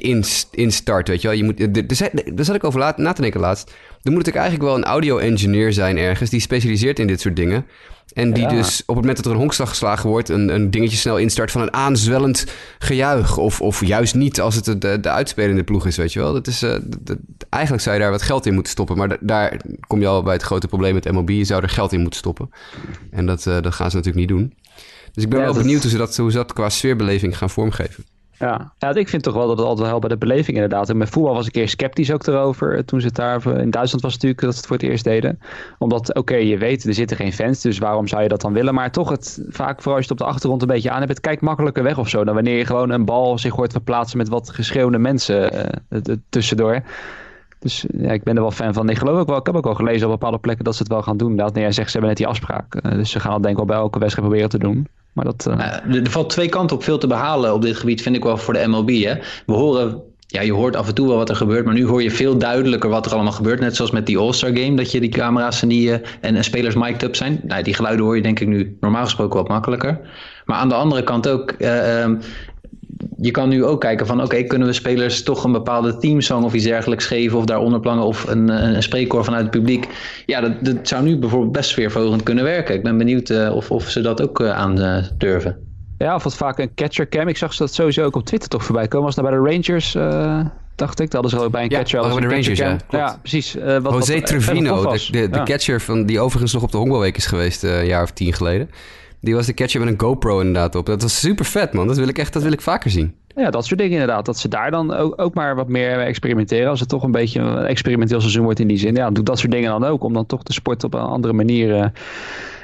instart, 0.52 1.08
weet 1.08 1.22
je 1.22 1.28
wel. 1.28 1.38
Je 1.38 1.44
moet, 1.44 1.58
daar 2.36 2.46
zat 2.46 2.56
ik 2.56 2.64
over 2.64 2.80
laat, 2.80 2.98
na 2.98 3.14
te 3.14 3.22
denken 3.22 3.40
laatst. 3.40 3.74
Dan 4.02 4.14
moet 4.14 4.26
het 4.26 4.36
eigenlijk 4.36 4.66
wel 4.66 4.76
een 4.76 4.84
audio-engineer 4.84 5.74
zijn 5.74 5.98
ergens... 5.98 6.30
die 6.30 6.40
specialiseert 6.40 7.00
in 7.00 7.08
dit 7.08 7.22
soort 7.22 7.36
dingen. 7.36 7.66
En 8.14 8.34
die 8.34 8.48
dus 8.48 8.82
op 8.82 8.88
het 8.88 8.98
moment 8.98 9.16
dat 9.16 9.26
er 9.26 9.32
een 9.32 9.38
honkslag 9.38 9.70
geslagen 9.70 10.10
wordt, 10.10 10.30
een, 10.30 10.50
een 10.50 10.72
dingetje 10.72 10.98
snel 10.98 11.18
instart 11.18 11.52
van 11.52 11.62
een 11.62 11.74
aanzwellend 11.74 12.46
gejuich. 12.80 13.38
Of, 13.38 13.62
of 13.62 13.86
juist 13.86 14.16
niet 14.16 14.42
als 14.42 14.56
het 14.56 14.82
de, 14.82 15.00
de 15.00 15.10
uitspelende 15.10 15.64
ploeg 15.64 15.86
is, 15.86 15.98
weet 15.98 16.14
je 16.14 16.20
wel. 16.20 16.34
Dat 16.34 16.48
is, 16.48 16.64
uh, 16.64 16.76
eigenlijk 17.50 17.84
zou 17.84 17.96
je 17.96 18.02
daar 18.02 18.12
wat 18.12 18.22
geld 18.22 18.46
in 18.46 18.54
moeten 18.54 18.72
stoppen. 18.72 18.98
Maar 18.98 19.18
daar 19.20 19.62
kom 19.88 20.00
je 20.00 20.08
al 20.08 20.24
bij 20.24 20.34
het 20.34 20.44
grote 20.44 20.68
probleem 20.68 20.94
met 20.94 21.12
MLB. 21.12 21.30
Je 21.30 21.44
zou 21.44 21.64
er 21.64 21.70
geld 21.70 21.94
in 21.94 22.02
moeten 22.02 22.20
stoppen. 22.20 22.50
En 23.12 23.26
dat, 23.26 23.46
uh, 23.46 23.62
dat 23.62 23.74
gaan 23.74 23.90
ze 23.90 23.96
natuurlijk 23.96 24.30
niet 24.30 24.38
doen. 24.38 24.54
Dus 25.14 25.24
ik 25.24 25.30
ben 25.30 25.40
wel 25.40 25.54
benieuwd 25.54 25.82
hoe 25.82 25.92
ze, 25.92 25.98
dat, 25.98 26.18
hoe 26.18 26.32
ze 26.32 26.38
dat 26.38 26.54
qua 26.54 26.70
sfeerbeleving 26.70 27.38
gaan 27.38 27.50
vormgeven. 27.50 28.06
Ja. 28.40 28.72
ja, 28.78 28.96
ik 28.96 29.10
vind 29.10 29.24
toch 29.24 29.34
wel 29.34 29.48
dat 29.48 29.58
het 29.58 29.66
altijd 29.66 29.80
wel 29.80 29.88
helpt 29.88 30.08
bij 30.08 30.18
de 30.18 30.26
beleving 30.26 30.58
inderdaad. 30.58 30.90
En 30.90 30.98
met 30.98 31.10
voetbal 31.10 31.34
was 31.34 31.48
ik 31.48 31.56
eerst 31.56 31.74
sceptisch 31.74 32.12
ook 32.12 32.28
erover. 32.28 32.76
Eh, 32.76 32.84
toen 32.84 33.00
ze 33.02 33.08
het 33.08 33.16
daar 33.16 33.46
in 33.46 33.70
Duitsland 33.70 34.04
was 34.04 34.14
natuurlijk 34.14 34.42
dat 34.42 34.52
ze 34.52 34.58
het 34.58 34.68
voor 34.68 34.76
het 34.76 34.86
eerst 34.86 35.04
deden. 35.04 35.40
Omdat, 35.78 36.14
oké, 36.14 36.36
je 36.36 36.58
weet, 36.58 36.84
er 36.84 36.94
zitten 36.94 37.18
geen 37.18 37.34
fans, 37.34 37.62
dus 37.62 37.78
waarom 37.78 38.08
zou 38.08 38.22
je 38.22 38.28
dat 38.28 38.42
dan 38.42 38.54
willen? 38.54 38.74
Maar 38.74 38.92
toch, 38.92 39.10
het, 39.10 39.42
vaak 39.50 39.78
vooral 39.78 39.96
als 39.96 40.06
je 40.06 40.12
het 40.12 40.22
op 40.22 40.28
de 40.28 40.34
achtergrond 40.34 40.62
een 40.62 40.68
beetje 40.68 40.92
aan 40.92 41.00
hebt, 41.00 41.10
het 41.10 41.20
kijkt 41.20 41.42
makkelijker 41.42 41.84
weg 41.84 41.98
of 41.98 42.10
zo. 42.10 42.24
Dan 42.24 42.34
wanneer 42.34 42.58
je 42.58 42.66
gewoon 42.66 42.90
een 42.90 43.06
bal 43.06 43.38
zich 43.38 43.56
hoort 43.56 43.72
verplaatsen 43.72 44.18
met 44.18 44.30
wat 44.30 44.50
geschreeuwde 44.50 44.98
mensen 44.98 45.54
uh, 45.90 46.16
tussendoor. 46.30 46.82
Dus 47.60 47.86
ja, 47.98 48.12
ik 48.12 48.24
ben 48.24 48.36
er 48.36 48.42
wel 48.42 48.52
fan 48.52 48.74
van. 48.74 48.90
Ik 48.90 48.98
geloof 48.98 49.20
ook 49.20 49.28
wel, 49.28 49.38
ik 49.38 49.46
heb 49.46 49.56
ook 49.56 49.66
al 49.66 49.76
gelezen 49.76 50.08
op 50.08 50.12
bepaalde 50.12 50.40
plekken 50.40 50.66
dat 50.66 50.76
ze 50.76 50.84
het 50.84 50.92
wel 50.92 51.02
gaan 51.02 51.18
doen. 51.18 51.36
Dat, 51.36 51.54
nee, 51.54 51.64
jij 51.64 51.72
zegt, 51.72 51.92
ze 51.92 51.92
hebben 51.92 52.10
net 52.10 52.18
die 52.18 52.28
afspraak. 52.28 52.82
Dus 52.82 53.12
ze 53.12 53.20
gaan 53.20 53.32
dat 53.32 53.42
denk 53.42 53.52
ik 53.52 53.58
wel 53.58 53.68
bij 53.68 53.78
elke 53.78 54.00
wedstrijd 54.00 54.28
proberen 54.28 54.50
te 54.50 54.60
doen. 54.60 54.88
Maar 55.18 55.26
dat, 55.26 55.48
uh... 55.50 55.96
er 55.96 56.10
valt 56.10 56.30
twee 56.30 56.50
kanten 56.50 56.76
op 56.76 56.84
veel 56.84 56.98
te 56.98 57.08
behalen 57.08 57.54
op 57.54 57.62
dit 57.62 57.76
gebied, 57.76 58.02
vind 58.02 58.16
ik 58.16 58.24
wel 58.24 58.38
voor 58.38 58.54
de 58.54 58.68
MLB. 58.68 58.90
Hè? 58.90 59.14
We 59.46 59.54
horen 59.54 60.02
ja, 60.28 60.42
je 60.42 60.54
hoort 60.54 60.76
af 60.76 60.88
en 60.88 60.94
toe 60.94 61.08
wel 61.08 61.18
wat 61.18 61.30
er 61.30 61.36
gebeurt, 61.36 61.66
maar 61.66 61.74
nu 61.74 61.86
hoor 61.86 62.04
je 62.04 62.12
veel 62.12 62.38
duidelijker 62.38 62.90
wat 62.90 63.06
er 63.06 63.14
allemaal 63.14 63.32
gebeurt. 63.32 63.60
Net 63.60 63.76
zoals 63.76 63.92
met 63.92 64.06
die 64.06 64.18
All-Star 64.18 64.58
Game, 64.58 64.76
dat 64.76 64.92
je 64.92 65.00
die 65.00 65.10
camera's 65.10 65.62
en, 65.62 65.68
die, 65.68 65.92
en, 65.92 66.36
en 66.36 66.44
spelers 66.44 66.76
mic'd 66.76 67.04
up 67.04 67.16
zijn. 67.16 67.40
Nou, 67.44 67.64
die 67.64 67.74
geluiden 67.74 68.06
hoor 68.06 68.16
je 68.16 68.22
denk 68.22 68.40
ik 68.40 68.48
nu 68.48 68.78
normaal 68.80 69.04
gesproken 69.04 69.40
wat 69.40 69.48
makkelijker. 69.48 70.00
Maar 70.46 70.58
aan 70.58 70.70
de 70.70 70.76
andere 70.76 71.04
kant 71.04 71.30
ook, 71.30 71.54
uh, 71.60 72.06
je 73.18 73.32
kan 73.32 73.50
nu 73.50 73.66
ook 73.66 73.82
kijken 73.82 74.08
van 74.08 74.24
oké, 74.24 74.44
kunnen 74.44 74.68
we 74.68 74.74
spelers 74.74 75.24
toch 75.24 75.44
een 75.44 75.52
bepaalde 75.52 75.98
teamsong 75.98 76.44
of 76.44 76.54
iets 76.54 76.64
dergelijks 76.64 77.06
geven 77.06 77.38
of 77.38 77.46
daaronder 77.46 77.80
plangen 77.80 78.04
of 78.04 78.28
een, 78.28 78.48
een 78.48 78.84
spreekkoor 78.84 79.24
vanuit 79.24 79.42
het 79.42 79.52
publiek. 79.52 79.88
Ja, 80.26 80.42
dat, 80.42 80.66
dat 80.66 80.88
zou 80.88 81.04
nu 81.04 81.18
bijvoorbeeld 81.18 81.52
best 81.52 81.70
sfeerverhogend 81.70 82.24
kunnen 82.24 82.44
werken. 82.44 82.76
Ik 82.76 82.84
ben 82.84 82.98
benieuwd 82.98 83.30
uh, 83.30 83.56
of, 83.56 83.72
of 83.72 83.90
ze 83.90 84.02
dat 84.02 84.22
ook 84.22 84.40
uh, 84.40 84.52
aan 84.52 84.80
uh, 84.80 84.98
durven. 85.18 85.58
Ja, 85.98 86.16
of 86.16 86.24
wat 86.24 86.36
vaak 86.36 86.60
een 86.60 86.74
catcher 86.76 87.10
cam. 87.10 87.28
Ik 87.28 87.38
zag 87.38 87.54
ze 87.54 87.64
dat 87.64 87.74
sowieso 87.74 88.04
ook 88.04 88.16
op 88.16 88.26
Twitter 88.26 88.50
toch 88.50 88.64
voorbij 88.64 88.88
komen. 88.88 89.06
Was 89.06 89.16
dat 89.16 89.26
bij 89.26 89.34
de 89.34 89.40
Rangers, 89.40 89.92
dacht 90.76 91.00
ik. 91.00 91.12
Dat 91.12 91.22
hadden 91.22 91.32
ze 91.40 91.46
ook 91.46 91.52
bij 91.52 91.64
een 91.64 91.70
catcher. 91.70 92.02
Ja, 92.02 92.08
bij 92.08 92.20
de 92.22 92.28
Rangers, 92.28 92.60
ja. 92.60 92.78
Ja, 92.90 93.18
precies. 93.22 93.56
Uh, 93.56 93.78
wat, 93.78 93.94
José 93.94 94.22
Trevino, 94.22 94.82
de, 94.92 95.08
de, 95.12 95.30
de 95.30 95.44
catcher 95.44 95.82
van, 95.82 96.06
die 96.06 96.20
overigens 96.20 96.54
nog 96.54 96.64
op 96.64 96.72
de 96.72 96.78
Honkbalweek 96.78 97.18
is 97.18 97.26
geweest 97.26 97.64
een 97.64 97.86
jaar 97.86 98.04
of 98.04 98.12
tien 98.12 98.34
geleden. 98.34 98.70
Die 99.20 99.36
was 99.36 99.46
de 99.46 99.54
catcher 99.54 99.80
met 99.80 99.90
een 99.90 100.00
GoPro 100.00 100.40
inderdaad 100.40 100.76
op. 100.76 100.86
Dat 100.86 101.02
was 101.02 101.20
super 101.20 101.46
vet, 101.46 101.74
man. 101.74 101.88
Dat 101.88 101.98
wil 101.98 102.08
ik 102.08 102.18
echt 102.18 102.34
dat 102.34 102.44
wil 102.44 102.52
ik 102.52 102.62
vaker 102.62 102.92
zien. 102.92 103.16
Ja, 103.36 103.50
dat 103.50 103.66
soort 103.66 103.80
dingen 103.80 104.00
inderdaad. 104.00 104.26
Dat 104.26 104.38
ze 104.38 104.48
daar 104.48 104.72
dan 104.72 104.94
ook, 104.94 105.22
ook 105.22 105.34
maar 105.34 105.56
wat 105.56 105.68
meer 105.68 106.00
experimenteren. 106.00 106.70
Als 106.70 106.80
het 106.80 106.90
toch 106.90 107.04
een 107.04 107.12
beetje 107.12 107.40
een 107.40 107.66
experimenteel 107.66 108.20
seizoen 108.20 108.44
wordt 108.44 108.60
in 108.60 108.68
die 108.68 108.78
zin. 108.78 108.96
Ja, 108.96 109.12
doe 109.12 109.24
dat 109.24 109.40
soort 109.40 109.52
dingen 109.52 109.70
dan 109.70 109.84
ook. 109.84 110.04
Om 110.04 110.14
dan 110.14 110.26
toch 110.26 110.44
de 110.44 110.54
sport 110.54 110.84
op 110.84 110.94
een 110.94 111.00
andere 111.00 111.34
manier 111.34 111.70
uh, 111.70 111.86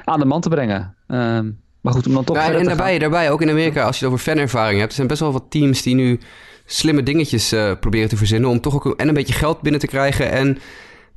aan 0.04 0.20
de 0.20 0.26
man 0.26 0.42
te 0.42 0.50
brengen. 0.50 0.96
Uh, 1.08 1.40
maar 1.82 1.94
goed, 1.94 2.08
om 2.08 2.14
dan 2.14 2.24
toch. 2.24 2.36
Ja, 2.36 2.52
en 2.52 2.66
daarbij, 2.66 3.00
daarbij, 3.00 3.32
ook 3.32 3.42
in 3.42 3.50
Amerika, 3.50 3.84
als 3.84 4.00
je 4.00 4.06
het 4.06 4.14
over 4.14 4.26
fanervaring 4.26 4.78
hebt. 4.78 4.90
Er 4.90 4.96
zijn 4.96 5.08
best 5.08 5.20
wel 5.20 5.32
wat 5.32 5.46
teams 5.50 5.82
die 5.82 5.96
nu 5.96 6.20
slimme 6.66 7.04
dingetjes 7.04 7.54
uh, 7.54 7.72
proberen 7.80 8.10
te 8.10 8.18
verzinnen. 8.18 8.50
Om 8.50 8.62
toch 8.62 8.76
ook 8.76 9.00
en 9.00 9.08
een 9.08 9.14
beetje 9.14 9.34
geld 9.34 9.62
binnen 9.62 9.82
te 9.82 9.88
krijgen. 9.88 10.32
En 10.32 10.58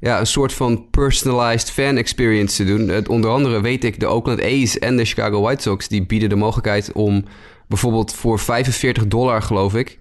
ja, 0.00 0.20
een 0.20 0.26
soort 0.26 0.52
van 0.52 0.90
personalized 0.90 1.70
fan 1.70 1.96
experience 1.96 2.56
te 2.56 2.64
doen. 2.64 2.88
Het, 2.88 3.08
onder 3.08 3.30
andere 3.30 3.60
weet 3.60 3.84
ik, 3.84 4.00
de 4.00 4.06
Oakland 4.06 4.42
A's 4.42 4.78
en 4.78 4.96
de 4.96 5.04
Chicago 5.04 5.40
White 5.40 5.62
Sox... 5.62 5.88
die 5.88 6.06
bieden 6.06 6.28
de 6.28 6.36
mogelijkheid 6.36 6.92
om 6.92 7.24
bijvoorbeeld 7.68 8.14
voor 8.14 8.38
45 8.38 9.06
dollar, 9.06 9.42
geloof 9.42 9.74
ik... 9.74 9.98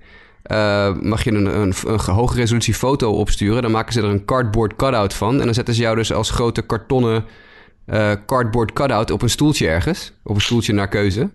Uh, 0.51 0.95
mag 1.01 1.23
je 1.23 1.31
een, 1.31 1.45
een, 1.45 1.73
een 1.85 1.99
hoge 1.99 2.35
resolutie 2.35 2.73
foto 2.73 3.11
opsturen. 3.11 3.61
Dan 3.61 3.71
maken 3.71 3.93
ze 3.93 4.01
er 4.01 4.07
een 4.07 4.25
cardboard 4.25 4.75
cutout 4.75 5.13
van. 5.13 5.39
En 5.39 5.45
dan 5.45 5.53
zetten 5.53 5.73
ze 5.73 5.81
jou 5.81 5.95
dus 5.95 6.13
als 6.13 6.29
grote 6.29 6.61
kartonnen 6.61 7.25
uh, 7.87 8.11
cardboard 8.25 8.73
cutout 8.73 9.11
op 9.11 9.21
een 9.21 9.29
stoeltje 9.29 9.67
ergens. 9.67 10.13
Op 10.23 10.35
een 10.35 10.41
stoeltje 10.41 10.73
naar 10.73 10.87
keuze. 10.87 11.29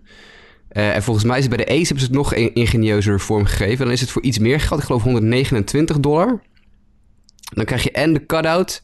Uh, 0.71 0.95
en 0.95 1.03
volgens 1.03 1.25
mij 1.25 1.37
is 1.37 1.45
het 1.45 1.55
bij 1.55 1.65
de 1.65 1.71
Ace 1.71 1.85
hebben 1.85 1.99
ze 1.99 2.05
het 2.05 2.15
nog 2.15 2.33
ingenieuzer 2.33 3.19
vormgegeven. 3.19 3.85
Dan 3.85 3.93
is 3.93 4.01
het 4.01 4.11
voor 4.11 4.21
iets 4.21 4.39
meer 4.39 4.59
geld. 4.59 4.79
Ik 4.79 4.85
geloof 4.85 5.03
129 5.03 5.99
dollar. 5.99 6.41
Dan 7.53 7.65
krijg 7.65 7.83
je 7.83 7.91
en 7.91 8.13
de 8.13 8.25
cutout. 8.25 8.83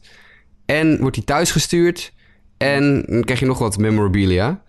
En 0.66 1.00
wordt 1.00 1.14
die 1.14 1.24
thuis 1.24 1.50
gestuurd. 1.50 2.12
En 2.56 3.04
dan 3.06 3.24
krijg 3.24 3.40
je 3.40 3.46
nog 3.46 3.58
wat 3.58 3.78
memorabilia. 3.78 4.62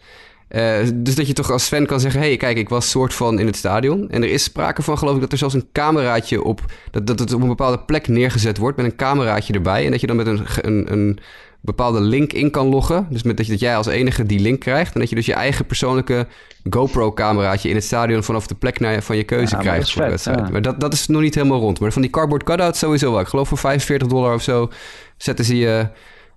Uh, 0.50 0.78
dus 0.94 1.16
dat 1.16 1.28
je 1.28 1.34
toch 1.34 1.52
als 1.52 1.68
fan 1.68 1.86
kan 1.86 2.00
zeggen: 2.00 2.22
hey, 2.22 2.38
kijk, 2.38 2.58
ik 2.58 2.70
was 2.70 2.90
soort 2.90 3.14
van 3.14 3.40
in 3.40 3.46
het 3.46 3.56
stadion. 3.56 4.10
En 4.10 4.24
er 4.24 4.30
is 4.30 4.44
sprake 4.44 4.82
van, 4.82 4.98
geloof 4.98 5.16
ik, 5.16 5.22
dat 5.22 5.32
er 5.32 5.38
zelfs 5.38 5.54
een 5.54 5.70
cameraatje 5.72 6.44
op. 6.44 6.66
Dat, 6.92 7.08
dat 7.08 7.20
het 7.20 7.34
op 7.34 7.42
een 7.42 7.48
bepaalde 7.48 7.80
plek 7.80 8.08
neergezet 8.08 8.58
wordt 8.58 8.78
met 8.78 8.86
een 8.86 8.96
cameraatje 8.96 9.54
erbij. 9.54 9.86
En 9.86 9.92
dat 9.92 10.02
je 10.02 10.08
dan 10.08 10.16
met 10.16 10.28
een, 10.28 10.46
een, 10.62 10.92
een 10.92 11.20
bepaalde 11.62 12.00
link 12.00 12.34
in 12.34 12.52
kan 12.52 12.67
loggen. 12.67 13.08
Dus 13.10 13.24
met 13.24 13.38
dat, 13.38 13.45
je, 13.45 13.52
dat 13.52 13.62
jij 13.62 13.76
als 13.76 13.88
enige 13.88 14.26
die 14.26 14.39
link 14.39 14.60
krijgt. 14.60 14.93
En 14.93 15.00
dat 15.00 15.10
je 15.10 15.15
dus 15.15 15.26
je 15.26 15.34
eigen 15.34 15.65
persoonlijke 15.65 16.28
GoPro-cameraatje 16.69 17.69
in 17.69 17.76
het 17.76 17.84
stadion 17.84 18.24
vanaf 18.24 18.48
de 18.48 18.56
plek 18.56 18.80
naar, 18.80 19.04
van 19.04 19.17
je 19.17 19.24
keuze 19.24 19.58
krijgt 19.58 19.91
voor 19.91 20.02
de 20.02 20.10
wedstrijd. 20.10 20.52
Maar 20.52 20.62
dat, 20.62 20.80
dat 20.80 20.93
is 20.93 21.08
nog 21.08 21.22
niet 21.22 21.36
helemaal 21.36 21.60
rond. 21.60 21.80
Maar 21.80 21.91
van 21.91 22.02
die 22.02 22.12
cardboard 22.12 22.43
cutouts 22.43 22.80
sowieso 22.80 23.12
wel. 23.12 23.19
Ik 23.19 23.28
geloof 23.28 23.48
voor 23.48 23.58
45 23.58 24.08
dollar 24.08 24.34
of 24.34 24.41
zo 24.41 24.69
zetten 25.17 25.45
ze 25.45 25.58
je 25.58 25.88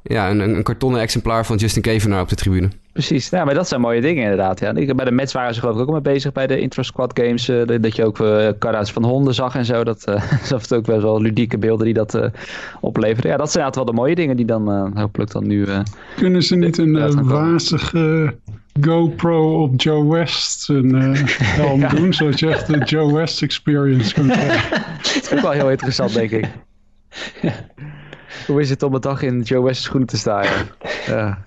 ja, 0.03 0.31
een, 0.31 0.41
een 0.41 0.63
kartonnen 0.63 1.01
exemplaar 1.01 1.47
van 1.47 1.57
Justin 1.57 1.83
Kevenaar 1.83 2.21
op 2.21 2.29
de 2.29 2.37
tribune. 2.37 2.69
Precies, 2.93 3.29
ja, 3.29 3.45
maar 3.45 3.55
dat 3.55 3.69
zijn 3.69 3.81
mooie 3.81 4.01
dingen 4.01 4.23
inderdaad. 4.23 4.61
Ja. 4.61 4.73
Bij 4.73 5.05
de 5.05 5.11
Mets 5.11 5.33
waren 5.33 5.55
ze 5.55 5.61
geloof 5.61 5.75
ik 5.75 5.81
ook 5.81 5.91
mee 5.91 6.01
bezig 6.01 6.33
bij 6.33 6.47
de 6.47 6.61
Intro-Squad 6.61 7.19
games. 7.19 7.49
Uh, 7.49 7.81
dat 7.81 7.97
je 7.97 8.05
ook 8.05 8.19
uh, 8.19 8.49
van 8.83 9.05
honden 9.05 9.35
zag 9.35 9.55
en 9.55 9.65
zo. 9.65 9.85
Dat, 9.85 10.05
uh, 10.09 10.23
dat 10.49 10.75
ook 10.75 10.85
best 10.85 11.03
wel 11.03 11.21
ludieke 11.21 11.59
beelden 11.59 11.85
die 11.85 11.95
dat 11.95 12.15
uh, 12.15 12.25
opleveren. 12.81 13.31
Ja, 13.31 13.37
dat 13.37 13.53
zijn 13.53 13.65
inderdaad 13.65 13.75
wel 13.75 13.85
de 13.85 14.01
mooie 14.01 14.15
dingen 14.15 14.37
die 14.37 14.47
dan 14.47 14.93
hopelijk 14.99 15.31
dan 15.31 15.47
nu... 15.47 15.67
Kunnen 16.17 16.43
ze 16.43 16.57
niet 16.57 16.79
een 16.79 17.25
wazige 17.29 18.35
GoPro 18.81 19.63
op 19.63 19.81
Joe 19.81 20.09
West 20.09 20.69
een 20.69 20.95
helm 21.61 21.81
ja. 21.81 21.89
doen? 21.89 22.13
Zodat 22.13 22.39
je 22.39 22.49
echt 22.49 22.67
de 22.67 22.79
Joe 22.79 23.13
West 23.13 23.43
experience 23.43 24.15
kunt 24.15 24.33
krijgen. 24.39 24.83
dat 25.03 25.23
is 25.23 25.33
ook 25.33 25.41
wel 25.41 25.51
heel 25.51 25.71
interessant, 25.71 26.15
denk 26.15 26.31
ik. 26.31 26.49
Hoe 28.47 28.61
is 28.61 28.71
het 28.71 28.83
om 28.83 28.95
een 28.95 29.01
dag 29.01 29.23
in 29.23 29.41
Joe 29.41 29.63
West 29.63 29.83
schoenen 29.83 30.09
te 30.09 30.17
staan? 30.17 30.47
Ja. 31.07 31.39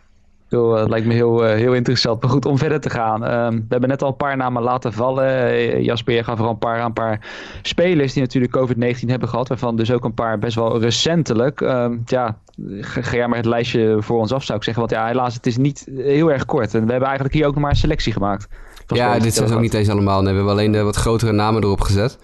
Dat 0.49 0.79
uh, 0.79 0.87
lijkt 0.87 1.07
me 1.07 1.13
heel, 1.13 1.45
uh, 1.45 1.53
heel 1.53 1.73
interessant. 1.73 2.21
Maar 2.21 2.31
goed, 2.31 2.45
om 2.45 2.57
verder 2.57 2.79
te 2.79 2.89
gaan. 2.89 3.23
Uh, 3.23 3.47
we 3.47 3.65
hebben 3.69 3.89
net 3.89 4.01
al 4.01 4.07
een 4.07 4.15
paar 4.15 4.37
namen 4.37 4.63
laten 4.63 4.93
vallen. 4.93 5.25
Uh, 5.25 5.83
Jasper, 5.83 6.13
je 6.13 6.23
gaf 6.23 6.39
er 6.39 6.45
een 6.45 6.57
paar, 6.57 6.85
een 6.85 6.93
paar 6.93 7.19
spelers 7.61 8.13
die 8.13 8.21
natuurlijk 8.21 8.57
COVID-19 8.57 8.99
hebben 9.05 9.29
gehad. 9.29 9.47
Waarvan 9.47 9.75
dus 9.75 9.91
ook 9.91 10.03
een 10.03 10.13
paar 10.13 10.39
best 10.39 10.55
wel 10.55 10.79
recentelijk. 10.79 11.61
Ehm, 11.61 11.97
ja, 12.05 12.37
ga, 12.79 13.01
ga 13.01 13.15
jij 13.15 13.27
maar 13.27 13.37
het 13.37 13.45
lijstje 13.45 13.97
voor 13.99 14.19
ons 14.19 14.31
af 14.31 14.43
zou 14.43 14.57
ik 14.57 14.63
zeggen. 14.63 14.83
Want 14.83 14.95
ja, 14.95 15.07
helaas, 15.07 15.33
het 15.33 15.45
is 15.45 15.57
niet 15.57 15.87
heel 15.95 16.31
erg 16.31 16.45
kort. 16.45 16.73
En 16.73 16.85
we 16.85 16.89
hebben 16.91 17.07
eigenlijk 17.07 17.33
hier 17.33 17.45
ook 17.45 17.53
nog 17.53 17.61
maar 17.61 17.71
een 17.71 17.77
selectie 17.77 18.13
gemaakt. 18.13 18.47
Ja, 18.87 19.19
dit 19.19 19.33
zijn 19.33 19.53
ook 19.53 19.59
niet 19.59 19.73
eens 19.73 19.89
allemaal. 19.89 20.21
Nee, 20.21 20.31
we 20.31 20.35
hebben 20.35 20.53
alleen 20.53 20.71
de 20.71 20.81
wat 20.81 20.95
grotere 20.95 21.31
namen 21.31 21.63
erop 21.63 21.81
gezet. 21.81 22.17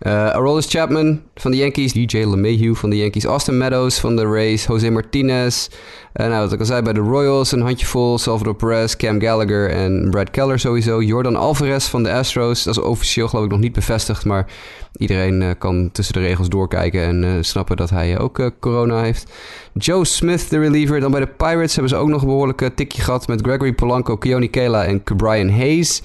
Uh, 0.00 0.30
Aroldis 0.30 0.66
Chapman 0.68 1.22
van 1.34 1.50
de 1.50 1.56
Yankees, 1.56 1.92
DJ 1.92 2.16
LeMahieu 2.16 2.74
van 2.74 2.90
de 2.90 2.96
Yankees, 2.96 3.24
Austin 3.24 3.56
Meadows 3.56 3.98
van 3.98 4.16
de 4.16 4.22
Rays, 4.22 4.64
Jose 4.64 4.90
Martinez. 4.90 5.68
Uh, 6.14 6.26
nou, 6.26 6.42
wat 6.42 6.52
ik 6.52 6.58
al 6.58 6.64
zei 6.64 6.82
bij 6.82 6.92
de 6.92 7.00
Royals, 7.00 7.52
een 7.52 7.60
handjevol. 7.60 8.18
Salvador 8.18 8.54
Perez, 8.54 8.96
Cam 8.96 9.20
Gallagher 9.20 9.70
en 9.70 10.10
Brad 10.10 10.30
Keller 10.30 10.58
sowieso. 10.58 11.02
Jordan 11.02 11.36
Alvarez 11.36 11.86
van 11.88 12.02
de 12.02 12.12
Astros, 12.12 12.62
dat 12.62 12.76
is 12.76 12.82
officieel 12.82 13.28
geloof 13.28 13.44
ik 13.44 13.50
nog 13.50 13.60
niet 13.60 13.72
bevestigd, 13.72 14.24
maar 14.24 14.46
iedereen 14.96 15.40
uh, 15.40 15.50
kan 15.58 15.90
tussen 15.92 16.14
de 16.14 16.20
regels 16.20 16.48
doorkijken 16.48 17.02
en 17.02 17.44
snappen 17.44 17.76
dat 17.76 17.90
hij 17.90 18.18
ook 18.18 18.50
corona 18.60 19.02
heeft. 19.02 19.32
Joe 19.74 20.04
Smith, 20.04 20.50
de 20.50 20.58
reliever. 20.58 21.00
Dan 21.00 21.10
bij 21.10 21.20
de 21.20 21.26
Pirates 21.26 21.72
hebben 21.72 21.92
ze 21.92 21.96
ook 21.96 22.08
nog 22.08 22.20
een 22.20 22.28
behoorlijke 22.28 22.74
tikje 22.74 23.02
gehad 23.02 23.26
met 23.28 23.40
Gregory 23.40 23.72
Polanco, 23.72 24.16
Keone 24.16 24.48
Kela 24.48 24.84
en 24.84 25.02
Brian 25.16 25.50
Hayes. 25.50 26.02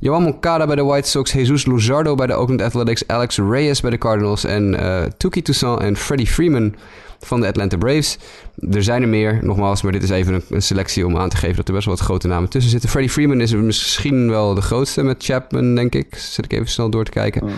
Johan 0.00 0.22
Moncada 0.22 0.66
bij 0.66 0.76
de 0.76 0.84
White 0.84 1.08
Sox, 1.08 1.32
Jesus 1.32 1.66
Luzardo 1.66 2.14
bij 2.14 2.26
de 2.26 2.36
Oakland 2.36 2.62
Athletics, 2.62 3.06
Alex 3.06 3.38
Reyes 3.38 3.80
bij 3.80 3.90
de 3.90 3.98
Cardinals 3.98 4.44
en 4.44 4.74
uh, 4.74 5.02
Tuki 5.16 5.42
Toussaint 5.42 5.80
en 5.80 5.96
Freddie 5.96 6.26
Freeman 6.26 6.74
van 7.18 7.40
de 7.40 7.46
Atlanta 7.46 7.76
Braves. 7.76 8.18
Er 8.70 8.82
zijn 8.82 9.02
er 9.02 9.08
meer, 9.08 9.38
nogmaals, 9.42 9.82
maar 9.82 9.92
dit 9.92 10.02
is 10.02 10.10
even 10.10 10.42
een, 10.50 10.62
selectie 10.62 11.06
om 11.06 11.16
aan 11.16 11.28
te 11.28 11.36
geven 11.36 11.56
dat 11.56 11.68
er 11.68 11.74
best 11.74 11.86
wel 11.86 11.94
wat 11.94 12.04
grote 12.04 12.28
namen 12.28 12.48
tussen 12.48 12.70
zitten. 12.70 12.88
Freddie 12.88 13.12
Freeman 13.12 13.40
is 13.40 13.52
misschien 13.52 14.30
wel 14.30 14.54
de 14.54 14.60
grootste 14.60 15.02
met 15.02 15.24
Chapman, 15.24 15.74
denk 15.74 15.94
ik. 15.94 16.16
Zet 16.16 16.44
ik 16.44 16.52
even 16.52 16.68
snel 16.68 16.90
door 16.90 17.04
te 17.04 17.10
kijken. 17.10 17.42
Oh. 17.42 17.50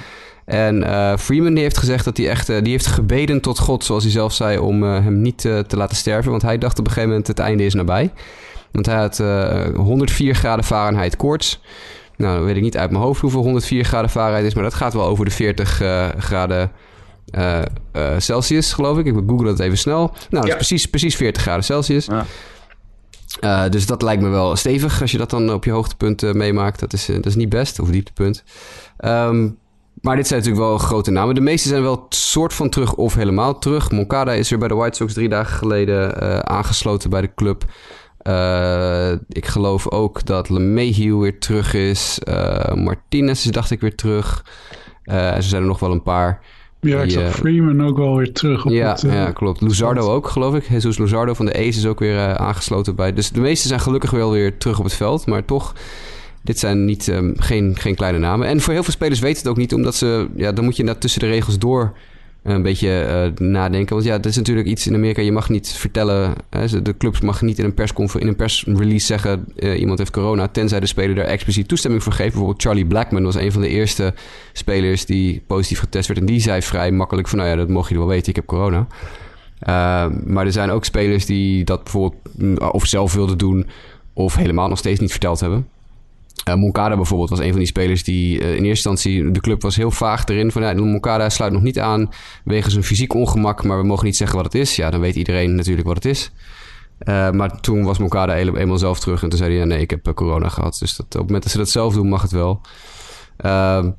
En 0.44 0.83
uh, 0.83 1.16
Freeman 1.16 1.55
die 1.55 1.62
heeft 1.62 1.78
gezegd 1.78 2.05
dat 2.05 2.16
hij 2.16 2.28
echt, 2.28 2.48
uh, 2.48 2.62
die 2.62 2.72
heeft 2.72 2.87
gebeden 2.87 3.40
tot 3.40 3.59
God, 3.59 3.85
zoals 3.85 4.02
hij 4.02 4.12
zelf 4.12 4.33
zei, 4.33 4.59
om 4.59 4.83
uh, 4.83 4.92
hem 4.92 5.22
niet 5.22 5.38
te 5.40 5.76
laten 5.76 5.96
sterven. 5.96 6.31
Want 6.31 6.42
hij 6.42 6.59
dacht 6.59 6.78
op 6.78 6.85
een 6.85 6.90
gegeven 6.90 7.11
moment 7.11 7.28
het 7.28 7.38
einde 7.38 7.64
is 7.64 7.74
nabij. 7.74 8.11
Want 8.70 8.87
hij 8.87 8.96
had 8.96 9.18
104 9.76 10.35
graden 10.35 10.64
Fahrenheit 10.64 11.16
koorts. 11.16 11.61
Nou, 12.22 12.37
dan 12.37 12.44
weet 12.44 12.56
ik 12.56 12.62
niet 12.62 12.76
uit 12.76 12.90
mijn 12.90 13.02
hoofd 13.02 13.20
hoeveel 13.20 13.42
104 13.42 13.85
graden 13.85 14.11
Fahrenheit 14.11 14.44
is, 14.44 14.54
maar 14.54 14.62
dat 14.62 14.74
gaat 14.74 14.92
wel 14.92 15.06
over 15.06 15.24
de 15.24 15.30
40 15.30 15.82
uh, 15.82 16.08
graden 16.18 16.70
uh, 17.35 17.58
uh, 17.96 18.14
Celsius, 18.18 18.72
geloof 18.72 18.98
ik. 18.98 19.06
Ik 19.06 19.14
google 19.26 19.48
het 19.48 19.58
even 19.58 19.78
snel. 19.78 19.98
Nou, 19.98 20.14
dat 20.30 20.46
is 20.46 20.54
precies, 20.54 20.87
precies 20.87 21.16
40 21.16 21.42
graden 21.42 21.64
Celsius. 21.64 22.08
Ja. 23.40 23.68
dus 23.68 23.87
dat 23.87 24.02
lijkt 24.02 24.22
me 24.22 24.28
wel 24.28 24.56
stevig 24.56 25.00
als 25.00 25.11
je 25.11 25.18
dat 25.18 25.30
dan 25.30 25.52
op 25.52 25.64
je 25.64 25.70
hoogtepunt 25.70 26.35
meemaakt. 26.35 26.80
Dat 26.80 26.92
is, 26.92 27.06
dat 27.06 27.26
is 27.26 27.35
niet 27.35 27.48
best, 27.48 27.80
of 27.80 27.88
dieptepunt. 27.88 28.44
Um, 29.04 29.58
maar 30.00 30.16
dit 30.16 30.26
zijn 30.26 30.40
natuurlijk 30.40 30.66
wel 30.68 30.78
grote 30.78 31.11
namen. 31.11 31.35
De 31.35 31.40
meeste 31.40 31.68
zijn 31.68 31.82
wel 31.82 32.06
soort 32.08 32.52
van 32.52 32.68
terug 32.68 32.94
of 32.94 33.14
helemaal 33.14 33.58
terug. 33.58 33.90
Moncada 33.90 34.32
is 34.32 34.50
er 34.50 34.58
bij 34.58 34.68
de 34.68 34.74
White 34.74 34.96
Sox 34.96 35.12
drie 35.12 35.28
dagen 35.28 35.56
geleden 35.56 36.48
aangesloten 36.48 37.11
bij 37.11 37.20
de 37.20 37.35
club. 37.35 37.64
Uh, 38.28 39.12
ik 39.28 39.46
geloof 39.46 39.90
ook 39.90 40.26
dat 40.26 40.48
LeMahieu 40.48 41.14
weer 41.14 41.38
terug 41.38 41.74
is. 41.74 42.18
Uh, 42.28 42.74
Martinez 42.74 43.44
is 43.44 43.50
dacht 43.50 43.70
ik 43.70 43.80
weer 43.80 43.94
terug. 43.94 44.44
Uh, 45.04 45.35
er 45.35 45.42
zijn 45.42 45.62
er 45.62 45.68
nog 45.68 45.79
wel 45.79 45.90
een 45.90 46.02
paar. 46.02 46.40
Ja, 46.81 47.02
ik 47.02 47.10
zag 47.10 47.35
Freeman 47.35 47.87
ook 47.87 47.96
wel 47.96 48.16
weer 48.16 48.33
terug. 48.33 48.64
Op 48.64 48.73
ja, 48.73 48.90
het, 48.90 49.00
ja, 49.00 49.31
klopt. 49.31 49.60
Luzardo 49.60 50.12
ook, 50.12 50.29
geloof 50.29 50.54
ik. 50.54 50.68
Jesus 50.68 50.98
Luzardo 50.98 51.35
van 51.35 51.46
de 51.46 51.54
Ace 51.54 51.79
is 51.79 51.87
ook 51.87 51.98
weer 51.98 52.37
aangesloten 52.37 52.94
bij. 52.94 53.12
Dus 53.12 53.31
de 53.31 53.40
meeste 53.40 53.68
zijn 53.68 53.81
gelukkig 53.81 54.10
wel 54.10 54.31
weer 54.31 54.58
terug 54.58 54.79
op 54.79 54.85
het 54.85 54.94
veld. 54.94 55.27
Maar 55.27 55.44
toch, 55.44 55.75
dit 56.42 56.58
zijn 56.58 56.85
niet, 56.85 57.06
um, 57.06 57.35
geen, 57.37 57.77
geen 57.79 57.94
kleine 57.94 58.18
namen. 58.18 58.46
En 58.46 58.60
voor 58.60 58.73
heel 58.73 58.83
veel 58.83 58.92
spelers 58.92 59.20
weten 59.20 59.38
het 59.38 59.48
ook 59.48 59.56
niet, 59.56 59.75
omdat 59.75 59.94
ze... 59.94 60.29
Ja, 60.37 60.52
dan 60.52 60.64
moet 60.64 60.77
je 60.77 60.83
net 60.83 61.00
tussen 61.00 61.20
de 61.20 61.27
regels 61.29 61.58
door 61.58 61.92
een 62.43 62.63
beetje 62.63 63.33
uh, 63.38 63.49
nadenken. 63.49 63.95
Want 63.95 64.07
ja, 64.07 64.17
dat 64.17 64.27
is 64.27 64.37
natuurlijk 64.37 64.67
iets 64.67 64.87
in 64.87 64.95
Amerika. 64.95 65.23
Je 65.23 65.33
mag 65.33 65.49
niet 65.49 65.69
vertellen. 65.69 66.35
Hè, 66.51 66.83
de 66.83 66.97
clubs 66.97 67.21
mag 67.21 67.43
niet 67.43 67.59
in 67.59 67.65
een, 67.65 67.75
persconfer 67.75 68.21
in 68.21 68.27
een 68.27 68.37
persrelease 68.37 69.07
zeggen. 69.07 69.45
Uh, 69.57 69.81
iemand 69.81 69.99
heeft 69.99 70.11
corona. 70.11 70.49
Tenzij 70.49 70.81
de 70.81 70.87
speler 70.87 71.15
daar 71.15 71.25
expliciet 71.25 71.69
toestemming 71.69 72.03
voor 72.03 72.13
geeft. 72.13 72.31
Bijvoorbeeld 72.31 72.63
Charlie 72.63 72.87
Blackman 72.87 73.23
was 73.23 73.35
een 73.35 73.53
van 73.53 73.63
de 73.63 73.69
eerste 73.69 74.15
spelers 74.53 75.07
die 75.07 75.43
positief 75.47 75.79
getest 75.79 76.09
werd. 76.09 76.21
En 76.21 76.27
die 76.27 76.40
zei 76.40 76.63
vrij 76.63 76.90
makkelijk: 76.93 77.29
van 77.29 77.38
nou 77.38 77.51
ja, 77.51 77.57
dat 77.57 77.69
mocht 77.69 77.88
je 77.88 77.99
wel 77.99 78.07
weten. 78.07 78.29
Ik 78.29 78.37
heb 78.37 78.47
corona. 78.47 78.87
Uh, 79.69 80.07
maar 80.25 80.47
er 80.47 80.53
zijn 80.53 80.71
ook 80.71 80.85
spelers 80.85 81.27
die 81.27 81.65
dat 81.65 81.83
bijvoorbeeld 81.83 82.23
mm, 82.37 82.57
of 82.57 82.87
zelf 82.87 83.15
wilden 83.15 83.38
doen. 83.38 83.67
Of 84.13 84.35
helemaal 84.35 84.69
nog 84.69 84.79
steeds 84.79 85.01
niet 85.01 85.11
verteld 85.11 85.40
hebben. 85.40 85.67
Uh, 86.48 86.54
Moncada 86.54 86.96
bijvoorbeeld 86.96 87.30
was 87.30 87.38
een 87.38 87.50
van 87.50 87.58
die 87.58 87.66
spelers 87.66 88.04
die 88.04 88.38
in 88.38 88.64
eerste 88.64 88.88
instantie... 88.88 89.30
de 89.30 89.40
club 89.40 89.62
was 89.62 89.76
heel 89.76 89.90
vaag 89.90 90.24
erin 90.26 90.52
van... 90.52 90.62
Ja, 90.62 90.74
Moncada 90.74 91.28
sluit 91.28 91.52
nog 91.52 91.62
niet 91.62 91.78
aan 91.78 92.08
wegens 92.44 92.74
een 92.74 92.85
fysiek 92.85 93.14
ongemak... 93.14 93.64
maar 93.64 93.78
we 93.78 93.87
mogen 93.87 94.04
niet 94.04 94.16
zeggen 94.16 94.37
wat 94.37 94.44
het 94.44 94.54
is. 94.54 94.76
Ja, 94.76 94.90
dan 94.90 95.00
weet 95.00 95.14
iedereen 95.14 95.54
natuurlijk 95.54 95.87
wat 95.87 95.96
het 95.96 96.04
is. 96.04 96.33
maar 97.06 97.60
toen 97.60 97.85
was 97.85 97.98
Moncada 97.98 98.37
eenmaal 98.37 98.78
zelf 98.78 99.00
terug 99.00 99.22
en 99.22 99.28
toen 99.28 99.38
zei 99.38 99.56
hij... 99.56 99.64
nee, 99.64 99.80
ik 99.80 99.90
heb 99.90 100.12
corona 100.14 100.48
gehad. 100.48 100.76
Dus 100.78 100.96
dat, 100.96 101.06
op 101.06 101.12
het 101.12 101.22
moment 101.22 101.42
dat 101.42 101.52
ze 101.52 101.58
dat 101.58 101.70
zelf 101.70 101.94
doen, 101.94 102.08
mag 102.08 102.22
het 102.22 102.30
wel. 102.30 102.60
Ehm, 103.37 103.90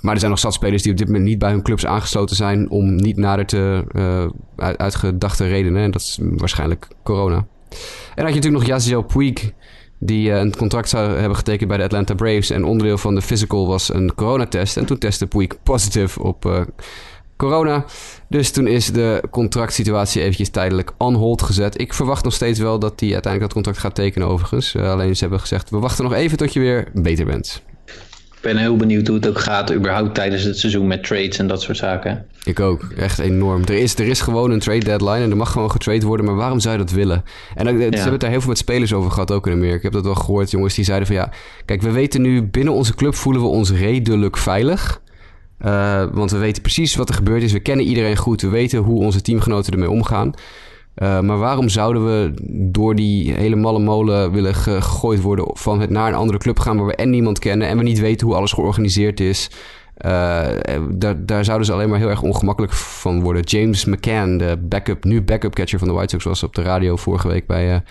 maar 0.00 0.12
er 0.12 0.18
zijn 0.18 0.30
nog 0.30 0.40
zat 0.40 0.54
spelers 0.54 0.82
die 0.82 0.92
op 0.92 0.98
dit 0.98 1.06
moment 1.06 1.24
niet 1.24 1.38
bij 1.38 1.50
hun 1.50 1.62
clubs 1.62 1.86
aangesloten 1.86 2.36
zijn 2.36 2.70
om 2.70 2.96
niet 2.96 3.16
nader 3.16 3.46
te 3.46 3.84
uh, 3.92 4.68
uitgedachte 4.76 5.46
redenen. 5.46 5.82
En 5.82 5.90
dat 5.90 6.00
is 6.00 6.18
waarschijnlijk 6.20 6.88
corona. 7.02 7.36
En 7.36 7.46
dan 8.14 8.24
had 8.24 8.28
je 8.28 8.34
natuurlijk 8.34 8.62
nog 8.62 8.64
Yaziel 8.64 9.02
Puig, 9.02 9.52
die 10.02 10.28
uh, 10.28 10.38
een 10.38 10.56
contract 10.56 10.88
zou 10.88 11.18
hebben 11.18 11.36
getekend 11.36 11.68
bij 11.68 11.78
de 11.78 11.84
Atlanta 11.84 12.14
Braves. 12.14 12.50
En 12.50 12.64
onderdeel 12.64 12.98
van 12.98 13.14
de 13.14 13.22
physical 13.22 13.66
was 13.66 13.94
een 13.94 14.14
coronatest. 14.14 14.76
En 14.76 14.86
toen 14.86 14.98
testte 14.98 15.26
Puig 15.26 15.62
positief 15.62 16.18
op 16.18 16.44
uh, 16.44 16.60
corona. 17.36 17.84
Dus 18.28 18.50
toen 18.50 18.66
is 18.66 18.92
de 18.92 19.22
contractsituatie 19.30 20.20
eventjes 20.20 20.48
tijdelijk 20.48 20.92
on 20.96 21.14
hold 21.14 21.42
gezet. 21.42 21.80
Ik 21.80 21.94
verwacht 21.94 22.24
nog 22.24 22.34
steeds 22.34 22.58
wel 22.58 22.78
dat 22.78 23.00
hij 23.00 23.12
uiteindelijk 23.12 23.40
dat 23.40 23.52
contract 23.52 23.78
gaat 23.78 23.94
tekenen 23.94 24.28
overigens. 24.28 24.76
alleen 24.76 25.14
ze 25.14 25.20
hebben 25.20 25.40
gezegd, 25.40 25.70
we 25.70 25.78
wachten 25.78 26.04
nog 26.04 26.12
even 26.12 26.38
tot 26.38 26.52
je 26.52 26.60
weer 26.60 26.88
beter 26.94 27.24
bent. 27.24 27.62
Ik 28.40 28.46
ben 28.46 28.56
heel 28.56 28.76
benieuwd 28.76 29.06
hoe 29.06 29.16
het 29.16 29.28
ook 29.28 29.38
gaat, 29.38 29.72
überhaupt 29.72 30.14
tijdens 30.14 30.42
het 30.42 30.58
seizoen 30.58 30.86
met 30.86 31.04
trades 31.04 31.38
en 31.38 31.46
dat 31.46 31.62
soort 31.62 31.76
zaken. 31.76 32.26
Ik 32.44 32.60
ook, 32.60 32.82
echt 32.96 33.18
enorm. 33.18 33.62
Er 33.62 33.74
is, 33.74 33.94
er 33.94 34.06
is 34.06 34.20
gewoon 34.20 34.50
een 34.50 34.58
trade 34.58 34.84
deadline 34.84 35.22
en 35.22 35.30
er 35.30 35.36
mag 35.36 35.52
gewoon 35.52 35.70
getrade 35.70 36.06
worden, 36.06 36.26
maar 36.26 36.34
waarom 36.34 36.60
zou 36.60 36.78
je 36.78 36.84
dat 36.84 36.92
willen? 36.92 37.24
En 37.54 37.68
ook, 37.68 37.76
ze 37.76 37.82
hebben 37.82 38.10
het 38.10 38.20
daar 38.20 38.30
heel 38.30 38.40
veel 38.40 38.48
met 38.48 38.58
spelers 38.58 38.92
over 38.92 39.10
gehad, 39.10 39.32
ook 39.32 39.46
in 39.46 39.52
Amerika. 39.52 39.76
Ik 39.76 39.82
heb 39.82 39.92
dat 39.92 40.04
wel 40.04 40.14
gehoord, 40.14 40.50
jongens, 40.50 40.74
die 40.74 40.84
zeiden 40.84 41.06
van 41.06 41.16
ja, 41.16 41.30
kijk, 41.64 41.82
we 41.82 41.90
weten 41.90 42.22
nu 42.22 42.42
binnen 42.42 42.74
onze 42.74 42.94
club 42.94 43.14
voelen 43.14 43.42
we 43.42 43.48
ons 43.48 43.70
redelijk 43.70 44.36
veilig. 44.36 45.00
Uh, 45.64 46.04
want 46.12 46.30
we 46.30 46.38
weten 46.38 46.62
precies 46.62 46.94
wat 46.94 47.08
er 47.08 47.14
gebeurd 47.14 47.42
is. 47.42 47.52
We 47.52 47.60
kennen 47.60 47.86
iedereen 47.86 48.16
goed. 48.16 48.40
We 48.40 48.48
weten 48.48 48.78
hoe 48.78 49.00
onze 49.00 49.22
teamgenoten 49.22 49.72
ermee 49.72 49.90
omgaan. 49.90 50.34
Uh, 51.02 51.20
maar 51.20 51.38
waarom 51.38 51.68
zouden 51.68 52.04
we 52.06 52.32
door 52.70 52.94
die 52.94 53.32
hele 53.32 53.56
malle 53.56 53.78
molen 53.78 54.32
willen 54.32 54.54
gegooid 54.54 55.20
worden 55.20 55.50
van 55.52 55.80
het 55.80 55.90
naar 55.90 56.08
een 56.08 56.14
andere 56.14 56.38
club 56.38 56.58
gaan 56.58 56.76
waar 56.76 56.86
we 56.86 56.94
en 56.94 57.10
niemand 57.10 57.38
kennen 57.38 57.68
en 57.68 57.76
we 57.76 57.82
niet 57.82 58.00
weten 58.00 58.26
hoe 58.26 58.36
alles 58.36 58.52
georganiseerd 58.52 59.20
is? 59.20 59.50
Uh, 60.06 60.48
daar, 60.90 61.26
daar 61.26 61.44
zouden 61.44 61.66
ze 61.66 61.72
alleen 61.72 61.88
maar 61.88 61.98
heel 61.98 62.08
erg 62.08 62.22
ongemakkelijk 62.22 62.72
van 62.72 63.20
worden. 63.22 63.42
James 63.42 63.84
McCann, 63.84 64.38
de 64.38 64.58
backup, 64.60 65.04
nu 65.04 65.22
backup 65.22 65.54
catcher 65.54 65.78
van 65.78 65.88
de 65.88 65.94
White 65.94 66.10
Sox, 66.10 66.24
was 66.24 66.42
op 66.42 66.54
de 66.54 66.62
radio 66.62 66.96
vorige 66.96 67.28
week 67.28 67.46
bij 67.46 67.82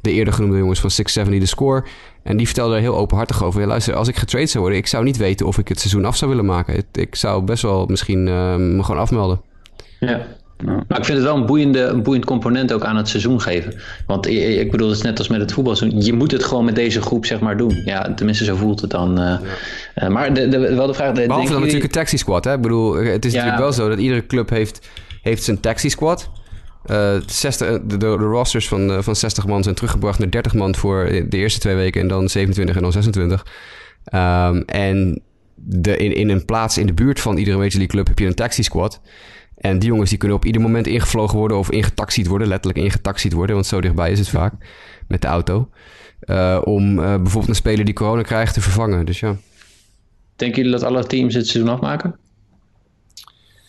de 0.00 0.12
eerder 0.12 0.34
genoemde 0.34 0.58
jongens 0.58 0.80
van 0.80 0.90
670 0.90 1.48
The 1.48 1.56
Score. 1.56 1.84
En 2.22 2.36
die 2.36 2.46
vertelde 2.46 2.74
er 2.74 2.80
heel 2.80 2.96
openhartig 2.96 3.44
over. 3.44 3.66
Luister, 3.66 3.94
als 3.94 4.08
ik 4.08 4.16
getraind 4.16 4.50
zou 4.50 4.62
worden, 4.62 4.82
ik 4.82 4.86
zou 4.86 5.04
niet 5.04 5.16
weten 5.16 5.46
of 5.46 5.58
ik 5.58 5.68
het 5.68 5.80
seizoen 5.80 6.04
af 6.04 6.16
zou 6.16 6.30
willen 6.30 6.46
maken. 6.46 6.76
Ik, 6.76 6.86
ik 6.92 7.14
zou 7.14 7.42
best 7.42 7.62
wel 7.62 7.86
misschien 7.86 8.24
me 8.76 8.82
gewoon 8.82 9.00
afmelden. 9.00 9.40
Ja, 10.00 10.26
maar 10.64 10.98
ik 10.98 11.04
vind 11.04 11.18
het 11.18 11.26
wel 11.26 11.36
een, 11.36 11.46
boeiende, 11.46 11.80
een 11.80 12.02
boeiend 12.02 12.24
component 12.24 12.72
ook 12.72 12.84
aan 12.84 12.96
het 12.96 13.08
seizoen 13.08 13.40
geven. 13.40 13.74
Want 14.06 14.26
ik 14.28 14.70
bedoel, 14.70 14.88
het 14.88 14.96
is 14.96 15.02
net 15.02 15.18
als 15.18 15.28
met 15.28 15.40
het 15.40 15.52
voetbal. 15.52 15.84
Je 15.98 16.12
moet 16.12 16.32
het 16.32 16.44
gewoon 16.44 16.64
met 16.64 16.74
deze 16.74 17.02
groep 17.02 17.26
zeg 17.26 17.40
maar 17.40 17.56
doen. 17.56 17.82
Ja, 17.84 18.14
tenminste 18.14 18.44
zo 18.44 18.56
voelt 18.56 18.80
het 18.80 18.90
dan. 18.90 19.20
Uh, 19.20 19.38
uh, 19.96 20.08
maar 20.08 20.34
de, 20.34 20.48
de, 20.48 20.74
wel 20.74 20.86
de 20.86 20.94
vraag... 20.94 21.12
Behalve 21.12 21.52
dan 21.52 21.60
natuurlijk 21.60 21.84
een 21.84 21.90
taxi 21.90 22.16
squad. 22.18 22.44
Hè? 22.44 22.54
Ik 22.54 22.60
bedoel, 22.60 22.94
het 22.94 23.24
is 23.24 23.32
natuurlijk 23.32 23.60
wel 23.60 23.72
zo 23.72 23.88
dat 23.88 23.98
iedere 23.98 24.26
club 24.26 24.50
heeft, 24.50 24.88
heeft 25.22 25.42
zijn 25.42 25.60
taxi 25.60 25.90
squad. 25.90 26.30
Uh, 26.90 27.14
60, 27.26 27.68
de, 27.68 27.86
de, 27.86 27.96
de, 27.98 28.08
rosters 28.08 28.68
van, 28.68 29.02
van 29.02 29.16
60 29.16 29.46
man 29.46 29.62
zijn 29.62 29.74
teruggebracht 29.74 30.18
naar 30.18 30.30
30 30.30 30.54
man 30.54 30.74
voor 30.74 31.04
de 31.28 31.36
eerste 31.36 31.60
twee 31.60 31.74
weken. 31.74 32.00
En 32.00 32.08
dan 32.08 32.28
27 32.28 32.76
en 32.76 32.82
dan 32.82 32.92
26. 32.92 33.46
Um, 34.14 34.62
en 34.64 35.22
de, 35.54 35.96
in, 35.96 36.14
in 36.14 36.28
een 36.28 36.44
plaats 36.44 36.78
in 36.78 36.86
de 36.86 36.94
buurt 36.94 37.20
van 37.20 37.36
iedere 37.36 37.56
Major 37.56 37.72
League 37.72 37.86
club 37.86 38.06
heb 38.06 38.18
je 38.18 38.26
een 38.26 38.34
taxi 38.34 38.62
squad. 38.62 39.00
En 39.56 39.78
die 39.78 39.88
jongens 39.88 40.10
die 40.10 40.18
kunnen 40.18 40.36
op 40.36 40.44
ieder 40.44 40.60
moment 40.60 40.86
ingevlogen 40.86 41.38
worden 41.38 41.58
of 41.58 41.70
ingetaxied 41.70 42.26
worden, 42.26 42.48
letterlijk 42.48 42.84
ingetaxied 42.84 43.32
worden, 43.32 43.54
want 43.54 43.66
zo 43.66 43.80
dichtbij 43.80 44.10
is 44.10 44.18
het 44.18 44.28
vaak 44.28 44.52
met 45.08 45.20
de 45.22 45.26
auto. 45.26 45.68
Uh, 46.24 46.60
om 46.64 46.98
uh, 46.98 47.04
bijvoorbeeld 47.04 47.48
een 47.48 47.54
speler 47.54 47.84
die 47.84 47.94
corona 47.94 48.22
krijgt 48.22 48.54
te 48.54 48.60
vervangen. 48.60 49.06
Dus 49.06 49.20
ja. 49.20 49.36
Denken 50.36 50.56
jullie 50.56 50.78
dat 50.78 50.82
alle 50.82 51.06
teams 51.06 51.34
het 51.34 51.46
seizoen 51.46 51.72
afmaken? 51.72 52.16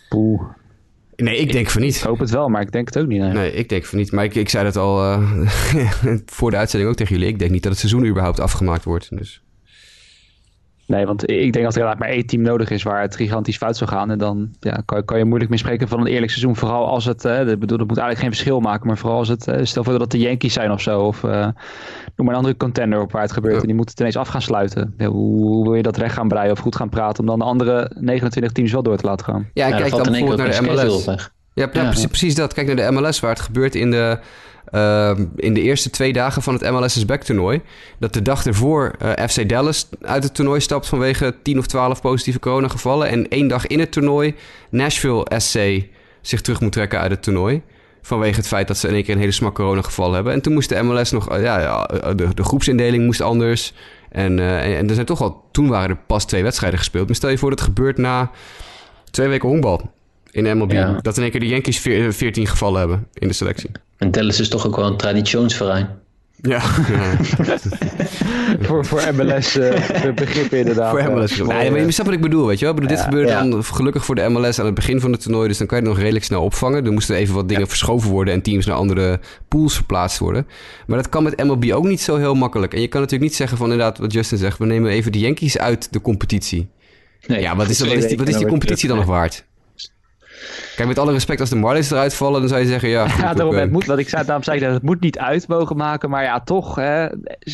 Poeh. 0.10 0.42
Nee, 1.16 1.38
ik 1.38 1.52
denk 1.52 1.70
van 1.70 1.82
niet. 1.82 1.96
Ik 1.96 2.02
hoop 2.02 2.20
het 2.20 2.30
wel, 2.30 2.50
maar 2.50 2.62
ik 2.62 2.72
denk 2.72 2.88
het 2.88 2.98
ook 2.98 3.08
niet. 3.08 3.20
Nee, 3.20 3.32
nee 3.32 3.54
ik 3.54 3.70
denk 3.70 3.86
van 3.86 3.98
niet. 3.98 4.12
Maar 4.12 4.24
ik, 4.24 4.36
ik 4.36 4.50
zei 4.50 4.64
dat 4.64 4.76
al 4.76 5.04
uh, 5.04 5.32
voor 6.26 6.52
de 6.52 6.58
uitzending 6.58 6.92
ook 6.92 6.98
tegen 6.98 7.16
jullie. 7.16 7.32
Ik 7.32 7.40
denk 7.40 7.52
niet 7.52 7.64
dat 7.64 7.72
het 7.72 7.82
seizoen 7.82 8.06
überhaupt 8.06 8.40
afgemaakt 8.40 8.84
wordt. 8.84 9.18
Dus. 9.18 9.42
Nee, 10.88 11.06
want 11.06 11.30
ik 11.30 11.54
denk 11.54 11.66
dat 11.66 11.76
er 11.76 11.96
maar 11.98 12.10
één 12.10 12.26
team 12.26 12.42
nodig 12.42 12.70
is 12.70 12.84
waar 12.84 13.02
het 13.02 13.16
gigantisch 13.16 13.58
fout 13.58 13.78
zou 13.78 13.90
gaan. 13.90 14.12
En 14.12 14.18
dan 14.18 14.50
ja, 14.60 14.82
kan, 14.86 15.06
kan 15.06 15.18
je 15.18 15.26
moeilijk 15.26 15.50
meer 15.50 15.60
spreken 15.60 15.88
van 15.88 16.00
een 16.00 16.08
eerlijk 16.08 16.32
seizoen. 16.32 16.56
Vooral 16.56 16.88
als 16.88 17.06
het, 17.06 17.26
uh, 17.26 17.38
bedoel, 17.46 17.78
dat 17.78 17.88
moet 17.88 17.98
eigenlijk 17.98 18.20
geen 18.20 18.30
verschil 18.30 18.60
maken. 18.60 18.88
Maar 18.88 18.98
vooral 18.98 19.18
als 19.18 19.28
het, 19.28 19.48
uh, 19.48 19.56
stel 19.62 19.84
voor 19.84 19.92
dat 19.92 20.02
het 20.02 20.12
de 20.12 20.20
Yankees 20.20 20.54
zijn 20.54 20.72
of 20.72 20.82
zo. 20.82 21.00
Of 21.00 21.24
uh, 21.24 21.32
noem 21.32 21.54
maar 22.16 22.28
een 22.28 22.36
andere 22.36 22.58
contender 22.58 23.02
op 23.02 23.12
waar 23.12 23.22
het 23.22 23.32
gebeurt. 23.32 23.62
En 23.62 23.68
die 23.68 23.76
moeten 23.76 23.92
het 23.92 24.00
ineens 24.00 24.18
af 24.18 24.28
gaan 24.28 24.42
sluiten. 24.42 24.94
Ja, 24.98 25.06
hoe, 25.06 25.42
hoe, 25.42 25.64
wil 25.64 25.74
je 25.76 25.84
dat 25.84 25.98
recht 25.98 26.14
gaan 26.14 26.28
breien 26.28 26.52
of 26.52 26.60
goed 26.60 26.76
gaan 26.76 26.90
praten. 26.90 27.20
Om 27.20 27.26
dan 27.26 27.40
de 27.40 27.46
andere 27.46 27.92
29 28.00 28.52
teams 28.52 28.72
wel 28.72 28.84
door 28.84 28.98
te 28.98 29.06
laten 29.06 29.26
gaan. 29.26 29.50
Ja, 29.54 29.70
kijk 29.70 29.90
dan 29.90 30.04
bijvoorbeeld 30.04 30.38
naar 30.38 30.52
de 30.52 30.62
MLS. 30.62 31.06
Ja, 31.06 31.16
ja, 31.54 31.70
ja, 31.74 31.88
precies, 31.90 32.08
precies 32.08 32.36
dat. 32.36 32.54
Kijk 32.54 32.68
naar 32.68 32.76
de 32.76 32.92
MLS 32.92 33.20
waar 33.20 33.32
het 33.32 33.40
gebeurt 33.40 33.76
in 33.76 33.92
de 33.92 34.20
uh, 34.72 35.12
in 35.36 35.54
de 35.54 35.62
eerste 35.62 35.90
twee 35.90 36.14
dagen 36.14 36.42
van 36.42 36.54
het 36.54 36.72
MLS 36.72 36.98
is 36.98 37.06
Back 37.06 37.24
toernooi. 37.24 37.62
Dat 38.00 38.14
de 38.14 38.22
dag 38.22 38.46
ervoor 38.46 38.96
uh, 39.02 39.18
eh, 39.18 39.30
FC 39.30 39.50
Dallas 39.50 39.90
uit 40.02 40.24
het 40.24 40.34
toernooi 40.34 40.60
stapt 40.60 40.88
vanwege 40.88 41.36
10 41.44 41.58
of 41.58 41.68
12 41.68 42.02
positieve 42.02 42.40
coronagevallen. 42.40 43.10
En 43.10 43.28
één 43.28 43.48
dag 43.48 43.68
in 43.68 43.80
het 43.80 43.92
toernooi 43.92 44.36
Nashville 44.70 45.28
SC 45.38 45.60
zich 46.22 46.42
terug 46.42 46.62
moet 46.62 46.72
trekken 46.72 47.00
uit 47.00 47.12
het 47.12 47.24
toernooi. 47.24 47.62
Vanwege 48.02 48.36
het 48.36 48.48
feit 48.48 48.68
dat 48.68 48.78
ze 48.78 48.88
in 48.88 48.94
één 48.94 49.04
keer 49.04 49.14
een 49.14 49.20
hele 49.20 49.32
smak 49.32 49.56
coronageval 49.56 50.14
hebben. 50.14 50.34
En 50.34 50.42
toen 50.42 50.54
moest 50.54 50.70
de 50.70 50.84
MLS 50.84 51.12
nog... 51.12 51.32
Uh, 51.32 51.44
ja, 51.44 51.60
ja 51.60 52.14
de, 52.14 52.34
de, 52.34 52.44
groepsindeling 52.44 53.06
moest 53.06 53.22
anders. 53.22 53.74
En, 54.10 54.38
uh, 54.38 54.78
en 54.78 54.88
er 54.88 54.94
zijn 54.94 55.06
toch 55.06 55.22
al... 55.22 55.44
Toen 55.52 55.68
waren 55.68 55.90
er 55.90 56.02
pas 56.08 56.26
twee 56.26 56.44
wedstrijden 56.44 56.80
gespeeld. 56.80 57.08
Maar 57.08 57.16
stel 57.16 57.30
je 57.30 57.38
voor 57.38 57.50
dat 57.50 57.60
het 57.60 57.68
gebeurt 57.68 57.98
na 57.98 58.32
twee 59.12 59.28
weken 59.28 59.50
honkbal 59.50 59.92
in 60.32 60.58
MLB. 60.58 60.72
Ja. 60.72 61.00
Dat 61.02 61.18
in 61.18 61.22
één 61.22 61.32
keer 61.32 61.40
de 61.40 61.48
Yankees 61.48 61.80
14 61.80 62.48
gevallen 62.48 62.80
hebben 62.80 63.08
in 63.14 63.28
de 63.28 63.34
selectie. 63.34 63.70
En 63.98 64.12
Dallas 64.12 64.40
is 64.40 64.50
toch 64.50 64.68
ook 64.68 64.76
wel 64.76 64.86
een 64.86 64.98
traditionsverein. 64.98 65.90
Ja. 66.42 66.60
voor, 68.66 68.86
voor 68.86 69.02
MLS 69.14 69.58
uh, 69.58 69.74
begrippen 70.16 70.58
inderdaad. 70.58 70.90
Voor 70.90 71.12
MLS. 71.12 71.38
Nee, 71.38 71.72
maar 71.72 71.80
je 71.80 71.92
snapt 71.92 72.10
wat 72.10 72.18
ik 72.18 72.22
bedoel, 72.22 72.48
weet 72.48 72.60
je 72.60 72.66
wel? 72.66 72.74
Bedoel, 72.74 72.90
dit 72.90 73.00
gebeurde 73.00 73.32
dan 73.32 73.64
gelukkig 73.64 74.06
voor 74.06 74.16
de 74.16 74.30
MLS 74.30 74.60
aan 74.60 74.66
het 74.66 74.76
begin 74.76 75.00
van 75.00 75.12
het 75.12 75.22
toernooi. 75.22 75.48
Dus 75.48 75.58
dan 75.58 75.68
kan 75.68 75.78
je 75.78 75.84
het 75.84 75.94
nog 75.94 76.02
redelijk 76.02 76.26
snel 76.26 76.44
opvangen. 76.44 76.86
Er 76.86 76.92
moesten 76.92 77.16
even 77.16 77.36
wat 77.36 77.50
dingen 77.50 77.68
verschoven 77.68 78.10
worden 78.10 78.34
en 78.34 78.42
teams 78.42 78.66
naar 78.66 78.76
andere 78.76 79.20
pools 79.48 79.76
verplaatst 79.76 80.20
worden. 80.20 80.48
Maar 80.88 80.98
dat 80.98 81.10
kan 81.10 81.24
met 81.24 81.44
MLB 81.44 81.72
ook 81.72 81.86
niet 81.86 82.02
zo 82.02 82.16
heel 82.16 82.36
makkelijk. 82.36 82.74
En 82.74 82.82
je 82.82 82.88
kan 82.88 83.02
natuurlijk 83.02 83.30
niet 83.30 83.38
zeggen 83.38 83.58
van 83.58 83.72
inderdaad 83.72 83.98
wat 83.98 84.14
Justin 84.14 84.38
zegt. 84.38 84.58
We 84.58 84.66
nemen 84.66 84.92
even 84.92 85.12
de 85.12 85.20
Yankees 85.20 85.58
uit 85.58 85.94
de 85.94 86.02
competitie. 86.02 86.70
Nee, 87.28 87.42
ja, 87.42 87.56
wat 87.56 87.70
is, 87.70 87.80
wat 87.80 87.92
is 87.92 88.08
die, 88.08 88.18
wat 88.18 88.28
is 88.28 88.38
die 88.38 88.48
competitie 88.48 88.88
dan 88.88 88.98
nog 88.98 89.06
waard? 89.06 89.46
Kijk, 90.76 90.88
met 90.88 91.00
alle 91.00 91.12
respect, 91.12 91.40
als 91.40 91.50
de 91.50 91.56
Marlins 91.56 91.92
eruit 91.92 92.14
vallen, 92.14 92.40
dan 92.40 92.50
zou 92.50 92.62
je 92.62 92.68
zeggen, 92.68 92.90
ja... 92.90 93.06
ja, 93.18 93.34
daarom, 93.34 93.56
het 93.56 93.72
moet, 93.72 93.86
wat 93.86 93.98
ik 93.98 94.10
zei, 94.10 94.26
daarom 94.26 94.44
zei 94.44 94.58
ik 94.58 94.64
dat 94.64 94.74
het 94.74 94.84
moet 94.84 95.00
niet 95.00 95.20
uit 95.20 95.48
mogen 95.48 95.78
maken. 95.78 96.10
Maar 96.10 96.24
ja, 96.24 96.40
toch, 96.40 96.76
hè, 96.76 97.08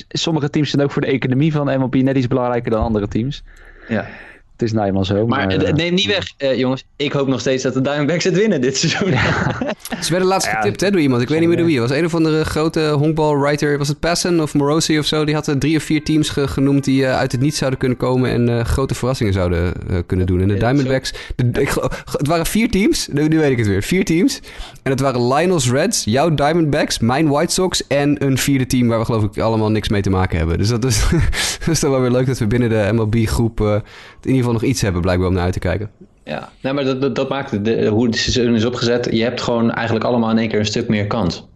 sommige 0.09 0.49
teams 0.49 0.69
zijn 0.69 0.83
ook 0.83 0.91
voor 0.91 1.01
de 1.01 1.07
economie 1.07 1.51
van 1.51 1.79
MLB 1.79 1.95
net 1.95 2.17
iets 2.17 2.27
belangrijker 2.27 2.71
dan 2.71 2.83
andere 2.83 3.07
teams. 3.07 3.43
Ja. 3.87 4.05
Het 4.53 4.61
is 4.61 4.71
nou 4.71 4.87
eenmaal 4.87 5.05
zo. 5.05 5.27
Maar, 5.27 5.47
maar 5.47 5.73
neem 5.73 5.93
niet 5.93 6.05
weg, 6.05 6.33
uh, 6.37 6.57
jongens. 6.57 6.83
Ik 6.95 7.11
hoop 7.11 7.27
nog 7.27 7.39
steeds 7.39 7.63
dat 7.63 7.73
de 7.73 7.81
Diamondbacks 7.81 8.23
het 8.23 8.33
winnen 8.33 8.61
dit 8.61 8.77
seizoen. 8.77 9.11
Ja. 9.11 9.57
Ze 10.03 10.11
werden 10.11 10.27
laatst 10.27 10.49
getipt 10.49 10.81
hè, 10.81 10.91
door 10.91 11.01
iemand. 11.01 11.21
Ik 11.21 11.27
weet 11.27 11.39
niet 11.39 11.47
meer 11.47 11.57
door 11.57 11.65
wie. 11.65 11.79
Was 11.79 11.91
een 11.91 12.05
of 12.05 12.15
andere 12.15 12.45
grote 12.45 12.89
honkbalwriter. 12.89 13.77
Was 13.77 13.87
het 13.87 13.99
Passen 13.99 14.39
of 14.39 14.53
Morosi 14.53 14.99
of 14.99 15.05
zo? 15.05 15.25
Die 15.25 15.35
had 15.35 15.55
drie 15.59 15.77
of 15.77 15.83
vier 15.83 16.03
teams 16.03 16.29
genoemd 16.29 16.83
die 16.83 17.01
uh, 17.01 17.17
uit 17.17 17.31
het 17.31 17.41
niet 17.41 17.55
zouden 17.55 17.79
kunnen 17.79 17.97
komen. 17.97 18.31
En 18.31 18.49
uh, 18.49 18.63
grote 18.63 18.95
verrassingen 18.95 19.33
zouden 19.33 19.73
kunnen 20.05 20.25
doen. 20.25 20.41
En 20.41 20.47
de 20.47 20.57
Diamondbacks... 20.57 21.13
De, 21.35 21.61
ik, 21.61 21.69
het 22.11 22.27
waren 22.27 22.45
vier 22.45 22.69
teams. 22.69 23.07
Nu, 23.11 23.27
nu, 23.27 23.39
weet 23.39 23.51
ik 23.51 23.57
het 23.57 23.67
weer. 23.67 23.83
Vier 23.83 24.05
teams. 24.05 24.39
En 24.83 24.91
het 24.91 24.99
waren 24.99 25.27
Lionel's 25.33 25.71
Reds, 25.71 26.03
jouw 26.03 26.33
Diamondbacks, 26.33 26.99
mijn 26.99 27.27
White 27.27 27.53
Sox... 27.53 27.87
en 27.87 28.25
een 28.25 28.37
vierde 28.37 28.65
team 28.65 28.87
waar 28.87 28.99
we 28.99 29.05
geloof 29.05 29.23
ik 29.23 29.37
allemaal 29.37 29.71
niks 29.71 29.89
mee 29.89 30.01
te 30.01 30.09
maken 30.09 30.37
hebben. 30.37 30.57
Dus 30.57 30.69
dat 30.69 30.85
is, 30.85 31.09
dat 31.59 31.67
is 31.67 31.79
dan 31.79 31.91
wel 31.91 32.01
weer 32.01 32.11
leuk 32.11 32.25
dat 32.25 32.37
we 32.37 32.47
binnen 32.47 32.69
de 32.69 32.89
MLB-groep... 32.93 33.81
in 34.25 34.29
ieder 34.29 34.45
geval 34.45 34.53
nog 34.53 34.69
iets 34.69 34.81
hebben 34.81 35.01
blijkbaar 35.01 35.27
om 35.27 35.33
naar 35.33 35.43
uit 35.43 35.53
te 35.53 35.59
kijken. 35.59 35.89
Ja, 36.23 36.51
nee, 36.61 36.73
maar 36.73 36.83
dat, 36.83 37.01
dat, 37.01 37.15
dat 37.15 37.29
maakt 37.29 37.51
het, 37.51 37.87
hoe 37.87 38.05
het 38.05 38.15
seizoen 38.15 38.55
is 38.55 38.65
opgezet. 38.65 39.07
Je 39.11 39.23
hebt 39.23 39.41
gewoon 39.41 39.71
eigenlijk 39.71 40.05
allemaal 40.05 40.29
in 40.29 40.37
één 40.37 40.49
keer 40.49 40.59
een 40.59 40.65
stuk 40.65 40.87
meer 40.87 41.07
kans. 41.07 41.47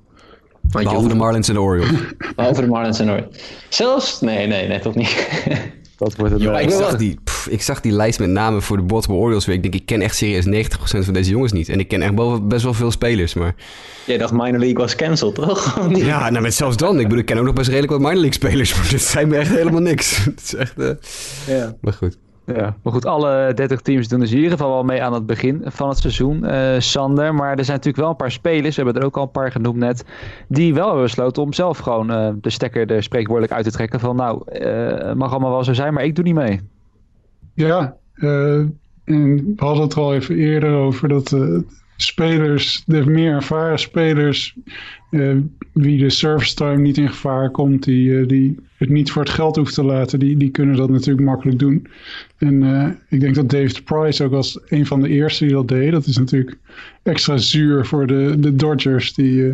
Want 0.71 0.85
Behalve 0.85 1.07
de 1.07 1.15
Marlins 1.15 1.47
en 1.47 1.53
de 1.53 1.61
Orioles. 1.61 1.99
Behalve 2.35 2.61
de 2.61 2.67
Marlins 2.67 2.99
en 2.99 3.05
de 3.05 3.11
Orioles. 3.11 3.37
Zelfs? 3.69 4.21
Nee, 4.21 4.47
nee, 4.47 4.67
nee, 4.67 4.79
toch 4.79 4.95
niet. 4.95 5.27
Dat 5.97 6.15
wordt 6.15 6.33
het. 6.33 6.61
ik, 6.61 6.69
zag 6.69 6.95
die, 6.95 7.19
ik 7.49 7.61
zag 7.61 7.81
die 7.81 7.91
lijst 7.91 8.19
met 8.19 8.29
namen 8.29 8.61
voor 8.61 8.77
de 8.77 8.83
Baltimore 8.83 9.21
Orioles. 9.21 9.47
Ik 9.47 9.61
denk, 9.61 9.75
ik 9.75 9.85
ken 9.85 10.01
echt 10.01 10.15
serieus 10.15 10.45
90% 10.45 10.69
van 10.79 11.13
deze 11.13 11.29
jongens 11.29 11.51
niet. 11.51 11.69
En 11.69 11.79
ik 11.79 11.87
ken 11.87 12.01
echt 12.01 12.47
best 12.47 12.63
wel 12.63 12.73
veel 12.73 12.91
spelers, 12.91 13.33
maar... 13.33 13.55
Jij 14.05 14.17
dacht 14.17 14.31
minor 14.31 14.59
league 14.59 14.77
was 14.77 14.95
cancelled, 14.95 15.35
toch? 15.35 15.79
ja, 15.95 16.29
nou 16.29 16.43
met 16.43 16.53
zelfs 16.53 16.77
dan. 16.77 16.95
Ik 16.97 17.03
bedoel, 17.03 17.19
ik 17.19 17.25
ken 17.25 17.37
ook 17.37 17.45
nog 17.45 17.53
best 17.53 17.67
redelijk 17.67 17.91
wat 17.91 18.01
minor 18.01 18.15
league 18.15 18.33
spelers. 18.33 18.75
Maar 18.75 18.87
dit 18.89 19.01
zijn 19.01 19.27
me 19.27 19.37
echt 19.37 19.49
helemaal 19.49 19.81
niks. 19.81 20.17
Het 20.25 20.41
is 20.43 20.55
echt... 20.55 20.73
Uh... 20.77 20.89
Ja. 21.47 21.75
Maar 21.81 21.93
goed. 21.93 22.17
Ja, 22.55 22.75
maar 22.83 22.93
goed, 22.93 23.05
alle 23.05 23.53
30 23.53 23.81
teams 23.81 24.07
doen 24.07 24.19
dus 24.19 24.29
in 24.31 24.35
ieder 24.35 24.51
geval 24.51 24.71
wel 24.71 24.83
mee 24.83 25.03
aan 25.03 25.13
het 25.13 25.25
begin 25.25 25.61
van 25.65 25.89
het 25.89 25.97
seizoen, 25.97 26.43
uh, 26.43 26.79
Sander. 26.79 27.33
Maar 27.33 27.57
er 27.57 27.65
zijn 27.65 27.77
natuurlijk 27.77 27.97
wel 27.97 28.09
een 28.09 28.15
paar 28.15 28.31
spelers, 28.31 28.75
we 28.75 28.83
hebben 28.83 29.01
er 29.01 29.07
ook 29.07 29.17
al 29.17 29.23
een 29.23 29.31
paar 29.31 29.51
genoemd 29.51 29.77
net, 29.77 30.05
die 30.47 30.73
wel 30.73 30.85
hebben 30.85 31.03
besloten 31.03 31.43
om 31.43 31.53
zelf 31.53 31.77
gewoon 31.77 32.11
uh, 32.11 32.29
de 32.41 32.49
stekker 32.49 32.91
er 32.91 33.03
spreekwoordelijk 33.03 33.53
uit 33.53 33.63
te 33.63 33.71
trekken 33.71 33.99
van 33.99 34.15
nou, 34.15 34.41
uh, 34.51 35.13
mag 35.13 35.31
allemaal 35.31 35.51
wel 35.51 35.63
zo 35.63 35.73
zijn, 35.73 35.93
maar 35.93 36.03
ik 36.03 36.15
doe 36.15 36.23
niet 36.23 36.35
mee. 36.35 36.59
Ja, 37.53 37.97
en 38.15 38.79
we 39.05 39.53
hadden 39.55 39.83
het 39.83 39.95
al 39.95 40.13
even 40.13 40.35
eerder 40.35 40.73
over 40.75 41.07
dat 41.07 41.35
spelers, 41.97 42.83
de 42.85 43.05
meer 43.05 43.33
ervaren 43.33 43.79
spelers, 43.79 44.55
uh, 45.11 45.35
wie 45.73 45.97
de 45.97 46.09
service 46.09 46.75
niet 46.77 46.97
in 46.97 47.09
gevaar 47.09 47.51
komt, 47.51 47.83
die, 47.83 48.09
uh, 48.09 48.27
die 48.27 48.59
het 48.77 48.89
niet 48.89 49.11
voor 49.11 49.21
het 49.21 49.31
geld 49.31 49.55
hoeft 49.55 49.73
te 49.73 49.83
laten, 49.83 50.19
die, 50.19 50.37
die 50.37 50.49
kunnen 50.49 50.75
dat 50.75 50.89
natuurlijk 50.89 51.27
makkelijk 51.27 51.59
doen. 51.59 51.87
En 52.37 52.63
uh, 52.63 52.89
ik 53.09 53.19
denk 53.19 53.35
dat 53.35 53.49
David 53.49 53.83
Price 53.83 54.23
ook 54.23 54.33
als 54.33 54.59
een 54.67 54.85
van 54.85 55.01
de 55.01 55.09
eerste 55.09 55.43
die 55.43 55.53
dat 55.53 55.67
deed. 55.67 55.91
Dat 55.91 56.05
is 56.05 56.17
natuurlijk 56.17 56.57
extra 57.03 57.37
zuur 57.37 57.85
voor 57.85 58.07
de, 58.07 58.35
de 58.39 58.55
Dodgers 58.55 59.13
die 59.13 59.53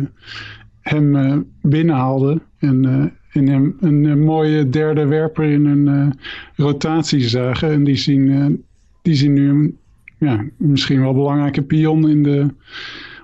hem 0.80 1.46
binnenhaalden. 1.62 2.42
En 2.58 3.12
in 3.32 3.48
hem 3.48 3.76
een, 3.80 4.20
mooie 4.20 4.68
derde 4.68 5.06
werper 5.06 5.44
in 5.44 5.66
een 5.66 6.18
rotatie 6.56 7.28
zagen. 7.28 7.70
En 7.70 7.84
die 7.84 7.96
zien, 7.96 8.64
die 9.02 9.14
zien 9.14 9.32
nu 9.32 9.76
ja, 10.24 10.44
misschien 10.56 11.00
wel 11.00 11.14
belangrijke 11.14 11.62
pion 11.62 12.08
in 12.08 12.22
de, 12.22 12.46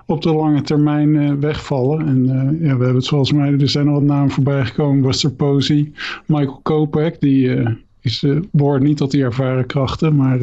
op 0.05 0.21
de 0.21 0.33
lange 0.33 0.61
termijn 0.61 1.15
uh, 1.15 1.33
wegvallen. 1.39 2.07
En 2.07 2.25
uh, 2.25 2.67
ja, 2.67 2.77
we 2.77 2.83
hebben 2.83 2.95
het 2.95 3.07
volgens 3.07 3.31
mij, 3.31 3.51
er 3.51 3.69
zijn 3.69 3.87
al 3.87 3.93
wat 3.93 4.03
namen 4.03 4.31
voorbij 4.31 4.65
gekomen. 4.65 5.01
Buster 5.01 5.31
Posey, 5.31 5.91
Michael 6.25 6.59
Kopek, 6.63 7.19
die 7.19 7.47
uh, 7.47 7.69
is, 8.01 8.25
behoort 8.51 8.81
niet 8.81 8.97
tot 8.97 9.11
die 9.11 9.23
ervaren 9.23 9.65
krachten. 9.65 10.15
Maar 10.15 10.39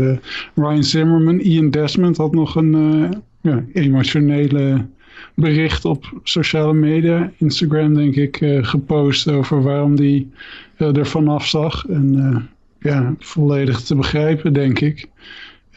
Ryan 0.55 0.85
Zimmerman, 0.85 1.41
Ian 1.41 1.71
Desmond 1.71 2.17
had 2.17 2.35
nog 2.35 2.55
een 2.55 3.13
ja, 3.41 3.65
emotionele 3.73 4.87
bericht 5.35 5.85
op 5.85 6.21
sociale 6.23 6.75
media, 6.75 7.33
Instagram 7.37 7.95
denk 7.95 8.17
ik, 8.17 8.39
gepost 8.61 9.31
over 9.31 9.63
waarom 9.63 9.97
die 9.97 10.31
er 10.77 11.07
vanaf 11.07 11.47
zag. 11.47 11.87
En 11.89 12.49
ja, 12.81 13.15
volledig 13.19 13.81
te 13.81 13.95
begrijpen 13.95 14.53
denk 14.53 14.81
ik. 14.81 15.09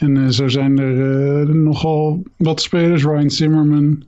En 0.02 0.16
uh, 0.16 0.28
zo 0.28 0.48
zijn 0.48 0.80
er 0.80 0.96
uh, 1.48 1.56
nogal 1.56 2.24
wat 2.38 2.62
spelers. 2.62 3.04
Ryan 3.04 3.30
Zimmerman, 3.30 4.04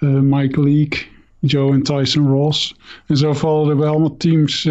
uh, 0.00 0.20
Mike 0.20 0.62
Leake, 0.62 0.98
Joe 1.38 1.72
en 1.72 1.82
Tyson 1.82 2.28
Ross. 2.28 2.76
En 3.06 3.16
zo 3.16 3.32
vallen 3.32 3.70
er 3.70 3.76
bij 3.76 3.88
allemaal 3.88 4.16
teams 4.16 4.62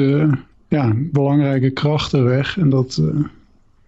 ja, 0.68 0.94
belangrijke 0.96 1.70
krachten 1.70 2.24
weg. 2.24 2.58
En 2.58 2.70
dat, 2.70 3.02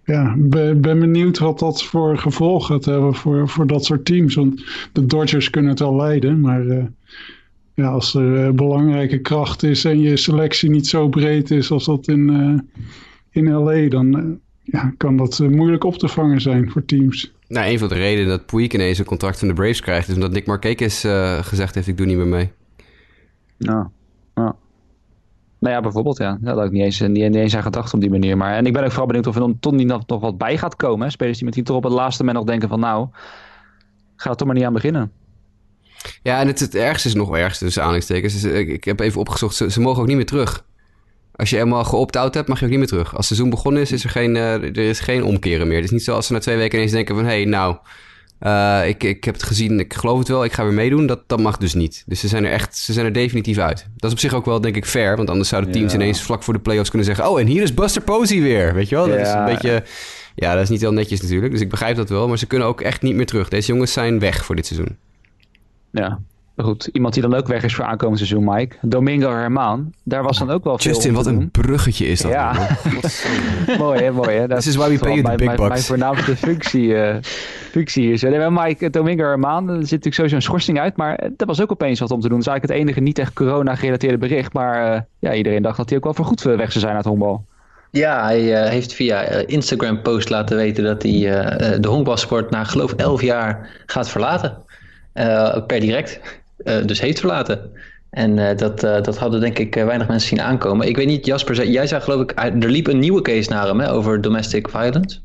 ja, 0.04 0.34
ben, 0.38 0.80
ben 0.80 0.98
benieuwd 0.98 1.38
wat 1.38 1.58
dat 1.58 1.82
voor 1.82 2.18
gevolg 2.18 2.66
gaat 2.66 2.84
hebben 2.84 3.14
voor, 3.14 3.48
voor 3.48 3.66
dat 3.66 3.84
soort 3.84 4.04
teams. 4.04 4.34
Want 4.34 4.64
de 4.92 5.06
Dodgers 5.06 5.50
kunnen 5.50 5.70
het 5.70 5.80
wel 5.80 5.96
leiden, 5.96 6.40
maar 6.40 6.90
ja, 7.74 7.88
als 7.88 8.14
er 8.14 8.54
belangrijke 8.54 9.18
kracht 9.18 9.62
is 9.62 9.84
en 9.84 10.00
je 10.00 10.16
selectie 10.16 10.70
niet 10.70 10.86
zo 10.86 11.08
breed 11.08 11.50
is 11.50 11.70
als 11.70 11.84
dat 11.84 12.08
in, 12.08 12.30
in 13.30 13.52
LA, 13.52 13.88
dan 13.88 14.40
ja, 14.62 14.92
kan 14.96 15.16
dat 15.16 15.38
uh, 15.38 15.48
moeilijk 15.48 15.84
op 15.84 15.98
te 15.98 16.08
vangen 16.08 16.40
zijn 16.40 16.70
voor 16.70 16.84
teams. 16.84 17.32
Nou, 17.48 17.70
een 17.70 17.78
van 17.78 17.88
de 17.88 17.94
redenen 17.94 18.28
dat 18.28 18.46
Puig 18.46 18.72
ineens 18.72 18.98
een 18.98 19.04
contract 19.04 19.38
van 19.38 19.48
de 19.48 19.54
Braves 19.54 19.80
krijgt... 19.80 20.08
is 20.08 20.14
omdat 20.14 20.32
Nick 20.32 20.46
Markakis 20.46 21.04
uh, 21.04 21.38
gezegd 21.38 21.74
heeft, 21.74 21.86
ik 21.86 21.96
doe 21.96 22.06
niet 22.06 22.16
meer 22.16 22.26
mee. 22.26 22.52
Nou, 23.58 23.86
nou. 24.34 24.52
Nou 25.58 25.74
ja, 25.74 25.80
bijvoorbeeld, 25.80 26.18
ja. 26.18 26.38
Dat 26.40 26.56
had 26.56 26.66
ik 26.66 26.72
niet 26.72 26.82
eens, 26.82 27.00
niet, 27.00 27.10
niet 27.10 27.34
eens 27.34 27.56
aan 27.56 27.62
gedacht 27.62 27.94
op 27.94 28.00
die 28.00 28.10
manier. 28.10 28.36
Maar, 28.36 28.54
en 28.54 28.66
ik 28.66 28.72
ben 28.72 28.82
ook 28.82 28.90
vooral 28.90 29.06
benieuwd 29.06 29.26
of 29.26 29.34
er 29.34 29.40
dan 29.40 29.58
toch 29.58 29.72
niet 29.72 29.86
nog, 29.86 30.06
nog 30.06 30.20
wat 30.20 30.38
bij 30.38 30.58
gaat 30.58 30.76
komen. 30.76 31.06
Hè? 31.06 31.12
Spelers 31.12 31.36
die 31.36 31.46
met 31.46 31.54
die 31.54 31.62
toch 31.62 31.76
op 31.76 31.82
het 31.82 31.92
laatste 31.92 32.24
moment 32.24 32.38
nog 32.38 32.50
denken 32.50 32.68
van... 32.68 32.80
nou, 32.80 33.08
ga 34.16 34.30
er 34.30 34.36
toch 34.36 34.46
maar 34.46 34.56
niet 34.56 34.64
aan 34.64 34.72
beginnen. 34.72 35.12
Ja, 36.22 36.40
en 36.40 36.46
het, 36.46 36.60
het 36.60 36.74
ergste 36.74 37.08
is 37.08 37.14
nog 37.14 37.36
ergste, 37.36 37.64
dus 37.64 37.78
aanhalingstekens. 37.78 38.44
Ik, 38.44 38.68
ik 38.68 38.84
heb 38.84 39.00
even 39.00 39.20
opgezocht, 39.20 39.54
ze, 39.54 39.70
ze 39.70 39.80
mogen 39.80 40.02
ook 40.02 40.08
niet 40.08 40.16
meer 40.16 40.26
terug. 40.26 40.64
Als 41.34 41.50
je 41.50 41.56
helemaal 41.56 41.84
geopt-out 41.84 42.34
hebt, 42.34 42.48
mag 42.48 42.58
je 42.58 42.64
ook 42.64 42.70
niet 42.70 42.80
meer 42.80 42.88
terug. 42.88 43.06
Als 43.06 43.16
het 43.16 43.24
seizoen 43.24 43.50
begonnen 43.50 43.82
is, 43.82 43.92
is 43.92 44.04
er 44.04 44.10
geen, 44.10 44.34
uh, 44.34 44.52
er 44.52 44.78
is 44.78 45.00
geen 45.00 45.24
omkeren 45.24 45.66
meer. 45.66 45.76
Het 45.76 45.84
is 45.84 45.90
niet 45.90 46.04
zoals 46.04 46.26
ze 46.26 46.32
na 46.32 46.38
twee 46.38 46.56
weken 46.56 46.78
ineens 46.78 46.92
denken 46.92 47.14
van... 47.14 47.24
hé, 47.24 47.30
hey, 47.30 47.44
nou, 47.44 47.76
uh, 48.40 48.88
ik, 48.88 49.04
ik 49.04 49.24
heb 49.24 49.34
het 49.34 49.42
gezien, 49.42 49.80
ik 49.80 49.94
geloof 49.94 50.18
het 50.18 50.28
wel, 50.28 50.44
ik 50.44 50.52
ga 50.52 50.62
weer 50.64 50.72
meedoen. 50.72 51.06
Dat, 51.06 51.28
dat 51.28 51.40
mag 51.40 51.56
dus 51.56 51.74
niet. 51.74 52.02
Dus 52.06 52.20
ze 52.20 52.28
zijn 52.28 52.44
er 52.44 52.52
echt, 52.52 52.76
ze 52.76 52.92
zijn 52.92 53.06
er 53.06 53.12
definitief 53.12 53.58
uit. 53.58 53.86
Dat 53.96 54.10
is 54.10 54.12
op 54.12 54.18
zich 54.18 54.34
ook 54.34 54.44
wel, 54.44 54.60
denk 54.60 54.76
ik, 54.76 54.86
fair. 54.86 55.16
Want 55.16 55.30
anders 55.30 55.48
zouden 55.48 55.72
teams 55.72 55.94
ineens 55.94 56.22
vlak 56.22 56.42
voor 56.42 56.54
de 56.54 56.60
playoffs 56.60 56.88
kunnen 56.88 57.06
zeggen... 57.06 57.30
oh, 57.30 57.40
en 57.40 57.46
hier 57.46 57.62
is 57.62 57.74
Buster 57.74 58.02
Posey 58.02 58.40
weer, 58.40 58.74
weet 58.74 58.88
je 58.88 58.94
wel? 58.94 59.06
Dat 59.06 59.18
ja. 59.18 59.22
is 59.22 59.32
een 59.32 59.44
beetje... 59.44 59.84
Ja, 60.34 60.54
dat 60.54 60.62
is 60.62 60.68
niet 60.68 60.80
heel 60.80 60.92
netjes 60.92 61.20
natuurlijk. 61.20 61.52
Dus 61.52 61.60
ik 61.60 61.68
begrijp 61.68 61.96
dat 61.96 62.08
wel. 62.08 62.28
Maar 62.28 62.38
ze 62.38 62.46
kunnen 62.46 62.68
ook 62.68 62.80
echt 62.80 63.02
niet 63.02 63.14
meer 63.14 63.26
terug. 63.26 63.48
Deze 63.48 63.72
jongens 63.72 63.92
zijn 63.92 64.18
weg 64.18 64.44
voor 64.44 64.56
dit 64.56 64.66
seizoen. 64.66 64.96
Ja, 65.90 66.20
goed, 66.56 66.88
iemand 66.92 67.14
die 67.14 67.22
dan 67.22 67.34
ook 67.34 67.46
weg 67.46 67.64
is 67.64 67.74
voor 67.74 67.84
aankomend 67.84 68.18
seizoen, 68.18 68.44
Mike. 68.44 68.76
Domingo 68.80 69.30
Herman. 69.30 69.92
Daar 70.02 70.22
was 70.22 70.38
dan 70.38 70.50
ook 70.50 70.64
wel 70.64 70.78
veel 70.78 70.92
Justin, 70.92 71.14
wat 71.14 71.26
een 71.26 71.50
bruggetje 71.50 72.06
is 72.06 72.20
dat. 72.20 72.30
Ja. 72.30 72.78
mooi 73.78 74.02
hè, 74.02 74.10
mooi 74.10 74.36
hè. 74.36 74.46
Dat 74.48 74.64
is 74.64 74.76
waar 74.76 74.88
we 74.88 74.98
pay 74.98 75.14
you 75.14 75.22
the 75.22 75.44
big 75.44 75.54
bucks. 75.54 75.68
Mijn 75.68 75.82
voornaamste 75.82 76.36
functie, 76.36 76.86
uh, 76.86 77.14
functie 77.70 78.12
is. 78.12 78.22
Nee, 78.22 78.50
Mike, 78.50 78.90
Domingo 78.90 79.24
Herman, 79.24 79.68
er 79.68 79.74
zit 79.74 79.80
natuurlijk 79.80 80.14
sowieso 80.14 80.36
een 80.36 80.42
schorsing 80.42 80.80
uit. 80.80 80.96
Maar 80.96 81.28
dat 81.36 81.48
was 81.48 81.60
ook 81.60 81.72
opeens 81.72 82.00
wat 82.00 82.10
om 82.10 82.20
te 82.20 82.28
doen. 82.28 82.38
Dat 82.38 82.46
is 82.46 82.52
eigenlijk 82.52 82.80
het 82.80 82.88
enige 82.88 83.06
niet 83.06 83.18
echt 83.18 83.32
corona-gerelateerde 83.32 84.18
bericht. 84.18 84.52
Maar 84.52 84.94
uh, 84.94 85.00
ja, 85.18 85.34
iedereen 85.34 85.62
dacht 85.62 85.76
dat 85.76 85.88
hij 85.88 85.98
ook 85.98 86.04
wel 86.04 86.14
voor 86.14 86.24
goed 86.24 86.42
weg 86.42 86.72
zou 86.72 86.84
zijn 86.84 86.96
uit 86.96 87.04
honkbal. 87.04 87.44
Ja, 87.90 88.24
hij 88.24 88.64
uh, 88.64 88.70
heeft 88.70 88.94
via 88.94 89.22
Instagram-post 89.46 90.30
laten 90.30 90.56
weten 90.56 90.84
dat 90.84 91.02
hij 91.02 91.20
de 91.80 91.88
honkbalsport 91.88 92.50
na 92.50 92.64
geloof 92.64 92.92
11 92.92 93.22
jaar 93.22 93.82
gaat 93.86 94.08
verlaten. 94.08 94.56
per 95.66 95.80
direct. 95.80 96.20
Eh, 96.64 96.84
dus 96.84 97.00
heeft 97.00 97.18
verlaten. 97.18 97.70
En 98.10 98.38
uh, 98.38 98.56
dat, 98.56 98.84
uh, 98.84 99.02
dat 99.02 99.18
hadden 99.18 99.40
denk 99.40 99.58
ik 99.58 99.74
weinig 99.74 100.08
mensen 100.08 100.28
zien 100.28 100.40
aankomen. 100.40 100.88
Ik 100.88 100.96
weet 100.96 101.06
niet, 101.06 101.26
Jasper, 101.26 101.68
jij 101.68 101.86
zei 101.86 102.00
geloof 102.00 102.20
ik, 102.20 102.32
er 102.36 102.70
liep 102.70 102.86
een 102.86 102.98
nieuwe 102.98 103.22
case 103.22 103.50
naar 103.50 103.66
hem 103.66 103.80
hè, 103.80 103.92
over 103.92 104.20
domestic 104.20 104.68
violence. 104.68 105.18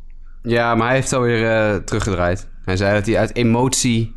Ja, 0.44 0.76
maar 0.76 0.88
hij 0.88 0.96
heeft 0.96 1.14
alweer 1.14 1.84
teruggedraaid. 1.84 2.48
Hij 2.66 2.78
zei 2.78 2.94
dat 2.94 3.06
hij 3.06 3.18
uit 3.18 3.36
emotie 3.36 4.14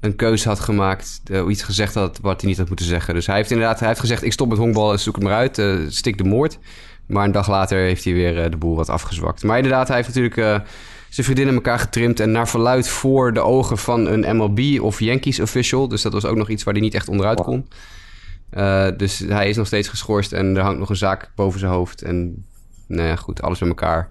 een 0.00 0.16
keuze 0.16 0.48
had 0.48 0.60
gemaakt, 0.60 1.22
iets 1.48 1.62
gezegd 1.62 1.94
had 1.94 2.18
wat 2.22 2.40
hij 2.40 2.50
niet 2.50 2.58
had 2.58 2.68
moeten 2.68 2.86
zeggen. 2.86 3.14
Dus 3.14 3.26
hij 3.26 3.36
heeft 3.36 3.50
inderdaad 3.50 3.78
hij 3.78 3.88
heeft 3.88 4.00
gezegd, 4.00 4.22
ik 4.22 4.32
stop 4.32 4.48
met 4.48 4.58
honkbal 4.58 4.92
en 4.92 4.98
zoek 4.98 5.14
het 5.14 5.24
maar 5.24 5.34
uit, 5.34 5.62
stik 5.88 6.18
de 6.18 6.24
moord. 6.24 6.58
Maar 7.06 7.24
een 7.24 7.32
dag 7.32 7.48
later 7.48 7.78
heeft 7.78 8.04
hij 8.04 8.12
weer 8.12 8.50
de 8.50 8.56
boel 8.56 8.76
wat 8.76 8.88
afgezwakt. 8.88 9.42
Maar 9.42 9.56
inderdaad, 9.56 9.88
hij 9.88 9.96
heeft 9.96 10.14
natuurlijk 10.14 10.64
zijn 11.08 11.26
vriendinnen 11.26 11.54
elkaar 11.54 11.78
getrimd. 11.78 12.20
En 12.20 12.30
naar 12.30 12.48
verluid 12.48 12.88
voor 12.88 13.32
de 13.32 13.40
ogen 13.40 13.78
van 13.78 14.06
een 14.06 14.36
MLB 14.36 14.80
of 14.80 15.00
Yankees 15.00 15.40
official. 15.40 15.88
Dus 15.88 16.02
dat 16.02 16.12
was 16.12 16.24
ook 16.24 16.36
nog 16.36 16.48
iets 16.48 16.64
waar 16.64 16.74
hij 16.74 16.82
niet 16.82 16.94
echt 16.94 17.08
onderuit 17.08 17.42
kon. 17.42 17.68
Uh, 18.54 18.88
dus 18.96 19.18
hij 19.18 19.48
is 19.48 19.56
nog 19.56 19.66
steeds 19.66 19.88
geschorst 19.88 20.32
en 20.32 20.56
er 20.56 20.62
hangt 20.62 20.78
nog 20.78 20.88
een 20.88 20.96
zaak 20.96 21.30
boven 21.34 21.60
zijn 21.60 21.72
hoofd. 21.72 22.02
En 22.02 22.44
nou 22.86 23.08
ja, 23.08 23.16
goed, 23.16 23.42
alles 23.42 23.58
bij 23.58 23.68
elkaar 23.68 24.08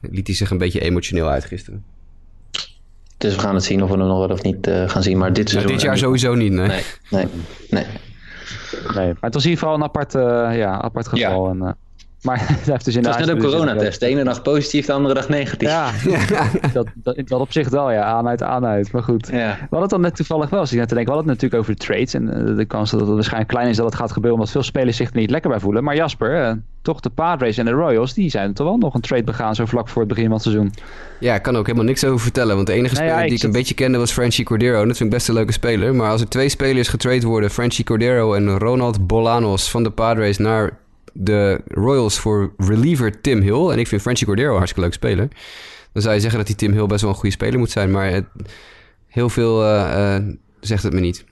liet 0.00 0.26
hij 0.26 0.36
zich 0.36 0.50
een 0.50 0.58
beetje 0.58 0.80
emotioneel 0.80 1.28
uit 1.28 1.44
gisteren. 1.44 1.84
Dus 3.16 3.34
we 3.34 3.40
gaan 3.40 3.54
het 3.54 3.64
zien 3.64 3.82
of 3.82 3.90
we 3.90 3.96
er 3.96 4.06
nog 4.06 4.18
wel 4.18 4.28
of 4.28 4.42
niet 4.42 4.66
uh, 4.66 4.88
gaan 4.88 5.02
zien. 5.02 5.18
Maar 5.18 5.32
dit, 5.32 5.52
nou, 5.52 5.66
dit 5.66 5.80
jaar 5.80 5.98
sowieso 5.98 6.34
niet, 6.34 6.52
nee. 6.52 6.68
Nee, 6.68 6.84
nee. 7.10 7.26
nee. 7.70 7.86
nee. 8.94 9.06
Maar 9.06 9.16
het 9.20 9.34
was 9.34 9.44
in 9.44 9.50
ieder 9.50 9.64
geval 9.64 9.74
een 9.74 9.82
apart, 9.82 10.14
uh, 10.14 10.22
ja, 10.56 10.80
apart 10.80 11.08
geval. 11.08 11.44
Ja. 11.44 11.50
En, 11.50 11.76
maar 12.22 12.38
het 12.48 12.66
heeft 12.66 12.84
dus 12.84 12.96
in 12.96 13.04
Het 13.04 13.16
was 13.16 13.26
net 13.26 13.36
een 13.36 13.42
coronatest. 13.42 14.00
De 14.00 14.06
ene 14.06 14.24
dag 14.24 14.42
positief, 14.42 14.86
de 14.86 14.92
andere 14.92 15.14
dag 15.14 15.28
negatief. 15.28 15.68
Ja, 15.68 15.90
dat, 16.72 16.86
dat, 16.94 17.16
dat, 17.24 17.40
op 17.40 17.52
zich 17.52 17.68
wel, 17.68 17.90
ja. 17.90 18.02
Aan 18.02 18.28
uit, 18.28 18.42
aan 18.42 18.66
uit. 18.66 18.92
Maar 18.92 19.02
goed. 19.02 19.28
Ja. 19.32 19.36
We 19.36 19.58
hadden 19.60 19.80
het 19.80 19.90
dan 19.90 20.00
net 20.00 20.16
toevallig 20.16 20.50
wel, 20.50 20.60
als 20.60 20.72
ik 20.72 20.78
net 20.78 20.88
te 20.88 20.94
denken. 20.94 21.12
We 21.12 21.18
hadden 21.18 21.34
het 21.34 21.42
natuurlijk 21.42 21.70
over 21.70 21.86
de 21.86 21.92
trades. 21.92 22.14
En 22.14 22.48
uh, 22.50 22.56
de 22.56 22.64
kans 22.64 22.90
dat 22.90 23.00
het 23.00 23.08
waarschijnlijk 23.08 23.50
klein 23.50 23.68
is 23.68 23.76
dat 23.76 23.86
het 23.86 23.94
gaat 23.94 24.12
gebeuren. 24.12 24.38
Omdat 24.38 24.52
veel 24.52 24.62
spelers 24.62 24.96
zich 24.96 25.10
er 25.10 25.16
niet 25.16 25.30
lekker 25.30 25.50
bij 25.50 25.60
voelen. 25.60 25.84
Maar 25.84 25.96
Jasper, 25.96 26.42
uh, 26.42 26.52
toch 26.82 27.00
de 27.00 27.10
Padres 27.10 27.58
en 27.58 27.64
de 27.64 27.70
Royals. 27.70 28.14
Die 28.14 28.30
zijn 28.30 28.54
toch 28.54 28.66
wel 28.66 28.76
nog 28.76 28.94
een 28.94 29.00
trade 29.00 29.24
begaan 29.24 29.54
zo 29.54 29.64
vlak 29.64 29.88
voor 29.88 30.02
het 30.02 30.08
begin 30.08 30.24
van 30.24 30.34
het 30.34 30.42
seizoen. 30.42 30.72
Ja, 31.20 31.34
ik 31.34 31.42
kan 31.42 31.56
ook 31.56 31.66
helemaal 31.66 31.86
niks 31.86 32.04
over 32.04 32.20
vertellen. 32.20 32.54
Want 32.54 32.66
de 32.66 32.72
enige 32.72 32.94
speler 32.94 33.14
ja, 33.14 33.22
die 33.22 33.36
ik 33.36 33.42
een 33.42 33.52
beetje 33.52 33.74
kende 33.74 33.98
was 33.98 34.12
Franchi 34.12 34.42
Cordero. 34.42 34.86
Dat 34.86 34.96
vind 34.96 35.00
ik 35.00 35.16
best 35.16 35.28
een 35.28 35.34
leuke 35.34 35.52
speler. 35.52 35.94
Maar 35.94 36.10
als 36.10 36.20
er 36.20 36.28
twee 36.28 36.48
spelers 36.48 36.88
getrade 36.88 37.26
worden. 37.26 37.50
Franchi 37.50 37.84
Cordero 37.84 38.34
en 38.34 38.58
Ronald 38.58 39.06
Bolanos 39.06 39.70
van 39.70 39.82
de 39.82 39.90
Padres 39.90 40.38
naar 40.38 40.70
de 41.20 41.60
Royals 41.68 42.18
voor 42.18 42.52
reliever 42.56 43.20
Tim 43.20 43.40
Hill. 43.40 43.68
En 43.68 43.78
ik 43.78 43.86
vind 43.86 44.02
Frankie 44.02 44.26
Cordero 44.26 44.54
hartstikke 44.54 44.80
leuk 44.80 44.92
speler. 44.92 45.28
Dan 45.92 46.02
zou 46.02 46.14
je 46.14 46.20
zeggen 46.20 46.38
dat 46.38 46.46
die 46.46 46.56
Tim 46.56 46.72
Hill 46.72 46.86
best 46.86 47.00
wel 47.00 47.10
een 47.10 47.16
goede 47.16 47.34
speler 47.34 47.58
moet 47.58 47.70
zijn. 47.70 47.90
Maar 47.90 48.10
het, 48.10 48.24
heel 49.06 49.28
veel 49.28 49.64
uh, 49.64 50.16
uh, 50.18 50.34
zegt 50.60 50.82
het 50.82 50.92
me 50.92 51.00
niet. 51.00 51.24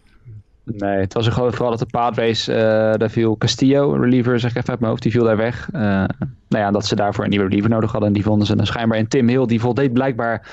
Nee, 0.65 0.99
het 0.99 1.13
was 1.13 1.29
gewoon 1.29 1.53
vooral 1.53 1.71
dat 1.71 1.79
de 1.79 1.87
Padres, 1.87 2.49
uh, 2.49 2.57
daar 2.57 3.11
viel 3.11 3.37
Castillo, 3.37 3.93
reliever 3.93 4.41
zeg 4.41 4.51
ik 4.51 4.57
even 4.57 4.71
uit 4.71 4.79
mijn 4.79 4.91
hoofd, 4.91 5.03
die 5.03 5.13
viel 5.13 5.25
daar 5.25 5.37
weg. 5.37 5.69
Uh, 5.75 5.81
nou 5.81 6.65
ja, 6.65 6.71
dat 6.71 6.87
ze 6.87 6.97
daarvoor 6.97 7.25
een 7.25 7.31
nieuwe 7.31 7.47
reliever 7.47 7.71
nodig 7.71 7.91
hadden 7.91 8.09
en 8.09 8.15
die 8.15 8.23
vonden 8.23 8.47
ze 8.47 8.57
dan 8.57 8.67
schijnbaar. 8.67 8.99
En 8.99 9.09
Tim 9.09 9.29
Hill, 9.29 9.47
die 9.47 9.61
voldeed 9.61 9.93
blijkbaar 9.93 10.49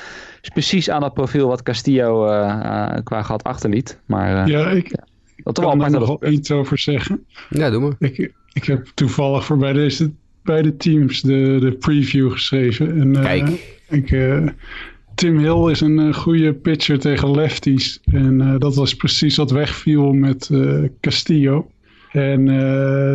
precies 0.53 0.89
aan 0.89 1.01
dat 1.01 1.13
profiel 1.13 1.47
wat 1.47 1.63
Castillo 1.63 2.27
uh, 2.27 2.95
qua 3.03 3.21
gat 3.21 3.43
achterliet. 3.43 3.99
Maar 4.05 4.49
ja, 4.49 4.69
ik 4.69 4.88
ja, 4.88 5.03
dat 5.36 5.59
kan 5.59 5.84
er 5.84 5.91
nog 5.91 6.07
wel 6.19 6.31
iets 6.31 6.51
over 6.51 6.77
zeggen. 6.77 7.25
Ja, 7.49 7.69
doe 7.69 7.81
maar. 7.81 7.95
Ik, 7.99 8.31
ik 8.53 8.63
heb 8.63 8.88
toevallig 8.93 9.45
voor 9.45 9.57
bij 9.57 9.73
deze 9.73 10.11
beide 10.43 10.77
teams 10.77 11.21
de, 11.21 11.57
de 11.59 11.71
preview 11.71 12.31
geschreven. 12.31 12.99
En, 12.99 13.11
Kijk. 13.11 13.77
Ik, 13.89 14.09
Tim 15.15 15.38
Hill 15.38 15.71
is 15.71 15.81
een 15.81 15.99
uh, 15.99 16.13
goede 16.13 16.53
pitcher 16.53 16.99
tegen 16.99 17.31
lefties. 17.31 17.99
En 18.05 18.39
uh, 18.39 18.55
dat 18.57 18.75
was 18.75 18.95
precies 18.95 19.36
wat 19.36 19.51
wegviel 19.51 20.13
met 20.13 20.49
uh, 20.51 20.89
Castillo. 21.01 21.67
En 22.11 22.47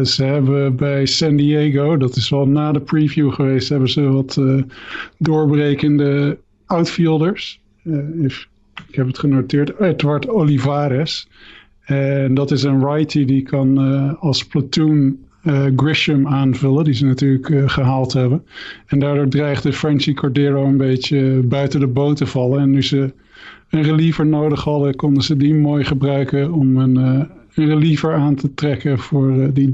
ze 0.07 0.25
hebben 0.25 0.77
bij 0.77 1.07
San 1.07 1.37
Diego, 1.37 1.97
dat 1.97 2.17
is 2.17 2.29
wel 2.29 2.47
na 2.49 2.73
de 2.73 2.81
preview 2.81 3.33
geweest, 3.33 3.69
hebben 3.69 3.89
ze 3.89 4.01
wat 4.01 4.41
doorbrekende 5.19 6.39
outfielders. 6.67 7.61
ik 8.89 8.95
heb 8.95 9.07
het 9.07 9.19
genoteerd, 9.19 9.81
Edward 9.81 10.29
Olivares. 10.29 11.29
En 11.89 12.35
dat 12.35 12.51
is 12.51 12.63
een 12.63 12.85
righty 12.85 13.25
die 13.25 13.43
kan 13.43 13.79
als 14.19 14.47
platoon 14.47 15.17
uh, 15.45 15.65
Grisham 15.77 16.27
aanvullen, 16.27 16.85
die 16.85 16.95
ze 16.95 17.05
natuurlijk 17.05 17.49
uh, 17.49 17.69
gehaald 17.69 18.13
hebben. 18.13 18.43
En 18.87 18.99
daardoor 18.99 19.29
dreigde 19.29 19.73
Frenchy 19.73 20.15
Cordero 20.15 20.65
een 20.65 20.77
beetje 20.77 21.43
buiten 21.45 21.81
de 21.81 21.87
boot 21.87 22.17
te 22.17 22.27
vallen. 22.27 22.61
En 22.61 22.71
nu 22.71 22.83
ze 22.83 23.13
een 23.71 23.83
reliever 23.83 24.27
nodig 24.27 24.65
hadden, 24.65 24.97
konden 24.97 25.23
ze 25.23 25.37
die 25.37 25.55
mooi 25.55 25.85
gebruiken 25.85 26.53
om 26.53 26.77
een, 26.77 26.97
een 27.55 27.67
reliever 27.67 28.15
aan 28.15 28.35
te 28.35 28.55
trekken 28.55 28.99
voor 28.99 29.53
die, 29.53 29.71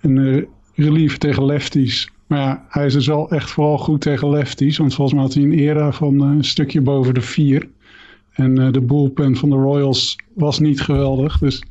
een 0.00 0.46
reliever 0.74 1.18
tegen 1.18 1.44
lefties. 1.44 2.10
Maar 2.26 2.38
ja, 2.38 2.64
hij 2.68 2.86
is 2.86 2.92
dus 2.92 3.06
wel 3.06 3.30
echt 3.30 3.50
vooral 3.50 3.78
goed 3.78 4.00
tegen 4.00 4.30
lefties, 4.30 4.76
want 4.76 4.94
volgens 4.94 5.16
mij 5.16 5.24
had 5.24 5.34
hij 5.34 5.42
een 5.42 5.58
era 5.58 5.92
van 5.92 6.20
een 6.20 6.44
stukje 6.44 6.80
boven 6.80 7.14
de 7.14 7.20
vier. 7.20 7.68
En 8.38 8.72
de 8.72 8.80
bullpen 8.80 9.36
van 9.36 9.50
de 9.50 9.56
Royals 9.56 10.18
was 10.34 10.58
niet 10.58 10.80
geweldig, 10.80 11.38
dus 11.38 11.62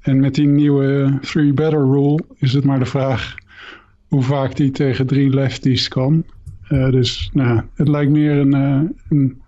en 0.00 0.20
met 0.20 0.34
die 0.34 0.46
nieuwe 0.46 1.18
three 1.20 1.52
better 1.52 1.80
rule 1.80 2.20
is 2.38 2.52
het 2.52 2.64
maar 2.64 2.78
de 2.78 2.84
vraag 2.84 3.34
hoe 4.08 4.22
vaak 4.22 4.56
die 4.56 4.70
tegen 4.70 5.06
drie 5.06 5.30
lefties 5.30 5.88
kan. 5.88 6.24
Uh, 6.68 6.90
dus 6.90 7.30
nou, 7.32 7.60
het 7.74 7.88
lijkt 7.88 8.10
meer 8.10 8.36
een, 8.36 8.54
uh, 8.54 8.90
een 9.08 9.40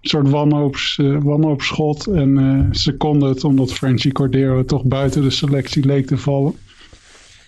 soort 0.00 0.30
wanhoops, 0.30 0.98
uh, 1.00 1.18
wanhoopschot. 1.22 2.06
En 2.06 2.68
ze 2.72 2.96
konden 2.96 3.28
het 3.28 3.44
omdat 3.44 3.72
Frenchy 3.72 4.12
Cordero 4.12 4.64
toch 4.64 4.84
buiten 4.84 5.22
de 5.22 5.30
selectie 5.30 5.84
leek 5.84 6.06
te 6.06 6.16
vallen. 6.16 6.54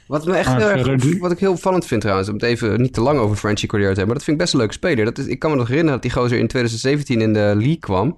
Wat, 0.07 0.27
me 0.27 0.35
echt 0.35 0.57
heel 0.57 0.69
erg, 0.69 1.19
wat 1.19 1.33
ik 1.33 1.39
heel 1.39 1.53
opvallend 1.53 1.87
vind 1.87 2.01
trouwens, 2.01 2.29
om 2.29 2.35
het 2.35 2.43
even 2.43 2.81
niet 2.81 2.93
te 2.93 3.01
lang 3.01 3.19
over 3.19 3.37
Frenchy 3.37 3.67
Cordero 3.67 3.93
te 3.93 3.99
hebben, 3.99 4.07
maar 4.07 4.25
dat 4.25 4.25
vind 4.25 4.37
ik 4.37 4.43
best 4.43 4.53
een 4.53 4.61
leuke 4.61 4.75
speler. 4.75 5.05
Dat 5.05 5.19
is, 5.19 5.27
ik 5.27 5.39
kan 5.39 5.51
me 5.51 5.57
nog 5.57 5.69
herinneren 5.69 6.01
dat 6.01 6.11
die 6.11 6.21
gozer 6.21 6.39
in 6.39 6.47
2017 6.47 7.21
in 7.21 7.33
de 7.33 7.53
league 7.57 7.79
kwam 7.79 8.17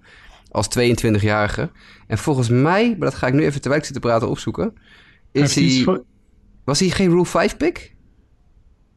als 0.53 0.68
22-jarige. 0.78 1.70
En 2.07 2.18
volgens 2.18 2.48
mij, 2.48 2.88
maar 2.98 3.11
dat 3.11 3.18
ga 3.18 3.26
ik 3.26 3.34
nu 3.34 3.44
even 3.44 3.61
terwijl 3.61 3.80
ik 3.80 3.86
zit 3.86 3.94
te 3.94 4.00
praten 4.00 4.28
opzoeken. 4.28 4.72
Is 5.32 5.55
hij, 5.55 5.98
Was 6.64 6.80
hij 6.80 6.88
geen 6.88 7.09
Rule 7.09 7.26
5 7.26 7.57
pick? 7.57 7.94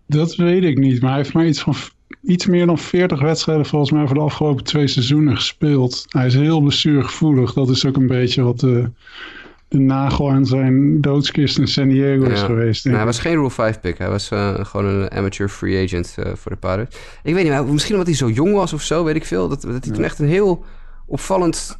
Dat 0.08 0.36
weet 0.36 0.64
ik 0.64 0.78
niet, 0.78 1.01
maar 1.01 1.10
hij 1.10 1.20
heeft 1.20 1.34
maar 1.34 1.45
iets 1.45 1.60
van 1.60 1.76
iets 2.22 2.45
meer 2.45 2.66
dan 2.66 2.78
40 2.78 3.22
wedstrijden 3.22 3.66
volgens 3.66 3.91
mij 3.91 4.06
voor 4.06 4.16
de 4.16 4.22
afgelopen 4.22 4.64
twee 4.64 4.88
seizoenen 4.88 5.36
gespeeld. 5.36 6.06
Hij 6.08 6.26
is 6.26 6.34
heel 6.34 6.62
blessuregevoelig. 6.62 7.53
Dat 7.53 7.70
is 7.70 7.86
ook 7.86 7.95
een 7.95 8.08
beetje 8.08 8.43
wat 8.43 8.60
de, 8.60 8.89
de 9.68 9.78
nagel 9.78 10.32
aan 10.32 10.45
zijn 10.45 11.01
doodskist 11.01 11.58
in 11.58 11.68
San 11.68 11.88
Diego 11.88 12.26
is 12.26 12.41
geweest. 12.41 12.86
Nou, 12.86 12.97
hij 12.97 13.06
was 13.06 13.20
geen 13.20 13.34
Rule 13.34 13.51
5 13.51 13.80
pick. 13.80 13.97
Hij 13.97 14.10
was 14.10 14.32
uh, 14.32 14.66
gewoon 14.66 14.86
een 14.86 15.12
amateur 15.12 15.49
free 15.49 15.86
agent 15.86 16.16
uh, 16.20 16.26
voor 16.34 16.51
de 16.51 16.58
Pirates. 16.58 16.99
Ik 17.24 17.34
weet 17.34 17.49
niet, 17.49 17.72
misschien 17.72 17.93
omdat 17.95 18.08
hij 18.08 18.18
zo 18.18 18.30
jong 18.30 18.53
was 18.53 18.74
of 18.74 18.82
zo, 18.82 19.03
weet 19.03 19.16
ik 19.16 19.26
veel. 19.26 19.49
Dat, 19.49 19.62
dat 19.62 19.86
hij 19.86 19.93
toen 19.93 20.03
echt 20.03 20.20
een 20.20 20.28
heel 20.28 20.66
opvallend 21.06 21.80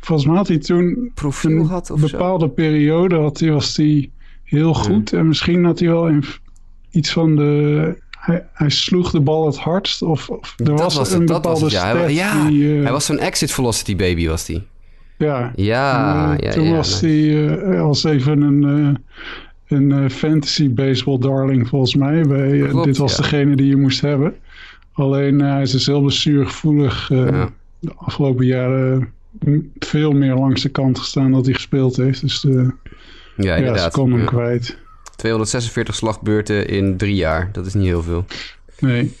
Volgens 0.00 0.28
mij 0.28 0.36
had 0.36 0.48
hij 0.48 0.58
toen 0.58 1.10
profiel 1.14 1.66
had 1.66 1.88
een 1.88 2.00
bepaalde 2.00 2.46
zo. 2.46 2.52
periode 2.52 3.16
had 3.16 3.40
hij, 3.40 3.50
was 3.50 3.76
hij 3.76 4.10
heel 4.44 4.74
goed. 4.74 5.10
Ja. 5.10 5.18
En 5.18 5.28
misschien 5.28 5.64
had 5.64 5.78
hij 5.78 5.88
wel 5.88 6.08
in, 6.08 6.24
iets 6.90 7.12
van 7.12 7.36
de... 7.36 7.94
Hij, 8.10 8.46
hij, 8.52 8.70
sloeg 8.70 9.10
de 9.10 9.20
bal 9.20 9.46
het 9.46 9.56
hardst. 9.56 10.02
Of, 10.02 10.28
of 10.28 10.54
er 10.56 10.64
dat 10.64 10.78
was, 10.80 10.94
was 10.94 11.12
een 11.12 11.18
het, 11.18 11.28
dat 11.28 11.42
bepaalde 11.42 11.60
was 11.60 11.72
het, 11.72 11.82
ja. 11.82 11.96
stat 11.96 12.12
ja. 12.12 12.48
die, 12.48 12.62
uh, 12.62 12.82
hij 12.82 12.92
was 12.92 13.04
zo'n 13.04 13.18
exit 13.18 13.52
velocity 13.52 13.96
baby, 13.96 14.28
was 14.28 14.46
hij. 14.46 14.66
Ja. 15.18 15.52
Ja, 15.54 16.24
en, 16.24 16.32
uh, 16.32 16.38
ja, 16.38 16.50
Toen 16.50 16.64
ja, 16.64 16.74
was 16.74 17.00
hij 17.00 17.10
uh, 17.10 17.80
als 17.80 18.04
even 18.04 18.40
een, 18.40 18.98
een 19.68 20.10
fantasy 20.10 20.74
baseball 20.74 21.18
darling 21.18 21.68
volgens 21.68 21.94
mij. 21.94 22.22
Bij, 22.22 22.58
Klopt, 22.68 22.84
dit 22.84 22.96
was 22.96 23.16
degene 23.16 23.56
die 23.56 23.66
je 23.66 23.76
moest 23.76 24.00
hebben. 24.00 24.34
Alleen 24.92 25.40
hij 25.40 25.62
is 25.62 25.70
dus 25.70 25.86
heel 25.86 26.00
blessuregevoelig. 26.00 27.08
Ja. 27.08 27.50
De 27.80 27.92
afgelopen 27.96 28.46
jaren 28.46 29.12
veel 29.78 30.12
meer 30.12 30.34
langs 30.34 30.62
de 30.62 30.68
kant 30.68 30.98
gestaan 30.98 31.32
dat 31.32 31.44
hij 31.44 31.54
gespeeld 31.54 31.96
heeft. 31.96 32.20
Dus 32.20 32.40
de, 32.40 32.50
Ja, 32.52 32.72
ja, 33.36 33.54
inderdaad. 33.56 33.92
ze 33.92 33.98
kon 33.98 34.10
hem 34.10 34.20
Ja. 34.20 34.26
kwijt. 34.26 34.76
246 35.16 35.94
slagbeurten 35.94 36.68
in 36.68 36.96
drie 36.96 37.14
jaar. 37.14 37.48
Dat 37.52 37.66
is 37.66 37.74
niet 37.74 37.86
heel 37.86 38.02
veel. 38.02 38.24
Nee. 38.78 39.14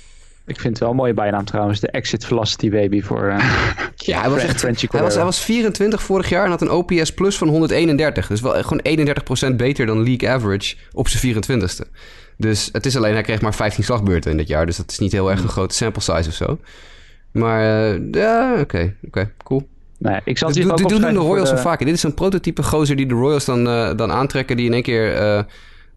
Ik 0.46 0.60
vind 0.60 0.68
het 0.72 0.78
wel 0.78 0.90
een 0.90 0.96
mooie 0.96 1.14
bijnaam 1.14 1.44
trouwens, 1.44 1.80
de 1.80 1.90
Exit 1.90 2.24
Velocity 2.24 2.70
Baby 2.70 3.02
voor 3.02 3.24
uh, 3.24 3.38
Ja, 3.96 4.20
hij 4.20 4.30
was, 4.30 4.42
echt, 4.42 4.62
hij, 4.62 5.02
was, 5.02 5.14
hij 5.14 5.24
was 5.24 5.40
24 5.44 6.02
vorig 6.02 6.28
jaar 6.28 6.44
en 6.44 6.50
had 6.50 6.60
een 6.60 6.70
OPS 6.70 7.14
plus 7.14 7.36
van 7.38 7.48
131. 7.48 8.26
Dus 8.26 8.40
wel 8.40 8.56
echt 8.56 8.66
gewoon 8.68 9.52
31% 9.52 9.56
beter 9.56 9.86
dan 9.86 10.02
league 10.04 10.28
average 10.30 10.76
op 10.92 11.08
zijn 11.08 11.34
24ste. 11.36 11.90
Dus 12.36 12.68
het 12.72 12.86
is 12.86 12.96
alleen, 12.96 13.12
hij 13.12 13.22
kreeg 13.22 13.40
maar 13.40 13.54
15 13.54 13.84
slagbeurten 13.84 14.30
in 14.30 14.36
dit 14.36 14.48
jaar. 14.48 14.66
Dus 14.66 14.76
dat 14.76 14.90
is 14.90 14.98
niet 14.98 15.12
heel 15.12 15.30
erg 15.30 15.42
een 15.42 15.48
grote 15.48 15.74
sample 15.74 16.02
size 16.02 16.28
of 16.28 16.34
zo. 16.34 16.58
Maar 17.32 17.90
eh, 17.92 18.00
ja, 18.10 18.60
oké, 18.60 18.94
oké, 19.06 19.32
cool. 19.44 19.68
Nou 19.98 20.20
ik 20.24 20.38
zal 20.38 20.52
Dit, 20.52 20.70
ook 20.70 20.88
doen 20.88 21.00
de 21.00 21.08
Royals 21.08 21.48
zo 21.48 21.56
vaker. 21.56 21.86
Dit 21.86 21.94
is 21.94 22.02
een 22.02 22.14
prototype 22.14 22.62
gozer 22.62 22.96
die 22.96 23.06
de 23.06 23.14
Royals 23.14 23.44
dan, 23.44 23.68
eh, 23.68 23.96
dan 23.96 24.12
aantrekken... 24.12 24.56
die 24.56 24.66
in 24.66 24.72
één 24.72 24.82
keer 24.82 25.14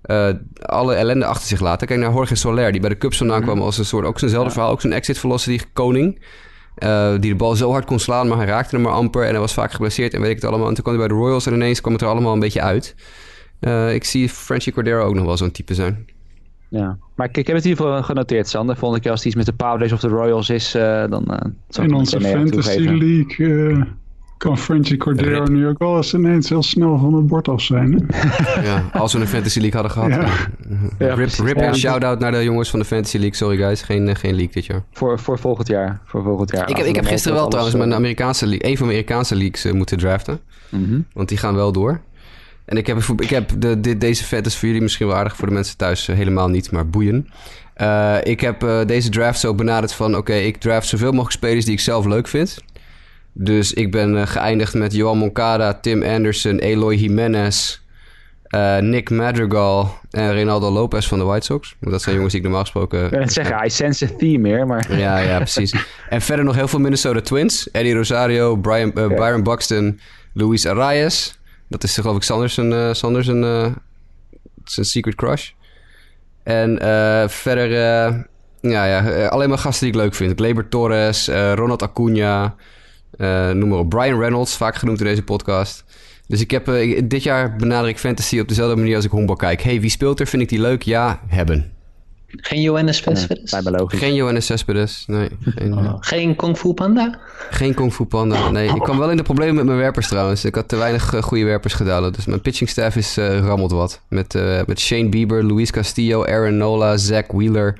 eh, 0.02 0.30
alle 0.62 0.94
ellende 0.94 1.26
achter 1.26 1.48
zich 1.48 1.60
laten. 1.60 1.88
Kijk 1.88 2.00
naar 2.00 2.14
Jorge 2.14 2.36
Soler, 2.36 2.72
die 2.72 2.82
bij 2.82 2.90
de 2.90 2.98
Cubs 2.98 3.18
vandaan 3.18 3.42
kwam... 3.42 3.62
als 3.62 3.78
een 3.78 3.86
soort, 3.86 4.06
ook 4.06 4.20
zo'nzelfde 4.20 4.52
verhaal, 4.52 4.72
ook 4.72 4.82
zo'n 4.82 4.92
exit 4.92 5.20
velocity 5.20 5.64
koning... 5.74 6.20
die 7.20 7.30
de 7.30 7.36
bal 7.36 7.56
zo 7.56 7.72
hard 7.72 7.86
kon 7.86 8.00
slaan, 8.00 8.28
maar 8.28 8.38
hij 8.38 8.46
raakte 8.46 8.76
hem 8.76 8.84
maar 8.84 8.94
amper... 8.94 9.24
en 9.24 9.30
hij 9.30 9.40
was 9.40 9.54
vaak 9.54 9.72
geblesseerd 9.72 10.14
en 10.14 10.22
weet 10.22 10.30
ik 10.30 10.36
het 10.36 10.46
allemaal. 10.46 10.68
En 10.68 10.74
toen 10.74 10.84
kwam 10.84 10.98
hij 10.98 11.08
bij 11.08 11.18
de 11.18 11.24
Royals 11.24 11.46
en 11.46 11.54
ineens 11.54 11.82
kwam 11.82 11.94
het 11.94 12.02
er 12.02 12.08
allemaal 12.08 12.34
een 12.34 12.40
beetje 12.40 12.62
uit. 12.62 12.96
Ik 13.94 14.04
zie 14.04 14.30
Frenchy 14.30 14.72
Cordero 14.72 15.06
ook 15.06 15.16
nog 15.16 15.26
wel 15.26 15.38
zo'n 15.38 15.52
type 15.52 15.74
zijn. 15.74 16.08
Ja. 16.74 16.98
Maar 17.16 17.28
ik, 17.28 17.38
ik 17.38 17.48
heb 17.48 17.56
het 17.56 17.66
hiervoor 17.66 18.04
genoteerd, 18.04 18.48
Sander. 18.48 18.78
Volgende 18.78 19.04
keer 19.04 19.12
als 19.12 19.20
het 19.20 19.28
iets 19.28 19.38
met 19.38 19.46
de 19.46 19.54
Padres 19.54 19.92
of 19.92 20.00
de 20.00 20.08
Royals 20.08 20.50
is, 20.50 20.76
eh, 20.76 21.04
dan 21.10 21.26
uh, 21.30 21.38
zal 21.70 21.84
ik 21.84 21.90
In 21.90 21.96
onze 21.96 22.22
Fantasy 22.22 22.52
toegeven. 22.52 22.98
League 22.98 23.70
eh, 23.70 23.82
kan 24.38 24.58
Frenchy 24.58 24.98
Cordero 24.98 25.46
nu 25.46 25.68
ook 25.68 25.80
wel 25.80 25.98
eens 25.98 26.14
ineens 26.14 26.50
heel 26.50 26.64
snel 26.64 26.98
van 26.98 27.14
het 27.14 27.28
bord 27.28 27.48
af 27.48 27.62
zijn. 27.62 28.06
Hè? 28.08 28.62
ja, 28.70 28.90
als 28.94 29.14
we 29.14 29.20
een 29.20 29.28
Fantasy 29.28 29.60
League 29.60 29.82
hadden 29.82 29.92
gehad. 29.92 30.10
Ja. 30.10 31.08
Ja, 31.08 31.14
rip 31.14 31.30
rip 31.30 31.58
Ja, 31.58 31.62
en 31.62 31.76
shout-out 31.76 32.20
naar 32.20 32.32
de 32.32 32.44
jongens 32.44 32.70
van 32.70 32.80
de 32.80 32.86
Fantasy 32.86 33.18
League. 33.18 33.36
Sorry 33.36 33.58
guys, 33.58 33.82
geen, 33.82 34.16
geen 34.16 34.36
league 34.36 34.54
dit 34.54 34.66
jaar. 34.66 34.84
Voor, 34.92 35.20
voor 35.20 35.40
volgend 35.40 35.68
jaar. 35.68 36.02
Voor 36.06 36.24
volgend 36.24 36.52
jaar. 36.52 36.70
Ik 36.70 36.78
heb, 36.78 36.86
ik 36.86 36.96
heb 36.96 37.06
gisteren 37.06 37.38
wel 37.38 37.48
trouwens 37.48 37.76
mijn 37.76 37.94
Amerikaanse 37.94 38.48
league, 38.48 38.70
een 38.70 38.78
van 38.78 38.88
mijn 38.88 39.00
Amerikaanse 39.00 39.36
leagues 39.36 39.72
moeten 39.72 39.98
draften. 39.98 40.40
Mhm. 40.70 41.00
Want 41.14 41.30
die 41.30 41.38
gaan 41.38 41.56
wel 41.56 41.72
door. 41.72 42.02
En 42.66 42.78
ik 42.78 42.88
heb, 42.88 42.98
ik 43.20 43.30
heb 43.30 43.52
de, 43.58 43.98
deze 43.98 44.24
vet 44.24 44.46
is 44.46 44.56
voor 44.56 44.68
jullie 44.68 44.84
misschien 44.84 45.08
wel 45.08 45.16
aardig, 45.16 45.36
voor 45.36 45.48
de 45.48 45.54
mensen 45.54 45.78
thuis 45.78 46.08
eh, 46.08 46.16
helemaal 46.16 46.50
niet, 46.50 46.72
maar 46.72 46.88
boeien. 46.88 47.28
Eh, 47.74 48.18
ik 48.24 48.42
heb 48.42 48.64
eh, 48.64 48.86
deze 48.86 49.10
draft 49.10 49.40
zo 49.40 49.54
benaderd 49.54 49.94
van, 49.94 50.18
oké, 50.18 50.34
ik 50.34 50.58
draft 50.58 50.88
zoveel 50.88 51.12
mogelijk 51.12 51.32
spelers 51.32 51.66
die 51.66 51.74
ik 51.74 51.80
zelf 51.80 52.06
leuk 52.06 52.28
vind. 52.28 52.58
Dus 53.34 53.74
ik 53.74 53.92
ben 53.92 54.28
geëindigd 54.28 54.74
met 54.74 54.94
Johan 54.94 55.18
Moncada, 55.18 55.74
Tim 55.74 56.04
Anderson, 56.04 56.60
Eloy 56.60 56.96
Jimenez, 56.96 57.82
Nick 58.80 59.10
Madrigal 59.10 59.98
en 60.12 60.34
Reynaldo 60.34 60.72
Lopez 60.72 61.08
van 61.08 61.18
de 61.18 61.24
White 61.24 61.46
Sox. 61.46 61.76
Want 61.80 61.92
Dat 61.92 62.02
zijn 62.02 62.16
jongens 62.16 62.34
die 62.34 62.42
ik 62.42 62.48
normaal 62.48 62.66
gesproken... 62.66 63.06
Ik 63.06 63.12
net 63.12 63.34
zeggen, 63.34 63.66
I 63.66 63.70
sense 63.70 64.06
a 64.06 64.10
theme 64.18 64.38
meer, 64.38 64.66
maar... 64.66 64.98
Ja, 64.98 65.18
ja, 65.18 65.38
precies. 65.38 65.76
en 66.10 66.22
verder 66.22 66.46
nog 66.46 66.56
heel 66.56 66.68
veel 66.68 66.80
Minnesota 66.80 67.22
Twins. 67.22 67.72
Eddie 67.72 67.94
Rosario, 67.94 68.56
Brian. 68.56 68.92
Byron 68.94 69.44
Buxton, 69.44 70.00
Luis 70.34 70.68
Arias. 70.68 71.38
Dat 71.74 71.84
is 71.84 71.98
geloof 71.98 72.16
ik 72.16 72.24
Sanders 72.24 72.58
een, 72.58 72.74
eh, 72.74 72.94
Sanders 72.94 73.28
een, 73.28 73.44
eh, 73.44 73.72
secret 74.64 75.16
crush. 75.16 75.52
En 76.44 76.80
eh, 76.80 77.28
verder, 77.28 77.70
ja, 78.62 78.86
ja, 78.86 79.28
alleen 79.28 79.50
maar 79.50 79.58
gasten 79.58 79.86
die 79.86 79.96
ik 79.96 80.02
leuk 80.02 80.16
vind. 80.16 80.34
Gleyber 80.36 80.70
Torres, 80.70 81.28
Ronald 81.28 81.82
Acuna, 81.82 82.56
noem 83.54 83.68
maar 83.68 83.78
op. 83.78 83.90
Brian 83.90 84.20
Reynolds, 84.20 84.58
vaak 84.58 84.76
genoemd 84.76 85.00
in 85.00 85.06
deze 85.06 85.24
podcast. 85.24 85.84
Dus 86.28 86.42
ik 86.42 86.52
heb, 86.52 86.66
dit 87.04 87.24
jaar 87.24 87.56
benader 87.56 87.90
ik 87.90 87.98
fantasy 87.98 88.40
op 88.40 88.48
dezelfde 88.48 88.76
manier 88.76 88.96
als 88.96 89.06
ik 89.06 89.12
honkbal 89.12 89.36
kijk. 89.36 89.62
hey, 89.62 89.82
wie 89.82 89.90
speelt 89.90 90.20
er? 90.20 90.28
Vind 90.28 90.42
ik 90.42 90.50
die 90.50 90.62
leuk? 90.62 90.82
Ja, 90.82 91.20
hebben. 91.28 91.72
Geen 92.36 92.62
Johannes 92.62 92.98
Cespedes? 92.98 93.54
Geen 93.86 94.14
Johannes 94.14 94.46
Cespedes, 94.46 95.04
nee. 95.08 95.30
Geen, 95.40 95.78
oh, 95.78 95.96
geen 96.00 96.36
Kung 96.36 96.58
Fu 96.58 96.74
Panda? 96.74 97.20
Geen 97.50 97.74
Kung 97.74 97.94
Fu 97.94 98.06
Panda, 98.06 98.50
nee. 98.50 98.68
Ik 98.68 98.82
kwam 98.82 98.98
wel 98.98 99.12
in 99.12 99.18
de 99.18 99.24
problemen 99.24 99.56
met 99.56 99.66
mijn 99.66 99.78
werpers 99.78 100.08
trouwens. 100.08 100.46
Ik 100.46 100.56
had 100.56 100.68
te 100.68 100.76
weinig 100.76 101.16
goede 101.20 101.44
werpers 101.44 101.74
gedaan. 101.74 102.12
Dus 102.12 102.26
mijn 102.26 102.42
pitching 102.42 102.70
staff 102.70 102.96
is 102.96 103.18
uh, 103.18 103.40
rammeld 103.40 103.72
wat. 103.72 104.02
Met, 104.10 104.36
uh, 104.36 104.62
met 104.66 104.80
Shane 104.80 105.10
Bieber, 105.10 105.44
Luis 105.44 105.72
Castillo, 105.72 106.26
Aaron 106.26 106.58
Nola, 106.58 106.98
Zach 106.98 107.28
Wheeler 107.28 107.80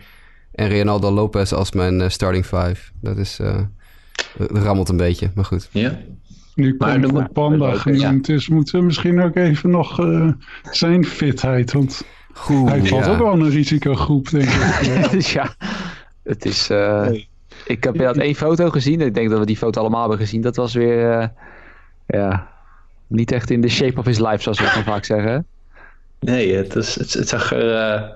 en 0.52 0.78
Ronaldo 0.78 1.12
Lopez 1.12 1.52
als 1.52 1.72
mijn 1.72 2.00
uh, 2.00 2.10
starting 2.10 2.46
five. 2.46 2.78
Dat 3.02 3.18
is... 3.18 3.40
rammelt 4.38 4.90
een 4.90 4.98
beetje, 4.98 5.32
maar 5.36 5.46
goed. 5.46 5.70
Ja. 5.72 6.00
Nu 6.56 6.76
maar 6.78 7.02
de 7.02 7.30
Panda 7.34 7.74
genoemd 7.74 8.30
is, 8.30 8.50
moeten 8.50 8.80
we 8.80 8.86
misschien 8.86 9.22
ook 9.22 9.36
even 9.36 9.70
nog 9.70 10.00
zijn 10.72 11.06
fitheid. 11.06 11.72
Want 11.72 12.04
Goed, 12.34 12.70
hij 12.70 12.86
valt 12.86 13.08
ook 13.08 13.18
wel 13.18 13.34
een 13.34 13.50
risicogroep, 13.50 14.30
denk 14.30 14.50
ik. 14.50 15.22
ja, 15.38 15.56
het 16.24 16.46
is... 16.46 16.70
Uh, 16.70 17.08
Ik 17.66 17.84
heb 17.84 17.98
had 18.02 18.18
één 18.18 18.36
foto 18.36 18.70
gezien. 18.70 19.02
Ik 19.02 19.14
denk 19.14 19.30
dat 19.30 19.40
we 19.40 19.46
die 19.46 19.58
foto 19.58 19.82
allemaal 19.82 20.00
hebben 20.00 20.18
gezien. 20.18 20.42
Dat 20.42 20.56
was 20.56 20.74
weer... 20.74 21.20
Uh, 21.20 21.28
ja, 22.08 22.48
niet 23.08 23.32
echt 23.32 23.50
in 23.50 23.62
de 23.62 23.70
shape 23.70 24.00
of 24.00 24.06
his 24.06 24.20
life, 24.20 24.42
zoals 24.42 24.60
we 24.60 24.72
dan 24.74 24.84
vaak 24.84 25.06
zeggen. 25.06 25.46
Nee, 26.20 26.56
het, 26.56 26.76
is, 26.76 26.96
het, 26.96 27.14
het 27.14 27.30
zag 27.30 27.52
er... 27.52 27.66
Uh, 27.66 28.10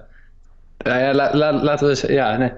ja, 0.77 1.13
la, 1.13 1.35
la, 1.35 1.63
laten 1.63 1.87
we 1.87 2.13
ja, 2.13 2.37
nee. 2.37 2.51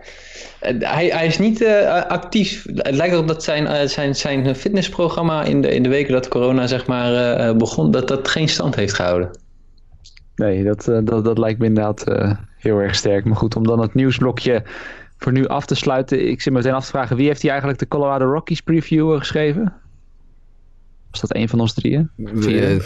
Hij, 0.79 1.07
hij 1.07 1.25
is 1.25 1.37
niet 1.37 1.61
uh, 1.61 2.05
actief. 2.05 2.65
Het 2.75 2.95
lijkt 2.95 3.13
erop 3.13 3.27
dat 3.27 3.43
zijn, 3.43 3.63
uh, 3.63 3.81
zijn, 3.81 4.15
zijn 4.15 4.55
fitnessprogramma 4.55 5.43
in 5.43 5.61
de, 5.61 5.69
in 5.69 5.83
de 5.83 5.89
weken 5.89 6.13
dat 6.13 6.27
corona 6.27 6.67
zeg 6.67 6.85
maar, 6.85 7.39
uh, 7.39 7.55
begon, 7.55 7.91
dat 7.91 8.07
dat 8.07 8.27
geen 8.27 8.49
stand 8.49 8.75
heeft 8.75 8.93
gehouden. 8.93 9.29
Nee, 10.39 10.63
dat, 10.63 10.87
uh, 10.87 10.99
dat, 11.03 11.25
dat 11.25 11.37
lijkt 11.37 11.59
me 11.59 11.65
inderdaad 11.65 12.09
uh, 12.09 12.31
heel 12.57 12.77
erg 12.77 12.95
sterk. 12.95 13.25
Maar 13.25 13.35
goed, 13.35 13.55
om 13.55 13.63
dan 13.63 13.79
het 13.79 13.93
nieuwsblokje 13.93 14.63
voor 15.17 15.31
nu 15.31 15.47
af 15.47 15.65
te 15.65 15.75
sluiten. 15.75 16.27
Ik 16.27 16.41
zit 16.41 16.53
me 16.53 16.59
meteen 16.59 16.73
af 16.73 16.83
te 16.83 16.89
vragen, 16.89 17.15
wie 17.15 17.27
heeft 17.27 17.41
hier 17.41 17.49
eigenlijk 17.49 17.79
de 17.79 17.87
Colorado 17.87 18.31
Rockies 18.31 18.61
preview 18.61 19.17
geschreven? 19.17 19.73
Was 21.11 21.21
dat 21.21 21.35
een 21.35 21.49
van 21.49 21.59
ons 21.59 21.73
drieën? 21.73 22.09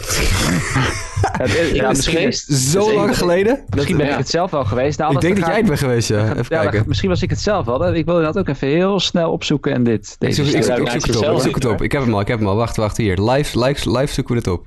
Ja, 1.38 1.46
ja, 1.72 1.88
misschien 1.88 2.32
zo 2.32 2.94
lang 2.94 3.16
geleden. 3.16 3.64
Misschien 3.74 3.96
ben 3.96 4.10
ik 4.10 4.16
het 4.16 4.28
zelf 4.28 4.50
wel 4.50 4.64
geweest. 4.64 4.98
Nou, 4.98 5.14
ik 5.14 5.20
denk 5.20 5.36
dat 5.36 5.46
jij 5.46 5.56
het 5.56 5.66
bent 5.66 5.78
geweest, 5.78 6.08
ja. 6.08 6.36
Even 6.36 6.44
ja, 6.48 6.62
kijken. 6.62 6.84
misschien 6.86 7.08
was 7.08 7.22
ik 7.22 7.30
het 7.30 7.40
zelf 7.40 7.66
wel. 7.66 7.94
Ik 7.94 8.04
wil 8.04 8.20
dat 8.20 8.38
ook 8.38 8.48
even 8.48 8.68
heel 8.68 9.00
snel 9.00 9.32
opzoeken 9.32 9.72
en 9.72 9.84
dit. 9.84 10.16
Deze 10.18 10.42
ik, 10.42 10.48
zoek, 10.48 10.56
ik, 10.56 10.62
zoek, 10.62 10.78
ik, 10.78 10.90
zoek, 10.90 11.06
het 11.06 11.16
op, 11.16 11.36
ik 11.36 11.42
zoek 11.42 11.54
het 11.54 11.64
op. 11.64 11.82
Ik 11.82 11.92
heb 11.92 12.02
hem 12.02 12.14
al, 12.14 12.20
ik 12.20 12.28
heb 12.28 12.38
hem 12.38 12.48
al. 12.48 12.56
Wacht, 12.56 12.76
wacht, 12.76 12.96
hier. 12.96 13.22
Live, 13.22 13.64
live, 13.64 13.90
live 13.90 14.12
zoeken 14.12 14.34
we 14.34 14.40
het 14.40 14.48
op. 14.50 14.66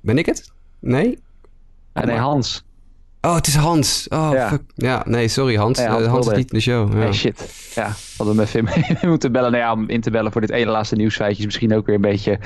Ben 0.00 0.18
ik 0.18 0.26
het? 0.26 0.50
Nee? 0.80 1.18
Ah, 1.92 2.04
nee, 2.04 2.16
Hans. 2.16 2.64
Oh, 3.22 3.34
het 3.34 3.46
is 3.46 3.54
Hans. 3.54 4.06
Oh, 4.08 4.30
ja. 4.32 4.48
fuck. 4.48 4.62
Ja, 4.74 5.02
nee, 5.06 5.28
sorry 5.28 5.56
Hans. 5.56 5.78
Nee, 5.78 5.88
Hans, 5.88 6.04
uh, 6.04 6.10
Hans 6.10 6.26
is 6.26 6.36
niet 6.36 6.50
in 6.50 6.56
de 6.56 6.62
show. 6.62 6.92
Ja. 6.92 6.98
Nee, 6.98 7.12
shit. 7.12 7.72
Ja, 7.74 7.92
hadden 8.16 8.36
we 8.36 8.42
hem 8.42 8.64
even 8.64 8.64
mee 8.64 8.98
moeten 9.10 9.32
bellen. 9.32 9.50
Nou 9.50 9.62
ja, 9.62 9.72
om 9.72 9.88
in 9.88 10.00
te 10.00 10.10
bellen 10.10 10.32
voor 10.32 10.40
dit 10.40 10.50
ene 10.50 10.70
laatste 10.70 10.96
nieuwsfeitje 10.96 11.38
is 11.38 11.44
misschien 11.44 11.74
ook 11.74 11.86
weer 11.86 11.94
een 11.94 12.00
beetje 12.00 12.38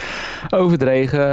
overdreven. 0.48 1.18
Uh, 1.18 1.26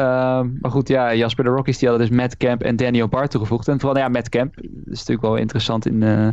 maar 0.62 0.72
goed, 0.72 0.88
ja, 0.88 1.16
Jasper 1.16 1.43
de 1.43 1.49
Rockies 1.49 1.78
die 1.78 1.89
hadden 1.89 2.07
dus 2.07 2.18
Matt 2.18 2.38
Camp 2.38 2.62
en 2.62 2.76
Daniel 2.76 3.07
Bart 3.07 3.32
toegevoegd. 3.32 3.68
En 3.68 3.80
vooral, 3.80 3.93
nou 3.93 4.05
ja, 4.05 4.12
Matt 4.12 4.30
Camp 4.30 4.59
is 4.59 4.70
natuurlijk 4.86 5.22
wel 5.22 5.36
interessant 5.36 5.86
in, 5.86 6.01
uh, 6.01 6.28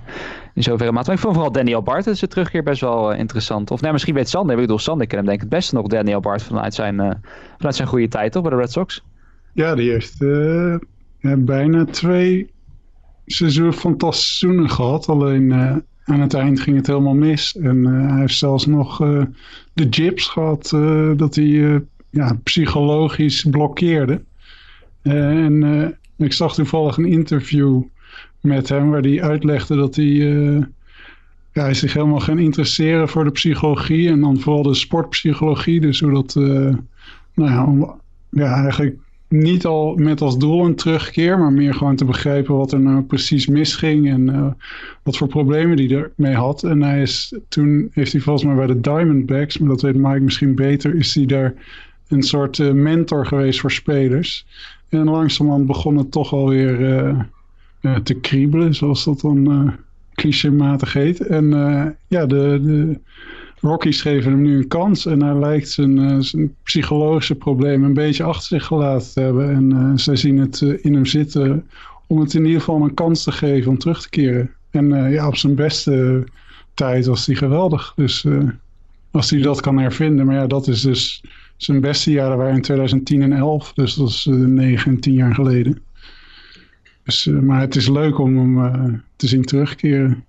in 0.54 0.62
zoverre 0.62 0.92
mate. 0.92 1.06
Maar 1.06 1.16
ik 1.16 1.22
vond 1.22 1.34
vooral 1.34 1.52
Daniel 1.52 1.82
Bart, 1.82 2.04
dat 2.04 2.14
is 2.14 2.20
het 2.20 2.30
terugkeer 2.30 2.62
best 2.62 2.80
wel 2.80 3.12
interessant. 3.12 3.70
Of 3.70 3.80
nee, 3.80 3.92
misschien 3.92 4.14
weet 4.14 4.28
Sander, 4.28 4.54
ik 4.54 4.60
bedoel 4.60 4.78
Sander, 4.78 5.02
ik 5.02 5.08
ken 5.08 5.18
hem 5.18 5.26
denk 5.26 5.38
ik 5.38 5.44
het 5.44 5.58
beste 5.58 5.74
nog 5.74 5.86
Daniel 5.86 6.20
Bart 6.20 6.42
vanuit 6.42 6.74
zijn, 6.74 7.20
vanuit 7.56 7.76
zijn 7.76 7.88
goede 7.88 8.08
tijd, 8.08 8.32
toch, 8.32 8.42
bij 8.42 8.50
de 8.50 8.56
Red 8.56 8.72
Sox? 8.72 9.04
Ja, 9.52 9.74
die 9.74 9.90
heeft 9.90 10.16
ja, 11.20 11.36
bijna 11.36 11.84
twee 11.84 12.50
seizoen 13.26 13.72
fantastische 13.72 14.36
seizoenen 14.36 14.70
gehad. 14.70 15.08
Alleen 15.08 15.50
uh, 15.50 15.76
aan 16.04 16.20
het 16.20 16.34
eind 16.34 16.60
ging 16.60 16.76
het 16.76 16.86
helemaal 16.86 17.14
mis. 17.14 17.56
En 17.56 17.76
uh, 17.76 18.10
hij 18.10 18.20
heeft 18.20 18.38
zelfs 18.38 18.66
nog 18.66 19.02
uh, 19.02 19.22
de 19.72 19.88
jips 19.88 20.26
gehad 20.26 20.68
dat 21.16 21.34
hij 21.34 21.82
ja, 22.10 22.38
psychologisch 22.42 23.46
blokkeerde. 23.50 24.22
en 25.02 25.98
ik 26.16 26.32
zag 26.32 26.54
toevallig 26.54 26.96
een 26.96 27.04
interview 27.04 27.82
met 28.40 28.68
hem 28.68 28.90
waar 28.90 29.02
hij 29.02 29.22
uitlegde 29.22 29.76
dat 29.76 29.96
hij, 29.96 30.04
ja, 31.52 31.62
hij 31.62 31.74
zich 31.74 31.92
helemaal 31.92 32.20
gaan 32.20 32.38
interesseren 32.38 33.08
voor 33.08 33.24
de 33.24 33.30
psychologie 33.30 34.08
en 34.08 34.20
dan 34.20 34.40
vooral 34.40 34.62
de 34.62 34.74
sportpsychologie. 34.74 35.80
Dus 35.80 36.00
hoe 36.00 36.12
dat 36.12 36.34
nou 37.34 37.80
ja, 37.80 37.96
ja, 38.30 38.62
eigenlijk 38.62 38.96
niet 39.28 39.66
al 39.66 39.94
met 39.96 40.20
als 40.20 40.38
doel 40.38 40.64
een 40.64 40.74
terugkeer, 40.74 41.38
maar 41.38 41.52
meer 41.52 41.74
gewoon 41.74 41.96
te 41.96 42.04
begrijpen 42.04 42.56
wat 42.56 42.72
er 42.72 42.80
nou 42.80 43.02
precies 43.02 43.46
misging 43.46 44.10
en 44.10 44.28
uh, 44.28 44.46
wat 45.02 45.16
voor 45.16 45.28
problemen 45.28 45.76
hij 45.76 45.96
ermee 45.96 46.34
had. 46.34 46.62
En 46.62 46.82
hij 46.82 47.02
is, 47.02 47.38
toen 47.48 47.88
heeft 47.92 48.12
hij 48.12 48.20
volgens 48.20 48.44
mij 48.44 48.54
bij 48.54 48.66
de 48.66 48.80
Diamondbacks, 48.80 49.58
maar 49.58 49.68
dat 49.68 49.82
weet 49.82 49.96
Mike 49.96 50.20
misschien 50.20 50.54
beter, 50.54 50.94
is 50.94 51.14
hij 51.14 51.26
daar 51.26 51.54
een 52.08 52.22
soort 52.22 52.58
uh, 52.58 52.72
mentor 52.72 53.26
geweest 53.26 53.60
voor 53.60 53.72
spelers. 53.72 54.46
En 54.88 55.04
langzamerhand 55.04 55.66
begon 55.66 55.96
het 55.96 56.10
toch 56.10 56.32
alweer 56.32 56.80
uh, 57.80 57.96
te 57.96 58.14
kriebelen, 58.14 58.74
zoals 58.74 59.04
dat 59.04 59.20
dan 59.20 59.72
clichématig 60.14 60.92
heet. 60.92 61.20
En 61.20 61.48
ja, 62.06 62.26
de, 62.26 62.60
de 62.62 63.00
Rockies 63.60 64.02
geven 64.02 64.32
hem 64.32 64.42
nu 64.42 64.56
een 64.56 64.68
kans 64.68 65.06
en 65.06 65.22
hij 65.22 65.38
lijkt 65.38 65.70
zijn, 65.70 65.98
uh, 65.98 66.16
zijn 66.18 66.54
psychologische 66.62 67.34
problemen 67.34 67.88
een 67.88 67.94
beetje 67.94 68.24
achter 68.24 68.46
zich 68.46 68.66
gelaten 68.66 69.12
te 69.12 69.20
hebben. 69.20 69.50
En 69.50 69.70
uh, 69.70 69.92
zij 69.94 70.16
zien 70.16 70.38
het 70.38 70.60
uh, 70.60 70.84
in 70.84 70.94
hem 70.94 71.06
zitten 71.06 71.66
om 72.06 72.20
het 72.20 72.34
in 72.34 72.44
ieder 72.44 72.60
geval 72.60 72.82
een 72.82 72.94
kans 72.94 73.22
te 73.22 73.32
geven 73.32 73.70
om 73.70 73.78
terug 73.78 74.02
te 74.02 74.08
keren. 74.08 74.50
En 74.70 75.10
ja, 75.10 75.26
op 75.26 75.36
zijn 75.36 75.54
beste 75.54 76.24
tijd 76.74 77.06
was 77.06 77.26
hij 77.26 77.34
geweldig. 77.34 77.92
Dus 77.96 78.26
als 79.10 79.30
hij 79.30 79.40
dat 79.40 79.60
kan 79.60 79.78
hervinden. 79.78 80.26
Maar 80.26 80.34
ja, 80.34 80.46
dat 80.46 80.68
is 80.68 80.80
dus 80.80 81.22
zijn 81.56 81.80
beste 81.80 82.10
jaren 82.10 82.36
waren 82.36 82.54
in 82.54 82.62
2010 82.62 83.22
en 83.22 83.32
11. 83.32 83.72
Dus 83.72 83.94
dat 83.94 84.08
is 84.08 84.24
9 84.30 84.92
en 84.92 85.00
10 85.00 85.12
jaar 85.12 85.34
geleden. 85.34 85.82
Dus, 87.02 87.26
maar 87.26 87.60
het 87.60 87.76
is 87.76 87.88
leuk 87.88 88.18
om 88.18 88.58
hem 88.58 89.02
te 89.16 89.26
zien 89.26 89.44
terugkeren. 89.44 90.24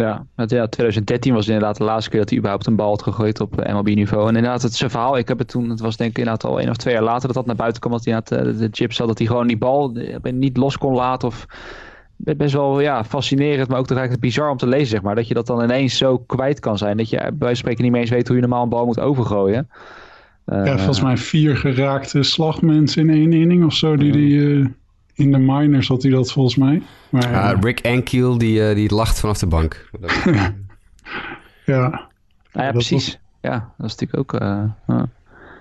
Ja, 0.00 0.26
ja, 0.46 0.66
2013 0.66 1.34
was 1.34 1.46
inderdaad 1.46 1.76
de 1.76 1.84
laatste 1.84 2.10
keer 2.10 2.18
dat 2.18 2.28
hij 2.28 2.38
überhaupt 2.38 2.66
een 2.66 2.76
bal 2.76 2.88
had 2.88 3.02
gegooid 3.02 3.40
op 3.40 3.60
eh, 3.60 3.74
MLB-niveau. 3.74 4.28
En 4.28 4.36
inderdaad, 4.36 4.62
het 4.62 4.74
zijn 4.74 4.90
verhaal, 4.90 5.18
ik 5.18 5.28
heb 5.28 5.38
het 5.38 5.48
toen, 5.48 5.70
het 5.70 5.80
was 5.80 5.96
denk 5.96 6.10
ik 6.10 6.18
inderdaad 6.18 6.44
al 6.44 6.60
één 6.60 6.70
of 6.70 6.76
twee 6.76 6.94
jaar 6.94 7.02
later 7.02 7.26
dat 7.26 7.36
dat 7.36 7.46
naar 7.46 7.56
buiten 7.56 7.80
kwam, 7.80 7.92
dat 7.92 8.04
hij 8.04 8.14
inderdaad 8.14 8.58
de, 8.58 8.68
de 8.68 8.68
chips 8.70 8.98
had, 8.98 9.08
dat 9.08 9.18
hij 9.18 9.26
gewoon 9.26 9.46
die 9.46 9.58
bal 9.58 9.92
eh, 9.94 10.32
niet 10.32 10.56
los 10.56 10.78
kon 10.78 10.94
laten 10.94 11.28
of 11.28 11.46
best 12.16 12.52
wel 12.52 12.80
ja, 12.80 13.04
fascinerend, 13.04 13.68
maar 13.68 13.78
ook 13.78 13.90
eigenlijk 13.90 14.20
bizar 14.20 14.50
om 14.50 14.56
te 14.56 14.66
lezen, 14.66 14.86
zeg 14.86 15.02
maar. 15.02 15.14
Dat 15.14 15.28
je 15.28 15.34
dat 15.34 15.46
dan 15.46 15.62
ineens 15.62 15.96
zo 15.96 16.18
kwijt 16.18 16.60
kan 16.60 16.78
zijn. 16.78 16.96
Dat 16.96 17.10
je 17.10 17.16
bij 17.16 17.34
wijze 17.38 17.56
spreken 17.56 17.82
niet 17.82 17.92
meer 17.92 18.00
eens 18.00 18.10
weet 18.10 18.26
hoe 18.26 18.36
je 18.36 18.42
normaal 18.42 18.62
een 18.62 18.68
bal 18.68 18.86
moet 18.86 19.00
overgooien. 19.00 19.68
Uh, 20.46 20.66
ja, 20.66 20.76
volgens 20.76 21.02
mij 21.02 21.16
vier 21.16 21.56
geraakte 21.56 22.22
slagmensen 22.22 23.02
in 23.02 23.10
één 23.10 23.32
inning 23.32 23.64
of 23.64 23.74
zo, 23.74 23.96
die 23.96 24.12
die 24.12 24.74
in 25.20 25.32
de 25.32 25.38
minors 25.38 25.88
had 25.88 26.02
hij 26.02 26.10
dat 26.10 26.32
volgens 26.32 26.56
mij. 26.56 26.82
Maar, 27.08 27.32
uh, 27.32 27.52
Rick 27.60 27.86
Ankiel, 27.86 28.38
die, 28.38 28.68
uh, 28.68 28.74
die 28.74 28.94
lacht 28.94 29.20
vanaf 29.20 29.38
de 29.38 29.46
bank. 29.46 29.90
ja. 31.66 32.08
Nou 32.52 32.66
ja, 32.66 32.72
precies. 32.72 33.18
Ja, 33.40 33.72
dat 33.78 33.86
is 33.86 33.96
natuurlijk 33.96 34.34
ook, 34.34 34.40
uh, 34.42 35.02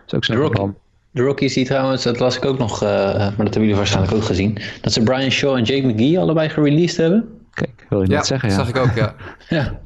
is 0.08 0.14
ook 0.14 0.26
zo. 0.26 0.50
De, 0.50 0.74
de 1.12 1.22
Rockies 1.22 1.54
die 1.54 1.66
trouwens, 1.66 2.04
dat 2.04 2.20
las 2.20 2.38
ik 2.38 2.46
ook 2.46 2.58
nog, 2.58 2.82
maar 2.82 3.30
dat 3.30 3.36
hebben 3.38 3.62
jullie 3.62 3.76
waarschijnlijk 3.76 4.16
ook 4.16 4.24
gezien. 4.24 4.58
Dat 4.82 4.94
ze 4.94 5.04
Brian 5.04 5.32
Shaw 5.32 5.56
en 5.56 5.64
Jake 5.64 5.88
McGee 5.88 6.20
allebei 6.20 6.50
gereleased 6.50 6.98
hebben. 6.98 7.30
Kijk, 7.54 7.86
wil 7.90 8.02
je 8.02 8.10
ja, 8.10 8.16
net 8.16 8.26
zeggen. 8.26 8.50
Ja, 8.50 8.56
zag 8.56 8.70
ik 8.70 8.78
ook, 8.78 8.96
ja. 8.96 9.16
ja. 9.50 9.80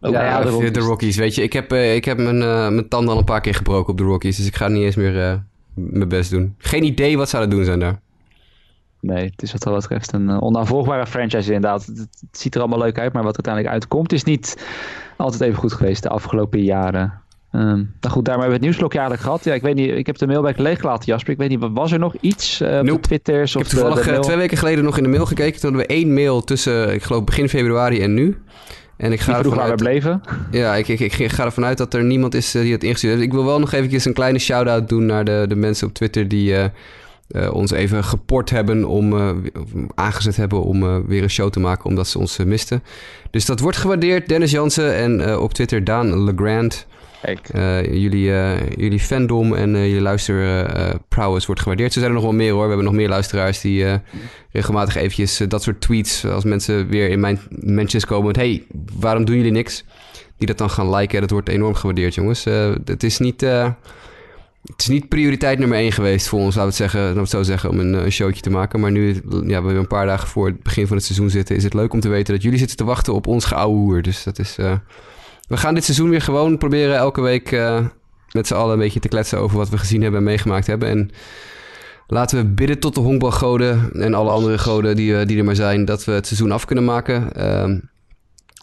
Ook 0.00 0.12
ja, 0.12 0.24
ja, 0.24 0.42
de, 0.42 0.48
Rockies. 0.48 0.72
de 0.72 0.80
Rockies. 0.80 1.16
Weet 1.16 1.34
je, 1.34 1.42
ik 1.42 1.52
heb, 1.52 1.72
ik 1.72 2.04
heb 2.04 2.18
mijn, 2.18 2.38
mijn 2.74 2.88
tanden 2.88 3.12
al 3.12 3.18
een 3.18 3.24
paar 3.24 3.40
keer 3.40 3.54
gebroken 3.54 3.92
op 3.92 3.98
de 3.98 4.04
Rockies. 4.04 4.36
Dus 4.36 4.46
ik 4.46 4.56
ga 4.56 4.68
niet 4.68 4.82
eens 4.82 4.96
meer 4.96 5.42
mijn 5.74 6.08
best 6.08 6.30
doen. 6.30 6.54
Geen 6.58 6.84
idee 6.84 7.16
wat 7.16 7.28
zouden 7.28 7.56
doen 7.56 7.64
zijn 7.64 7.78
daar 7.78 8.02
nee, 9.04 9.24
het 9.24 9.42
is 9.42 9.52
wat 9.52 9.62
dat 9.62 9.74
betreft 9.74 10.12
een 10.12 10.28
uh, 10.28 10.40
onnavolgbare 10.40 11.06
franchise 11.06 11.52
inderdaad. 11.52 11.86
Het, 11.86 11.98
het, 11.98 12.38
ziet 12.38 12.54
er 12.54 12.60
allemaal 12.60 12.78
leuk 12.78 12.98
uit, 12.98 13.12
maar 13.12 13.22
wat 13.22 13.34
uiteindelijk 13.34 13.74
uitkomt 13.74 14.12
is 14.12 14.24
niet 14.24 14.66
altijd 15.16 15.42
even 15.42 15.58
goed 15.58 15.72
geweest 15.72 16.02
de 16.02 16.08
afgelopen 16.08 16.62
jaren. 16.62 17.22
Um, 17.52 17.60
nou 18.00 18.14
goed, 18.14 18.24
daarmee 18.24 18.24
hebben 18.24 18.46
we 18.46 18.52
het 18.52 18.60
nieuwsblokje 18.60 18.98
eigenlijk 18.98 19.26
gehad. 19.28 19.44
Ja, 19.44 19.54
ik 19.54 19.62
weet 19.62 19.74
niet, 19.74 19.90
ik 19.90 20.06
heb 20.06 20.18
de 20.18 20.26
mailback 20.26 20.58
leeggelaten, 20.58 21.04
Jasper. 21.04 21.32
Ik 21.32 21.38
weet 21.38 21.48
niet, 21.48 21.60
was 21.72 21.92
er 21.92 21.98
nog 21.98 22.14
iets 22.20 22.60
uh, 22.60 22.92
op 22.92 23.02
Twitters? 23.02 23.54
Ik 23.54 23.58
heb 23.58 23.68
toevallig 23.68 24.08
uh, 24.08 24.18
twee 24.18 24.36
weken 24.36 24.56
geleden 24.56 24.84
nog 24.84 24.96
in 24.96 25.02
de 25.02 25.08
mail 25.08 25.26
gekeken. 25.26 25.60
Toen 25.60 25.70
hadden 25.70 25.88
we 25.88 25.94
één 25.94 26.14
mail 26.14 26.44
tussen, 26.44 26.94
ik 26.94 27.02
geloof, 27.02 27.24
begin 27.24 27.48
februari 27.48 28.02
en 28.02 28.14
nu. 28.14 28.42
En 28.96 29.12
ik 29.12 29.20
ga 29.20 29.38
ervan 29.38 29.60
uit... 29.60 29.76
bleven. 29.76 30.20
Ja, 30.50 30.74
ik, 30.74 30.88
ik, 30.88 31.00
ik, 31.00 31.32
ga 31.32 31.44
ervan 31.44 31.64
uit 31.64 31.78
dat 31.78 31.94
er 31.94 32.04
niemand 32.04 32.34
is 32.34 32.50
die 32.50 32.72
het 32.72 32.84
ingestuurd 32.84 33.12
heeft. 33.12 33.24
Ik 33.24 33.32
wil 33.32 33.44
wel 33.44 33.58
nog 33.58 33.72
even 33.72 34.00
een 34.04 34.12
kleine 34.12 34.38
shout-out 34.38 34.88
doen 34.88 35.06
naar 35.06 35.24
de, 35.24 35.44
de 35.48 35.56
mensen 35.56 35.86
op 35.86 35.94
Twitter 35.94 36.28
die 36.28 36.52
uh, 36.52 36.64
ons 37.52 37.70
even 37.70 38.04
geport 38.04 38.50
hebben 38.50 38.84
om 38.84 39.12
uh, 39.12 39.30
aangezet 39.94 40.36
hebben 40.36 40.62
om 40.62 40.82
uh, 40.82 40.96
weer 41.06 41.22
een 41.22 41.30
show 41.30 41.50
te 41.50 41.60
maken 41.60 41.84
omdat 41.84 42.08
ze 42.08 42.18
ons 42.18 42.38
misten. 42.38 42.82
Dus 43.30 43.46
dat 43.46 43.60
wordt 43.60 43.76
gewaardeerd. 43.76 44.28
Dennis 44.28 44.50
Jansen 44.50 44.94
en 44.94 45.38
op 45.38 45.54
Twitter 45.54 45.84
Daan 45.84 46.24
Legrand. 46.24 46.86
jullie, 47.90 48.32
jullie 48.76 49.00
fandom 49.00 49.54
en 49.54 49.70
jullie 49.70 50.00
luisterprowess 50.00 51.46
wordt 51.46 51.60
gewaardeerd. 51.60 51.92
Zo 51.92 51.98
zijn 51.98 52.10
er 52.10 52.16
nog 52.16 52.26
wel 52.26 52.38
meer 52.38 52.52
hoor. 52.52 52.62
We 52.62 52.68
hebben 52.68 52.86
nog 52.86 52.94
meer 52.94 53.08
luisteraars 53.08 53.60
die 53.60 54.00
regelmatig 54.50 54.94
eventjes 54.96 55.36
dat 55.48 55.62
soort 55.62 55.80
tweets... 55.80 56.26
als 56.26 56.44
mensen 56.44 56.88
weer 56.88 57.08
in 57.08 57.20
mijn 57.20 57.40
mentions 57.48 58.04
komen 58.04 58.26
met... 58.26 58.36
hey, 58.36 58.62
waarom 58.98 59.24
doen 59.24 59.36
jullie 59.36 59.52
niks? 59.52 59.84
Die 60.38 60.46
dat 60.46 60.58
dan 60.58 60.70
gaan 60.70 60.94
liken. 60.94 61.20
Dat 61.20 61.30
wordt 61.30 61.48
enorm 61.48 61.74
gewaardeerd, 61.74 62.14
jongens. 62.14 62.44
het 62.84 63.02
is 63.02 63.18
niet 63.18 63.46
het 64.64 64.80
is 64.80 64.88
niet 64.88 65.08
prioriteit 65.08 65.58
nummer 65.58 65.78
één 65.78 65.92
geweest 65.92 66.28
voor 66.28 66.38
ons, 66.38 66.54
laten 66.54 66.60
we 66.60 66.66
het, 66.66 66.76
zeggen, 66.76 67.00
laten 67.00 67.14
we 67.14 67.20
het 67.20 67.30
zo 67.30 67.42
zeggen, 67.42 67.70
om 67.70 67.78
een, 67.78 67.92
een 67.92 68.12
showtje 68.12 68.42
te 68.42 68.50
maken. 68.50 68.80
Maar 68.80 68.90
nu 68.90 69.22
ja, 69.46 69.62
we 69.62 69.72
een 69.72 69.86
paar 69.86 70.06
dagen 70.06 70.28
voor 70.28 70.46
het 70.46 70.62
begin 70.62 70.86
van 70.86 70.96
het 70.96 71.04
seizoen 71.04 71.30
zitten, 71.30 71.56
is 71.56 71.64
het 71.64 71.74
leuk 71.74 71.92
om 71.92 72.00
te 72.00 72.08
weten 72.08 72.34
dat 72.34 72.42
jullie 72.42 72.58
zitten 72.58 72.76
te 72.76 72.84
wachten 72.84 73.14
op 73.14 73.26
ons 73.26 73.44
geouwe 73.44 73.76
hoer. 73.76 74.02
Dus 74.02 74.22
dat 74.22 74.38
is. 74.38 74.58
Uh, 74.58 74.72
we 75.48 75.56
gaan 75.56 75.74
dit 75.74 75.84
seizoen 75.84 76.10
weer 76.10 76.20
gewoon 76.20 76.58
proberen 76.58 76.96
elke 76.96 77.20
week 77.20 77.50
uh, 77.50 77.86
met 78.30 78.46
z'n 78.46 78.54
allen 78.54 78.72
een 78.72 78.78
beetje 78.78 79.00
te 79.00 79.08
kletsen 79.08 79.38
over 79.38 79.56
wat 79.56 79.68
we 79.68 79.78
gezien 79.78 80.02
hebben 80.02 80.20
en 80.20 80.26
meegemaakt 80.26 80.66
hebben. 80.66 80.88
En 80.88 81.10
laten 82.06 82.38
we 82.38 82.44
bidden 82.44 82.78
tot 82.78 82.94
de 82.94 83.00
honkbalgoden 83.00 83.90
en 83.92 84.14
alle 84.14 84.30
andere 84.30 84.58
goden 84.58 84.96
die, 84.96 85.24
die 85.26 85.38
er 85.38 85.44
maar 85.44 85.54
zijn, 85.54 85.84
dat 85.84 86.04
we 86.04 86.12
het 86.12 86.26
seizoen 86.26 86.52
af 86.52 86.64
kunnen 86.64 86.84
maken. 86.84 87.28
Uh, 87.36 87.78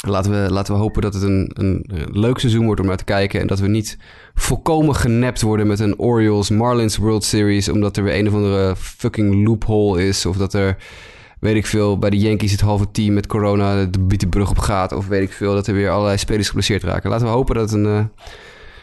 Laten 0.08 0.32
we, 0.32 0.52
laten 0.52 0.74
we 0.74 0.80
hopen 0.80 1.02
dat 1.02 1.14
het 1.14 1.24
een, 1.24 1.52
een 1.54 1.86
leuk 2.12 2.40
seizoen 2.40 2.66
wordt 2.66 2.82
om 2.82 2.88
naar 2.88 2.98
te 2.98 3.04
kijken. 3.04 3.40
En 3.40 3.48
dat 3.48 3.60
we 3.60 3.68
niet 3.68 3.98
volkomen 4.34 4.96
genept 4.96 5.42
worden 5.42 5.68
met 5.68 5.80
een 5.80 6.00
Orioles 6.00 6.50
Marlins 6.50 6.98
World 6.98 7.24
Series. 7.24 7.70
Omdat 7.70 7.98
er 7.98 8.04
weer 8.04 8.18
een 8.18 8.28
of 8.28 8.34
andere 8.34 8.76
fucking 8.76 9.48
loophole 9.48 10.08
is. 10.08 10.26
Of 10.26 10.38
dat 10.38 10.54
er, 10.54 10.78
weet 11.40 11.56
ik 11.56 11.66
veel, 11.66 11.98
bij 11.98 12.10
de 12.10 12.18
Yankees 12.18 12.52
het 12.52 12.62
halve 12.62 12.92
team 12.92 13.14
met 13.14 13.28
corona 13.28 13.86
de 13.86 14.28
brug 14.30 14.50
op 14.50 14.58
gaat. 14.58 14.92
Of 14.92 15.08
weet 15.08 15.22
ik 15.22 15.34
veel, 15.34 15.54
dat 15.54 15.68
er 15.68 15.74
weer 15.74 15.90
allerlei 15.90 16.18
spelers 16.18 16.48
geblesseerd 16.48 16.84
raken. 16.84 17.10
Laten 17.10 17.26
we 17.26 17.34
hopen 17.34 17.56
dat 17.56 17.72
het 17.72 17.80
een, 17.80 17.86
uh, 17.86 18.06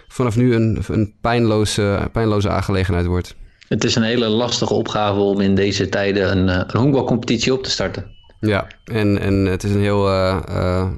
vanaf 0.09 0.37
nu 0.37 0.55
een, 0.55 0.83
een 0.89 1.14
pijnloze, 1.21 2.09
pijnloze 2.12 2.49
aangelegenheid 2.49 3.07
wordt. 3.07 3.37
Het 3.69 3.85
is 3.85 3.95
een 3.95 4.03
hele 4.03 4.29
lastige 4.29 4.75
opgave 4.75 5.19
om 5.19 5.41
in 5.41 5.55
deze 5.55 5.89
tijden 5.89 6.39
een, 6.39 6.49
eh, 6.49 6.64
een 6.66 6.81
honkbalcompetitie 6.81 7.53
op 7.53 7.62
te 7.62 7.71
starten. 7.71 8.16
Ja, 8.41 8.66
en, 8.85 9.21
en 9.21 9.35
het 9.35 9.64
is 9.64 9.71
een 9.71 9.81
heel 9.81 10.09
uh, 10.09 10.91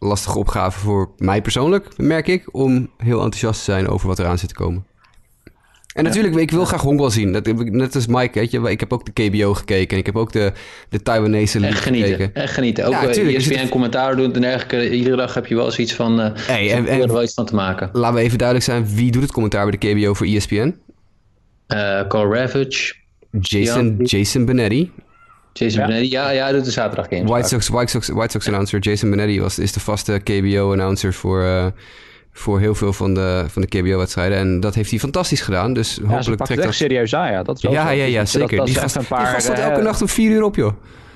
lastige 0.00 0.38
opgave 0.38 0.78
voor 0.78 1.10
mij 1.18 1.42
persoonlijk, 1.42 1.96
merk 1.96 2.26
ik, 2.26 2.54
om 2.54 2.90
heel 2.96 3.22
enthousiast 3.22 3.58
te 3.58 3.64
zijn 3.64 3.88
over 3.88 4.08
wat 4.08 4.18
eraan 4.18 4.38
zit 4.38 4.48
te 4.48 4.54
komen. 4.54 4.84
En 5.94 6.04
natuurlijk, 6.04 6.36
ik 6.36 6.50
wil 6.50 6.64
graag 6.64 6.80
honkbal 6.80 7.10
zien. 7.10 7.32
Dat, 7.32 7.46
net 7.54 7.94
als 7.94 8.06
Mike, 8.06 8.38
weet 8.38 8.50
je, 8.50 8.70
ik 8.70 8.80
heb 8.80 8.92
ook 8.92 9.14
de 9.14 9.28
KBO 9.28 9.54
gekeken 9.54 9.90
en 9.90 9.98
ik 9.98 10.06
heb 10.06 10.16
ook 10.16 10.32
de, 10.32 10.52
de 10.88 11.02
Taiwanese 11.02 11.60
league 11.60 11.80
genieten, 11.80 12.10
gekeken. 12.10 12.42
Echt 12.42 12.54
genieten. 12.54 12.84
Ook 12.84 12.92
ja, 12.92 13.02
je 13.02 13.36
ESPN 13.36 13.68
commentaar 13.68 14.16
doen 14.16 14.34
en 14.34 14.40
dergelijke. 14.40 14.90
Iedere 14.90 15.16
dag 15.16 15.34
heb 15.34 15.46
je 15.46 15.54
wel 15.54 15.70
zoiets 15.70 15.94
van, 15.94 16.20
uh, 16.20 16.26
hey, 16.34 16.72
en, 16.72 16.86
en, 16.86 17.00
er 17.00 17.12
wel 17.12 17.22
iets 17.22 17.34
van 17.34 17.46
te 17.46 17.54
maken. 17.54 17.90
Laten 17.92 18.16
we 18.16 18.22
even 18.22 18.38
duidelijk 18.38 18.68
zijn, 18.68 18.94
wie 18.94 19.10
doet 19.10 19.22
het 19.22 19.32
commentaar 19.32 19.68
bij 19.68 19.78
de 19.78 19.92
KBO 19.92 20.14
voor 20.14 20.26
ESPN? 20.26 20.56
Uh, 20.56 22.06
Carl 22.08 22.34
Ravage. 22.34 22.94
Jason, 23.40 23.96
Jason 24.02 24.44
Benetti. 24.44 24.92
Jason 25.52 25.80
ja. 25.80 25.86
Benetti, 25.86 26.10
ja, 26.10 26.30
ja, 26.30 26.52
doet 26.52 26.64
de 26.64 26.70
zaterdag 26.70 27.06
games. 27.08 27.30
White 27.30 27.48
Sox, 27.48 27.68
White 27.68 27.90
Sox, 27.90 28.08
White 28.08 28.30
Sox 28.30 28.46
announcer 28.46 28.78
Jason 28.78 29.10
Benetti 29.10 29.40
was, 29.40 29.58
is 29.58 29.72
de 29.72 29.80
vaste 29.80 30.20
KBO-announcer 30.24 31.14
voor, 31.14 31.42
uh, 31.42 31.66
voor 32.32 32.60
heel 32.60 32.74
veel 32.74 32.92
van 32.92 33.14
de, 33.14 33.44
van 33.48 33.62
de 33.62 33.68
KBO-wedstrijden. 33.68 34.38
En 34.38 34.60
dat 34.60 34.74
heeft 34.74 34.90
hij 34.90 34.98
fantastisch 34.98 35.40
gedaan. 35.40 35.72
Dus 35.72 35.98
ja, 36.02 36.08
hopelijk 36.08 36.44
trekt 36.44 36.62
dat... 36.62 36.74
serieus 36.74 37.14
aan, 37.14 37.32
ja. 37.32 37.42
Dat 37.42 37.56
is 37.56 37.62
ja, 37.62 37.90
ja, 37.90 38.04
ja, 38.04 38.24
zeker. 38.24 38.48
Dat, 38.48 38.56
dat 38.56 38.66
die, 38.66 38.76
gast, 38.76 38.96
een 38.96 39.06
paar, 39.06 39.24
die 39.24 39.34
gast 39.34 39.48
elke 39.48 39.78
uh, 39.78 39.84
nacht 39.84 40.00
om 40.00 40.08
vier 40.08 40.30
uur 40.30 40.42
op, 40.42 40.56
joh. 40.56 40.72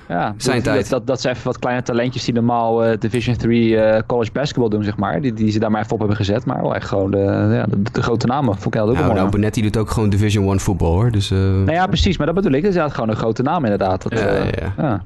Ja, 0.08 0.34
zijn 0.36 0.56
dat, 0.56 0.64
tijd. 0.64 0.90
Dat, 0.90 1.06
dat 1.06 1.20
zijn 1.20 1.34
even 1.34 1.46
wat 1.46 1.58
kleine 1.58 1.82
talentjes 1.82 2.24
die 2.24 2.34
normaal 2.34 2.86
uh, 2.86 2.98
Division 2.98 3.36
3 3.36 3.70
uh, 3.70 3.98
college 4.06 4.32
basketball 4.32 4.68
doen, 4.68 4.82
zeg 4.82 4.96
maar. 4.96 5.20
Die, 5.20 5.32
die 5.32 5.50
ze 5.50 5.58
daar 5.58 5.70
maar 5.70 5.80
even 5.80 5.92
op 5.92 5.98
hebben 5.98 6.16
gezet. 6.16 6.44
Maar 6.44 6.62
wel 6.62 6.74
echt 6.74 6.88
gewoon 6.88 7.10
de, 7.10 7.18
ja, 7.52 7.66
de, 7.68 7.82
de 7.92 8.02
grote 8.02 8.26
namen. 8.26 8.58
Vond 8.58 8.74
ik 8.74 8.80
ook 8.80 8.92
nou, 8.92 9.14
nou, 9.14 9.30
Benetti 9.30 9.62
doet 9.62 9.76
ook 9.76 9.90
gewoon 9.90 10.08
Division 10.08 10.48
1 10.48 10.60
voetbal, 10.60 10.92
hoor. 10.92 11.10
Dus, 11.10 11.30
uh... 11.30 11.38
Nou 11.38 11.72
ja, 11.72 11.86
precies. 11.86 12.16
Maar 12.16 12.26
dat 12.26 12.34
bedoel 12.34 12.52
ik. 12.52 12.62
Dat 12.62 12.74
is 12.74 12.92
gewoon 12.92 13.08
een 13.08 13.16
grote 13.16 13.42
naam, 13.42 13.62
inderdaad. 13.64 14.02
Dat, 14.02 14.18
ja, 14.18 14.34
ja. 14.34 14.74
ja. 14.76 15.02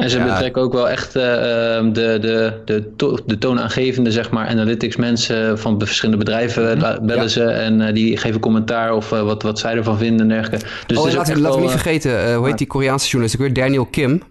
En 0.00 0.10
ze 0.10 0.18
ja. 0.18 0.24
betrekken 0.24 0.62
ook 0.62 0.72
wel 0.72 0.88
echt 0.88 1.16
uh, 1.16 1.22
de, 1.22 1.90
de, 1.92 2.52
de, 2.64 2.96
to 2.96 3.18
de 3.26 3.38
toonaangevende, 3.38 4.12
zeg 4.12 4.30
maar, 4.30 4.46
analytics 4.46 4.96
mensen 4.96 5.58
van 5.58 5.78
verschillende 5.78 6.24
bedrijven 6.24 6.78
mhm. 6.78 7.06
bellen 7.06 7.22
ja. 7.22 7.28
ze 7.28 7.44
en 7.44 7.80
uh, 7.80 7.92
die 7.92 8.16
geven 8.16 8.40
commentaar 8.40 8.92
of 8.92 9.12
uh, 9.12 9.22
wat, 9.22 9.42
wat 9.42 9.58
zij 9.58 9.76
ervan 9.76 9.98
vinden 9.98 10.20
en 10.20 10.28
dergelijke. 10.28 10.66
Dus 10.86 10.98
oh, 10.98 11.12
laten 11.12 11.54
we 11.54 11.60
niet 11.60 11.70
vergeten, 11.70 12.34
hoe 12.34 12.46
heet 12.46 12.58
die 12.58 12.66
Koreaanse 12.66 13.08
journalist 13.08 13.40
ook 13.40 13.46
weer? 13.46 13.54
Daniel 13.54 13.86
Kim. 13.86 14.22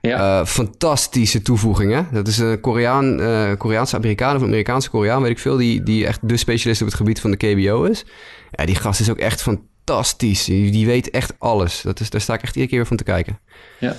Ja. 0.00 0.46
fantastische 0.46 1.42
toevoeging, 1.42 1.92
hè? 1.92 2.02
Dat 2.12 2.28
is 2.28 2.38
een 2.38 2.60
Koreaan, 2.60 3.16
Koreaanse 3.56 3.96
Amerikaan 3.96 4.36
of 4.36 4.42
Amerikaanse 4.42 4.90
Koreaan, 4.90 5.22
weet 5.22 5.30
ik 5.30 5.38
veel, 5.38 5.56
die, 5.56 5.82
die 5.82 6.06
echt 6.06 6.28
de 6.28 6.36
specialist 6.36 6.80
op 6.80 6.86
het 6.86 6.96
gebied 6.96 7.20
van 7.20 7.30
de 7.30 7.36
KBO 7.36 7.84
is. 7.84 8.04
Ja, 8.50 8.64
die 8.64 8.74
gast 8.74 9.00
is 9.00 9.10
ook 9.10 9.18
echt 9.18 9.42
fantastisch. 9.42 10.44
Die, 10.44 10.70
die 10.70 10.86
weet 10.86 11.10
echt 11.10 11.34
alles. 11.38 11.82
Dat 11.82 12.00
is, 12.00 12.10
daar 12.10 12.20
sta 12.20 12.34
ik 12.34 12.42
echt 12.42 12.54
iedere 12.54 12.68
keer 12.68 12.78
weer 12.78 12.86
van 12.88 12.96
te 12.96 13.04
kijken. 13.04 13.38
Ja. 13.78 13.96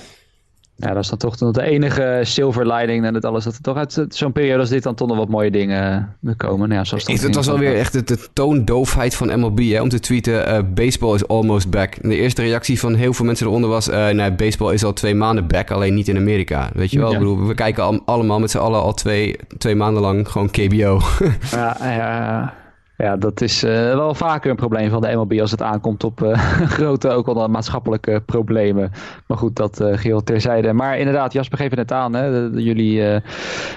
Ja, 0.76 0.92
dat 0.92 1.02
is 1.02 1.08
dan 1.08 1.18
toch 1.18 1.36
de 1.36 1.62
enige 1.62 2.20
silver 2.22 2.72
lining 2.72 3.04
en 3.04 3.14
het 3.14 3.24
alles. 3.24 3.44
Dat 3.44 3.54
er 3.54 3.62
toch 3.62 3.76
uit 3.76 4.06
zo'n 4.08 4.32
periode 4.32 4.60
als 4.60 4.68
dit 4.68 4.82
dan 4.82 4.94
toch 4.94 5.08
nog 5.08 5.16
wat 5.16 5.28
mooie 5.28 5.50
dingen 5.50 6.16
uh, 6.22 6.32
komen. 6.36 6.68
Nou 6.68 6.80
ja, 6.80 6.84
zoals 6.84 7.06
het, 7.06 7.22
het 7.22 7.34
was 7.34 7.46
wel 7.46 7.58
weer 7.58 7.76
echt 7.76 7.92
de, 7.92 8.02
de 8.02 8.28
toondoofheid 8.32 9.14
van 9.14 9.40
MLB 9.40 9.58
hè, 9.58 9.80
om 9.80 9.88
te 9.88 10.00
tweeten: 10.00 10.48
uh, 10.48 10.58
baseball 10.74 11.14
is 11.14 11.28
almost 11.28 11.70
back. 11.70 11.94
En 11.94 12.08
de 12.08 12.16
eerste 12.16 12.42
reactie 12.42 12.80
van 12.80 12.94
heel 12.94 13.12
veel 13.12 13.24
mensen 13.24 13.46
eronder 13.46 13.70
was: 13.70 13.88
uh, 13.88 14.08
nee, 14.08 14.32
baseball 14.32 14.72
is 14.72 14.84
al 14.84 14.92
twee 14.92 15.14
maanden 15.14 15.46
back, 15.46 15.70
alleen 15.70 15.94
niet 15.94 16.08
in 16.08 16.16
Amerika. 16.16 16.70
Weet 16.74 16.90
je 16.90 16.98
wel? 16.98 17.08
Ja. 17.08 17.12
Ik 17.12 17.18
bedoel, 17.18 17.46
we 17.46 17.54
kijken 17.54 17.82
al, 17.82 18.02
allemaal 18.04 18.40
met 18.40 18.50
z'n 18.50 18.58
allen 18.58 18.82
al 18.82 18.94
twee, 18.94 19.36
twee 19.58 19.74
maanden 19.74 20.02
lang 20.02 20.28
gewoon 20.28 20.50
KBO. 20.50 21.00
ja, 21.50 21.76
ja. 21.80 22.54
Ja, 22.96 23.16
dat 23.16 23.40
is 23.40 23.64
uh, 23.64 23.70
wel 23.70 24.14
vaker 24.14 24.50
een 24.50 24.56
probleem 24.56 24.90
van 24.90 25.00
de 25.00 25.12
MLB 25.14 25.40
als 25.40 25.50
het 25.50 25.62
aankomt 25.62 26.04
op 26.04 26.20
uh, 26.20 26.38
grote, 26.76 27.08
ook 27.10 27.26
al 27.26 27.48
maatschappelijke 27.48 28.22
problemen. 28.26 28.92
Maar 29.26 29.38
goed, 29.38 29.56
dat 29.56 29.80
uh, 29.80 29.96
geheel 29.96 30.22
terzijde. 30.24 30.72
Maar 30.72 30.98
inderdaad, 30.98 31.32
Jasper 31.32 31.58
geeft 31.58 31.70
het 31.70 31.78
net 31.78 31.92
aan. 31.92 32.14
Hè, 32.14 32.26
jullie 32.54 33.22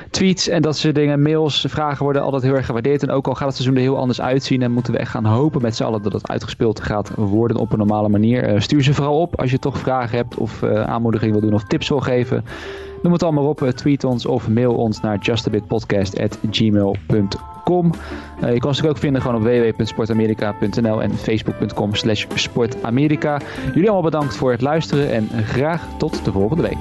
tweets 0.10 0.48
en 0.48 0.62
dat 0.62 0.78
soort 0.78 0.96
dingen, 0.96 1.22
mails, 1.22 1.66
vragen 1.70 2.04
worden 2.04 2.22
altijd 2.22 2.44
heel 2.44 2.56
erg 2.56 2.66
gewaardeerd. 2.66 3.04
En 3.04 3.12
ook 3.12 3.28
al 3.28 3.36
gaat 3.36 3.48
het 3.48 3.56
seizoen 3.56 3.76
er 3.76 3.82
heel 3.82 3.98
anders 3.98 4.22
uitzien 4.22 4.62
en 4.62 4.72
moeten 4.72 4.94
we 4.94 5.00
echt 5.00 5.12
gaan 5.12 5.26
hopen 5.26 5.62
met 5.62 5.76
z'n 5.76 5.84
allen 5.84 6.02
dat 6.02 6.14
het 6.14 6.30
uitgespeeld 6.30 6.82
gaat 6.82 7.12
worden 7.16 7.58
op 7.58 7.72
een 7.72 7.78
normale 7.78 8.10
manier. 8.10 8.62
stuur 8.62 8.84
ze 8.84 8.94
vooral 8.94 9.20
op 9.20 9.40
als 9.40 9.52
je 9.52 9.60
toch 9.60 9.78
vragen 9.78 10.18
hebt 10.18 10.38
of 10.38 10.64
aanmoediging 10.64 11.32
wil 11.32 11.42
doen 11.42 11.54
of 11.54 11.64
tips 11.64 11.90
wil 11.90 12.00
geven. 12.00 12.44
Noem 13.06 13.14
het 13.14 13.24
allemaal 13.24 13.48
op, 13.48 13.72
tweet 13.76 14.04
ons 14.04 14.26
of 14.26 14.50
mail 14.50 14.74
ons 14.74 15.02
naar 15.02 15.18
justabitpodcast.gmail.com. 15.18 17.92
Uh, 18.44 18.54
je 18.54 18.60
kan 18.60 18.70
ons 18.70 18.84
ook 18.84 18.98
vinden 18.98 19.22
gewoon 19.22 19.38
op 19.38 19.44
www.sportamerika.nl 19.44 21.02
en 21.02 21.18
facebook.com 21.18 21.96
slash. 21.96 22.26
Jullie 23.74 23.76
allemaal 23.76 24.02
bedankt 24.02 24.36
voor 24.36 24.52
het 24.52 24.62
luisteren 24.62 25.12
en 25.12 25.30
graag 25.44 25.88
tot 25.98 26.26
de 26.26 26.32
volgende 26.32 26.64
week. 26.64 26.78